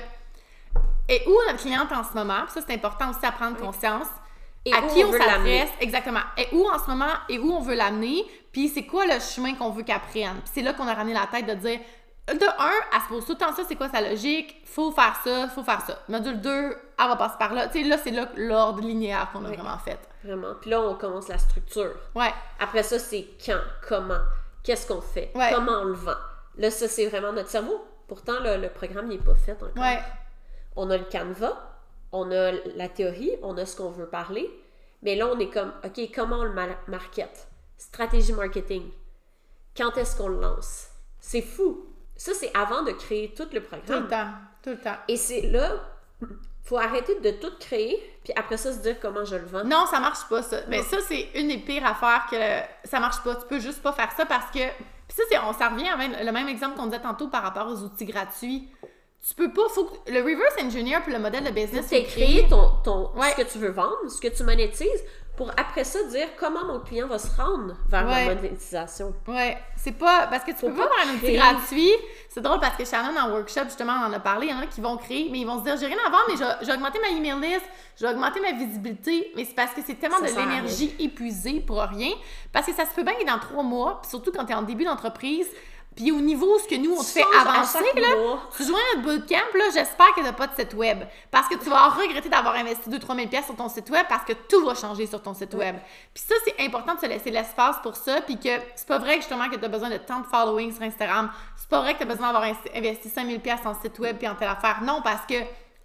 Et 1.08 1.22
où 1.26 1.32
notre 1.48 1.58
cliente 1.60 1.90
en 1.92 2.04
ce 2.04 2.12
moment? 2.14 2.42
Puis 2.44 2.52
ça, 2.54 2.60
c'est 2.66 2.74
important 2.74 3.10
aussi 3.10 3.24
à 3.24 3.32
prendre 3.32 3.56
conscience. 3.56 4.06
Et 4.64 4.72
à 4.74 4.80
où 4.82 4.88
qui 4.92 5.02
on 5.04 5.12
s'adresse, 5.12 5.70
exactement. 5.80 6.20
Et 6.36 6.48
où 6.52 6.68
en 6.68 6.78
ce 6.78 6.90
moment, 6.90 7.12
et 7.28 7.38
où 7.38 7.50
on 7.52 7.60
veut 7.60 7.74
l'amener, 7.76 8.24
puis 8.52 8.68
c'est 8.68 8.84
quoi 8.84 9.06
le 9.06 9.18
chemin 9.20 9.54
qu'on 9.54 9.70
veut 9.70 9.82
qu'elle 9.82 10.00
prenne. 10.00 10.34
Puis 10.40 10.50
c'est 10.54 10.62
là 10.62 10.74
qu'on 10.74 10.86
a 10.86 10.92
ramené 10.94 11.14
la 11.14 11.26
tête 11.26 11.46
de 11.46 11.54
dire, 11.54 11.78
de 12.28 12.34
un, 12.58 12.70
elle 12.94 13.00
se 13.00 13.08
pose 13.08 13.24
tout 13.24 13.32
le 13.32 13.38
temps 13.38 13.54
ça, 13.54 13.62
c'est 13.66 13.76
quoi 13.76 13.88
sa 13.88 14.02
logique, 14.02 14.60
faut 14.66 14.90
faire 14.92 15.18
ça, 15.24 15.48
faut 15.48 15.62
faire 15.62 15.80
ça. 15.86 15.98
Module 16.08 16.38
2, 16.42 16.50
elle 16.50 16.76
va 17.08 17.16
passer 17.16 17.36
par 17.38 17.54
là. 17.54 17.68
Tu 17.68 17.82
sais, 17.82 17.88
là, 17.88 17.96
c'est 17.96 18.10
là 18.10 18.28
l'ordre 18.36 18.82
linéaire 18.82 19.30
qu'on 19.32 19.44
a 19.46 19.48
Oui. 19.48 19.56
vraiment 19.56 19.78
fait. 19.78 19.98
Vraiment. 20.22 20.54
Puis 20.60 20.68
là, 20.68 20.82
on 20.82 20.94
commence 20.96 21.28
la 21.28 21.38
structure. 21.38 21.94
Ouais, 22.14 22.34
Après 22.60 22.82
ça, 22.82 22.98
c'est 22.98 23.26
quand, 23.46 23.60
comment, 23.88 24.18
qu'est-ce 24.62 24.86
qu'on 24.86 25.00
fait, 25.00 25.30
Ouais. 25.34 25.50
comment 25.54 25.80
on 25.80 25.84
le 25.84 25.94
vend? 25.94 26.16
Là, 26.58 26.70
ça, 26.70 26.86
c'est 26.88 27.06
vraiment 27.06 27.32
notre 27.32 27.48
cerveau. 27.48 27.82
Pourtant, 28.08 28.34
le, 28.42 28.58
le 28.58 28.68
programme 28.68 29.06
n'est 29.08 29.16
pas 29.18 29.34
fait 29.34 29.52
encore. 29.62 29.82
ouais, 29.82 30.00
On 30.80 30.90
a 30.90 30.96
le 30.96 31.04
canevas, 31.04 31.56
on 32.12 32.30
a 32.30 32.52
la 32.76 32.88
théorie, 32.88 33.32
on 33.42 33.56
a 33.58 33.66
ce 33.66 33.76
qu'on 33.76 33.90
veut 33.90 34.06
parler. 34.08 34.48
Mais 35.02 35.16
là, 35.16 35.28
on 35.28 35.38
est 35.40 35.50
comme, 35.50 35.72
OK, 35.84 36.00
comment 36.14 36.36
on 36.38 36.44
le 36.44 36.52
ma- 36.52 36.78
market? 36.86 37.48
Stratégie 37.76 38.32
marketing. 38.32 38.84
Quand 39.76 39.96
est-ce 39.96 40.16
qu'on 40.16 40.28
le 40.28 40.40
lance? 40.40 40.88
C'est 41.20 41.42
fou. 41.42 41.84
Ça, 42.16 42.32
c'est 42.34 42.50
avant 42.56 42.82
de 42.82 42.92
créer 42.92 43.34
tout 43.34 43.42
le 43.42 43.48
tout 43.48 43.54
le 43.56 43.80
programme. 43.80 44.08
temps, 44.08 44.28
tout 44.62 44.70
le 44.70 44.78
temps. 44.78 44.96
Et 45.08 45.16
c'est 45.16 45.42
là, 45.42 45.70
faut 46.64 46.78
arrêter 46.78 47.18
de 47.20 47.30
tout 47.32 47.52
créer, 47.60 47.98
puis 48.24 48.32
après 48.36 48.56
ça, 48.56 48.72
se 48.72 48.78
dire 48.78 48.98
comment 49.00 49.24
je 49.24 49.36
le 49.36 49.46
vends. 49.46 49.64
Non, 49.64 49.84
ça 49.90 50.00
marche 50.00 50.28
pas, 50.28 50.42
ça. 50.42 50.58
Mais 50.68 50.78
Non. 50.78 50.84
ça, 50.84 50.98
c'est 51.06 51.28
une 51.34 51.48
des 51.48 51.58
pires 51.58 51.84
affaires 51.86 52.26
que 52.30 52.88
ça 52.88 53.00
marche 53.00 53.22
pas. 53.22 53.34
Tu 53.36 53.46
peux 53.46 53.58
juste 53.60 53.82
pas 53.82 53.92
faire 53.92 54.12
ça 54.12 54.26
parce 54.26 54.50
que. 54.50 54.58
Puis 55.08 55.16
ça, 55.16 55.22
c'est, 55.30 55.38
on, 55.38 55.52
ça 55.54 55.70
revient 55.70 55.88
à 55.88 55.96
même- 55.96 56.16
le 56.24 56.32
même 56.32 56.48
exemple 56.48 56.76
qu'on 56.76 56.86
disait 56.86 57.00
tantôt 57.00 57.28
par 57.28 57.42
rapport 57.42 57.66
aux 57.68 57.78
outils 57.82 58.04
gratuits. 58.04 58.68
Tu 59.26 59.34
peux 59.34 59.52
pas. 59.52 59.68
Faut 59.68 59.84
que, 59.84 60.10
le 60.12 60.20
reverse 60.22 60.54
engineer 60.62 61.00
puis 61.02 61.12
le 61.12 61.18
modèle 61.18 61.44
de 61.44 61.50
business. 61.50 61.86
C'est 61.88 62.04
créer 62.04 62.46
ton, 62.48 62.70
ton, 62.84 63.10
Ouais. 63.16 63.30
ce 63.36 63.42
que 63.42 63.48
tu 63.50 63.58
veux 63.58 63.70
vendre, 63.70 63.96
ce 64.08 64.20
que 64.20 64.28
tu 64.34 64.42
monétises, 64.44 65.04
pour 65.36 65.50
après 65.56 65.84
ça 65.84 66.02
dire 66.04 66.28
comment 66.38 66.64
mon 66.64 66.80
client 66.80 67.06
va 67.06 67.18
se 67.18 67.28
rendre 67.40 67.76
vers 67.88 68.06
Ouais. 68.06 68.26
la 68.26 68.34
monétisation. 68.34 69.14
Ouais, 69.28 69.56
c'est 69.76 69.92
pas. 69.92 70.26
Parce 70.28 70.44
que 70.44 70.50
tu 70.52 70.58
Faut 70.58 70.68
peux 70.68 70.74
pas 70.76 70.88
faire 70.88 71.08
un 71.12 71.14
outil 71.16 71.34
gratuit. 71.34 71.92
C'est 72.28 72.40
drôle 72.40 72.58
parce 72.60 72.76
que 72.76 72.84
Shannon, 72.84 73.16
en 73.20 73.30
workshop, 73.32 73.64
justement, 73.64 73.92
on 74.02 74.06
en 74.06 74.12
a 74.12 74.18
parlé. 74.20 74.46
Il 74.46 74.50
y 74.50 74.54
en 74.54 74.60
a 74.60 74.66
qui 74.66 74.80
vont 74.80 74.96
créer, 74.96 75.28
mais 75.30 75.38
ils 75.40 75.46
vont 75.46 75.58
se 75.58 75.64
dire 75.64 75.76
j'ai 75.76 75.86
rien 75.86 75.96
à 76.06 76.10
vendre, 76.10 76.24
mais 76.28 76.34
je 76.36 76.40
vais- 76.44 76.56
je 76.62 76.66
vais 76.66 76.72
augmenter 76.74 76.98
ma 77.00 77.08
email 77.08 77.40
list, 77.40 77.64
je 78.00 78.04
vais 78.06 78.12
augmenter 78.12 78.40
ma 78.40 78.52
visibilité. 78.52 79.32
Mais 79.36 79.44
c'est 79.44 79.54
parce 79.54 79.72
que 79.74 79.80
c'est 79.86 79.94
tellement 79.96 80.18
Ça 80.18 80.32
de 80.32 80.36
l'énergie 80.38 80.94
épuisée 80.98 81.60
pour 81.60 81.80
rien. 81.82 82.10
Parce 82.52 82.66
que 82.66 82.72
ça 82.72 82.84
se 82.86 82.94
peut 82.94 83.02
bien 83.04 83.14
que 83.14 83.24
dans 83.26 83.38
trois 83.38 83.62
mois, 83.62 84.00
puis 84.00 84.10
surtout 84.10 84.32
quand 84.32 84.44
tu 84.44 84.52
es 84.52 84.56
en 84.56 84.62
début 84.62 84.84
d'entreprise, 84.84 85.48
puis 85.96 86.12
au 86.12 86.20
niveau 86.20 86.58
ce 86.60 86.68
que 86.68 86.76
nous, 86.76 86.92
on 86.92 87.00
te 87.00 87.06
fait 87.06 87.24
avancer, 87.40 87.78
là. 87.96 88.16
mois. 88.16 88.42
Tu 88.56 88.64
joins 88.64 88.78
notre 88.94 89.08
bootcamp, 89.08 89.36
là, 89.54 89.64
j'espère 89.74 90.14
que 90.14 90.20
t'as 90.22 90.32
pas 90.32 90.46
de 90.46 90.54
site 90.54 90.74
web. 90.74 91.02
Parce 91.30 91.48
que 91.48 91.56
tu 91.56 91.68
vas 91.68 91.88
regretter 91.88 92.28
d'avoir 92.28 92.54
investi 92.54 92.88
2-3 92.88 93.16
000 93.16 93.28
pièces 93.28 93.46
sur 93.46 93.56
ton 93.56 93.68
site 93.68 93.90
web 93.90 94.06
parce 94.08 94.24
que 94.24 94.32
tout 94.32 94.64
va 94.64 94.74
changer 94.76 95.06
sur 95.06 95.20
ton 95.20 95.34
site 95.34 95.54
web. 95.54 95.76
Puis 96.14 96.22
ça, 96.26 96.34
c'est 96.44 96.54
important 96.64 96.94
de 96.94 97.00
se 97.00 97.06
laisser 97.06 97.30
l'espace 97.30 97.76
pour 97.82 97.96
ça. 97.96 98.20
Puis 98.20 98.38
que 98.38 98.50
c'est 98.76 98.86
pas 98.86 98.98
vrai 98.98 99.16
que 99.16 99.22
justement 99.22 99.48
que 99.48 99.56
t'as 99.56 99.68
besoin 99.68 99.90
de 99.90 99.96
tant 99.96 100.20
de 100.20 100.26
following 100.26 100.72
sur 100.72 100.82
Instagram. 100.82 101.30
C'est 101.56 101.68
pas 101.68 101.80
vrai 101.80 101.94
que 101.94 101.98
t'as 101.98 102.04
besoin 102.04 102.32
d'avoir 102.32 102.44
in- 102.44 102.54
investi 102.78 103.08
5 103.08 103.26
000 103.26 103.40
pièces 103.40 103.66
en 103.66 103.74
site 103.80 103.98
web 103.98 104.18
puis 104.18 104.28
en 104.28 104.36
telle 104.36 104.48
affaire. 104.48 104.80
Non, 104.82 105.00
parce 105.02 105.26
que 105.26 105.34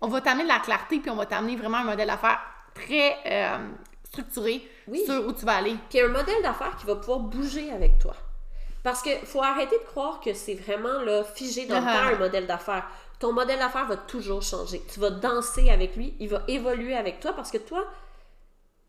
on 0.01 0.07
va 0.09 0.21
t'amener 0.21 0.43
de 0.43 0.49
la 0.49 0.59
clarté 0.59 0.99
puis 0.99 1.09
on 1.09 1.15
va 1.15 1.25
t'amener 1.25 1.55
vraiment 1.55 1.77
un 1.77 1.85
modèle 1.85 2.07
d'affaires 2.07 2.39
très 2.75 3.17
euh, 3.25 3.57
structuré 4.03 4.61
Oui. 4.87 5.01
sur 5.05 5.25
où 5.25 5.31
tu 5.33 5.43
vas 5.45 5.55
aller. 5.55 5.75
Puis 5.89 6.01
un 6.01 6.09
modèle 6.09 6.41
d'affaires 6.43 6.75
qui 6.77 6.85
va 6.85 6.95
pouvoir 6.97 7.19
bouger 7.19 7.71
avec 7.71 7.97
toi. 7.99 8.13
Parce 8.83 9.01
que 9.01 9.09
faut 9.25 9.41
arrêter 9.41 9.77
de 9.79 9.83
croire 9.85 10.19
que 10.19 10.33
c'est 10.33 10.55
vraiment 10.55 11.01
là, 11.01 11.23
figé 11.23 11.65
dans 11.65 11.79
le 11.79 11.85
Ah. 11.87 11.93
temps 12.09 12.15
un 12.15 12.19
modèle 12.19 12.45
d'affaires. 12.47 12.87
Ton 13.19 13.31
modèle 13.31 13.59
d'affaires 13.59 13.85
va 13.87 13.95
toujours 13.95 14.41
changer. 14.41 14.81
Tu 14.93 14.99
vas 14.99 15.09
danser 15.09 15.69
avec 15.69 15.95
lui, 15.95 16.13
il 16.19 16.27
va 16.29 16.43
évoluer 16.47 16.95
avec 16.95 17.21
toi 17.21 17.31
parce 17.33 17.49
que 17.51 17.57
toi, 17.57 17.87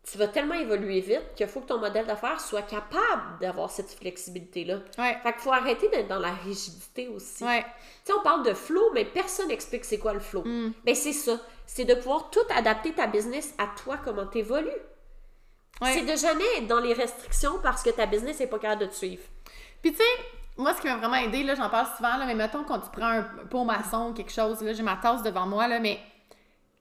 tu 0.03 0.17
vas 0.17 0.27
tellement 0.27 0.55
évoluer 0.55 0.99
vite 0.99 1.23
qu'il 1.35 1.47
faut 1.47 1.61
que 1.61 1.67
ton 1.67 1.79
modèle 1.79 2.05
d'affaires 2.05 2.39
soit 2.41 2.61
capable 2.61 3.39
d'avoir 3.39 3.71
cette 3.71 3.89
flexibilité-là. 3.91 4.79
Ouais. 4.97 5.17
Fait 5.23 5.31
qu'il 5.31 5.41
faut 5.41 5.53
arrêter 5.53 5.87
d'être 5.89 6.07
dans 6.09 6.19
la 6.19 6.31
rigidité 6.33 7.07
aussi. 7.07 7.43
Ouais. 7.43 7.61
Tu 8.05 8.11
sais, 8.11 8.13
on 8.13 8.21
parle 8.21 8.43
de 8.45 8.53
flow, 8.53 8.91
mais 8.93 9.05
personne 9.05 9.47
n'explique 9.47 9.85
c'est 9.85 9.97
quoi 9.97 10.13
le 10.13 10.19
flow. 10.19 10.43
Mm. 10.43 10.73
Mais 10.85 10.93
c'est 10.93 11.13
ça. 11.13 11.39
C'est 11.65 11.85
de 11.85 11.95
pouvoir 11.95 12.29
tout 12.29 12.45
adapter 12.55 12.91
ta 12.93 13.07
business 13.07 13.55
à 13.57 13.67
toi, 13.81 13.97
comment 14.03 14.27
tu 14.27 14.39
évolues. 14.39 14.69
Ouais. 15.81 15.93
C'est 15.93 16.05
de 16.05 16.15
jamais 16.15 16.45
être 16.57 16.67
dans 16.67 16.79
les 16.81 16.93
restrictions 16.93 17.59
parce 17.63 17.81
que 17.81 17.89
ta 17.89 18.05
business 18.05 18.39
n'est 18.39 18.47
pas 18.47 18.59
capable 18.59 18.81
de 18.81 18.87
te 18.87 18.95
suivre. 18.95 19.23
Puis 19.85 19.93
tu 19.93 19.99
sais, 19.99 20.25
moi, 20.57 20.73
ce 20.73 20.81
qui 20.81 20.87
m'a 20.87 20.95
vraiment 20.95 21.17
aidé, 21.17 21.43
là, 21.43 21.53
j'en 21.53 21.69
parle 21.69 21.85
souvent, 21.95 22.17
là, 22.17 22.25
mais 22.25 22.33
mettons 22.33 22.63
quand 22.63 22.79
tu 22.79 22.89
prends 22.89 23.05
un 23.05 23.21
pot 23.21 23.63
maçon 23.65 24.09
ou 24.09 24.13
quelque 24.13 24.31
chose, 24.31 24.59
là, 24.63 24.73
j'ai 24.73 24.81
ma 24.81 24.95
tasse 24.95 25.21
devant 25.21 25.45
moi, 25.45 25.67
là, 25.67 25.79
mais 25.79 25.99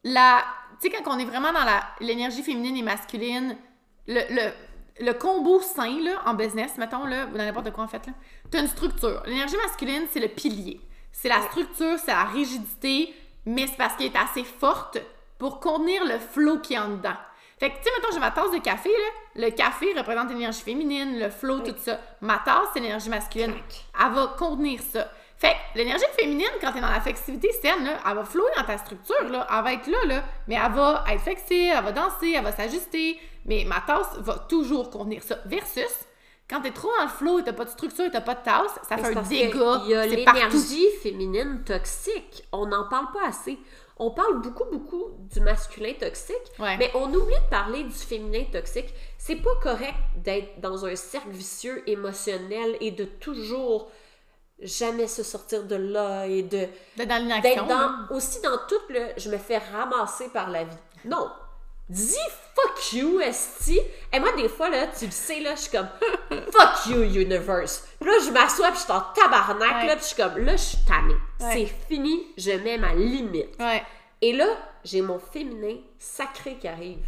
la... 0.04 0.42
Tu 0.80 0.88
sais, 0.88 0.96
quand 1.02 1.14
on 1.14 1.18
est 1.18 1.26
vraiment 1.26 1.52
dans 1.52 1.64
la 1.64 1.82
l'énergie 2.00 2.42
féminine 2.42 2.78
et 2.78 2.82
masculine, 2.82 3.58
le, 4.06 4.20
le, 4.30 5.04
le 5.04 5.12
combo 5.12 5.60
sain, 5.60 6.00
là, 6.00 6.22
en 6.24 6.32
business, 6.32 6.78
mettons, 6.78 7.04
là, 7.04 7.26
ou 7.26 7.36
dans 7.36 7.44
n'importe 7.44 7.72
quoi, 7.72 7.84
en 7.84 7.88
fait, 7.88 8.06
là, 8.06 8.14
t'as 8.50 8.62
une 8.62 8.68
structure. 8.68 9.22
L'énergie 9.26 9.58
masculine, 9.58 10.06
c'est 10.10 10.20
le 10.20 10.28
pilier. 10.28 10.80
C'est 11.12 11.28
la 11.28 11.42
structure, 11.42 11.98
c'est 11.98 12.10
la 12.10 12.24
rigidité, 12.24 13.14
mais 13.44 13.66
c'est 13.66 13.76
parce 13.76 13.96
qu'elle 13.96 14.06
est 14.06 14.16
assez 14.16 14.44
forte 14.44 14.96
pour 15.36 15.60
contenir 15.60 16.06
le 16.06 16.18
flot 16.18 16.60
qui 16.60 16.72
est 16.72 16.78
en 16.78 16.88
dedans. 16.88 17.18
Fait 17.64 17.70
que, 17.70 17.76
tu 17.78 17.84
sais, 17.84 17.90
mettons, 17.96 18.12
j'ai 18.12 18.20
ma 18.20 18.30
tasse 18.30 18.50
de 18.50 18.58
café, 18.58 18.90
là. 18.90 19.42
Le 19.46 19.50
café 19.50 19.94
représente 19.96 20.28
l'énergie 20.28 20.60
féminine, 20.60 21.18
le 21.18 21.30
flow, 21.30 21.60
Oui. 21.62 21.72
tout 21.72 21.74
ça. 21.78 21.98
Ma 22.20 22.36
tasse, 22.44 22.68
c'est 22.74 22.80
l'énergie 22.80 23.08
masculine. 23.08 23.54
Elle 23.98 24.12
va 24.12 24.34
contenir 24.38 24.80
ça. 24.82 25.08
Fait 25.38 25.52
que 25.72 25.78
l'énergie 25.78 26.04
féminine, 26.18 26.50
quand 26.60 26.72
t'es 26.72 26.82
dans 26.82 26.90
la 26.90 27.00
flexibilité 27.00 27.50
saine, 27.62 27.82
là, 27.86 27.92
elle 28.06 28.16
va 28.16 28.24
flouer 28.24 28.50
dans 28.54 28.64
ta 28.64 28.76
structure, 28.76 29.30
là. 29.30 29.46
Elle 29.50 29.64
va 29.64 29.72
être 29.72 29.86
là, 29.86 29.96
là. 30.06 30.24
Mais 30.46 30.56
elle 30.62 30.72
va 30.72 31.04
être 31.10 31.22
flexible, 31.22 31.74
elle 31.74 31.84
va 31.84 31.92
danser, 31.92 32.32
elle 32.36 32.44
va 32.44 32.52
s'ajuster. 32.52 33.18
Mais 33.46 33.64
ma 33.66 33.80
tasse 33.80 34.14
va 34.18 34.34
toujours 34.46 34.90
contenir 34.90 35.22
ça. 35.22 35.36
Versus, 35.46 35.88
quand 36.50 36.60
t'es 36.60 36.70
trop 36.70 36.90
dans 36.98 37.04
le 37.04 37.08
flow 37.08 37.38
et 37.38 37.44
t'as 37.44 37.54
pas 37.54 37.64
de 37.64 37.70
structure 37.70 38.04
et 38.04 38.10
t'as 38.10 38.20
pas 38.20 38.34
de 38.34 38.42
tasse, 38.44 38.78
ça 38.86 38.98
fait 38.98 39.16
un 39.16 39.22
dégât. 39.22 39.78
qu'il 39.80 39.88
y 39.90 39.94
a 39.94 40.04
l'énergie 40.06 40.86
féminine 41.02 41.62
toxique. 41.64 42.44
On 42.52 42.66
n'en 42.66 42.86
parle 42.90 43.06
pas 43.10 43.28
assez. 43.28 43.58
On 43.96 44.10
parle 44.10 44.40
beaucoup, 44.42 44.64
beaucoup 44.72 45.04
du 45.32 45.40
masculin 45.40 45.92
toxique, 45.98 46.36
Ouais. 46.58 46.76
mais 46.78 46.90
on 46.94 47.12
oublie 47.14 47.34
de 47.34 47.48
parler 47.50 47.84
du 47.84 47.90
féminin 47.92 48.44
toxique. 48.50 48.92
C'est 49.18 49.36
pas 49.36 49.54
correct 49.62 49.94
d'être 50.16 50.60
dans 50.60 50.84
un 50.84 50.96
cercle 50.96 51.30
vicieux 51.30 51.88
émotionnel 51.88 52.76
et 52.80 52.90
de 52.90 53.04
toujours 53.04 53.88
jamais 54.60 55.06
se 55.06 55.22
sortir 55.22 55.64
de 55.64 55.76
là 55.76 56.26
et 56.26 56.42
de 56.42 56.66
D'être 56.96 57.08
dans 57.08 57.18
l'inaction. 57.22 57.66
d'être 57.66 57.66
dans 57.66 58.16
aussi 58.16 58.40
dans 58.40 58.56
tout 58.68 58.80
le 58.88 59.00
je 59.16 59.28
me 59.30 59.38
fais 59.38 59.58
ramasser 59.58 60.28
par 60.28 60.50
la 60.50 60.64
vie. 60.64 60.76
Non. 61.04 61.28
Dis 61.88 62.16
fuck 62.54 62.92
you, 62.94 63.20
esti. 63.20 63.78
Et 64.12 64.18
moi, 64.18 64.32
des 64.36 64.48
fois, 64.48 64.70
là, 64.70 64.86
tu 64.86 65.04
le 65.06 65.10
sais, 65.10 65.40
là, 65.40 65.54
je 65.54 65.60
suis 65.62 65.70
comme 65.70 65.88
fuck 66.50 66.86
you, 66.86 67.02
universe. 67.02 67.86
Puis 68.00 68.08
là, 68.10 68.16
je 68.24 68.30
m'assois, 68.30 68.68
puis 68.70 68.78
je 68.78 68.84
suis 68.84 68.92
en 68.92 69.02
tabarnak, 69.14 69.82
Ouais. 69.82 69.86
là, 69.88 69.96
puis 69.96 70.02
je 70.04 70.14
suis 70.14 70.16
comme 70.22 70.38
là, 70.38 70.52
je 70.56 70.62
suis 70.62 70.78
tannée. 70.86 71.14
Ouais. 71.40 71.52
C'est 71.52 71.86
fini, 71.88 72.26
je 72.38 72.52
mets 72.52 72.78
ma 72.78 72.94
limite. 72.94 73.54
Ouais. 73.60 73.82
Et 74.22 74.32
là, 74.32 74.46
j'ai 74.84 75.02
mon 75.02 75.18
féminin 75.18 75.76
sacré 75.98 76.56
qui 76.56 76.68
arrive. 76.68 77.04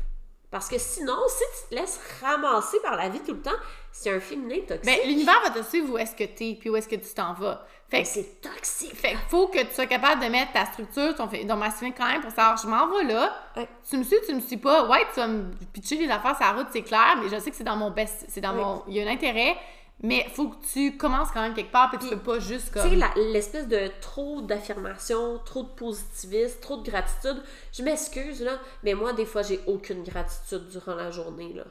Parce 0.51 0.69
que 0.69 0.79
sinon, 0.79 1.17
si 1.29 1.45
tu 1.63 1.71
te 1.71 1.81
laisses 1.81 1.99
ramasser 2.21 2.79
par 2.81 2.97
la 2.97 3.09
vie 3.09 3.21
tout 3.21 3.35
le 3.35 3.43
temps, 3.43 3.51
c'est 3.99 4.11
un 4.11 4.21
féminin 4.21 4.57
toxique. 4.67 4.85
Ben, 4.85 5.09
l'univers 5.09 5.41
va 5.43 5.51
te 5.51 5.65
suivre 5.65 5.95
où 5.95 5.99
est-ce 5.99 6.15
que 6.15 6.25
t'es, 6.25 6.57
puis 6.61 6.69
où 6.69 6.77
est-ce 6.77 6.89
que 6.89 6.97
tu 6.97 7.15
t'en 7.15 7.33
vas. 7.33 7.65
Fait 7.89 7.99
Ben, 7.99 8.03
que 8.03 8.09
c'est 8.09 8.41
toxique. 8.43 8.95
Fait 8.95 9.11
qu'il 9.11 9.19
faut 9.29 9.49
que 9.49 9.61
tu 9.61 9.73
sois 9.75 9.87
capable 9.87 10.23
de 10.23 10.29
mettre 10.29 10.53
ta 10.53 10.67
structure, 10.67 11.15
ton, 11.15 11.27
ton 11.29 11.57
masculin 11.57 11.93
quand 11.97 12.07
même 12.07 12.21
pour 12.21 12.31
savoir, 12.31 12.57
je 12.57 12.67
m'en 12.67 12.89
vais 12.89 13.05
là. 13.05 13.33
Ouais. 13.57 13.69
Tu 13.89 13.97
me 13.97 14.03
suis, 14.05 14.17
tu 14.27 14.35
me 14.35 14.41
suis 14.41 14.59
pas. 14.59 14.87
Ouais, 14.89 15.07
tu 15.15 15.21
vas 15.21 15.29
me 15.29 15.45
pitcher 15.73 15.97
les 15.97 16.11
affaires 16.11 16.37
sur 16.37 16.45
la 16.45 16.53
route, 16.53 16.67
c'est 16.73 16.83
clair, 16.83 17.17
mais 17.23 17.29
je 17.29 17.41
sais 17.41 17.51
que 17.51 17.57
c'est 17.57 17.65
dans 17.65 17.77
mon 17.77 17.91
best, 17.91 18.27
c'est 18.29 18.41
dans 18.41 18.53
mon, 18.53 18.83
il 18.87 18.95
y 18.95 19.01
a 19.01 19.09
un 19.09 19.13
intérêt, 19.13 19.57
mais 20.03 20.27
faut 20.35 20.49
que 20.49 20.57
tu 20.73 20.97
commences 20.97 21.31
quand 21.33 21.41
même 21.43 21.55
quelque 21.55 21.73
part, 21.73 21.89
puis 21.91 21.99
tu 21.99 22.07
Puis, 22.09 22.17
peux 22.17 22.23
pas 22.33 22.39
juste 22.39 22.73
Tu 22.73 22.81
sais, 22.81 22.89
comme. 22.89 23.23
l'espèce 23.33 23.67
de 23.69 23.91
trop 24.01 24.43
d'affirmation, 24.43 25.41
trop 25.45 25.63
de 25.63 25.69
positivisme, 25.69 26.59
trop 26.61 26.77
de 26.79 26.89
gratitude. 26.91 27.43
Je 27.73 27.83
m'excuse, 27.83 28.43
là, 28.43 28.59
mais 28.83 28.95
moi, 28.95 29.13
des 29.13 29.25
fois, 29.25 29.43
j'ai 29.43 29.61
aucune 29.67 30.03
gratitude 30.05 30.69
durant 30.69 30.95
la 30.95 31.11
journée, 31.11 31.53
là. 31.55 31.65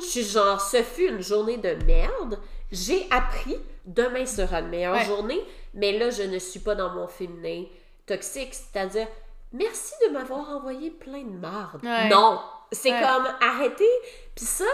Je 0.00 0.04
suis 0.06 0.24
genre, 0.24 0.60
ce 0.60 0.82
fut 0.82 1.06
une 1.08 1.22
journée 1.22 1.58
de 1.58 1.74
merde. 1.84 2.38
J'ai 2.72 3.06
appris, 3.10 3.56
demain 3.86 4.26
sera 4.26 4.60
une 4.60 4.68
meilleure 4.68 4.94
Ouais. 4.94 5.04
journée, 5.04 5.40
mais 5.74 5.96
là, 5.98 6.10
je 6.10 6.22
ne 6.22 6.38
suis 6.38 6.60
pas 6.60 6.74
dans 6.74 6.90
mon 6.90 7.06
féminin 7.08 7.64
toxique, 8.06 8.52
c'est-à-dire, 8.54 9.06
merci 9.52 9.92
de 10.06 10.12
m'avoir 10.12 10.48
envoyé 10.50 10.90
plein 10.90 11.22
de 11.22 11.36
marde. 11.38 11.82
Ouais. 11.84 12.08
Non! 12.08 12.40
C'est 12.72 12.92
Ouais. 12.92 13.00
comme 13.00 13.26
arrêter. 13.40 13.88
Puis 14.36 14.44
ça, 14.44 14.64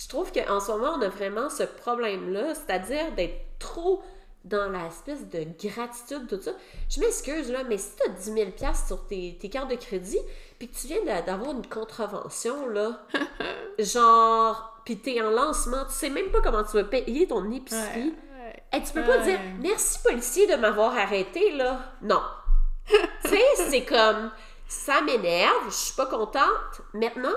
je 0.00 0.08
trouve 0.08 0.32
qu'en 0.32 0.60
ce 0.60 0.72
moment, 0.72 0.94
on 0.98 1.02
a 1.02 1.08
vraiment 1.08 1.50
ce 1.50 1.62
problème-là, 1.64 2.54
c'est-à-dire 2.54 3.12
d'être 3.12 3.38
trop 3.58 4.02
dans 4.44 4.70
l'espèce 4.70 5.28
de 5.28 5.44
gratitude, 5.68 6.26
tout 6.26 6.40
ça. 6.40 6.52
Je 6.88 7.00
m'excuse, 7.00 7.50
là, 7.52 7.62
mais 7.68 7.76
si 7.76 7.90
tu 7.96 8.10
as 8.10 8.14
10 8.14 8.32
000 8.32 8.50
piastres 8.52 8.86
sur 8.86 9.06
tes, 9.06 9.36
tes 9.38 9.50
cartes 9.50 9.70
de 9.70 9.76
crédit, 9.76 10.18
puis 10.58 10.68
que 10.68 10.74
tu 10.74 10.86
viens 10.86 11.04
d'a- 11.04 11.20
d'avoir 11.20 11.50
une 11.50 11.66
contravention, 11.66 12.66
là, 12.68 13.00
genre, 13.78 14.80
puis 14.84 14.98
t'es 14.98 15.20
en 15.20 15.30
lancement, 15.30 15.84
tu 15.86 15.92
sais 15.92 16.10
même 16.10 16.30
pas 16.30 16.40
comment 16.40 16.64
tu 16.64 16.72
vas 16.76 16.84
payer 16.84 17.26
ton 17.26 17.50
épicerie, 17.50 18.14
Ouais. 18.42 18.62
Hey, 18.72 18.82
tu 18.82 18.92
peux 18.92 19.02
pas 19.04 19.18
dire 19.18 19.38
merci 19.60 19.98
policier 20.02 20.46
de 20.46 20.54
m'avoir 20.56 20.96
arrêté 20.96 21.52
là. 21.56 21.78
Non. 22.02 22.22
tu 22.88 23.28
sais, 23.28 23.42
c'est 23.68 23.84
comme 23.84 24.30
ça 24.66 25.02
m'énerve, 25.02 25.66
je 25.66 25.74
suis 25.74 25.94
pas 25.94 26.06
contente. 26.06 26.80
Maintenant, 26.94 27.34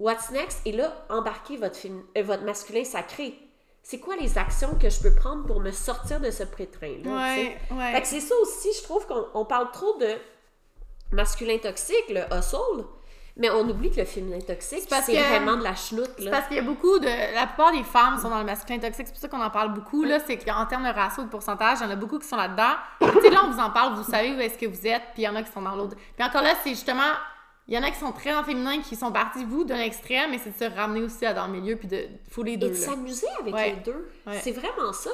what's 0.00 0.30
next? 0.30 0.60
Et 0.64 0.72
là, 0.72 0.92
embarquez 1.08 1.56
votre, 1.56 1.76
fémi- 1.76 2.02
euh, 2.18 2.22
votre 2.24 2.42
masculin 2.42 2.82
sacré. 2.84 3.38
C'est 3.82 3.98
quoi 3.98 4.16
les 4.16 4.36
actions 4.36 4.74
que 4.80 4.90
je 4.90 5.00
peux 5.00 5.14
prendre 5.14 5.46
pour 5.46 5.60
me 5.60 5.70
sortir 5.70 6.20
de 6.20 6.30
ce 6.30 6.42
prétrain-là? 6.42 7.10
Ouais, 7.10 7.56
ouais. 7.70 7.92
Fait 7.92 8.00
que 8.02 8.06
c'est 8.08 8.20
ça 8.20 8.34
aussi, 8.42 8.68
je 8.76 8.82
trouve 8.82 9.06
qu'on 9.06 9.26
on 9.34 9.44
parle 9.44 9.70
trop 9.70 9.96
de 9.98 10.16
masculin 11.12 11.58
toxique, 11.58 12.04
le 12.10 12.20
hustle, 12.36 12.84
mais 13.36 13.48
on 13.50 13.60
oublie 13.68 13.90
que 13.90 13.96
le 14.00 14.04
féminin 14.04 14.38
toxique, 14.40 14.82
c'est 15.06 15.14
vraiment 15.28 15.56
de 15.56 15.62
la 15.64 15.74
chenoute. 15.74 16.18
Là. 16.18 16.30
parce 16.30 16.46
qu'il 16.48 16.56
y 16.56 16.60
a 16.60 16.62
beaucoup 16.62 16.98
de. 16.98 17.06
La 17.34 17.46
plupart 17.46 17.72
des 17.72 17.84
femmes 17.84 18.18
sont 18.20 18.28
dans 18.28 18.38
le 18.40 18.44
masculin 18.44 18.78
toxique, 18.78 19.06
c'est 19.06 19.12
pour 19.12 19.20
ça 19.22 19.28
qu'on 19.28 19.42
en 19.42 19.50
parle 19.50 19.72
beaucoup. 19.72 20.04
Là, 20.04 20.18
c'est 20.26 20.36
qu'en 20.36 20.66
termes 20.66 20.84
de 20.84 20.92
ratio 20.94 21.24
de 21.24 21.28
pourcentage, 21.28 21.78
il 21.80 21.84
y 21.84 21.86
en 21.86 21.90
a 21.90 21.96
beaucoup 21.96 22.18
qui 22.18 22.28
sont 22.28 22.36
là-dedans. 22.36 22.74
tu 23.00 23.20
sais, 23.22 23.30
là, 23.30 23.40
on 23.46 23.50
vous 23.50 23.58
en 23.60 23.70
parle, 23.70 23.94
vous 23.94 24.04
savez 24.10 24.34
où 24.34 24.40
est-ce 24.40 24.58
que 24.58 24.66
vous 24.66 24.86
êtes, 24.86 25.02
puis 25.14 25.22
il 25.22 25.24
y 25.24 25.28
en 25.28 25.36
a 25.36 25.42
qui 25.42 25.50
sont 25.50 25.62
dans 25.62 25.74
l'autre. 25.74 25.96
Puis 26.16 26.24
encore 26.26 26.42
là, 26.42 26.52
c'est 26.62 26.70
justement. 26.70 27.12
Il 27.70 27.76
y 27.76 27.78
en 27.78 27.82
a 27.84 27.90
qui 27.90 27.98
sont 28.00 28.10
très 28.12 28.34
en 28.34 28.42
féminin, 28.42 28.80
qui 28.82 28.96
sont 28.96 29.12
partis, 29.12 29.44
vous, 29.44 29.62
d'un 29.64 29.78
extrême, 29.78 30.32
mais 30.32 30.38
c'est 30.38 30.50
de 30.50 30.70
se 30.70 30.76
ramener 30.76 31.02
aussi 31.02 31.24
à 31.24 31.32
dans 31.32 31.46
le 31.46 31.52
milieu, 31.52 31.76
puis 31.76 31.86
de. 31.86 32.04
faut 32.28 32.42
les 32.42 32.56
deux. 32.56 32.66
Et 32.66 32.70
de 32.70 32.74
s'amuser 32.74 33.26
avec 33.40 33.54
Ouais. 33.54 33.70
les 33.70 33.76
deux. 33.92 34.10
Ouais. 34.26 34.40
C'est 34.42 34.50
vraiment 34.50 34.92
ça. 34.92 35.10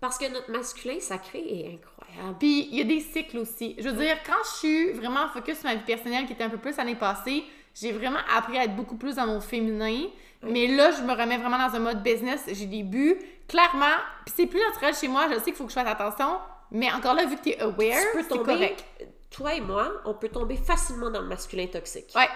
Parce 0.00 0.18
que 0.18 0.28
notre 0.32 0.50
masculin 0.50 0.98
sacré 0.98 1.38
est 1.38 1.78
incroyable. 1.78 2.36
Puis 2.40 2.68
il 2.72 2.78
y 2.78 2.80
a 2.80 2.84
des 2.84 3.00
cycles 3.00 3.38
aussi. 3.38 3.76
Je 3.78 3.88
veux 3.88 3.96
dire, 4.02 4.16
quand 4.26 4.42
je 4.44 4.58
suis 4.58 4.92
vraiment 4.92 5.28
focus 5.28 5.58
sur 5.60 5.68
ma 5.68 5.74
vie 5.76 5.84
personnelle, 5.84 6.26
qui 6.26 6.32
était 6.32 6.42
un 6.44 6.48
peu 6.48 6.56
plus 6.58 6.76
l'année 6.76 6.94
passée, 6.96 7.44
j'ai 7.74 7.92
vraiment 7.92 8.18
appris 8.36 8.58
à 8.58 8.64
être 8.64 8.74
beaucoup 8.74 8.96
plus 8.96 9.14
dans 9.16 9.26
mon 9.26 9.40
féminin. 9.40 10.06
Mais 10.42 10.66
là, 10.66 10.90
je 10.90 11.02
me 11.02 11.12
remets 11.12 11.36
vraiment 11.36 11.58
dans 11.58 11.76
un 11.76 11.78
mode 11.80 12.02
business. 12.02 12.44
J'ai 12.50 12.64
des 12.66 12.82
buts. 12.82 13.18
Clairement, 13.46 13.84
puis 14.24 14.34
c'est 14.36 14.46
plus 14.46 14.58
naturel 14.60 14.94
chez 14.94 15.06
moi. 15.06 15.26
Je 15.30 15.34
sais 15.36 15.44
qu'il 15.44 15.54
faut 15.54 15.64
que 15.64 15.70
je 15.70 15.74
fasse 15.74 15.86
attention. 15.86 16.38
Mais 16.72 16.90
encore 16.90 17.14
là, 17.14 17.26
vu 17.26 17.36
que 17.36 17.62
aware, 17.62 17.74
tu 17.76 18.16
peux 18.16 18.22
c'est 18.22 18.28
tomber, 18.28 18.44
correct. 18.44 18.84
Toi 19.30 19.54
et 19.54 19.60
moi, 19.60 19.92
on 20.04 20.14
peut 20.14 20.28
tomber 20.28 20.56
facilement 20.56 21.10
dans 21.10 21.20
le 21.20 21.26
masculin 21.28 21.66
toxique. 21.66 22.12
Ouais. 22.14 22.28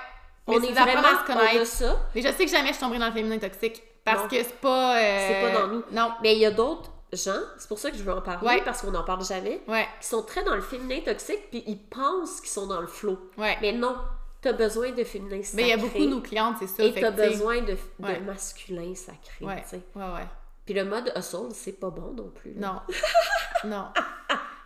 Mais 0.47 0.57
on 0.57 0.63
est 0.63 0.73
d'apprendre 0.73 1.01
vraiment, 1.01 1.09
à 1.23 1.27
se 1.27 1.55
on 1.59 1.63
a 1.63 1.65
ça, 1.65 2.01
Mais 2.15 2.21
je 2.23 2.29
sais 2.29 2.45
que 2.45 2.51
jamais 2.51 2.73
je 2.73 2.79
tomberai 2.79 2.99
dans 2.99 3.07
le 3.07 3.13
féminin 3.13 3.39
toxique. 3.39 3.83
Parce 4.05 4.23
Non. 4.23 4.29
que 4.29 4.37
c'est 4.37 4.61
pas... 4.61 4.99
euh, 4.99 5.29
c'est 5.29 5.41
pas 5.41 5.61
dans 5.61 5.67
nous. 5.69 5.83
Non. 5.93 6.13
Mais 6.23 6.35
il 6.35 6.41
y 6.41 6.45
a 6.47 6.51
d'autres 6.51 6.91
gens, 7.13 7.41
c'est 7.57 7.69
pour 7.69 7.79
ça 7.79 7.91
que 7.91 7.97
je 7.97 8.03
veux 8.03 8.13
en 8.13 8.21
parler, 8.21 8.47
Ouais. 8.47 8.63
parce 8.63 8.83
qu'on 8.83 8.91
n'en 8.91 9.05
parle 9.05 9.25
jamais, 9.25 9.63
Ouais. 9.67 9.87
qui 10.01 10.07
sont 10.07 10.23
très 10.23 10.43
dans 10.45 10.55
le 10.55 10.61
féminin 10.61 11.01
toxique, 11.01 11.49
puis 11.51 11.65
ils 11.67 11.79
pensent 11.83 12.41
qu'ils 12.41 12.51
sont 12.51 12.67
dans 12.67 12.81
le 12.83 12.87
flow. 12.87 13.19
Ouais. 13.39 13.57
Mais 13.63 13.73
non, 13.73 13.97
t'as 14.43 14.53
besoin 14.53 14.91
de 14.93 15.03
féminin 15.05 15.43
sacré. 15.43 15.57
Mais 15.57 15.63
il 15.63 15.69
y 15.69 15.73
a 15.73 15.77
beaucoup 15.79 15.99
de 15.99 16.07
nos 16.07 16.21
clientes, 16.21 16.57
c'est 16.59 16.67
ça. 16.67 16.83
Et 16.85 16.93
t'as 16.93 17.11
besoin 17.11 17.63
de, 17.63 17.77
masculin 18.27 18.95
sacré, 18.95 19.45
Ouais. 19.47 19.63
tu 19.63 19.69
sais. 19.71 19.81
Ouais, 19.95 20.03
ouais. 20.03 20.27
Puis 20.67 20.75
le 20.75 20.85
mode 20.85 21.11
hustle, 21.17 21.49
c'est 21.53 21.79
pas 21.81 21.89
bon 21.91 22.13
non 22.13 22.29
plus. 22.35 22.53
Non. 22.57 22.81
non. 23.65 23.87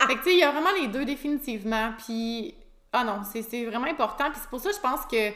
Fait 0.06 0.14
que, 0.14 0.18
tu 0.18 0.24
sais, 0.24 0.32
il 0.34 0.38
y 0.38 0.42
a 0.44 0.50
vraiment 0.50 0.70
les 0.80 0.88
deux 0.88 1.04
définitivement. 1.04 1.92
Puis, 2.04 2.54
ah 2.92 3.04
non, 3.04 3.20
c'est 3.24 3.64
vraiment 3.66 3.86
important. 3.86 4.30
Puis 4.30 4.40
c'est 4.40 4.50
pour 4.50 4.60
ça 4.60 4.70
je 4.72 4.80
pense 4.80 5.04
que 5.06 5.32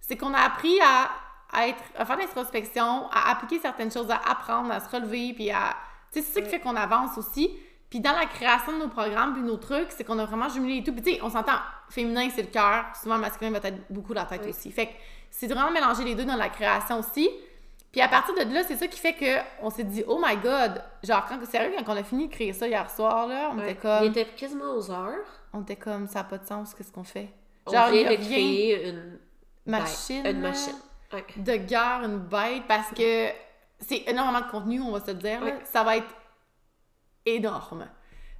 c'est 0.00 0.16
qu'on 0.16 0.34
a 0.34 0.40
appris 0.40 0.78
à, 0.80 1.10
à, 1.52 1.68
être, 1.68 1.82
à 1.96 2.04
faire 2.04 2.16
l'introspection, 2.16 3.08
à 3.10 3.30
appliquer 3.30 3.58
certaines 3.60 3.90
choses, 3.90 4.10
à 4.10 4.20
apprendre, 4.30 4.70
à 4.72 4.80
se 4.80 4.88
relever, 4.88 5.32
puis 5.34 5.50
à. 5.50 5.76
Tu 6.12 6.20
sais, 6.20 6.26
c'est 6.26 6.34
ça 6.34 6.40
qui 6.42 6.50
fait 6.50 6.60
qu'on 6.60 6.76
avance 6.76 7.16
aussi. 7.16 7.50
Puis 7.88 8.00
dans 8.00 8.12
la 8.12 8.26
création 8.26 8.72
de 8.72 8.78
nos 8.78 8.88
programmes, 8.88 9.34
puis 9.34 9.42
nos 9.42 9.56
trucs, 9.58 9.90
c'est 9.90 10.04
qu'on 10.04 10.18
a 10.18 10.24
vraiment 10.24 10.48
jumelé 10.48 10.78
et 10.78 10.82
tout. 10.82 10.92
Puis 10.92 11.02
tu 11.02 11.12
sais, 11.12 11.20
on 11.22 11.30
s'entend, 11.30 11.58
féminin, 11.90 12.28
c'est 12.34 12.42
le 12.42 12.48
cœur. 12.48 12.86
Souvent, 13.00 13.18
masculin 13.18 13.50
va 13.50 13.58
être 13.58 13.82
beaucoup 13.90 14.12
la 14.14 14.24
tête 14.24 14.40
Oui. 14.44 14.50
aussi. 14.50 14.70
Fait 14.72 14.86
que 14.86 14.92
c'est 15.30 15.46
vraiment 15.46 15.70
mélanger 15.70 16.04
les 16.04 16.14
deux 16.14 16.24
dans 16.24 16.36
la 16.36 16.48
création 16.48 17.00
aussi. 17.00 17.28
Puis 17.92 18.00
à 18.00 18.08
partir 18.08 18.34
de 18.34 18.52
là, 18.54 18.62
c'est 18.66 18.76
ça 18.76 18.86
qui 18.86 18.98
fait 18.98 19.12
que 19.12 19.38
on 19.60 19.68
s'est 19.68 19.84
dit, 19.84 20.02
oh 20.08 20.18
my 20.24 20.36
god, 20.38 20.82
genre, 21.02 21.26
quand, 21.28 21.38
sérieux, 21.44 21.72
quand 21.76 21.92
on 21.92 21.96
a 21.96 22.02
fini 22.02 22.26
de 22.28 22.32
créer 22.32 22.52
ça 22.54 22.66
hier 22.66 22.90
soir, 22.90 23.26
là, 23.26 23.50
on 23.52 23.58
Ouais. 23.58 23.72
était 23.72 23.80
comme, 23.80 24.04
Il 24.04 24.10
était 24.18 24.24
quasiment 24.34 24.74
aux 24.74 24.90
heures. 24.90 25.26
on 25.52 25.60
était 25.62 25.76
comme, 25.76 26.06
ça 26.06 26.20
n'a 26.20 26.24
pas 26.24 26.38
de 26.38 26.46
sens, 26.46 26.74
qu'est-ce 26.74 26.90
qu'on 26.90 27.04
fait? 27.04 27.28
On 27.66 27.72
Genre, 27.72 27.88
il 27.90 27.96
y 27.96 28.02
vient 28.04 28.12
a 28.12 28.16
de 28.16 28.22
créer 28.24 28.88
une 28.88 29.18
Machine. 29.66 30.26
une 30.26 30.40
machine. 30.40 30.74
Ouais. 31.12 31.24
De 31.36 31.56
guerre, 31.56 32.00
une 32.04 32.18
bête, 32.18 32.62
parce 32.66 32.90
que 32.92 33.28
c'est 33.78 34.02
énormément 34.08 34.40
de 34.40 34.50
contenu, 34.50 34.80
on 34.80 34.92
va 34.92 35.04
se 35.04 35.10
dire, 35.12 35.44
là. 35.44 35.52
Ça 35.64 35.82
va 35.84 35.98
être 35.98 36.08
énorme. 37.26 37.86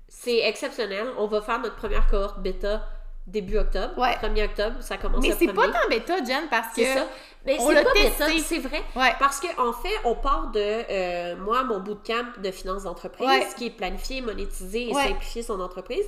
C'est 0.08 0.38
exceptionnel. 0.48 1.06
On 1.18 1.26
va 1.26 1.40
faire 1.42 1.58
notre 1.60 1.76
première 1.76 2.06
cohorte 2.08 2.40
bêta 2.40 2.86
début 3.26 3.58
octobre. 3.58 3.96
Ouais. 3.98 4.14
1er 4.22 4.44
octobre, 4.46 4.76
ça 4.80 4.96
commence 4.96 5.22
Mais 5.22 5.34
c'est 5.38 5.46
pas 5.52 5.66
1er. 5.68 5.72
tant 5.72 5.88
bêta, 5.88 6.24
Jen, 6.24 6.48
parce 6.50 6.68
que. 6.74 6.82
C'est 6.82 6.94
ça. 6.94 7.06
Mais 7.44 7.56
on 7.58 7.68
c'est 7.70 7.82
pas 7.84 7.92
bêta, 7.92 8.26
c'est 8.44 8.58
vrai. 8.58 8.82
Ouais. 8.94 9.12
Parce 9.18 9.40
qu'en 9.40 9.68
en 9.68 9.72
fait, 9.72 9.94
on 10.04 10.14
part 10.14 10.50
de 10.52 10.60
euh, 10.60 11.36
moi, 11.36 11.64
mon 11.64 11.80
bootcamp 11.80 12.26
de 12.40 12.50
finances 12.50 12.84
d'entreprise, 12.84 13.26
Ouais. 13.26 13.46
qui 13.56 13.66
est 13.66 13.70
planifier, 13.70 14.20
monétiser 14.20 14.88
et 14.90 14.94
simplifier 14.94 15.42
son 15.42 15.60
entreprise. 15.60 16.04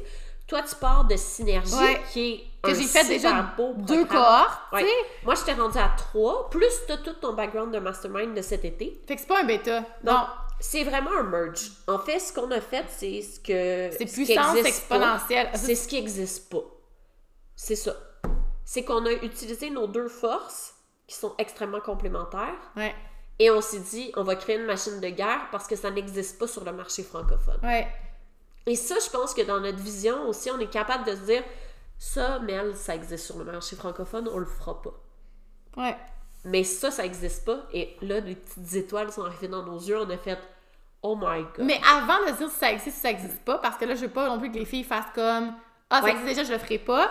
Toi, 0.46 0.60
tu 0.62 0.74
pars 0.76 1.04
de 1.06 1.16
Synergie, 1.16 1.72
qui 2.12 2.32
est 2.32 2.44
Que 2.62 2.74
j'ai 2.74 2.84
fait 2.84 3.04
déjà 3.08 3.42
beau 3.56 3.72
deux 3.78 4.04
cohortes, 4.04 4.60
Ouais. 4.72 4.84
Moi, 5.24 5.34
je 5.34 5.42
t'ai 5.42 5.52
rendu 5.54 5.78
à 5.78 5.90
trois, 5.96 6.50
plus 6.50 6.66
t'as 6.86 6.98
tout 6.98 7.14
ton 7.14 7.32
background 7.32 7.72
de 7.72 7.78
mastermind 7.78 8.34
de 8.36 8.42
cet 8.42 8.64
été. 8.64 9.00
Fait 9.08 9.14
que 9.14 9.20
c'est 9.22 9.26
pas 9.26 9.40
un 9.40 9.44
bêta. 9.44 9.80
Non. 10.04 10.12
Non. 10.12 10.26
C'est 10.60 10.84
vraiment 10.84 11.10
un 11.18 11.24
merge. 11.24 11.70
En 11.88 11.98
fait, 11.98 12.18
ce 12.20 12.32
qu'on 12.32 12.50
a 12.50 12.60
fait, 12.60 12.84
c'est 12.88 13.22
ce 13.22 13.40
que. 13.40 13.90
C'est 13.98 14.06
ce 14.06 14.14
puissance 14.14 14.56
exponentielle. 14.56 15.50
C'est 15.54 15.74
ce 15.74 15.88
qui 15.88 15.96
n'existe 15.96 16.48
pas. 16.50 16.62
C'est 17.64 17.76
ça. 17.76 17.94
C'est 18.66 18.84
qu'on 18.84 19.06
a 19.06 19.12
utilisé 19.12 19.70
nos 19.70 19.86
deux 19.86 20.08
forces, 20.08 20.74
qui 21.06 21.14
sont 21.14 21.34
extrêmement 21.38 21.80
complémentaires, 21.80 22.54
Ouais. 22.76 22.94
et 23.38 23.50
on 23.50 23.60
s'est 23.62 23.80
dit, 23.80 24.12
on 24.16 24.22
va 24.22 24.36
créer 24.36 24.56
une 24.56 24.66
machine 24.66 25.00
de 25.00 25.08
guerre 25.08 25.48
parce 25.50 25.66
que 25.66 25.74
ça 25.76 25.90
n'existe 25.90 26.38
pas 26.38 26.46
sur 26.46 26.62
le 26.64 26.72
marché 26.72 27.02
francophone. 27.02 27.58
Ouais. 27.62 27.88
Et 28.66 28.76
ça, 28.76 28.96
je 29.02 29.08
pense 29.10 29.32
que 29.32 29.40
dans 29.42 29.60
notre 29.60 29.78
vision 29.78 30.28
aussi, 30.28 30.50
on 30.50 30.58
est 30.58 30.70
capable 30.70 31.04
de 31.04 31.14
se 31.16 31.20
dire, 31.22 31.42
ça, 31.98 32.38
Mel, 32.40 32.76
ça 32.76 32.94
existe 32.94 33.24
sur 33.26 33.38
le 33.38 33.44
marché 33.44 33.76
francophone, 33.76 34.28
on 34.30 34.38
le 34.38 34.44
fera 34.46 34.82
pas. 34.82 34.92
Ouais. 35.78 35.96
Mais 36.44 36.64
ça, 36.64 36.90
ça 36.90 37.02
n'existe 37.04 37.46
pas. 37.46 37.60
Et 37.72 37.96
là, 38.02 38.20
les 38.20 38.34
petites 38.36 38.74
étoiles 38.74 39.10
sont 39.10 39.24
arrivées 39.24 39.48
dans 39.48 39.62
nos 39.62 39.78
yeux, 39.78 39.98
on 39.98 40.10
a 40.10 40.18
fait, 40.18 40.38
oh 41.02 41.16
my 41.16 41.42
god. 41.56 41.64
Mais 41.64 41.80
avant 41.90 42.26
de 42.26 42.36
dire 42.36 42.50
si 42.50 42.56
ça 42.58 42.70
existe 42.72 42.98
ou 42.98 43.00
ça 43.00 43.10
existe 43.10 43.42
pas, 43.44 43.56
parce 43.58 43.76
que 43.78 43.86
là, 43.86 43.94
je 43.94 44.02
veux 44.02 44.12
pas 44.12 44.28
non 44.28 44.38
plus 44.38 44.50
que 44.50 44.58
les 44.58 44.66
filles 44.66 44.84
fassent 44.84 45.12
comme 45.14 45.54
Ah, 45.88 45.98
ça 46.00 46.04
Ouais. 46.04 46.10
existe 46.12 46.26
déjà, 46.28 46.44
je 46.44 46.52
le 46.52 46.58
ferai 46.58 46.78
pas. 46.78 47.10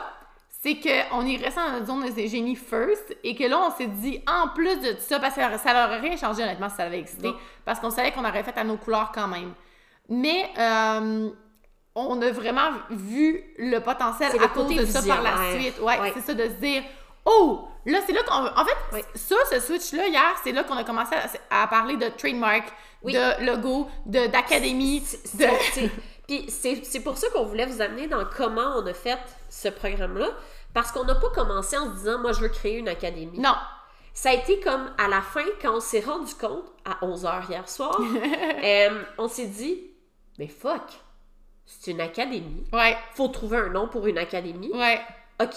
C'est 0.63 0.75
qu'on 0.79 1.25
est 1.25 1.35
resté 1.35 1.59
dans 1.59 1.71
notre 1.73 1.85
zone 1.87 2.09
de 2.09 2.25
génie 2.25 2.55
first 2.55 3.17
et 3.21 3.35
que 3.35 3.43
là, 3.43 3.59
on 3.67 3.71
s'est 3.77 3.87
dit, 3.87 4.21
en 4.25 4.47
plus 4.47 4.77
de 4.79 4.91
tout 4.93 5.01
ça, 5.01 5.19
parce 5.19 5.35
que 5.35 5.41
ça 5.41 5.73
leur 5.73 5.89
aurait 5.89 5.99
rien 5.99 6.15
changé 6.15 6.41
honnêtement 6.41 6.69
si 6.69 6.77
ça 6.77 6.83
avait 6.83 6.99
existé, 6.99 7.27
Non. 7.27 7.35
parce 7.65 7.81
qu'on 7.81 7.89
savait 7.89 8.11
qu'on 8.13 8.23
aurait 8.23 8.43
fait 8.43 8.57
à 8.57 8.63
nos 8.63 8.77
couleurs 8.77 9.11
quand 9.13 9.27
même. 9.27 9.51
Mais 10.07 10.49
euh, 10.57 11.29
on 11.95 12.21
a 12.21 12.31
vraiment 12.31 12.69
vu 12.89 13.43
le 13.57 13.79
potentiel 13.79 14.29
à 14.31 14.33
le 14.35 14.47
cause 14.47 14.63
côté 14.63 14.75
de 14.75 14.85
ça 14.85 15.01
par 15.03 15.21
la 15.21 15.51
suite. 15.59 15.79
Ouais, 15.81 15.99
Ouais. 15.99 16.11
c'est 16.15 16.21
ça 16.21 16.33
de 16.33 16.43
se 16.45 16.53
dire, 16.53 16.81
oh, 17.25 17.67
là, 17.85 17.99
c'est 18.05 18.13
là 18.13 18.21
qu'on. 18.23 18.33
En 18.45 18.65
fait, 18.65 19.05
ça, 19.15 19.35
ce 19.51 19.59
switch-là, 19.59 20.07
hier, 20.07 20.33
c'est 20.45 20.53
là 20.53 20.63
qu'on 20.63 20.77
a 20.77 20.85
commencé 20.85 21.13
à, 21.49 21.63
à 21.63 21.67
parler 21.67 21.97
de 21.97 22.07
trademark, 22.07 22.71
Oui. 23.03 23.11
de 23.13 23.45
logo, 23.45 23.89
d'académie, 24.05 25.01
de. 25.33 25.45
Puis 26.27 26.45
c'est 26.49 26.99
pour 27.01 27.17
ça 27.17 27.27
qu'on 27.31 27.43
voulait 27.45 27.65
vous 27.65 27.81
amener 27.81 28.07
dans 28.07 28.23
comment 28.25 28.77
on 28.77 28.85
a 28.87 28.93
fait 28.93 29.19
ce 29.49 29.67
programme-là. 29.67 30.29
Parce 30.73 30.91
qu'on 30.91 31.03
n'a 31.03 31.15
pas 31.15 31.29
commencé 31.29 31.77
en 31.77 31.91
se 31.91 31.97
disant, 31.99 32.17
moi, 32.19 32.31
je 32.31 32.39
veux 32.41 32.49
créer 32.49 32.77
une 32.77 32.87
académie. 32.87 33.37
Non. 33.39 33.53
Ça 34.13 34.29
a 34.29 34.33
été 34.33 34.59
comme 34.59 34.91
à 34.97 35.07
la 35.07 35.21
fin, 35.21 35.43
quand 35.61 35.75
on 35.75 35.79
s'est 35.79 35.99
rendu 35.99 36.33
compte, 36.35 36.65
à 36.85 37.05
11h 37.05 37.49
hier 37.49 37.67
soir, 37.69 37.99
euh, 38.63 39.03
on 39.17 39.27
s'est 39.27 39.47
dit, 39.47 39.91
mais 40.39 40.47
fuck, 40.47 40.81
c'est 41.65 41.91
une 41.91 42.01
académie. 42.01 42.65
Ouais, 42.73 42.95
Faut 43.15 43.27
trouver 43.27 43.57
un 43.57 43.69
nom 43.69 43.87
pour 43.87 44.07
une 44.07 44.17
académie. 44.17 44.71
ouais. 44.73 44.99
OK. 45.41 45.55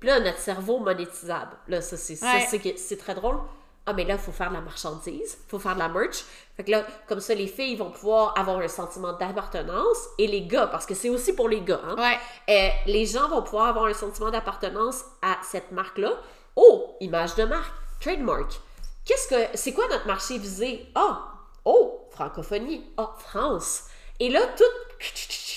Puis 0.00 0.08
là, 0.08 0.18
notre 0.18 0.38
cerveau 0.38 0.80
monétisable. 0.80 1.56
Là, 1.68 1.80
ça, 1.80 1.94
Ouais. 1.96 2.74
c'est 2.76 2.96
très 2.96 3.14
drôle. 3.14 3.38
Ah, 3.84 3.92
mais 3.94 4.04
là, 4.04 4.14
il 4.14 4.20
faut 4.20 4.30
faire 4.32 4.48
de 4.50 4.54
la 4.54 4.60
marchandise, 4.60 5.38
il 5.44 5.50
faut 5.50 5.58
faire 5.58 5.74
de 5.74 5.80
la 5.80 5.88
merch. 5.88 6.24
Fait 6.56 6.62
que 6.62 6.70
là, 6.70 6.84
comme 7.08 7.18
ça, 7.20 7.34
les 7.34 7.48
filles 7.48 7.74
vont 7.76 7.90
pouvoir 7.90 8.38
avoir 8.38 8.58
un 8.58 8.68
sentiment 8.68 9.12
d'appartenance. 9.12 10.08
Et 10.18 10.28
les 10.28 10.42
gars, 10.46 10.68
parce 10.68 10.86
que 10.86 10.94
c'est 10.94 11.08
aussi 11.08 11.32
pour 11.34 11.48
les 11.48 11.62
gars, 11.62 11.80
hein. 11.84 11.96
Ouais. 11.96 12.18
Euh, 12.48 12.68
les 12.86 13.06
gens 13.06 13.28
vont 13.28 13.42
pouvoir 13.42 13.66
avoir 13.68 13.86
un 13.86 13.94
sentiment 13.94 14.30
d'appartenance 14.30 15.04
à 15.20 15.36
cette 15.42 15.72
marque-là. 15.72 16.12
Oh, 16.54 16.96
image 17.00 17.34
de 17.34 17.44
marque, 17.44 17.74
trademark. 18.00 18.60
Qu'est-ce 19.04 19.26
que 19.26 19.56
c'est 19.56 19.72
quoi 19.72 19.88
notre 19.88 20.06
marché 20.06 20.38
visé? 20.38 20.86
Ah, 20.94 21.32
oh, 21.64 22.06
francophonie. 22.12 22.84
Ah, 22.96 23.14
France. 23.18 23.84
Et 24.20 24.28
là, 24.28 24.40
tout 24.56 24.64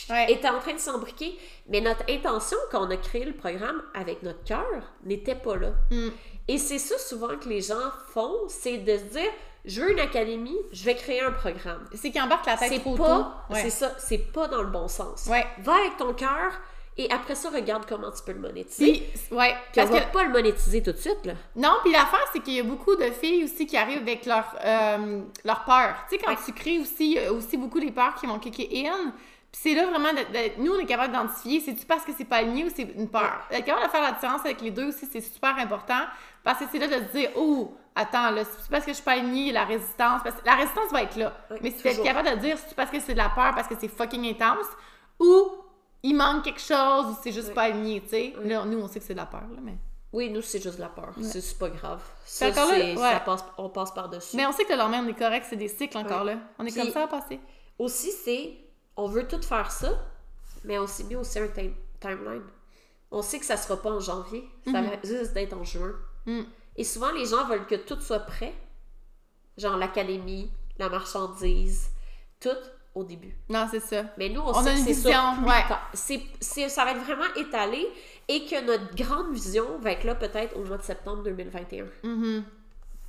Ouais. 0.10 0.32
était 0.32 0.50
en 0.50 0.60
train 0.60 0.74
de 0.74 0.80
s'embriquer. 0.80 1.38
Mais 1.68 1.82
notre 1.82 2.04
intention 2.10 2.58
quand 2.72 2.86
on 2.88 2.92
a 2.92 2.98
créé 2.98 3.26
le 3.26 3.34
programme 3.34 3.82
avec 3.96 4.22
notre 4.24 4.44
cœur 4.44 4.66
n'était 5.04 5.36
pas 5.36 5.56
là. 5.56 5.70
Mm. 5.92 6.10
Et 6.48 6.58
c'est 6.58 6.78
ça 6.80 6.98
souvent 7.00 7.36
que 7.38 7.50
les 7.50 7.62
gens 7.62 7.92
font, 8.14 8.34
c'est 8.48 8.78
de 8.78 8.98
se 8.98 9.04
dire 9.06 9.32
je 9.68 9.82
veux 9.82 9.92
une 9.92 10.00
académie, 10.00 10.56
je 10.72 10.84
vais 10.86 10.94
créer 10.96 11.22
un 11.22 11.32
programme. 11.32 11.84
C'est 11.96 12.12
qu'ils 12.12 12.22
embarquent 12.22 12.46
la 12.46 12.56
tête 12.58 12.82
trop 12.82 12.96
pas. 12.96 13.46
Ouais. 13.50 13.62
c'est 13.64 13.72
ça, 13.72 13.92
c'est 13.98 14.20
pas 14.32 14.48
dans 14.48 14.62
le 14.62 14.68
bon 14.70 14.88
sens. 14.88 15.26
Ouais. 15.28 15.46
Va 15.60 15.74
avec 15.74 15.98
ton 15.98 16.14
cœur 16.14 16.52
et 16.98 17.10
après 17.12 17.34
ça 17.34 17.50
regarde 17.50 17.84
comment 17.90 18.12
tu 18.12 18.22
peux 18.24 18.34
le 18.34 18.40
monétiser. 18.40 18.92
Puis, 19.28 19.36
ouais, 19.36 19.56
parce 19.76 19.90
que 19.90 20.12
pas 20.14 20.24
le 20.24 20.30
monétiser 20.30 20.84
tout 20.84 20.92
de 20.92 20.98
suite 20.98 21.26
là. 21.26 21.34
Non, 21.56 21.72
puis 21.84 21.92
l'affaire, 21.92 22.26
c'est 22.32 22.42
qu'il 22.42 22.54
y 22.54 22.60
a 22.60 22.64
beaucoup 22.64 22.96
de 22.96 23.06
filles 23.10 23.44
aussi 23.46 23.66
qui 23.66 23.76
arrivent 23.76 24.04
avec 24.04 24.28
leur, 24.28 24.46
euh, 24.64 25.22
leur 25.44 25.64
peur. 25.66 25.96
Tu 26.10 26.16
sais, 26.16 26.22
quand 26.24 26.30
Ouais. 26.32 26.38
tu 26.46 26.54
crées 26.54 26.78
aussi, 26.78 27.18
a 27.18 27.34
aussi 27.34 27.58
beaucoup 27.58 27.80
les 27.80 27.92
peurs 27.92 28.14
qui 28.16 28.28
vont 28.28 28.38
kicker 28.38 28.70
in. 28.88 29.14
C'est 29.52 29.74
là 29.74 29.86
vraiment, 29.88 30.12
de, 30.12 30.18
de- 30.20 30.62
nous, 30.62 30.74
on 30.74 30.80
est 30.80 30.86
capable 30.86 31.14
d'identifier, 31.14 31.60
c'est-tu 31.62 31.86
parce 31.86 32.04
que 32.04 32.12
c'est 32.16 32.26
pas 32.26 32.38
aligné 32.38 32.66
ou 32.66 32.70
c'est 32.76 32.84
une 32.84 33.10
peur? 33.10 33.40
Être 33.50 33.64
capable 33.66 33.86
de 33.88 33.90
faire 33.92 34.02
la 34.04 34.12
différence 34.12 34.42
avec 34.42 34.60
les 34.62 34.70
deux 34.72 34.90
aussi, 34.90 35.08
c'est 35.12 35.22
super 35.22 35.58
important. 35.58 36.02
Parce 36.46 36.60
que 36.60 36.66
c'est 36.72 36.80
là 36.80 36.88
de 36.88 36.94
se 37.06 37.12
dire, 37.12 37.32
oh, 37.36 37.76
attends, 37.96 38.30
là, 38.32 38.44
c'est 38.46 38.70
parce 38.72 38.86
que 38.86 38.92
je 38.92 38.96
suis 38.96 39.04
pas 39.04 39.14
alignée, 39.14 39.52
la 39.52 39.66
résistance. 39.66 40.22
Parce 40.24 40.36
que 40.40 40.46
la 40.46 40.56
résistance 40.56 40.92
va 40.92 41.02
être 41.04 41.18
là. 41.18 41.36
Oui, 41.52 41.58
Mais 41.62 41.72
c'est 41.72 41.84
d'être 41.84 41.92
toujours. 41.98 42.06
capable 42.06 42.30
de 42.30 42.36
dire, 42.36 42.58
c'est 42.58 42.76
parce 42.76 42.90
que 42.92 43.00
c'est 43.02 43.14
de 43.14 43.18
la 43.18 43.30
peur, 43.30 43.54
parce 43.54 43.68
que 43.68 43.76
c'est 43.78 43.90
fucking 43.90 44.26
intense, 44.30 44.68
ou 45.20 45.50
il 46.04 46.14
manque 46.16 46.44
quelque 46.46 46.62
chose, 46.62 47.08
ou 47.08 47.18
c'est 47.22 47.32
juste 47.34 47.50
Oui. 47.50 47.54
pas 47.56 47.64
aligné, 47.64 48.00
tu 48.02 48.10
sais. 48.10 48.34
Là, 48.44 48.64
nous, 48.64 48.80
on 48.80 48.88
sait 48.88 49.00
que 49.00 49.06
c'est 49.06 49.14
de 49.16 49.20
la 49.20 49.26
peur, 49.26 49.42
là, 49.42 49.60
mais. 49.62 49.76
Oui, 50.14 50.30
nous 50.30 50.42
c'est 50.42 50.62
juste 50.64 50.78
de 50.78 50.82
la 50.82 50.88
peur. 50.88 51.14
C'est 51.22 51.42
c'est 51.42 51.58
pas 51.60 51.68
grave. 51.68 52.02
Ça, 52.26 52.48
encore 52.48 52.72
là, 52.72 52.78
ouais. 52.78 52.96
ça 52.96 53.20
passe, 53.20 53.44
on 53.58 53.68
passe 53.68 53.92
par-dessus. 53.92 54.38
Mais 54.38 54.46
on 54.46 54.54
sait 54.54 54.64
que 54.64 54.72
le 54.72 54.78
lendemain, 54.78 55.04
on 55.04 55.08
est 55.10 55.14
correct, 55.20 55.46
c'est 55.50 55.58
des 55.58 55.68
cycles 55.68 55.98
encore 55.98 56.24
là. 56.24 56.36
On 56.58 56.66
est 56.66 56.72
Puis- 56.72 56.80
comme 56.82 56.92
ça 56.92 57.04
à 57.04 57.08
passer. 57.08 57.38
Aussi, 57.78 58.12
c'est 58.12 58.54
on 58.96 59.08
veut 59.08 59.28
tout 59.28 59.42
faire 59.42 59.70
ça, 59.72 59.90
mais 60.64 60.80
on 60.80 60.88
s'est 60.88 61.04
mis 61.04 61.18
aussi 61.18 61.38
un 61.40 61.48
time- 61.50 61.76
timeline. 62.00 62.44
On 63.12 63.22
sait 63.22 63.40
que 63.40 63.46
ça 63.46 63.58
sera 63.58 63.76
pas 63.82 63.92
en 63.92 64.00
janvier, 64.00 64.48
ça 64.64 64.80
Mhm. 64.82 64.86
va 64.90 64.96
juste 65.04 65.34
d'être 65.34 65.52
en 65.54 65.64
juin. 65.66 65.92
Mm. 66.26 66.42
Et 66.78 66.84
souvent, 66.84 67.12
les 67.12 67.26
gens 67.26 67.46
veulent 67.46 67.68
que 67.68 67.76
tout 67.76 68.00
soit 68.02 68.20
prêt, 68.20 68.54
genre 69.58 69.78
l'académie, 69.78 70.50
la 70.78 70.90
marchandise, 70.90 71.90
tout 72.40 72.50
au 72.94 73.04
début. 73.04 73.36
Non, 73.50 73.68
c'est 73.70 73.80
ça. 73.80 74.04
Mais 74.18 74.30
nous, 74.30 74.42
on, 74.42 74.50
On 74.50 74.64
sait 74.64 74.70
a 74.70 74.74
une 74.78 74.86
vision, 74.86 75.12
ouais. 75.46 75.64
C'est, 75.94 76.22
ça 76.70 76.86
va 76.86 76.92
être 76.92 77.04
vraiment 77.04 77.34
étalé 77.36 77.86
et 78.28 78.46
que 78.46 78.66
notre 78.66 78.96
grande 78.96 79.34
vision 79.34 79.66
va 79.80 79.92
être 79.92 80.04
là 80.04 80.16
peut-être 80.16 80.56
au 80.58 80.64
mois 80.64 80.78
de 80.78 80.84
septembre 80.84 81.24
2021. 81.24 81.86
Mhm. 82.04 82.44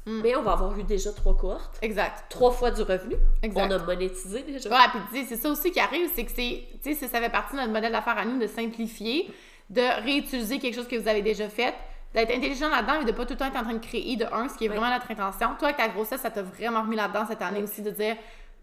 Mm. 0.06 0.20
Mais 0.22 0.36
on 0.36 0.42
va 0.42 0.52
avoir 0.52 0.78
eu 0.78 0.84
déjà 0.84 1.12
trois 1.12 1.36
cohortes, 1.36 1.78
Exact. 1.82 2.26
trois 2.30 2.52
fois 2.52 2.70
du 2.70 2.82
revenu. 2.82 3.16
Exact. 3.42 3.66
On 3.68 3.74
a 3.74 3.78
monétisé 3.78 4.42
déjà. 4.44 4.70
Ouais, 4.70 5.00
puis 5.10 5.26
c'est 5.28 5.36
ça 5.36 5.50
aussi 5.50 5.72
qui 5.72 5.80
arrive, 5.80 6.08
c'est 6.14 6.24
que 6.24 6.30
c'est, 6.30 6.64
tu 6.82 6.94
sais, 6.94 6.94
ça- 6.94 7.08
ça 7.08 7.20
fait 7.20 7.28
partie 7.30 7.54
de 7.56 7.60
notre 7.60 7.72
modèle 7.72 7.90
d'affaires 7.90 8.16
à 8.18 8.24
nous 8.24 8.38
de 8.38 8.46
simplifier, 8.46 9.28
de 9.68 10.02
réutiliser 10.04 10.60
quelque 10.60 10.74
chose 10.76 10.86
que 10.86 10.94
vous 10.94 11.08
avez 11.08 11.22
déjà 11.22 11.48
fait, 11.48 11.74
d'être 12.16 12.30
intelligent 12.36 12.68
là-dedans 12.68 13.00
et 13.00 13.04
de 13.04 13.12
pas 13.12 13.24
tout 13.24 13.34
le 13.34 13.38
temps 13.38 13.46
être 13.46 13.56
en 13.56 13.62
train 13.62 13.74
de 13.74 13.84
créer 13.86 14.16
de 14.16 14.24
un, 14.32 14.48
ce 14.48 14.56
qui 14.56 14.64
est 14.64 14.68
vraiment 14.68 14.90
notre 14.90 15.08
intention. 15.10 15.50
Toi, 15.58 15.68
avec 15.68 15.76
ta 15.76 15.88
grossesse, 15.88 16.20
ça 16.22 16.30
t'a 16.30 16.42
vraiment 16.42 16.80
remis 16.82 16.96
là-dedans 16.96 17.26
cette 17.28 17.42
année 17.42 17.62
aussi 17.62 17.82
de 17.82 17.90
dire, 17.90 18.16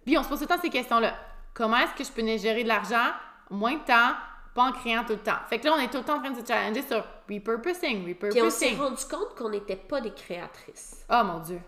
puis 0.05 0.17
on 0.17 0.23
se 0.23 0.27
pose 0.29 0.39
tout 0.39 0.45
le 0.49 0.55
temps 0.55 0.61
ces 0.61 0.69
questions-là. 0.69 1.13
Comment 1.53 1.77
est-ce 1.77 1.93
que 1.93 2.03
je 2.03 2.11
peux 2.11 2.37
gérer 2.37 2.63
de 2.63 2.67
l'argent 2.67 3.11
moins 3.51 3.73
de 3.75 3.83
temps, 3.85 4.13
pas 4.55 4.63
en 4.63 4.71
créant 4.71 5.03
tout 5.03 5.13
le 5.13 5.19
temps? 5.19 5.37
Fait 5.49 5.59
que 5.59 5.65
là, 5.67 5.73
on 5.77 5.79
est 5.79 5.87
tout 5.87 5.97
le 5.97 6.03
temps 6.03 6.15
en 6.17 6.19
train 6.19 6.31
de 6.31 6.41
se 6.41 6.45
challenger 6.45 6.81
sur 6.81 7.05
repurposing, 7.29 8.03
Puis 8.15 8.41
on 8.41 8.49
s'est 8.49 8.69
repurposing. 8.71 8.77
rendu 8.79 9.05
compte 9.09 9.35
qu'on 9.37 9.49
n'était 9.49 9.75
pas 9.75 10.01
des 10.01 10.11
créatrices. 10.11 11.05
Oh 11.11 11.21
mon 11.23 11.39
dieu. 11.39 11.59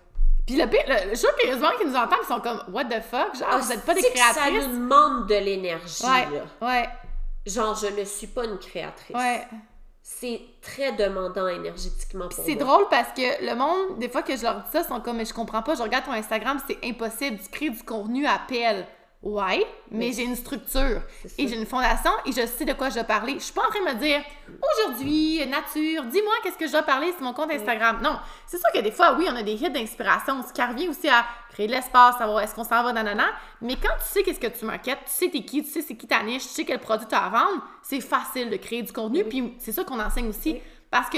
Puis 0.48 0.56
le 0.58 0.68
pire, 0.68 0.84
le, 0.88 1.10
je 1.12 1.16
suis 1.16 1.28
les 1.44 1.60
gens 1.60 1.72
qui 1.80 1.86
nous 1.88 1.96
entendent, 1.96 2.20
ils 2.24 2.28
sont 2.28 2.40
comme, 2.40 2.62
what 2.72 2.86
the 2.86 3.02
fuck? 3.02 3.36
Genre, 3.36 3.60
vous 3.60 3.72
êtes 3.72 3.86
pas 3.86 3.94
des 3.94 4.02
que 4.02 4.08
Ça 4.18 4.32
créatrices? 4.34 4.68
nous 4.68 4.74
demande 4.76 5.28
de 5.28 5.36
l'énergie. 5.36 6.04
Ouais, 6.04 6.28
là. 6.62 6.68
ouais, 6.68 6.90
Genre, 7.48 7.76
je 7.76 7.88
ne 8.00 8.06
suis 8.06 8.28
pas 8.28 8.46
une 8.46 8.58
créatrice. 8.58 9.16
ouais. 9.16 9.48
C'est 10.08 10.40
très 10.62 10.92
demandant 10.92 11.48
énergétiquement 11.48 12.28
pour 12.30 12.46
c'est 12.46 12.54
drôle 12.54 12.86
parce 12.92 13.10
que 13.14 13.44
le 13.44 13.56
monde, 13.56 13.98
des 13.98 14.08
fois 14.08 14.22
que 14.22 14.38
je 14.38 14.44
leur 14.44 14.58
dis 14.58 14.70
ça, 14.72 14.82
ils 14.82 14.88
sont 14.88 15.02
comme, 15.02 15.18
mais 15.18 15.26
je 15.26 15.34
comprends 15.34 15.64
pas, 15.64 15.74
je 15.74 15.82
regarde 15.82 16.06
ton 16.06 16.12
Instagram, 16.12 16.60
c'est 16.68 16.78
impossible, 16.86 17.40
tu 17.44 17.50
crées 17.50 17.70
du 17.72 17.82
contenu 17.82 18.28
à 18.28 18.40
pelle. 18.48 18.86
Ouais, 19.26 19.66
mais 19.90 20.10
Oui. 20.10 20.14
j'ai 20.16 20.24
une 20.24 20.36
structure 20.36 21.02
et 21.40 21.48
j'ai 21.48 21.56
une 21.56 21.66
fondation 21.66 22.12
et 22.28 22.32
je 22.32 22.46
sais 22.46 22.64
de 22.64 22.74
quoi 22.74 22.90
je 22.90 22.94
dois 22.96 23.04
parler. 23.06 23.34
Je 23.34 23.46
suis 23.46 23.54
pas 23.54 23.64
en 23.66 23.70
train 23.72 23.80
de 23.80 23.96
me 23.96 24.00
dire, 24.00 24.22
aujourd'hui, 24.62 25.40
nature, 25.48 26.04
dis-moi 26.06 26.34
qu'est-ce 26.44 26.58
que 26.58 26.68
je 26.68 26.72
dois 26.72 26.84
parler 26.84 27.12
sur 27.14 27.22
mon 27.24 27.34
compte 27.34 27.52
Instagram. 27.52 28.00
Non, 28.04 28.20
c'est 28.46 28.58
sûr 28.58 28.70
que 28.72 28.80
des 28.80 28.92
fois, 28.92 29.16
oui, 29.18 29.26
on 29.28 29.36
a 29.36 29.42
des 29.42 29.54
hits 29.54 29.72
d'inspiration, 29.72 30.44
ce 30.48 30.54
qui 30.54 30.62
revient 30.62 30.90
aussi 30.90 31.10
à 31.10 31.26
créer 31.52 31.66
de 31.66 31.72
l'espace, 31.72 32.18
savoir 32.20 32.42
est-ce 32.42 32.54
qu'on 32.54 32.64
s'en 32.64 32.84
va, 32.84 32.94
nanana. 32.94 33.26
Mais 33.62 33.76
quand 33.76 33.96
tu 33.98 34.06
sais 34.08 34.22
qu'est-ce 34.24 34.40
que 34.40 34.48
tu 34.48 34.64
marketes, 34.64 35.00
tu 35.06 35.12
sais 35.12 35.30
t'es 35.30 35.42
qui, 35.44 35.64
tu 35.64 35.72
sais 35.72 35.82
c'est 35.82 35.96
qui 35.96 36.06
ta 36.06 36.22
niche, 36.22 36.44
tu 36.44 36.50
sais 36.50 36.66
quel 36.66 36.80
produit 36.80 37.08
tu 37.08 37.16
as 37.16 37.24
à 37.26 37.30
vendre, 37.30 37.64
c'est 37.82 38.02
facile 38.02 38.52
de 38.52 38.58
créer 38.58 38.84
du 38.84 38.94
contenu. 38.94 39.24
Oui. 39.24 39.30
Puis 39.30 39.54
c'est 39.58 39.72
ça 39.72 39.84
qu'on 39.84 40.00
enseigne 40.00 40.28
aussi. 40.30 40.62
Parce 40.92 41.10
que 41.10 41.18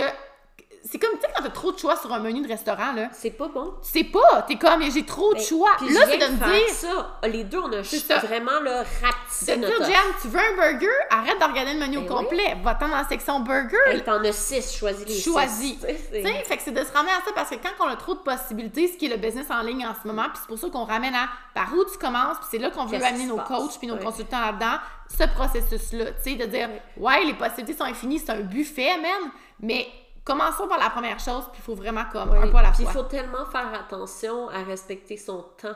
c'est 0.84 1.00
comme, 1.00 1.12
tu 1.16 1.22
sais, 1.22 1.28
quand 1.36 1.44
t'as 1.44 1.50
trop 1.50 1.72
de 1.72 1.78
choix 1.80 1.96
sur 1.98 2.12
un 2.14 2.20
menu 2.20 2.42
de 2.42 2.48
restaurant, 2.48 2.94
là, 2.94 3.10
C'est 3.12 3.32
pas 3.32 3.48
bon. 3.48 3.74
sais 3.82 4.04
pas, 4.06 4.42
t'es 4.48 4.56
comme, 4.58 4.82
j'ai 4.92 5.06
trop 5.06 5.34
de 5.34 5.40
Mais- 5.40 5.44
choix. 5.44 5.70
puis 5.78 5.94
Là, 5.94 6.02
c'est 6.06 6.18
de 6.18 6.26
me 6.32 6.38
dire, 6.38 6.70
ça. 6.70 7.20
Les 7.28 7.44
deux, 7.44 7.60
on 7.60 7.72
a 7.74 7.84
C'est 7.84 8.00
ça. 8.00 8.20
vraiment 8.20 8.60
là, 8.64 8.84
te 8.86 9.56
notre 9.56 9.78
dire. 9.84 9.86
Jen, 9.96 10.14
tu 10.22 10.28
veux 10.30 10.40
un 10.40 10.56
burger? 10.56 10.88
Arrête 11.10 11.40
de 11.40 11.44
regarder 11.44 11.74
le 11.74 11.80
menu 11.80 11.98
au 11.98 12.02
Ben 12.02 12.08
complet. 12.08 12.56
Va-t'en 12.64 12.88
dans 12.88 12.96
la 12.98 13.08
section 13.08 13.40
burger. 13.42 13.76
Hey, 13.88 14.04
t'en 14.04 14.24
as 14.24 14.32
six, 14.32 14.76
choisis 14.78 15.06
les 15.08 15.20
Choisis. 15.20 15.72
six. 15.72 15.80
Tu 15.80 15.86
sais, 15.88 16.00
c'est- 16.12 16.22
Tu 16.22 16.28
sais, 16.28 16.44
fait 16.44 16.58
que 16.58 16.64
c'est 16.64 16.72
de 16.72 16.84
se 16.84 16.92
ramener 16.92 17.12
à 17.12 17.22
ça 17.26 17.32
parce 17.36 17.50
que 17.50 17.56
quand 17.56 17.86
on 17.86 17.88
a 17.90 17.96
trop 17.96 18.14
de 18.16 18.20
possibilités, 18.20 18.88
ce 18.88 18.98
qui 18.98 19.08
est 19.08 19.10
le 19.10 19.18
business 19.18 19.48
en 19.52 19.62
ligne 19.62 19.86
en 19.86 19.94
ce 20.02 20.08
moment, 20.08 20.24
puis 20.30 20.40
c'est 20.42 20.48
pour 20.48 20.58
ça 20.58 20.70
qu'on 20.70 20.86
ramène 20.86 21.16
à 21.16 21.28
par 21.54 21.74
où 21.74 21.84
tu 21.86 21.98
commences, 21.98 22.38
puis 22.38 22.48
c'est 22.52 22.58
là 22.60 22.70
qu'on 22.70 22.86
veut 22.86 23.04
amener 23.04 23.26
nos 23.26 23.38
passe? 23.38 23.48
coachs 23.48 23.78
puis 23.80 23.88
nos 23.88 23.98
consultants 23.98 24.40
là-dedans, 24.42 24.78
ce 25.10 25.24
processus-là, 25.36 26.06
tu 26.24 26.32
sais, 26.32 26.36
de 26.36 26.46
dire, 26.46 26.70
ouais, 26.98 27.24
les 27.26 27.34
possibilités 27.34 27.74
sont 27.78 27.84
infinies, 27.86 28.20
c'est 28.20 28.32
un 28.32 28.42
buffet, 28.42 28.98
man, 29.02 29.32
mais 29.60 29.88
commençons 30.28 30.68
par 30.68 30.78
la 30.78 30.90
première 30.90 31.20
chose, 31.20 31.46
puis 31.52 31.60
il 31.62 31.64
faut 31.64 31.76
vraiment 31.76 32.06
comme 32.12 32.32
un 32.34 32.48
pas 32.52 32.60
à 32.60 32.64
la 32.64 32.74
fois. 32.74 32.86
il 32.86 32.92
faut 32.92 33.04
tellement 33.04 33.46
faire 33.46 33.74
attention 33.74 34.50
à 34.50 34.62
respecter 34.64 35.18
son 35.18 35.42
temps. 35.42 35.74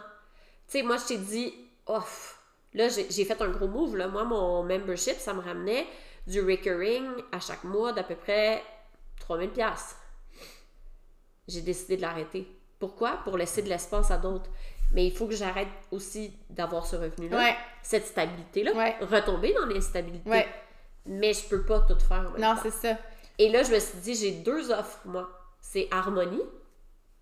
Tu 0.68 0.78
sais, 0.80 0.84
moi, 0.84 0.98
je 0.98 1.06
t'ai 1.08 1.18
dit, 1.18 1.54
off. 1.88 2.38
Là, 2.74 2.88
j'ai 2.90 3.26
fait 3.26 3.42
un 3.42 3.50
gros 3.50 3.68
move. 3.68 3.96
Là. 3.98 4.08
Moi, 4.08 4.24
mon 4.24 4.64
membership, 4.64 5.16
ça 5.18 5.34
me 5.34 5.42
ramenait 5.42 5.88
du 6.28 6.40
recurring 6.42 7.06
à 7.32 7.40
chaque 7.40 7.64
mois 7.64 7.92
d'à 7.94 8.04
peu 8.04 8.16
près 8.16 8.64
3000 9.20 9.50
pièces. 9.50 9.96
J'ai 11.48 11.62
décidé 11.62 11.98
de 11.98 12.02
l'arrêter. 12.02 12.48
Pourquoi? 12.80 13.18
Pour 13.24 13.38
laisser 13.38 13.62
de 13.62 13.70
l'espace 13.70 14.12
à 14.12 14.18
d'autres. 14.18 14.50
Mais 14.94 15.06
il 15.06 15.12
faut 15.16 15.28
que 15.28 15.36
j'arrête 15.36 15.68
aussi 15.92 16.34
d'avoir 16.50 16.86
ce 16.86 16.96
revenu-là, 16.98 17.38
Ouais. 17.38 17.56
cette 17.82 18.06
stabilité-là, 18.08 18.74
Ouais. 18.74 18.96
retomber 19.02 19.54
dans 19.54 19.66
l'instabilité. 19.66 20.30
Ouais. 20.30 20.48
Mais 21.06 21.34
je 21.34 21.48
peux 21.48 21.64
pas 21.64 21.80
tout 21.82 21.98
faire 22.00 22.20
en 22.28 22.32
même 22.32 22.42
Non, 22.42 22.56
c'est 22.62 22.72
ça. 22.72 22.98
Et 23.40 23.50
là, 23.50 23.64
je 23.64 23.74
me 23.74 23.80
suis 23.80 23.98
dit, 24.00 24.16
j'ai 24.16 24.32
deux 24.32 24.72
offres, 24.72 25.00
moi. 25.06 25.30
C'est 25.60 25.88
Harmonie, 25.92 26.42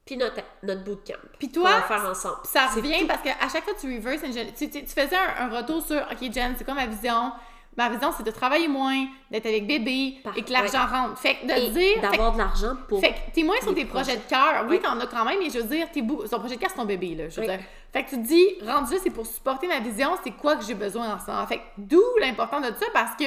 puis 0.05 0.17
notre, 0.17 0.41
notre 0.63 0.83
bootcamp. 0.83 1.13
Puis 1.37 1.49
toi, 1.51 1.71
va 1.71 1.81
faire 1.83 2.09
ensemble. 2.09 2.37
Ça 2.45 2.67
revient 2.67 3.05
parce 3.05 3.21
qu'à 3.21 3.35
chaque 3.51 3.63
fois 3.63 3.73
que 3.73 3.79
tu 3.79 3.95
reverse, 3.95 4.21
tu, 4.57 4.69
tu, 4.69 4.83
tu 4.83 4.87
faisais 4.87 5.15
un, 5.15 5.45
un 5.51 5.57
retour 5.57 5.85
sur 5.85 5.97
OK, 5.97 6.31
Jen, 6.33 6.55
c'est 6.57 6.63
quoi 6.65 6.73
ma 6.73 6.87
vision? 6.87 7.31
Ma 7.77 7.87
vision, 7.89 8.11
c'est 8.17 8.23
de 8.23 8.31
travailler 8.31 8.67
moins, 8.67 9.05
d'être 9.29 9.45
avec 9.45 9.67
bébé 9.67 10.15
Par- 10.23 10.35
et 10.37 10.41
que 10.41 10.51
l'argent 10.51 10.85
rentre. 10.87 11.19
Fait 11.19 11.35
que 11.35 11.45
de 11.45 11.51
Et 11.53 11.69
dire. 11.69 12.01
d'avoir 12.01 12.33
de 12.33 12.39
l'argent 12.39 12.75
pour... 12.89 12.99
Fait 12.99 13.13
que 13.13 13.19
t'es 13.33 13.43
moins 13.43 13.55
sur 13.61 13.69
les 13.69 13.75
tes 13.83 13.85
projets 13.85 14.17
de 14.17 14.21
cœur. 14.27 14.65
Oui, 14.67 14.77
Oui. 14.77 14.79
t'en 14.81 14.99
as 14.99 15.05
quand 15.05 15.23
même, 15.23 15.37
mais 15.39 15.49
je 15.49 15.59
veux 15.59 15.63
dire, 15.75 15.87
t'es 15.91 16.01
bou- 16.01 16.27
ton 16.27 16.39
projet 16.39 16.55
de 16.55 16.59
cœur, 16.59 16.71
c'est 16.71 16.75
ton 16.77 16.85
bébé, 16.85 17.15
là. 17.15 17.29
Je 17.29 17.39
veux 17.39 17.47
Oui. 17.47 17.55
dire. 17.55 17.65
Fait 17.93 18.03
que 18.03 18.09
tu 18.09 18.15
te 18.17 18.27
dis, 18.27 18.45
rendu 18.67 18.95
c'est 19.01 19.11
pour 19.11 19.25
supporter 19.27 19.67
ma 19.67 19.79
vision, 19.79 20.09
c'est 20.23 20.31
quoi 20.31 20.55
que 20.55 20.65
j'ai 20.65 20.73
besoin 20.73 21.17
en. 21.27 21.47
Fait 21.47 21.57
que 21.59 21.63
d'où 21.77 22.01
l'important 22.19 22.59
de 22.59 22.67
ça 22.67 22.85
parce 22.91 23.15
que 23.15 23.25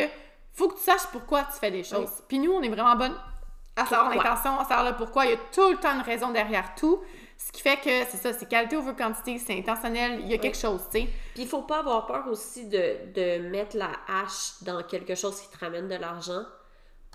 faut 0.54 0.68
que 0.68 0.76
tu 0.76 0.82
saches 0.82 1.06
pourquoi 1.12 1.42
tu 1.44 1.58
fais 1.58 1.70
des 1.70 1.84
choses. 1.84 2.10
Puis 2.28 2.38
nous, 2.38 2.52
on 2.52 2.62
est 2.62 2.68
vraiment 2.68 2.96
bonne 2.96 3.14
à 3.76 3.86
savoir 3.86 4.10
l'intention, 4.14 4.58
à 4.58 4.64
savoir 4.64 4.84
le 4.90 4.96
pourquoi. 4.96 5.24
Il 5.26 5.30
y 5.30 5.34
a 5.34 5.38
tout 5.52 5.70
le 5.70 5.76
temps 5.78 5.94
une 5.94 6.02
raison 6.02 6.30
derrière 6.30 6.74
tout. 6.74 7.00
Ce 7.38 7.50
qui 7.50 7.62
fait 7.62 7.76
que 7.78 8.04
c'est 8.10 8.18
ça, 8.18 8.32
c'est 8.32 8.48
qualité 8.48 8.76
over 8.76 8.92
quantité, 8.96 9.38
c'est 9.38 9.58
intentionnel, 9.58 10.20
il 10.20 10.28
y 10.30 10.34
a 10.34 10.38
quelque 10.38 10.56
chose, 10.58 10.82
tu 10.92 11.00
sais. 11.00 11.08
Puis 11.34 11.42
il 11.42 11.48
faut 11.48 11.62
pas 11.62 11.78
avoir 11.80 12.06
peur 12.06 12.28
aussi 12.28 12.66
de, 12.68 13.12
de 13.12 13.48
mettre 13.48 13.76
la 13.76 13.90
hache 14.06 14.62
dans 14.62 14.80
quelque 14.84 15.14
chose 15.16 15.40
qui 15.40 15.48
te 15.48 15.58
ramène 15.58 15.88
de 15.88 15.96
l'argent 15.96 16.42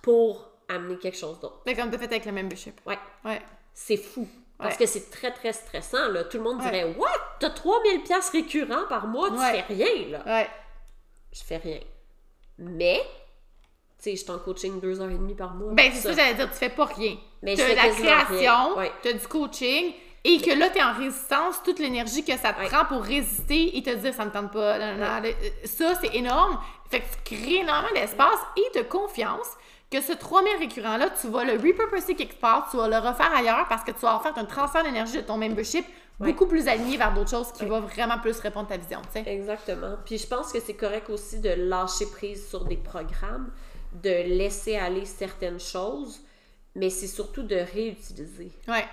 pour 0.04 0.50
amener 0.68 0.98
quelque 0.98 1.18
chose 1.18 1.40
d'autre. 1.40 1.62
C'est 1.66 1.76
comme 1.76 1.90
t'as 1.92 1.98
fait 1.98 2.06
avec 2.06 2.26
le 2.26 2.32
membership. 2.34 2.82
Ouais, 2.86 3.00
Ouais. 3.24 3.42
c'est 3.74 3.96
fou. 3.98 4.28
Parce 4.58 4.74
Ouais. 4.74 4.80
que 4.80 4.86
c'est 4.92 5.10
très, 5.12 5.32
très 5.32 5.54
stressant, 5.54 6.10
là. 6.10 6.24
Tout 6.26 6.38
le 6.38 6.44
monde 6.44 6.58
Ouais. 6.58 6.64
dirait 6.72 6.96
«What? 6.98 7.08
T'as 7.40 7.52
3000 7.52 8.02
pièces 8.04 8.30
récurrents 8.32 8.86
par 8.90 9.08
mois, 9.08 9.30
tu 9.30 9.36
Ouais. 9.38 9.64
fais 9.64 9.74
rien, 9.74 10.08
là. 10.10 10.24
Ouais. 10.26 10.50
Je 11.32 11.44
fais 11.44 11.58
rien. 11.58 11.80
Mais, 12.58 13.00
tu 13.00 13.17
sais, 14.10 14.16
je 14.16 14.22
suis 14.24 14.32
en 14.32 14.40
coaching 14.40 14.80
deux 14.80 15.00
heures 15.02 15.10
et 15.10 15.16
demie 15.16 15.36
par 15.36 15.54
mois. 15.54 15.74
Ben, 15.74 15.92
c'est 15.94 16.02
ça 16.02 16.10
que 16.12 16.16
j'allais 16.16 16.34
dire, 16.36 16.50
tu 16.52 16.58
fais 16.58 16.70
pas 16.70 16.86
rien. 16.86 17.16
Mais 17.44 17.56
je 17.56 17.62
t'as 17.62 17.68
fais 17.68 17.76
la 17.76 17.90
création, 17.90 18.78
Ouais. 18.78 18.92
t'as 19.04 19.14
du 19.14 19.28
coaching, 19.28 19.94
et 20.24 20.42
que 20.42 20.58
là, 20.58 20.70
t'es 20.70 20.82
en 20.84 20.94
résistance, 20.94 21.62
toute 21.64 21.80
l'énergie 21.80 22.24
que 22.26 22.36
ça 22.38 22.52
te 22.54 22.60
Ouais. 22.60 22.68
prend 22.68 22.86
pour 22.86 23.02
résister 23.04 23.78
et 23.78 23.84
te 23.84 23.90
dire 23.96 24.14
ça 24.14 24.26
me 24.26 24.32
tente 24.32 24.52
pas, 24.52 24.78
nan. 24.78 25.24
ça, 25.66 25.94
c'est 26.02 26.16
énorme. 26.16 26.60
Fait 26.90 27.00
que 27.02 27.06
tu 27.26 27.36
crées 27.36 27.56
énormément 27.58 27.94
d'espace 27.94 28.40
et 28.58 28.78
de 28.80 28.84
confiance 28.84 29.48
que 29.92 30.02
ce 30.02 30.12
3000 30.14 30.58
récurrent-là, 30.60 31.10
tu 31.22 31.28
vas 31.30 31.44
le 31.46 31.54
repurposer 31.54 32.16
quelque 32.16 32.40
part, 32.40 32.68
tu 32.70 32.76
vas 32.78 32.88
le 32.90 32.98
refaire 32.98 33.32
ailleurs 33.34 33.68
parce 33.70 33.84
que 33.86 33.92
tu 33.92 34.00
vas 34.00 34.16
en 34.16 34.20
faire 34.20 34.38
un 34.38 34.44
transfert 34.46 34.84
d'énergie 34.84 35.14
de 35.18 35.22
ton 35.22 35.38
membership 35.38 35.86
Ouais. 36.20 36.32
beaucoup 36.32 36.48
plus 36.48 36.68
aligné 36.68 36.98
vers 36.98 37.14
d'autres 37.14 37.30
choses 37.30 37.52
qui 37.52 37.64
va 37.66 37.80
vraiment 37.80 38.18
plus 38.18 38.40
répondre 38.40 38.66
à 38.72 38.76
ta 38.76 38.78
vision, 38.78 39.00
tu 39.14 39.24
sais. 39.24 39.30
Exactement. 39.32 39.98
Puis 40.04 40.18
je 40.18 40.26
pense 40.26 40.52
que 40.52 40.60
c'est 40.60 40.74
correct 40.74 41.10
aussi 41.12 41.40
de 41.40 41.52
lâcher 41.56 42.08
prise 42.08 42.50
sur 42.50 42.66
des 42.66 42.76
programmes, 42.78 43.52
de 43.94 44.10
laisser 44.10 44.76
aller 44.76 45.06
certaines 45.06 45.60
choses, 45.60 46.20
mais 46.76 46.90
c'est 46.90 47.08
surtout 47.08 47.44
de 47.44 47.56
réutiliser. 47.56 48.52
Ouais. 48.68 48.86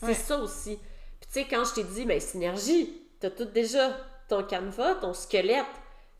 C'est 0.00 0.06
Ouais. 0.06 0.14
ça 0.14 0.38
aussi. 0.38 0.76
Puis 1.20 1.28
tu 1.32 1.40
sais, 1.40 1.46
quand 1.48 1.64
je 1.64 1.74
t'ai 1.74 1.84
dit, 1.84 2.04
ben 2.04 2.20
synergie, 2.20 2.92
t'as 3.20 3.30
tout 3.30 3.44
déjà 3.46 3.96
ton 4.28 4.42
canevas, 4.44 4.94
ton 4.96 5.12
squelette. 5.14 5.64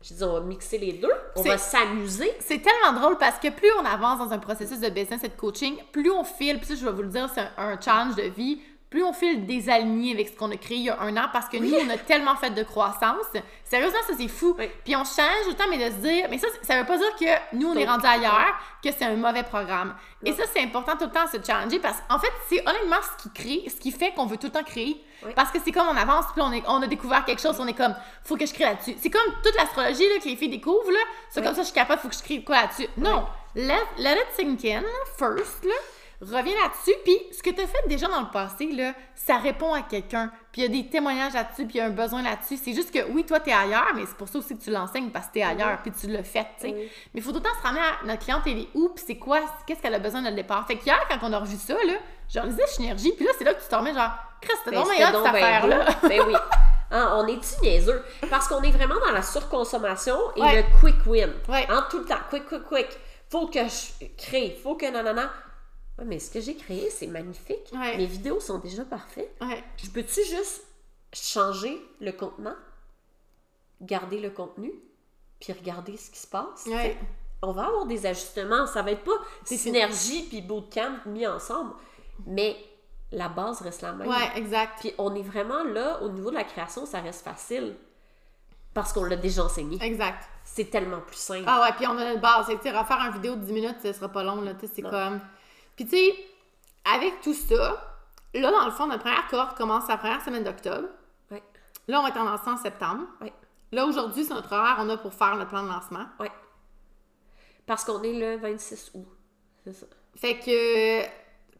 J'ai 0.01 0.15
dit, 0.15 0.23
on 0.23 0.31
va 0.33 0.39
mixer 0.39 0.77
les 0.77 0.93
deux, 0.93 1.11
on 1.35 1.41
va 1.41 1.57
s'amuser. 1.57 2.31
C'est 2.39 2.61
tellement 2.61 2.97
drôle 2.99 3.17
parce 3.17 3.37
que 3.37 3.49
plus 3.49 3.69
on 3.81 3.85
avance 3.85 4.19
dans 4.19 4.31
un 4.33 4.39
processus 4.39 4.79
de 4.79 4.87
business 4.89 5.21
et 5.25 5.27
de 5.27 5.33
coaching, 5.35 5.75
plus 5.91 6.09
on 6.09 6.23
file, 6.23 6.57
puis 6.57 6.67
ça, 6.67 6.75
je 6.75 6.85
vais 6.85 6.91
vous 6.93 7.01
le 7.01 7.09
dire, 7.09 7.29
c'est 7.33 7.41
un, 7.41 7.51
un 7.57 7.81
challenge 7.81 8.15
de 8.15 8.21
vie, 8.23 8.61
plus 8.89 9.03
on 9.03 9.13
file 9.13 9.45
désaligné 9.45 10.13
avec 10.13 10.29
ce 10.29 10.33
qu'on 10.35 10.49
a 10.51 10.57
créé 10.57 10.77
il 10.77 10.83
y 10.83 10.89
a 10.89 10.99
un 10.99 11.15
an 11.15 11.27
parce 11.31 11.47
que 11.47 11.57
nous, 11.57 11.73
on 11.75 11.89
a 11.89 11.97
tellement 11.97 12.35
fait 12.35 12.49
de 12.49 12.63
croissance. 12.63 13.25
Sérieusement, 13.63 13.99
ça, 14.07 14.13
c'est 14.17 14.27
fou. 14.27 14.55
Oui. 14.57 14.67
Puis 14.83 14.95
on 14.95 15.03
change 15.03 15.47
autant, 15.47 15.65
mais 15.69 15.77
de 15.77 15.95
se 15.95 15.99
dire, 15.99 16.25
mais 16.29 16.39
ça, 16.39 16.47
ça 16.63 16.79
veut 16.79 16.87
pas 16.87 16.97
dire 16.97 17.15
que 17.15 17.55
nous, 17.55 17.67
on 17.67 17.75
est 17.75 17.85
rendu 17.85 18.07
ailleurs, 18.07 18.55
que 18.83 18.89
c'est 18.91 19.05
un 19.05 19.15
mauvais 19.15 19.43
programme. 19.43 19.95
Et 20.25 20.33
ça, 20.33 20.43
c'est 20.51 20.61
important 20.63 20.93
tout 20.97 21.05
le 21.05 21.11
temps 21.11 21.25
de 21.25 21.29
se 21.29 21.45
challenger 21.45 21.77
parce 21.77 21.97
qu'en 22.07 22.17
fait, 22.17 22.31
c'est 22.49 22.67
honnêtement 22.67 22.97
ce 23.01 23.23
qui 23.23 23.29
crée, 23.31 23.69
ce 23.69 23.75
qui 23.75 23.91
fait 23.91 24.11
qu'on 24.11 24.25
veut 24.25 24.37
tout 24.37 24.47
le 24.47 24.53
temps 24.53 24.63
créer. 24.63 25.03
Parce 25.35 25.51
que 25.51 25.59
c'est 25.63 25.71
comme 25.71 25.87
on 25.87 25.97
avance, 25.97 26.25
puis 26.33 26.41
on, 26.41 26.51
est, 26.51 26.63
on 26.67 26.81
a 26.81 26.87
découvert 26.87 27.25
quelque 27.25 27.41
chose, 27.41 27.57
on 27.59 27.67
est 27.67 27.73
comme, 27.73 27.93
faut 28.23 28.37
que 28.37 28.45
je 28.45 28.53
crée 28.53 28.63
là-dessus. 28.63 28.95
C'est 28.99 29.09
comme 29.09 29.33
toute 29.43 29.55
l'astrologie 29.55 30.07
là, 30.09 30.19
que 30.19 30.27
les 30.27 30.35
filles 30.35 30.49
découvrent, 30.49 30.91
là. 30.91 30.99
C'est 31.29 31.43
comme 31.43 31.53
ça, 31.53 31.61
je 31.61 31.67
suis 31.67 31.75
capable, 31.75 32.01
faut 32.01 32.07
que 32.07 32.15
je 32.15 32.23
crée 32.23 32.43
quoi 32.43 32.61
là-dessus. 32.61 32.87
Non, 32.97 33.27
let, 33.53 33.83
let 33.97 34.13
it 34.13 34.27
sink 34.35 34.65
in, 34.65 34.83
first, 35.17 35.63
là. 35.63 35.75
Reviens 36.21 36.53
là-dessus, 36.61 36.93
puis 37.05 37.17
ce 37.31 37.41
que 37.41 37.49
tu 37.49 37.61
as 37.61 37.67
fait 37.67 37.87
déjà 37.87 38.07
dans 38.07 38.19
le 38.19 38.29
passé, 38.31 38.69
là, 38.73 38.93
ça 39.15 39.37
répond 39.37 39.73
à 39.73 39.81
quelqu'un. 39.83 40.29
Puis 40.51 40.61
il 40.61 40.65
y 40.65 40.67
a 40.79 40.81
des 40.83 40.89
témoignages 40.89 41.33
là-dessus, 41.33 41.65
puis 41.65 41.75
il 41.75 41.77
y 41.77 41.79
a 41.81 41.85
un 41.85 41.91
besoin 41.91 42.21
là-dessus. 42.21 42.57
C'est 42.57 42.73
juste 42.73 42.91
que 42.93 43.09
oui, 43.11 43.25
toi, 43.25 43.39
tu 43.39 43.49
es 43.49 43.53
ailleurs, 43.53 43.91
mais 43.95 44.05
c'est 44.05 44.17
pour 44.17 44.27
ça 44.27 44.39
aussi 44.39 44.57
que 44.57 44.61
tu 44.61 44.69
l'enseignes, 44.69 45.11
parce 45.11 45.27
que 45.27 45.33
tu 45.33 45.39
es 45.39 45.43
ailleurs, 45.43 45.77
puis 45.81 45.91
tu 45.93 46.07
l'as 46.07 46.23
fait, 46.23 46.45
tu 46.59 46.67
sais. 46.67 46.73
Oui. 46.73 46.89
Mais 47.13 47.21
il 47.21 47.23
faut 47.23 47.31
tout 47.31 47.37
le 47.37 47.43
temps 47.43 47.55
se 47.57 47.63
ramener 47.63 47.79
à 47.81 48.05
notre 48.05 48.21
cliente, 48.23 48.41
elle 48.47 48.59
est 48.59 48.67
où, 48.73 48.89
puis 48.89 49.03
c'est 49.07 49.17
quoi, 49.17 49.39
qu'est-ce 49.65 49.81
qu'elle 49.81 49.93
a 49.93 49.99
besoin 49.99 50.21
de 50.21 50.27
le 50.29 50.35
départ. 50.35 50.67
Fait 50.67 50.75
qu'hier, 50.75 50.99
quand 51.09 51.17
on 51.21 51.31
a 51.31 51.39
revu 51.39 51.55
ça, 51.55 51.75
là, 51.75 51.93
genre, 52.29 52.45
lisais 52.45 52.67
Synergie, 52.67 53.13
puis 53.13 53.23
là, 53.25 53.31
c'est 53.37 53.45
là 53.45 53.53
que 53.53 53.61
tu 53.61 53.69
te 53.69 53.75
remets 53.75 53.93
genre, 53.93 54.11
Chris, 54.41 54.53
c'était 54.65 54.75
Ben, 54.75 54.83
donc 54.83 54.91
c'était 54.91 55.11
donc 55.11 55.23
cette 55.25 55.33
ben 55.33 55.43
affaire-là. 55.43 55.85
Ben 56.03 56.21
oui. 56.27 56.33
Hein, 56.91 57.11
on 57.17 57.27
est-tu 57.27 57.61
niaiseux? 57.61 58.03
Parce 58.31 58.47
qu'on 58.47 58.63
est 58.63 58.71
vraiment 58.71 58.95
dans 59.05 59.11
la 59.11 59.21
surconsommation 59.21 60.17
et 60.35 60.41
Ouais. 60.41 60.55
le 60.63 60.79
quick 60.79 61.05
win. 61.05 61.31
Ouais. 61.47 61.67
Hein, 61.69 61.85
tout 61.89 61.99
le 61.99 62.05
temps, 62.05 62.15
quick, 62.31 62.47
quick, 62.47 62.63
quick. 62.65 62.87
Faut 63.29 63.45
que 63.45 63.59
je 63.59 64.05
crée, 64.17 64.57
faut 64.63 64.73
que 64.75 64.89
nanana. 64.89 65.29
Ouais, 65.99 66.05
mais 66.05 66.19
ce 66.19 66.31
que 66.31 66.39
j'ai 66.39 66.55
créé, 66.55 66.89
c'est 66.89 67.07
magnifique. 67.07 67.71
Ouais. 67.73 67.97
Mes 67.97 68.05
vidéos 68.05 68.39
sont 68.39 68.57
déjà 68.57 68.85
parfaites. 68.85 69.35
Ouais. 69.41 69.63
Je 69.77 69.89
peux-tu 69.89 70.23
juste 70.23 70.63
changer 71.13 71.79
le 71.99 72.11
contenant, 72.11 72.55
garder 73.81 74.19
le 74.19 74.29
contenu, 74.29 74.71
puis 75.39 75.53
regarder 75.53 75.97
ce 75.97 76.09
qui 76.09 76.19
se 76.19 76.27
passe? 76.27 76.65
Ouais. 76.67 76.97
On 77.41 77.51
va 77.51 77.67
avoir 77.67 77.85
des 77.85 78.05
ajustements. 78.05 78.65
Ça 78.65 78.81
va 78.81 78.91
être 78.91 79.03
pas 79.03 79.17
C'est 79.43 79.57
synergie 79.57 80.23
puis 80.23 80.41
bootcamp 80.41 80.99
mis 81.05 81.27
ensemble, 81.27 81.73
mais 82.25 82.57
la 83.11 83.29
base 83.29 83.61
reste 83.61 83.81
la 83.81 83.93
même. 83.93 84.07
Ouais, 84.07 84.31
exact. 84.35 84.79
Puis 84.79 84.93
on 84.97 85.15
est 85.15 85.21
vraiment 85.21 85.63
là, 85.63 86.01
au 86.01 86.09
niveau 86.09 86.29
de 86.29 86.35
la 86.35 86.43
création, 86.43 86.85
ça 86.85 87.01
reste 87.01 87.23
facile. 87.23 87.75
Parce 88.73 88.93
qu'on 88.93 89.03
l'a 89.03 89.15
déjà 89.15 89.43
enseigné. 89.43 89.77
Exact. 89.81 90.29
C'est 90.43 90.69
tellement 90.69 91.01
plus 91.01 91.17
simple. 91.17 91.45
Ah 91.47 91.61
ouais, 91.61 91.73
puis 91.73 91.87
on 91.87 91.97
a 91.97 92.13
une 92.13 92.19
base. 92.19 92.47
Tu 92.47 92.69
refaire 92.69 92.99
une 93.07 93.13
vidéo 93.13 93.35
de 93.35 93.41
10 93.41 93.53
minutes, 93.53 93.77
ce 93.81 93.93
sera 93.93 94.09
pas 94.09 94.23
long, 94.23 94.41
là. 94.41 94.53
Tu 94.53 94.67
sais, 94.67 94.73
c'est 94.75 94.81
comme. 94.83 95.19
Puis, 95.79 95.87
tu 95.87 95.95
sais, 95.95 96.13
avec 96.83 97.21
tout 97.21 97.33
ça, 97.33 97.97
là, 98.33 98.51
dans 98.51 98.65
le 98.65 98.71
fond, 98.71 98.87
notre 98.87 99.03
première 99.03 99.25
cohorte 99.29 99.57
commence 99.57 99.87
la 99.87 99.95
première 99.95 100.21
semaine 100.21 100.43
d'octobre. 100.43 100.89
Ouais. 101.31 101.41
Là, 101.87 102.01
on 102.01 102.03
va 102.03 102.09
être 102.09 102.17
en 102.17 102.25
lancement 102.25 102.51
en 102.51 102.57
septembre. 102.57 103.03
Ouais. 103.21 103.31
Là, 103.71 103.85
aujourd'hui, 103.85 104.25
c'est 104.25 104.33
notre 104.33 104.51
horaire, 104.51 104.75
on 104.79 104.89
a 104.89 104.97
pour 104.97 105.13
faire 105.13 105.37
le 105.37 105.47
plan 105.47 105.63
de 105.63 105.69
lancement. 105.69 106.05
Ouais. 106.19 106.31
Parce 107.65 107.85
qu'on 107.85 108.03
est 108.03 108.11
le 108.11 108.35
26 108.41 108.91
août. 108.93 109.07
C'est 109.63 109.71
ça. 109.71 109.85
Fait 110.17 110.37
que. 110.39 111.03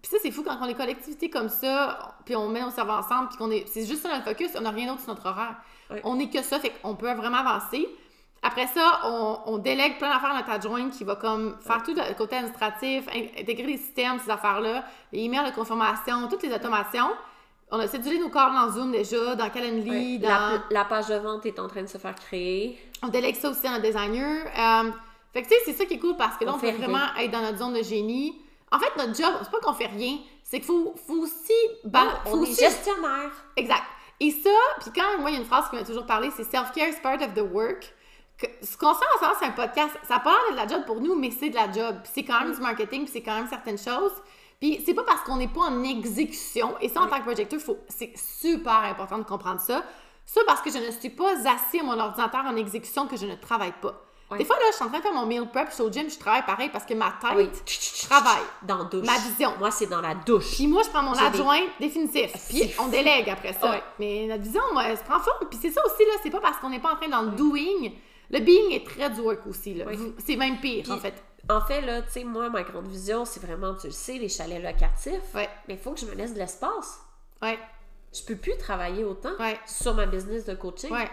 Puis 0.02 0.12
ça, 0.12 0.18
c'est 0.22 0.32
fou 0.32 0.44
quand 0.44 0.58
on 0.60 0.68
est 0.68 0.76
collectivité 0.76 1.30
comme 1.30 1.48
ça, 1.48 2.18
puis 2.26 2.36
on 2.36 2.50
met 2.50 2.60
nos 2.60 2.72
cerveaux 2.72 2.91
ensemble, 2.91 3.30
puis 3.30 3.38
qu'on 3.38 3.52
est. 3.52 3.70
C'est 3.70 3.86
juste 3.86 4.02
ça 4.02 4.10
notre 4.10 4.26
focus, 4.26 4.52
on 4.58 4.62
n'a 4.62 4.72
rien 4.72 4.88
d'autre 4.88 5.00
sur 5.00 5.14
notre 5.14 5.28
horaire. 5.28 5.56
Ouais. 5.90 6.02
On 6.04 6.20
est 6.20 6.30
que 6.30 6.41
ça, 6.41 6.60
fait 6.60 6.72
qu'on 6.72 6.98
peut 6.98 7.14
vraiment 7.14 7.38
avancer. 7.38 7.88
Après 8.41 8.68
ça, 8.68 9.02
on, 9.06 9.40
on 9.48 9.57
délègue 9.57 9.98
plein 9.98 10.10
d'affaires 10.14 10.32
à 10.32 10.38
notre 10.38 10.49
adjointe 10.49 10.91
qui 10.91 11.03
va 11.03 11.16
comme 11.16 11.57
faire 11.60 11.84
tout 11.84 11.94
le 11.94 12.14
côté 12.16 12.38
administratif, 12.38 13.06
in- 13.14 13.41
intégrer 13.41 13.64
les 13.68 13.78
systèmes, 13.78 14.18
ces 14.24 14.30
affaires-là, 14.32 14.86
les 15.11 15.20
emails 15.24 15.49
de 15.49 15.56
confirmation, 15.56 16.28
toutes 16.30 16.44
les 16.44 16.53
automations. 16.53 17.10
On 17.72 17.80
a 17.80 17.88
cédulé 17.88 18.18
nos 18.18 18.30
corps 18.30 18.52
dans 18.52 18.70
Zoom 18.72 18.91
déjà, 18.91 19.36
dans 19.36 19.49
Calendly, 19.49 20.16
Ouais. 20.16 20.18
dans... 20.20 20.30
La, 20.30 20.64
la 20.72 20.86
page 20.86 21.07
de 21.07 21.16
vente 21.16 21.45
est 21.45 21.60
en 21.60 21.68
train 21.68 21.82
de 21.84 21.88
se 21.88 21.98
faire 21.98 22.16
créer. 22.16 22.80
On 23.03 23.10
délègue 23.10 23.36
ça 23.36 23.49
aussi 23.49 23.68
à 23.68 23.72
notre 23.72 23.84
designer. 23.84 24.45
Euh, 24.57 24.91
fait 25.34 25.44
que 25.44 25.48
tu 25.49 25.53
sais, 25.53 25.61
c'est 25.66 25.74
ça 25.74 25.86
qui 25.86 25.95
est 25.95 25.99
cool 25.99 26.16
parce 26.18 26.38
que 26.38 26.45
là, 26.45 26.52
On 26.52 26.56
on, 26.56 26.60
peut 26.60 26.68
fait 26.68 26.78
rien. 26.78 26.88
vraiment 26.88 27.06
être 27.20 27.30
dans 27.32 27.41
notre 27.41 27.57
zone 27.60 27.74
de 27.74 27.84
génie. 27.84 28.41
En 28.72 28.80
fait, 28.80 28.95
notre 28.98 29.16
job, 29.16 29.34
c'est 29.44 29.52
pas 29.52 29.60
qu'on 29.60 29.74
fait 29.74 29.86
rien, 29.88 30.18
c'est 30.44 30.57
qu'il 30.60 30.66
faut, 30.68 30.95
faut 31.07 31.18
aussi... 31.24 31.53
ban- 31.84 32.07
faut 32.26 32.38
on 32.38 32.44
est 32.44 32.49
aussi- 32.49 32.64
gestionnaire. 32.64 33.32
Exact. 33.56 33.84
Et 34.20 34.32
ça, 34.32 34.49
puis 34.82 34.91
quand 34.95 35.20
moi, 35.20 35.30
il 35.30 35.34
y 35.34 35.38
a 35.38 35.40
une 35.40 35.45
phrase 35.45 35.70
qui 35.70 35.76
m'a 35.76 35.84
toujours 35.84 36.06
parlé, 36.06 36.30
c'est 36.36 36.44
self-care 36.44 36.88
is 36.90 36.95
part 37.03 37.22
of 37.22 37.34
the 37.36 37.41
work. 37.53 37.94
Que- 38.40 38.66
ce 38.66 38.78
qu'on 38.78 38.94
fait 38.94 39.06
ensemble, 39.18 39.36
c'est 39.40 39.45
un 39.48 39.52
podcast. 39.52 39.91
Ça 40.07 40.16
a 40.16 40.20
pas 40.20 40.32
l'air 40.32 40.52
de 40.52 40.56
la 40.56 40.68
job 40.68 40.86
pour 40.86 41.02
nous, 41.02 41.16
mais 41.16 41.30
c'est 41.32 41.49
de 41.49 41.56
la 41.56 41.72
job. 41.72 41.98
Puis 42.03 42.11
c'est 42.16 42.24
quand 42.24 42.40
même 42.41 42.53
du 42.53 42.61
marketing, 42.61 43.03
puis 43.03 43.11
c'est 43.11 43.22
quand 43.22 43.36
même 43.36 43.48
certaines 43.49 43.78
choses. 43.78 44.14
Puis 44.61 44.82
c'est 44.86 44.94
pas 44.94 45.03
parce 45.03 45.22
qu'on 45.22 45.38
n'est 45.38 45.48
pas 45.48 45.61
en 45.61 45.84
exécution, 45.84 46.76
et 46.82 46.90
ça, 46.90 47.02
en 47.02 47.03
Oui. 47.06 47.10
tant 47.10 47.18
que 47.20 47.24
projecteur, 47.24 47.60
c'est 47.90 48.14
super 48.18 48.80
important 48.84 49.18
de 49.18 49.24
comprendre 49.24 49.60
ça. 49.60 49.84
Ça, 50.26 50.41
parce 50.45 50.61
que 50.61 50.72
je 50.72 50.78
ne 50.78 50.91
suis 50.91 51.10
pas 51.10 51.32
assis 51.49 51.80
à 51.80 51.84
mon 51.84 51.98
ordinateur 51.99 52.45
en 52.45 52.56
exécution 52.56 53.07
que 53.07 53.18
je 53.18 53.26
ne 53.26 53.36
travaille 53.36 53.74
pas. 53.82 54.03
Oui. 54.32 54.38
Des 54.38 54.45
fois, 54.45 54.57
là, 54.57 54.66
je 54.70 54.76
suis 54.76 54.86
en 54.86 54.90
train 54.90 54.99
de 54.99 55.03
faire 55.03 55.14
mon 55.14 55.26
meal 55.26 55.49
prep, 55.49 55.70
je 55.70 55.74
suis 55.76 55.82
au 55.84 55.91
gym, 55.91 56.07
je 56.07 56.20
travaille 56.20 56.45
pareil 56.45 56.70
parce 56.70 56.86
que 56.86 56.94
ma 56.94 57.11
tête 57.20 57.32
Oui. 57.36 57.49
travaille. 58.07 58.44
Dans 58.61 58.78
la 58.78 58.84
douche. 58.84 59.06
Ma 59.07 59.18
vision. 59.18 59.53
Moi, 59.57 59.72
c'est 59.72 59.88
dans 59.88 60.02
la 60.02 60.14
douche. 60.14 60.52
Puis 60.53 60.68
moi, 60.68 60.84
je 60.84 60.90
prends 60.90 61.02
mon 61.02 61.14
des- 61.14 61.20
adjoint 61.20 61.61
définitif. 61.80 62.32
Puis 62.48 62.60
C'est 62.70 62.80
on 62.80 62.88
délègue 62.90 63.28
après 63.30 63.53
ça. 63.53 63.82
Mais 63.98 64.28
notre 64.28 64.44
vision, 64.44 64.61
moi, 64.72 64.84
elle 64.86 64.98
se 64.99 65.03
prend 65.03 65.20
forme. 65.20 65.48
Puis 65.49 65.57
c'est 65.60 65.72
ça 65.72 65.82
aussi, 65.84 66.06
là. 66.06 66.14
C'est 66.22 66.30
pas 66.30 66.41
parce 66.41 66.57
qu'on 66.57 66.70
n'est 66.70 66.80
pas 66.80 66.94
en 66.94 66.95
train 66.98 67.07
dans 67.10 67.24
le 67.24 67.32
doing. 67.32 67.90
Le 68.31 68.39
being 68.39 68.72
est 68.73 68.85
très 68.85 69.10
du 69.10 69.22
work 69.22 69.45
aussi, 69.47 69.73
là. 69.73 69.85
Oui. 69.88 70.14
C'est 70.26 70.35
même 70.35 70.60
pire, 70.60 70.84
Puis, 70.84 70.91
en 70.91 70.97
fait. 70.99 71.14
En 71.49 71.61
fait, 71.61 71.81
là, 71.81 72.01
tu 72.03 72.11
sais, 72.11 72.23
moi, 72.23 72.49
ma 72.49 72.61
grande 72.64 72.88
vision, 72.88 73.26
c'est 73.26 73.39
vraiment, 73.41 73.73
tu 73.76 73.88
le 73.88 73.93
sais, 73.93 74.18
les 74.19 74.30
chalets 74.30 74.61
locatifs. 74.61 75.34
Ouais. 75.34 75.49
Mais 75.68 75.73
il 75.76 75.80
faut 75.80 75.91
que 75.93 75.99
je 75.99 76.06
me 76.06 76.14
laisse 76.14 76.34
de 76.34 76.39
l'espace. 76.39 76.99
Ouais. 77.41 77.57
Je 78.14 78.22
peux 78.23 78.35
plus 78.35 78.56
travailler 78.57 79.03
autant 79.03 79.31
Ouais. 79.39 79.57
sur 79.65 79.93
ma 79.95 80.06
business 80.06 80.45
de 80.45 80.53
coaching. 80.53 80.91
Ouais. 80.91 81.10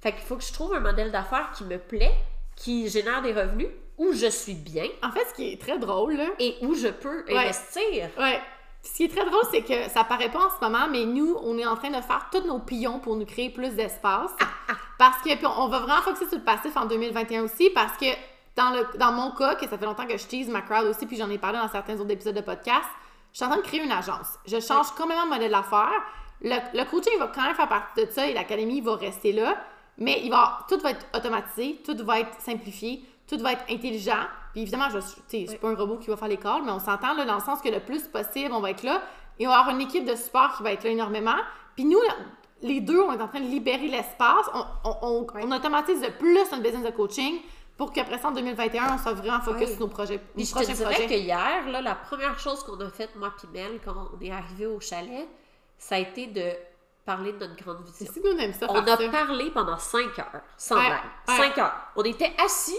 Fait 0.00 0.12
qu'il 0.12 0.22
faut 0.22 0.36
que 0.36 0.44
je 0.44 0.52
trouve 0.52 0.74
un 0.74 0.80
modèle 0.80 1.12
d'affaires 1.12 1.52
qui 1.56 1.64
me 1.64 1.78
plaît, 1.78 2.14
qui 2.56 2.88
génère 2.88 3.22
des 3.22 3.32
revenus, 3.32 3.68
où 3.98 4.12
je 4.12 4.26
suis 4.30 4.54
bien 4.54 4.86
En 5.02 5.12
fait, 5.12 5.24
ce 5.28 5.34
qui 5.34 5.52
est 5.52 5.60
très 5.60 5.78
drôle, 5.78 6.14
là. 6.16 6.28
et 6.38 6.56
où 6.62 6.74
je 6.74 6.88
peux 6.88 7.24
Ouais. 7.26 7.36
investir. 7.36 8.08
Ouais. 8.18 8.40
Ce 8.82 8.92
qui 8.94 9.04
est 9.04 9.08
très 9.08 9.24
drôle, 9.24 9.42
c'est 9.50 9.62
que 9.62 9.90
ça 9.90 10.04
paraît 10.04 10.30
pas 10.30 10.46
en 10.46 10.50
ce 10.50 10.64
moment, 10.64 10.88
mais 10.90 11.04
nous, 11.04 11.36
on 11.42 11.58
est 11.58 11.66
en 11.66 11.76
train 11.76 11.90
de 11.90 12.00
faire 12.00 12.28
tous 12.32 12.46
nos 12.46 12.58
pions 12.58 12.98
pour 12.98 13.16
nous 13.16 13.26
créer 13.26 13.50
plus 13.50 13.74
d'espace. 13.74 14.30
Parce 14.98 15.18
que, 15.18 15.34
puis 15.34 15.46
on 15.46 15.68
va 15.68 15.80
vraiment 15.80 16.02
focuser 16.02 16.28
sur 16.28 16.38
le 16.38 16.44
passif 16.44 16.76
en 16.76 16.86
2021 16.86 17.44
aussi, 17.44 17.70
parce 17.70 17.96
que 17.98 18.06
dans, 18.56 18.70
le, 18.70 18.98
dans 18.98 19.12
mon 19.12 19.32
cas, 19.32 19.54
que 19.54 19.68
ça 19.68 19.78
fait 19.78 19.84
longtemps 19.84 20.06
que 20.06 20.16
je 20.16 20.26
tease 20.26 20.48
ma 20.48 20.62
crowd 20.62 20.86
aussi, 20.86 21.06
puis 21.06 21.16
j'en 21.16 21.30
ai 21.30 21.38
parlé 21.38 21.58
dans 21.58 21.68
certains 21.68 21.98
autres 21.98 22.10
épisodes 22.10 22.34
de 22.34 22.40
podcast, 22.40 22.88
je 23.32 23.36
suis 23.36 23.44
en 23.44 23.48
train 23.48 23.58
de 23.58 23.62
créer 23.62 23.82
une 23.82 23.92
agence. 23.92 24.38
Je 24.46 24.60
change 24.60 24.90
complètement 24.92 25.24
de 25.24 25.30
modèle 25.30 25.52
d'affaires. 25.52 26.02
Le, 26.42 26.56
le 26.74 26.84
coaching 26.84 27.18
va 27.18 27.28
quand 27.28 27.42
même 27.42 27.54
faire 27.54 27.68
partie 27.68 28.04
de 28.04 28.10
ça 28.10 28.26
et 28.26 28.34
l'académie 28.34 28.80
va 28.80 28.96
rester 28.96 29.32
là, 29.32 29.56
mais 29.98 30.20
il 30.24 30.30
va, 30.30 30.66
tout 30.68 30.78
va 30.78 30.92
être 30.92 31.06
automatisé, 31.14 31.80
tout 31.84 31.96
va 32.04 32.20
être 32.20 32.40
simplifié, 32.40 33.04
tout 33.28 33.38
va 33.38 33.52
être 33.52 33.64
intelligent. 33.70 34.24
Puis 34.52 34.62
évidemment, 34.62 34.88
je 34.90 34.98
c'est 35.28 35.58
pas 35.60 35.68
un 35.68 35.74
robot 35.74 35.96
qui 35.98 36.08
va 36.08 36.16
faire 36.16 36.28
les 36.28 36.36
calls, 36.36 36.62
mais 36.64 36.72
on 36.72 36.80
s'entend 36.80 37.14
là, 37.14 37.24
dans 37.24 37.34
le 37.36 37.40
sens 37.40 37.60
que 37.60 37.68
le 37.68 37.80
plus 37.80 38.02
possible, 38.08 38.52
on 38.52 38.60
va 38.60 38.70
être 38.70 38.82
là. 38.82 39.00
Et 39.38 39.46
on 39.46 39.50
va 39.50 39.58
avoir 39.60 39.74
une 39.74 39.80
équipe 39.82 40.04
de 40.04 40.14
support 40.16 40.56
qui 40.56 40.62
va 40.62 40.72
être 40.72 40.84
là 40.84 40.90
énormément. 40.90 41.36
Puis 41.74 41.84
nous, 41.84 41.98
les 42.62 42.80
deux, 42.80 43.00
on 43.00 43.12
est 43.12 43.22
en 43.22 43.28
train 43.28 43.40
de 43.40 43.46
libérer 43.46 43.88
l'espace. 43.88 44.46
On, 44.52 44.64
on, 44.84 44.96
on- 45.02 45.26
on 45.42 45.52
automatise 45.52 46.00
de 46.02 46.08
plus 46.08 46.34
notre 46.34 46.58
business 46.62 46.84
de 46.84 46.90
coaching 46.90 47.40
pour 47.78 47.92
qu'après 47.92 48.18
ça, 48.18 48.28
en 48.28 48.32
2021, 48.32 48.94
on 48.94 48.98
soit 48.98 49.14
vraiment 49.14 49.40
focus 49.40 49.68
Oui. 49.68 49.72
sur 49.72 49.80
nos 49.80 49.88
projets, 49.88 50.20
nos 50.36 50.44
je 50.44 50.52
te 50.52 50.72
dirais 50.72 51.06
que 51.06 51.14
hier, 51.14 51.66
là, 51.70 51.80
la 51.80 51.94
première 51.94 52.38
chose 52.38 52.62
qu'on 52.64 52.78
a 52.80 52.90
faite, 52.90 53.16
moi 53.16 53.32
puis 53.38 53.48
Mel, 53.52 53.80
quand 53.82 53.94
on 54.14 54.22
est 54.22 54.30
arrivé 54.30 54.66
au 54.66 54.78
chalet, 54.80 55.26
ça 55.78 55.94
a 55.94 55.98
été 55.98 56.26
de 56.26 56.42
parler 57.06 57.32
de 57.32 57.38
notre 57.38 57.56
grande 57.56 57.82
vision. 57.82 58.12
si 58.12 58.20
nous, 58.20 58.32
on 58.32 58.38
aime 58.38 58.52
ça, 58.52 58.66
On 58.68 58.74
a 58.74 58.84
ça. 58.98 59.08
parlé 59.08 59.50
pendant 59.50 59.78
cinq 59.78 60.18
heures, 60.18 60.42
sans 60.58 60.76
Ouais. 60.76 60.90
Cinq 61.26 61.56
heures. 61.56 61.72
On 61.96 62.02
était 62.02 62.32
assis, 62.44 62.76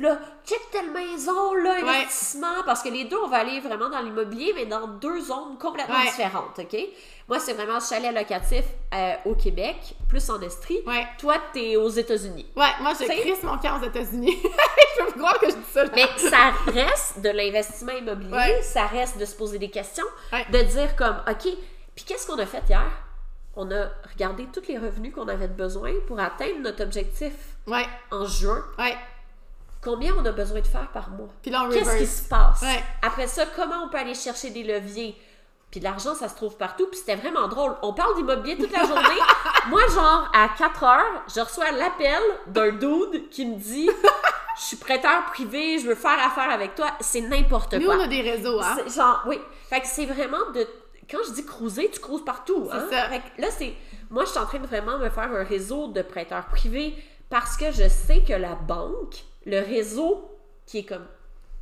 là, 0.00 0.18
check 0.44 0.60
telle 0.72 0.90
maison, 0.90 1.54
là, 1.54 1.74
investissement, 1.82 2.62
parce 2.66 2.82
que 2.82 2.88
les 2.88 3.04
deux, 3.04 3.18
on 3.24 3.28
va 3.28 3.38
aller 3.38 3.60
vraiment 3.60 3.88
dans 3.88 4.00
l'immobilier, 4.00 4.52
mais 4.54 4.66
dans 4.66 4.86
deux 4.88 5.20
zones 5.20 5.58
complètement 5.60 5.94
Ouais. 5.96 6.06
différentes, 6.06 6.58
OK? 6.58 6.76
Moi, 7.28 7.38
c'est 7.38 7.52
vraiment 7.52 7.78
chalet 7.78 8.12
locatif 8.12 8.64
euh, 8.92 9.12
au 9.26 9.34
Québec, 9.34 9.76
plus 10.08 10.28
en 10.30 10.40
Estrie. 10.40 10.80
Ouais. 10.86 11.06
Toi, 11.18 11.36
t'es 11.52 11.76
aux 11.76 11.88
États-unis. 11.88 12.46
Ouais, 12.56 12.66
moi, 12.80 12.92
je 12.98 13.04
crisse 13.04 13.42
mon 13.44 13.56
camp 13.58 13.78
aux 13.80 13.84
États-Unis. 13.86 14.36
je 14.98 15.04
peux 15.04 15.12
croire 15.18 15.38
que 15.38 15.48
je 15.48 15.54
dis 15.54 15.70
ça. 15.72 15.84
là. 15.84 15.90
Mais 15.94 16.06
ça 16.16 16.50
reste 16.72 17.20
de 17.20 17.28
l'investissement 17.30 17.92
immobilier, 17.92 18.32
Ouais. 18.34 18.62
ça 18.62 18.86
reste 18.86 19.18
de 19.18 19.24
se 19.24 19.36
poser 19.36 19.58
des 19.58 19.70
questions, 19.70 20.06
Ouais. 20.32 20.44
de 20.50 20.62
dire 20.62 20.96
comme, 20.96 21.22
OK, 21.28 21.46
puis 21.94 22.04
qu'est-ce 22.04 22.26
qu'on 22.26 22.38
a 22.38 22.46
fait 22.46 22.62
hier? 22.68 22.90
On 23.56 23.70
a 23.72 23.88
regardé 24.12 24.46
tous 24.52 24.66
les 24.68 24.78
revenus 24.78 25.12
qu'on 25.14 25.28
avait 25.28 25.48
besoin 25.48 25.92
pour 26.06 26.18
atteindre 26.20 26.60
notre 26.60 26.82
objectif 26.82 27.32
en 28.10 28.24
juin. 28.26 28.64
ouais. 28.78 28.96
Combien 29.82 30.14
on 30.16 30.24
a 30.24 30.32
besoin 30.32 30.60
de 30.60 30.66
faire 30.66 30.88
par 30.92 31.10
mois? 31.10 31.28
Puis 31.42 31.50
là, 31.50 31.64
on 31.64 31.70
Qu'est-ce 31.70 31.96
qui 31.98 32.06
se 32.06 32.28
passe? 32.28 32.62
Ouais. 32.62 32.82
Après 33.02 33.26
ça, 33.26 33.44
comment 33.56 33.84
on 33.84 33.88
peut 33.88 33.98
aller 33.98 34.14
chercher 34.14 34.50
des 34.50 34.62
leviers? 34.62 35.16
Puis 35.70 35.78
de 35.80 35.84
l'argent, 35.84 36.14
ça 36.16 36.28
se 36.28 36.34
trouve 36.34 36.56
partout. 36.56 36.86
Puis 36.90 36.98
c'était 36.98 37.14
vraiment 37.16 37.46
drôle. 37.46 37.76
On 37.82 37.92
parle 37.92 38.16
d'immobilier 38.16 38.56
toute 38.58 38.72
la 38.72 38.84
journée. 38.84 39.20
Moi, 39.68 39.80
genre, 39.94 40.28
à 40.34 40.48
4 40.58 40.82
heures, 40.82 41.22
je 41.32 41.40
reçois 41.40 41.70
l'appel 41.70 42.20
d'un 42.48 42.72
dude 42.72 43.28
qui 43.30 43.46
me 43.46 43.56
dit 43.56 43.88
Je 44.58 44.62
suis 44.62 44.76
prêteur 44.76 45.24
privé, 45.26 45.78
je 45.78 45.86
veux 45.86 45.94
faire 45.94 46.18
affaire 46.26 46.50
avec 46.50 46.74
toi. 46.74 46.88
C'est 47.00 47.20
n'importe 47.20 47.74
Nous, 47.74 47.86
quoi. 47.86 47.96
on 47.96 48.00
a 48.00 48.08
des 48.08 48.20
réseaux, 48.20 48.60
hein. 48.60 48.78
Genre, 48.94 49.22
oui. 49.26 49.38
Fait 49.68 49.80
que 49.80 49.86
c'est 49.86 50.06
vraiment 50.06 50.50
de. 50.54 50.66
Quand 51.08 51.18
je 51.28 51.32
dis 51.34 51.46
cruiser, 51.46 51.88
tu 51.92 52.00
cruises 52.00 52.24
partout. 52.24 52.68
C'est 52.70 52.76
Hein? 52.76 52.86
ça. 52.90 53.08
Fait 53.08 53.20
que 53.20 53.40
là, 53.40 53.48
c'est. 53.56 53.72
Moi, 54.10 54.24
je 54.24 54.30
suis 54.30 54.38
en 54.40 54.46
train 54.46 54.58
de 54.58 54.66
vraiment 54.66 54.98
me 54.98 55.08
faire 55.08 55.30
un 55.32 55.44
réseau 55.44 55.86
de 55.86 56.02
prêteurs 56.02 56.46
privés 56.46 56.96
parce 57.30 57.56
que 57.56 57.70
je 57.70 57.88
sais 57.88 58.24
que 58.26 58.32
la 58.32 58.56
banque, 58.56 59.14
le 59.46 59.60
réseau 59.60 60.30
qui 60.66 60.78
est 60.78 60.84
comme 60.84 61.06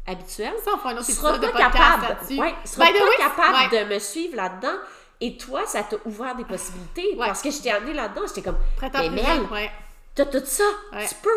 habituel, 0.07 0.53
Ça, 0.65 0.71
on 0.75 0.79
fera 0.79 0.91
un 0.91 0.97
autre 0.97 1.05
sera 1.05 1.39
pas 1.39 1.53
capable, 1.53 2.17
ouais, 2.31 2.55
sera 2.65 2.87
pas 2.87 2.93
way, 2.93 3.17
capable 3.19 3.73
ouais. 3.75 3.85
de 3.85 3.95
me 3.95 3.99
suivre 3.99 4.37
là-dedans. 4.37 4.77
Et 5.21 5.37
toi, 5.37 5.67
ça 5.67 5.83
t'a 5.83 5.97
ouvert 6.07 6.35
des 6.37 6.45
possibilités 6.45 7.15
Ouais. 7.17 7.27
parce 7.27 7.43
que 7.43 7.51
je 7.51 7.61
t'ai 7.61 7.71
amené 7.73 7.93
là-dedans. 7.93 8.23
J'étais 8.27 8.43
comme, 8.43 8.59
mais 8.81 9.11
Mel, 9.11 9.47
t'as 10.15 10.27
tout 10.27 10.43
ça, 10.45 10.65
tu 11.09 11.15
peux 11.17 11.31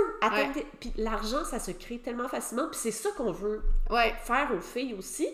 tes- 0.54 0.68
Puis 0.80 0.94
l'argent, 0.98 1.44
ça 1.44 1.60
se 1.60 1.72
crée 1.72 1.98
tellement 2.00 2.28
facilement. 2.28 2.68
Puis 2.70 2.80
c'est 2.82 2.92
ça 2.92 3.10
qu'on 3.18 3.32
veut 3.32 3.62
faire 4.24 4.50
aux 4.56 4.62
filles 4.62 4.94
aussi, 4.94 5.28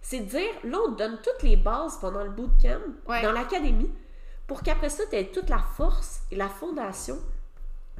c'est 0.00 0.20
de 0.20 0.24
dire, 0.26 0.48
là, 0.64 0.78
on 0.86 0.92
te 0.92 0.98
donne 0.98 1.18
toutes 1.22 1.42
les 1.42 1.56
bases 1.56 1.98
pendant 2.00 2.22
le 2.22 2.30
bootcamp, 2.30 2.80
dans 3.22 3.32
l'académie, 3.32 3.90
pour 4.46 4.62
qu'après 4.62 4.88
ça, 4.88 5.02
tu 5.10 5.16
aies 5.16 5.26
toute 5.26 5.50
la 5.50 5.58
force 5.76 6.20
et 6.30 6.36
la 6.36 6.48
fondation 6.48 7.18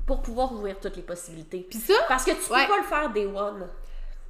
pour 0.09 0.22
pouvoir 0.22 0.52
ouvrir 0.52 0.80
toutes 0.80 0.97
les 0.97 1.02
possibilités. 1.02 1.64
Puis 1.70 1.78
ça, 1.78 1.94
Parce 2.09 2.24
que 2.24 2.32
tu 2.32 2.48
peux 2.48 2.55
Ouais. 2.55 2.66
pas 2.66 2.76
le 2.78 2.82
faire 2.82 3.10
day 3.10 3.26
one. 3.26 3.68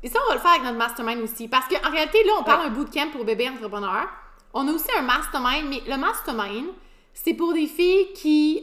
Et 0.02 0.09
ça, 0.10 0.18
on 0.26 0.28
va 0.28 0.34
le 0.34 0.40
faire 0.40 0.50
avec 0.50 0.62
notre 0.64 0.76
mastermind 0.76 1.22
aussi. 1.22 1.48
Parce 1.48 1.66
qu'en 1.68 1.90
réalité, 1.90 2.22
là, 2.24 2.32
on 2.38 2.42
parle 2.44 2.64
d'un 2.68 2.74
bootcamp 2.74 3.10
pour 3.10 3.24
bébés 3.24 3.48
entrepreneurs. 3.48 4.09
On 4.52 4.68
a 4.68 4.72
aussi 4.72 4.88
un 4.98 5.02
mastermind, 5.02 5.68
mais 5.70 5.82
le 5.88 5.96
mastermind, 5.96 6.66
c'est 7.14 7.34
pour 7.34 7.52
des 7.55 7.66
filles 7.66 8.12
qui 8.12 8.62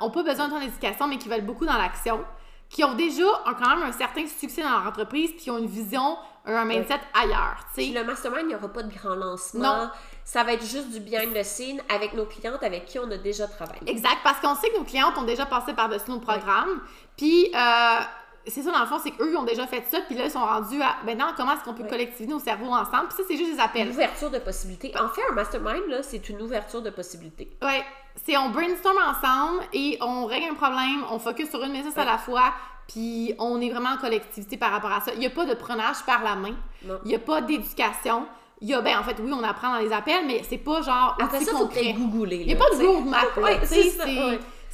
n'ont 0.00 0.10
pas 0.10 0.22
besoin 0.24 0.48
de 0.48 0.52
ton 0.52 0.60
éducation, 0.60 1.06
mais 1.06 1.18
qui 1.18 1.28
veulent 1.28 1.46
beaucoup 1.46 1.64
dans 1.66 1.78
l'action, 1.78 2.24
qui 2.68 2.82
ont 2.84 2.94
déjà 2.94 3.24
un- 3.46 3.54
quand 3.54 3.68
même 3.76 3.82
un 3.84 3.92
certain 3.92 4.26
succès 4.26 4.62
dans 4.62 4.70
leur 4.70 4.86
entreprise, 4.86 5.30
puis 5.30 5.38
qui 5.40 5.50
ont 5.50 5.58
une 5.58 5.66
vision, 5.66 6.16
un 6.46 6.64
mindset 6.66 7.00
ailleurs. 7.14 7.56
Puis 7.74 7.92
le 7.92 8.04
mastermind, 8.04 8.42
il 8.42 8.48
n'y 8.48 8.54
aura 8.54 8.68
pas 8.68 8.82
de 8.82 8.92
grand 8.94 9.14
lancement. 9.14 9.62
Non. 9.84 9.90
Ça 10.24 10.42
va 10.42 10.54
être 10.54 10.64
juste 10.64 10.90
du 10.90 11.00
behind 11.00 11.34
the 11.34 11.42
scene 11.44 11.80
avec 11.94 12.14
nos 12.14 12.24
clientes 12.24 12.62
avec 12.62 12.86
qui 12.86 12.98
on 12.98 13.10
a 13.10 13.16
déjà 13.18 13.46
travaillé. 13.46 13.80
Exact, 13.86 14.18
parce 14.24 14.40
qu'on 14.40 14.54
sait 14.54 14.70
que 14.70 14.78
nos 14.78 14.84
clientes 14.84 15.16
ont 15.18 15.22
déjà 15.24 15.44
passé 15.46 15.74
par-dessus 15.74 16.10
nos 16.10 16.18
programmes. 16.20 16.80
Puis, 17.16 17.50
euh, 17.54 18.00
c'est 18.46 18.62
ça, 18.62 18.72
dans 18.72 18.80
le 18.80 18.86
fond, 18.86 18.98
c'est 19.02 19.10
qu'eux, 19.10 19.30
ils 19.32 19.36
ont 19.36 19.42
déjà 19.44 19.66
fait 19.66 19.84
ça, 19.90 19.98
puis 20.06 20.16
là, 20.16 20.24
ils 20.24 20.30
sont 20.30 20.44
rendus 20.44 20.80
à 20.82 20.96
maintenant, 21.04 21.26
comment 21.36 21.52
est-ce 21.52 21.62
qu'on 21.64 21.74
peut 21.74 21.82
Ouais. 21.82 21.88
collectiviser 21.90 22.26
nos 22.30 22.38
cerveaux 22.38 22.72
ensemble? 22.72 23.08
Puis 23.08 23.18
ça, 23.18 23.22
c'est 23.28 23.36
juste 23.36 23.54
des 23.54 23.60
appels. 23.60 23.86
Une 23.88 23.92
ouverture 23.92 24.30
de 24.30 24.38
possibilités. 24.38 24.92
En 24.98 25.08
fait, 25.10 25.20
un 25.30 25.34
mastermind, 25.34 25.86
là, 25.88 26.02
c'est 26.02 26.26
une 26.30 26.40
ouverture 26.40 26.80
de 26.82 26.90
possibilités. 26.90 27.54
Ouais, 27.62 27.84
c'est 28.24 28.36
on 28.38 28.48
brainstorm 28.50 28.96
ensemble 28.98 29.62
et 29.74 29.98
on 30.00 30.24
règle 30.24 30.50
un 30.52 30.54
problème, 30.54 31.04
on 31.10 31.18
focus 31.18 31.50
sur 31.50 31.62
une 31.62 31.72
business 31.72 31.96
à 31.98 32.04
la 32.06 32.16
fois, 32.18 32.52
puis 32.88 33.34
on 33.38 33.60
est 33.60 33.70
vraiment 33.70 33.90
en 33.90 33.98
collectivité 33.98 34.56
par 34.56 34.70
rapport 34.72 34.92
à 34.92 35.00
ça. 35.00 35.12
Il 35.12 35.18
n'y 35.20 35.26
a 35.26 35.30
pas 35.30 35.44
de 35.46 35.54
prenage 35.54 36.02
par 36.06 36.22
la 36.22 36.34
main, 36.34 36.54
Non. 36.82 36.98
il 37.04 37.08
n'y 37.08 37.14
a 37.14 37.18
pas 37.18 37.40
d'éducation. 37.42 38.26
Il 38.66 38.70
y 38.70 38.74
a, 38.74 38.80
ben, 38.80 38.96
en 38.98 39.02
fait, 39.02 39.16
oui, 39.20 39.30
on 39.38 39.42
apprend 39.44 39.74
dans 39.74 39.80
les 39.80 39.92
appels, 39.92 40.24
mais 40.26 40.40
c'est 40.48 40.56
pas 40.56 40.80
genre 40.80 41.18
Après 41.22 41.40
ça, 41.44 41.52
faut 41.52 41.66
que 41.66 41.74
concret. 41.74 41.92
tu 41.94 42.00
googler. 42.06 42.36
Il 42.36 42.46
n'y 42.46 42.54
a 42.54 42.56
pas 42.56 42.70
de 42.74 42.82
roadmap, 42.86 43.36
Ouais, 43.36 43.60
c'est 43.64 43.90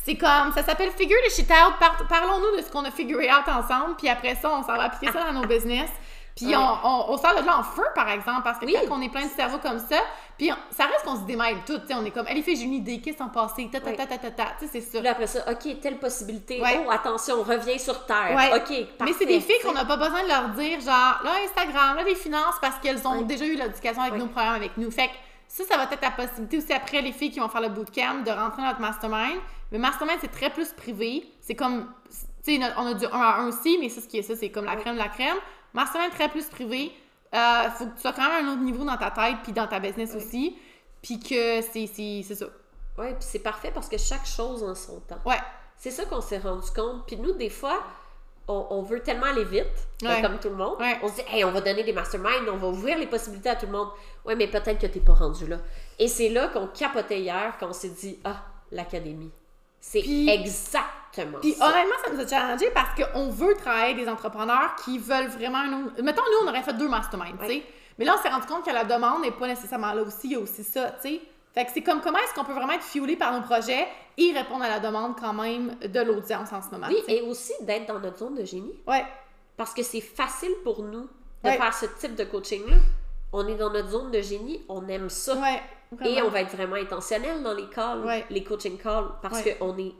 c'est- 0.04 0.14
comme, 0.16 0.52
ça 0.54 0.62
s'appelle 0.62 0.90
Figure 0.96 1.18
the 1.26 1.30
shit 1.32 1.50
out. 1.50 1.74
Par- 1.80 2.06
Parlons-nous 2.08 2.56
de 2.58 2.62
ce 2.64 2.70
qu'on 2.70 2.84
a 2.84 2.90
figuré 2.92 3.26
out 3.28 3.48
ensemble, 3.48 3.96
puis 3.98 4.08
après 4.08 4.36
ça, 4.36 4.48
on 4.50 4.62
s'en 4.62 4.76
va 4.76 4.84
appliquer 4.84 5.12
ça 5.12 5.24
dans 5.24 5.40
nos 5.40 5.46
business. 5.54 5.90
Puis 6.44 6.54
Ouais. 6.56 6.56
on, 6.56 6.88
on, 6.88 7.04
on 7.12 7.16
sort 7.18 7.40
de 7.40 7.44
là 7.46 7.58
en 7.58 7.62
feu, 7.62 7.82
par 7.94 8.08
exemple, 8.08 8.42
parce 8.44 8.58
que 8.58 8.66
Oui. 8.66 8.74
quand 8.88 8.96
on 8.96 9.00
est 9.02 9.08
plein 9.08 9.24
de 9.26 9.30
cerveau 9.30 9.58
comme 9.58 9.78
ça, 9.78 9.98
puis 10.38 10.50
on- 10.52 10.74
ça 10.74 10.84
reste 10.86 11.04
qu'on 11.04 11.16
se 11.16 11.22
démêle 11.22 11.58
tout, 11.66 11.78
tu 11.78 11.86
sais, 11.88 11.94
on 11.94 12.04
est 12.04 12.10
comme, 12.10 12.26
allez, 12.26 12.42
fais, 12.42 12.54
j'ai 12.56 12.64
une 12.64 12.74
idée, 12.74 13.00
qu'est-ce 13.00 13.16
qui 13.18 13.22
s'en 13.22 13.28
passé, 13.28 13.68
ta 13.70 13.80
ta 13.80 13.92
ta 13.92 14.06
ta 14.06 14.18
ta 14.18 14.30
ta, 14.30 14.44
tu 14.58 14.66
sais, 14.66 14.70
c'est 14.72 14.80
ça. 14.80 14.98
Puis 15.00 15.08
après 15.08 15.26
ça, 15.26 15.40
OK, 15.50 15.80
telle 15.80 15.98
possibilité. 15.98 16.60
Ouais. 16.60 16.84
Oh, 16.86 16.90
attention, 16.90 17.42
reviens 17.42 17.78
sur 17.78 18.06
Terre. 18.06 18.34
Ouais. 18.36 18.56
OK, 18.56 18.70
Mais 18.70 18.84
parfait, 18.98 19.14
c'est 19.18 19.26
des 19.26 19.40
filles 19.40 19.60
qu'on 19.64 19.72
n'a 19.72 19.84
pas 19.84 19.96
besoin 19.96 20.22
de 20.22 20.28
leur 20.28 20.48
dire, 20.50 20.80
genre, 20.80 21.20
là, 21.24 21.32
Instagram, 21.44 21.96
là, 21.96 22.02
les 22.04 22.14
finances, 22.14 22.54
parce 22.60 22.78
qu'elles 22.78 23.06
ont 23.06 23.18
Ouais. 23.18 23.24
déjà 23.24 23.44
eu 23.44 23.54
l'éducation 23.56 24.02
avec 24.02 24.14
nos 24.18 24.26
programmes 24.26 24.54
avec 24.56 24.76
nous. 24.76 24.90
Fait 24.90 25.08
que 25.08 25.12
ça, 25.48 25.64
ça 25.64 25.76
va 25.76 25.84
être 25.84 26.00
la 26.02 26.10
possibilité 26.12 26.58
aussi 26.58 26.72
après 26.72 27.02
les 27.02 27.12
filles 27.12 27.30
qui 27.32 27.40
vont 27.40 27.48
faire 27.48 27.60
le 27.60 27.68
bootcamp 27.68 28.22
de 28.24 28.30
rentrer 28.30 28.62
dans 28.62 28.68
notre 28.68 28.80
mastermind. 28.80 29.38
Mais 29.72 29.78
mastermind, 29.78 30.18
c'est 30.20 30.30
très 30.32 30.50
plus 30.50 30.72
privé. 30.72 31.24
C'est 31.40 31.54
comme, 31.54 31.92
tu 32.44 32.56
sais, 32.58 32.72
on 32.76 32.86
a 32.86 32.94
du 32.94 33.04
1 33.04 33.08
à 33.10 33.40
1 33.40 33.48
aussi, 33.48 33.76
mais 33.80 33.88
ça, 33.88 34.00
ce 34.00 34.06
qui 34.08 34.18
est 34.18 34.22
ça, 34.22 34.34
c'est 34.36 34.50
comme 34.50 34.64
la 34.64 34.76
crème 34.76 34.94
de 34.94 35.00
la 35.00 35.08
crème. 35.08 35.36
Mastermind, 35.72 36.12
très 36.12 36.28
plus 36.28 36.46
privé. 36.46 36.92
Euh, 37.34 37.70
faut 37.70 37.86
que 37.86 37.94
tu 37.94 38.00
sois 38.00 38.12
quand 38.12 38.28
même 38.28 38.46
à 38.46 38.48
un 38.50 38.52
autre 38.54 38.62
niveau 38.62 38.84
dans 38.84 38.96
ta 38.96 39.10
tête, 39.10 39.36
puis 39.42 39.52
dans 39.52 39.66
ta 39.66 39.78
business 39.80 40.14
aussi. 40.14 40.56
Puis 41.02 41.18
que 41.20 41.60
c'est 41.62 41.86
ça. 42.34 42.46
Ouais, 42.98 43.10
puis 43.14 43.20
c'est 43.26 43.38
parfait 43.38 43.70
parce 43.72 43.88
que 43.88 43.96
chaque 43.96 44.26
chose 44.26 44.62
en 44.62 44.74
son 44.74 45.00
temps. 45.00 45.20
Ouais. 45.24 45.38
C'est 45.76 45.90
ça 45.90 46.04
qu'on 46.04 46.20
s'est 46.20 46.38
rendu 46.38 46.68
compte. 46.74 47.06
Puis 47.06 47.16
nous, 47.16 47.32
des 47.32 47.48
fois, 47.48 47.82
on, 48.48 48.66
on 48.70 48.82
veut 48.82 49.00
tellement 49.00 49.26
aller 49.26 49.44
vite, 49.44 49.64
Ouais. 50.02 50.20
comme 50.20 50.38
tout 50.38 50.50
le 50.50 50.56
monde. 50.56 50.78
Ouais. 50.80 50.98
On 51.02 51.08
se 51.08 51.14
dit, 51.14 51.22
hey, 51.28 51.44
on 51.44 51.52
va 51.52 51.60
donner 51.62 51.84
des 51.84 51.92
masterminds, 51.94 52.48
on 52.52 52.56
va 52.56 52.66
ouvrir 52.68 52.98
les 52.98 53.06
possibilités 53.06 53.48
à 53.48 53.56
tout 53.56 53.66
le 53.66 53.72
monde. 53.72 53.88
Ouais, 54.26 54.34
mais 54.34 54.48
peut-être 54.48 54.78
que 54.78 54.86
t'es 54.86 55.00
pas 55.00 55.14
rendu 55.14 55.46
là. 55.46 55.56
Et 55.98 56.08
c'est 56.08 56.28
là 56.28 56.48
qu'on 56.48 56.66
capotait 56.66 57.20
hier, 57.20 57.56
qu'on 57.58 57.72
s'est 57.72 57.88
dit, 57.90 58.18
ah, 58.24 58.44
l'académie. 58.72 59.30
C'est 59.80 60.00
exactement 60.00 61.38
Puis 61.40 61.54
ça. 61.54 61.68
honnêtement, 61.68 61.96
ça 62.04 62.12
nous 62.12 62.20
a 62.20 62.26
challengé 62.26 62.70
parce 62.74 62.88
qu'on 62.94 63.30
veut 63.30 63.54
travailler 63.54 63.92
avec 63.94 63.96
des 64.04 64.08
entrepreneurs 64.08 64.76
qui 64.84 64.98
veulent 64.98 65.28
vraiment 65.28 65.58
un 65.58 65.84
autre... 65.86 66.02
Mettons, 66.02 66.22
nous, 66.22 66.46
on 66.46 66.48
aurait 66.50 66.62
fait 66.62 66.74
deux 66.74 66.88
masterminds, 66.88 67.36
tu 67.40 67.46
sais. 67.46 67.52
Ouais. 67.54 67.66
Mais 67.98 68.04
là, 68.04 68.14
on 68.18 68.22
s'est 68.22 68.28
rendu 68.28 68.46
compte 68.46 68.64
que 68.64 68.70
la 68.70 68.84
demande 68.84 69.22
n'est 69.22 69.30
pas 69.32 69.46
nécessairement 69.46 69.92
là 69.92 70.02
aussi. 70.02 70.20
Il 70.28 70.32
y 70.32 70.36
a 70.36 70.38
aussi 70.40 70.62
ça, 70.64 70.90
tu 71.02 71.08
sais. 71.08 71.20
Fait 71.54 71.64
que 71.64 71.70
c'est 71.74 71.82
comme 71.82 72.00
comment 72.00 72.18
est-ce 72.18 72.32
qu'on 72.34 72.44
peut 72.44 72.52
vraiment 72.52 72.74
être 72.74 72.84
fuelé 72.84 73.16
par 73.16 73.32
nos 73.32 73.40
projets 73.42 73.86
et 74.16 74.32
répondre 74.32 74.62
à 74.62 74.68
la 74.68 74.78
demande 74.78 75.18
quand 75.18 75.32
même 75.32 75.74
de 75.80 76.00
l'audience 76.00 76.52
en 76.52 76.62
ce 76.62 76.68
moment. 76.70 76.86
Oui, 76.88 77.02
et 77.08 77.22
aussi 77.22 77.52
d'être 77.62 77.86
dans 77.86 77.98
notre 77.98 78.18
zone 78.18 78.36
de 78.36 78.44
génie. 78.44 78.72
Ouais, 78.86 79.04
Parce 79.56 79.74
que 79.74 79.82
c'est 79.82 80.00
facile 80.00 80.52
pour 80.62 80.82
nous 80.82 81.08
de 81.42 81.48
Ouais. 81.48 81.56
faire 81.56 81.74
ce 81.74 81.86
type 81.98 82.14
de 82.14 82.24
coaching-là. 82.24 82.76
On 83.32 83.46
est 83.46 83.54
dans 83.54 83.70
notre 83.70 83.90
zone 83.90 84.10
de 84.10 84.20
génie, 84.20 84.62
on 84.68 84.86
aime 84.88 85.08
ça. 85.08 85.34
ouais. 85.36 85.60
Et 86.06 86.22
on 86.22 86.28
va 86.28 86.42
être 86.42 86.54
vraiment 86.54 86.76
intentionnel 86.76 87.42
dans 87.42 87.54
les 87.54 87.68
calls, 87.68 88.04
Ouais. 88.04 88.24
les 88.30 88.44
coaching 88.44 88.78
calls, 88.78 89.08
parce 89.22 89.42
Ouais. 89.44 89.56
qu'on 89.58 89.76
est 89.78 89.92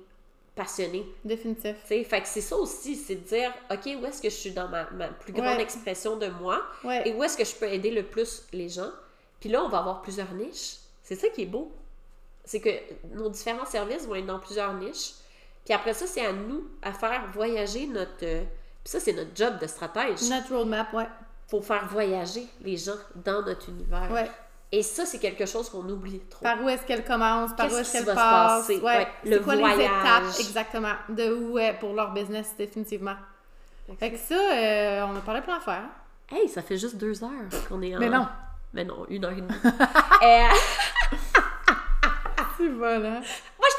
passionné. 0.55 1.05
Définitif. 1.25 1.77
Fait 1.85 2.05
que 2.05 2.29
c'est 2.29 2.41
ça 2.41 2.57
aussi, 2.57 2.95
c'est 2.97 3.15
de 3.17 3.21
dire, 3.27 3.53
OK, 3.71 3.87
où 4.01 4.07
est-ce 4.07 4.21
que 4.23 4.29
je 4.31 4.35
suis 4.35 4.51
dans 4.53 4.69
ma, 4.69 4.89
ma 4.91 5.09
plus 5.09 5.33
grande 5.33 5.59
expression 5.61 6.17
de 6.17 6.29
moi? 6.41 6.63
Et 7.05 7.13
où 7.15 7.23
est-ce 7.25 7.37
que 7.37 7.45
je 7.45 7.55
peux 7.55 7.67
aider 7.67 7.91
le 7.91 8.03
plus 8.05 8.43
les 8.53 8.69
gens? 8.69 8.91
Puis 9.41 9.49
là, 9.49 9.63
on 9.65 9.69
va 9.69 9.79
avoir 9.79 10.03
plusieurs 10.03 10.33
niches. 10.33 10.77
C'est 11.03 11.15
ça 11.17 11.29
qui 11.29 11.43
est 11.43 11.47
beau. 11.47 11.73
C'est 12.45 12.61
que 12.61 12.71
nos 13.15 13.29
différents 13.31 13.65
services 13.67 14.07
vont 14.07 14.15
être 14.17 14.27
dans 14.27 14.39
plusieurs 14.41 14.75
niches. 14.75 15.13
Puis 15.65 15.75
après 15.75 15.95
ça, 15.95 16.07
c'est 16.07 16.25
à 16.25 16.33
nous 16.33 16.69
à 16.83 16.93
faire 16.93 17.31
voyager 17.33 17.87
notre... 17.87 18.11
euh, 18.25 18.43
Puis 18.85 18.91
ça, 18.93 19.01
c'est 19.01 19.13
notre 19.13 19.31
job 19.35 19.59
de 19.59 19.67
stratège. 19.67 20.23
Notre 20.29 20.55
roadmap, 20.57 20.93
ouais. 20.93 21.07
Faut 21.51 21.61
faire 21.61 21.87
voyager 21.89 22.47
les 22.63 22.77
gens 22.77 22.93
dans 23.17 23.43
notre 23.43 23.69
univers. 23.69 24.11
Ouais. 24.11 24.31
Et 24.73 24.85
ça, 24.85 25.05
c'est 25.05 25.19
quelque 25.19 25.47
chose 25.47 25.69
qu'on 25.69 25.89
oublie 25.89 26.21
trop. 26.31 26.45
Par 26.45 26.63
où 26.63 26.69
est-ce 26.69 26.85
qu'elle 26.85 27.05
commence, 27.05 27.55
par 27.57 27.67
où 27.73 27.77
est-ce 27.77 27.93
qu'elle 27.93 28.05
va 28.05 28.13
se 28.13 28.17
passe? 28.17 28.61
passer? 28.61 28.77
Ouais. 28.79 28.83
Ouais, 28.99 29.09
C'est 29.25 29.31
le 29.31 29.41
quoi 29.41 29.55
les 29.57 29.61
voyage. 29.63 29.81
étapes 29.81 30.39
exactement 30.39 30.93
de 31.09 31.33
où 31.35 31.59
est 31.59 31.73
pour 31.75 31.93
leur 31.93 32.13
business, 32.13 32.55
définitivement. 32.57 33.17
Fait 33.99 34.13
que 34.13 34.19
ça, 34.19 34.35
euh, 34.37 35.03
on 35.09 35.17
a 35.17 35.21
parlé 35.21 35.41
plein 35.41 35.57
d'affaires. 35.57 35.83
Hey, 36.31 36.49
ça 36.49 36.63
fait 36.63 36.77
juste 36.79 36.97
deux 36.97 37.25
heures 37.25 37.31
qu'on 37.69 37.83
est 37.83 37.97
en... 37.97 37.99
Mais 37.99 38.09
non. 38.09 38.29
Mais 38.73 38.85
non, 38.85 39.05
une 39.09 39.25
heure 39.25 39.33
et 39.33 39.41
demie. 39.41 39.49
Euh, 40.23 40.49
C'est 42.57 42.69
bon, 42.69 43.05
hein? 43.05 43.21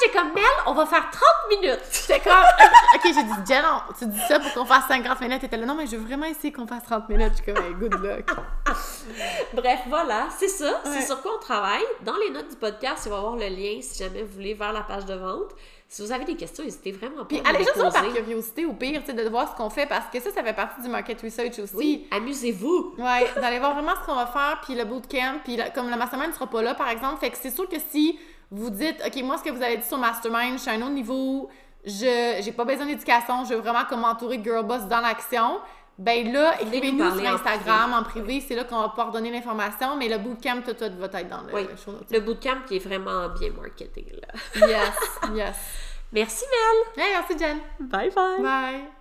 J'étais 0.02 0.18
comme, 0.18 0.34
Mel, 0.34 0.44
on 0.66 0.74
va 0.74 0.86
faire 0.86 1.10
30 1.12 1.22
minutes. 1.62 1.80
J'étais 1.92 2.20
comme, 2.20 2.34
ok, 2.96 3.02
j'ai 3.04 3.24
dit, 3.24 3.32
Jen, 3.48 3.64
on- 3.66 3.94
tu 3.94 4.06
dis 4.08 4.20
ça 4.28 4.40
pour 4.40 4.54
qu'on 4.54 4.66
fasse 4.66 4.86
50 4.88 5.22
minutes. 5.22 5.42
T'étais 5.42 5.58
là, 5.58 5.66
non, 5.66 5.76
mais 5.76 5.88
je 5.88 5.96
veux 5.96 6.06
vraiment 6.06 6.26
essayer 6.26 6.52
qu'on 6.52 6.68
fasse 6.68 6.84
30 6.84 7.10
minutes. 7.10 7.34
Je 7.38 7.44
suis 7.44 7.54
comme, 7.54 7.64
hey, 7.64 7.74
good 7.74 7.94
luck. 8.02 8.30
Bref, 9.54 9.80
voilà, 9.88 10.28
c'est 10.38 10.48
ça. 10.48 10.66
Ouais. 10.86 10.92
C'est 10.94 11.06
sur 11.06 11.22
quoi 11.22 11.32
on 11.38 11.40
travaille. 11.40 11.84
Dans 12.02 12.16
les 12.18 12.30
notes 12.32 12.50
du 12.50 12.56
podcast, 12.56 13.04
il 13.06 13.10
va 13.10 13.16
y 13.16 13.20
avoir 13.20 13.36
le 13.36 13.48
lien 13.48 13.80
si 13.82 14.04
jamais 14.04 14.24
vous 14.24 14.34
voulez 14.34 14.54
vers 14.54 14.74
la 14.74 14.82
page 14.82 15.06
de 15.06 15.14
vente. 15.16 15.52
Si 15.88 16.02
vous 16.02 16.12
avez 16.14 16.24
des 16.24 16.38
questions, 16.38 16.64
n'hésitez 16.64 16.94
vraiment 16.94 17.18
pas 17.18 17.26
Puis 17.26 17.42
allez 17.44 17.60
juste 17.66 17.76
voir 17.76 17.92
par 17.92 18.04
poser. 18.06 18.16
curiosité, 18.22 18.66
au 18.66 18.72
pire, 18.72 19.02
de 19.04 19.28
voir 19.30 19.52
ce 19.52 19.58
qu'on 19.58 19.70
fait, 19.70 19.86
parce 19.88 20.06
que 20.10 20.22
ça, 20.22 20.32
ça 20.32 20.42
fait 20.42 20.54
partie 20.54 20.82
du 20.82 20.88
market 20.88 21.22
research 21.22 21.60
aussi. 21.60 21.76
Oui, 21.76 22.08
amusez-vous. 22.12 22.96
Ouais, 22.98 23.30
d'aller 23.36 23.60
voir 23.60 23.74
vraiment 23.74 23.92
ce 24.02 24.06
qu'on 24.06 24.16
va 24.16 24.26
faire, 24.28 24.62
puis 24.64 24.74
le 24.76 24.86
bootcamp, 24.86 25.40
puis 25.44 25.58
la- 25.58 25.70
comme 25.70 25.90
la 25.90 25.98
mastermind 25.98 26.30
ne 26.30 26.34
sera 26.34 26.48
pas 26.48 26.62
là, 26.62 26.76
par 26.76 26.88
exemple. 26.88 27.20
Fait 27.20 27.30
que 27.30 27.36
c'est 27.38 27.52
sûr 27.54 27.68
que 27.68 27.76
si 27.92 28.18
vous 28.52 28.70
dites, 28.70 29.02
OK, 29.06 29.24
moi, 29.24 29.38
ce 29.38 29.44
que 29.44 29.50
vous 29.50 29.62
avez 29.64 29.78
dit 29.78 29.88
sur 29.88 29.98
mastermind, 29.98 30.54
je 30.58 30.62
suis 30.62 30.70
à 30.70 30.74
un 30.74 30.82
autre 30.82 30.92
niveau, 30.92 31.50
je 31.86 32.38
j'ai 32.42 32.52
pas 32.52 32.66
besoin 32.66 32.86
d'éducation, 32.86 33.46
je 33.46 33.54
veux 33.54 33.62
vraiment 33.62 33.86
comme 33.90 34.02
m'entourer 34.02 34.38
de 34.38 34.44
girl 34.44 34.66
boss 34.66 34.84
dans 34.88 35.00
l'action, 35.02 35.60
ben 35.98 36.32
là, 36.32 36.60
écrivez-nous 36.62 37.18
sur 37.20 37.28
Instagram, 37.30 37.94
en 37.94 38.04
privé, 38.04 38.44
c'est 38.46 38.56
là 38.56 38.64
qu'on 38.64 38.80
va 38.82 38.90
pouvoir 38.90 39.12
donner 39.12 39.32
l'information, 39.32 39.96
mais 39.98 40.08
le 40.10 40.18
bootcamp, 40.18 40.62
tout, 40.66 40.74
tout 40.74 40.92
va 41.00 41.06
être 41.20 41.30
dans 41.30 41.42
le 41.42 41.54
Oui. 41.54 41.68
show 41.84 41.92
notes. 41.92 42.10
Le 42.12 42.20
bootcamp 42.20 42.62
qui 42.68 42.78
est 42.78 42.80
vraiment 42.80 43.30
bien 43.30 43.52
marketé, 43.52 44.06
là. 44.22 44.68
Yes, 44.68 44.94
yes. 45.36 45.56
Merci, 46.14 46.44
Mel. 46.52 47.06
Hey, 47.06 47.14
merci, 47.14 47.38
Jen. 47.40 47.58
Bye 47.80 48.10
bye. 48.10 48.42
Bye. 48.42 49.01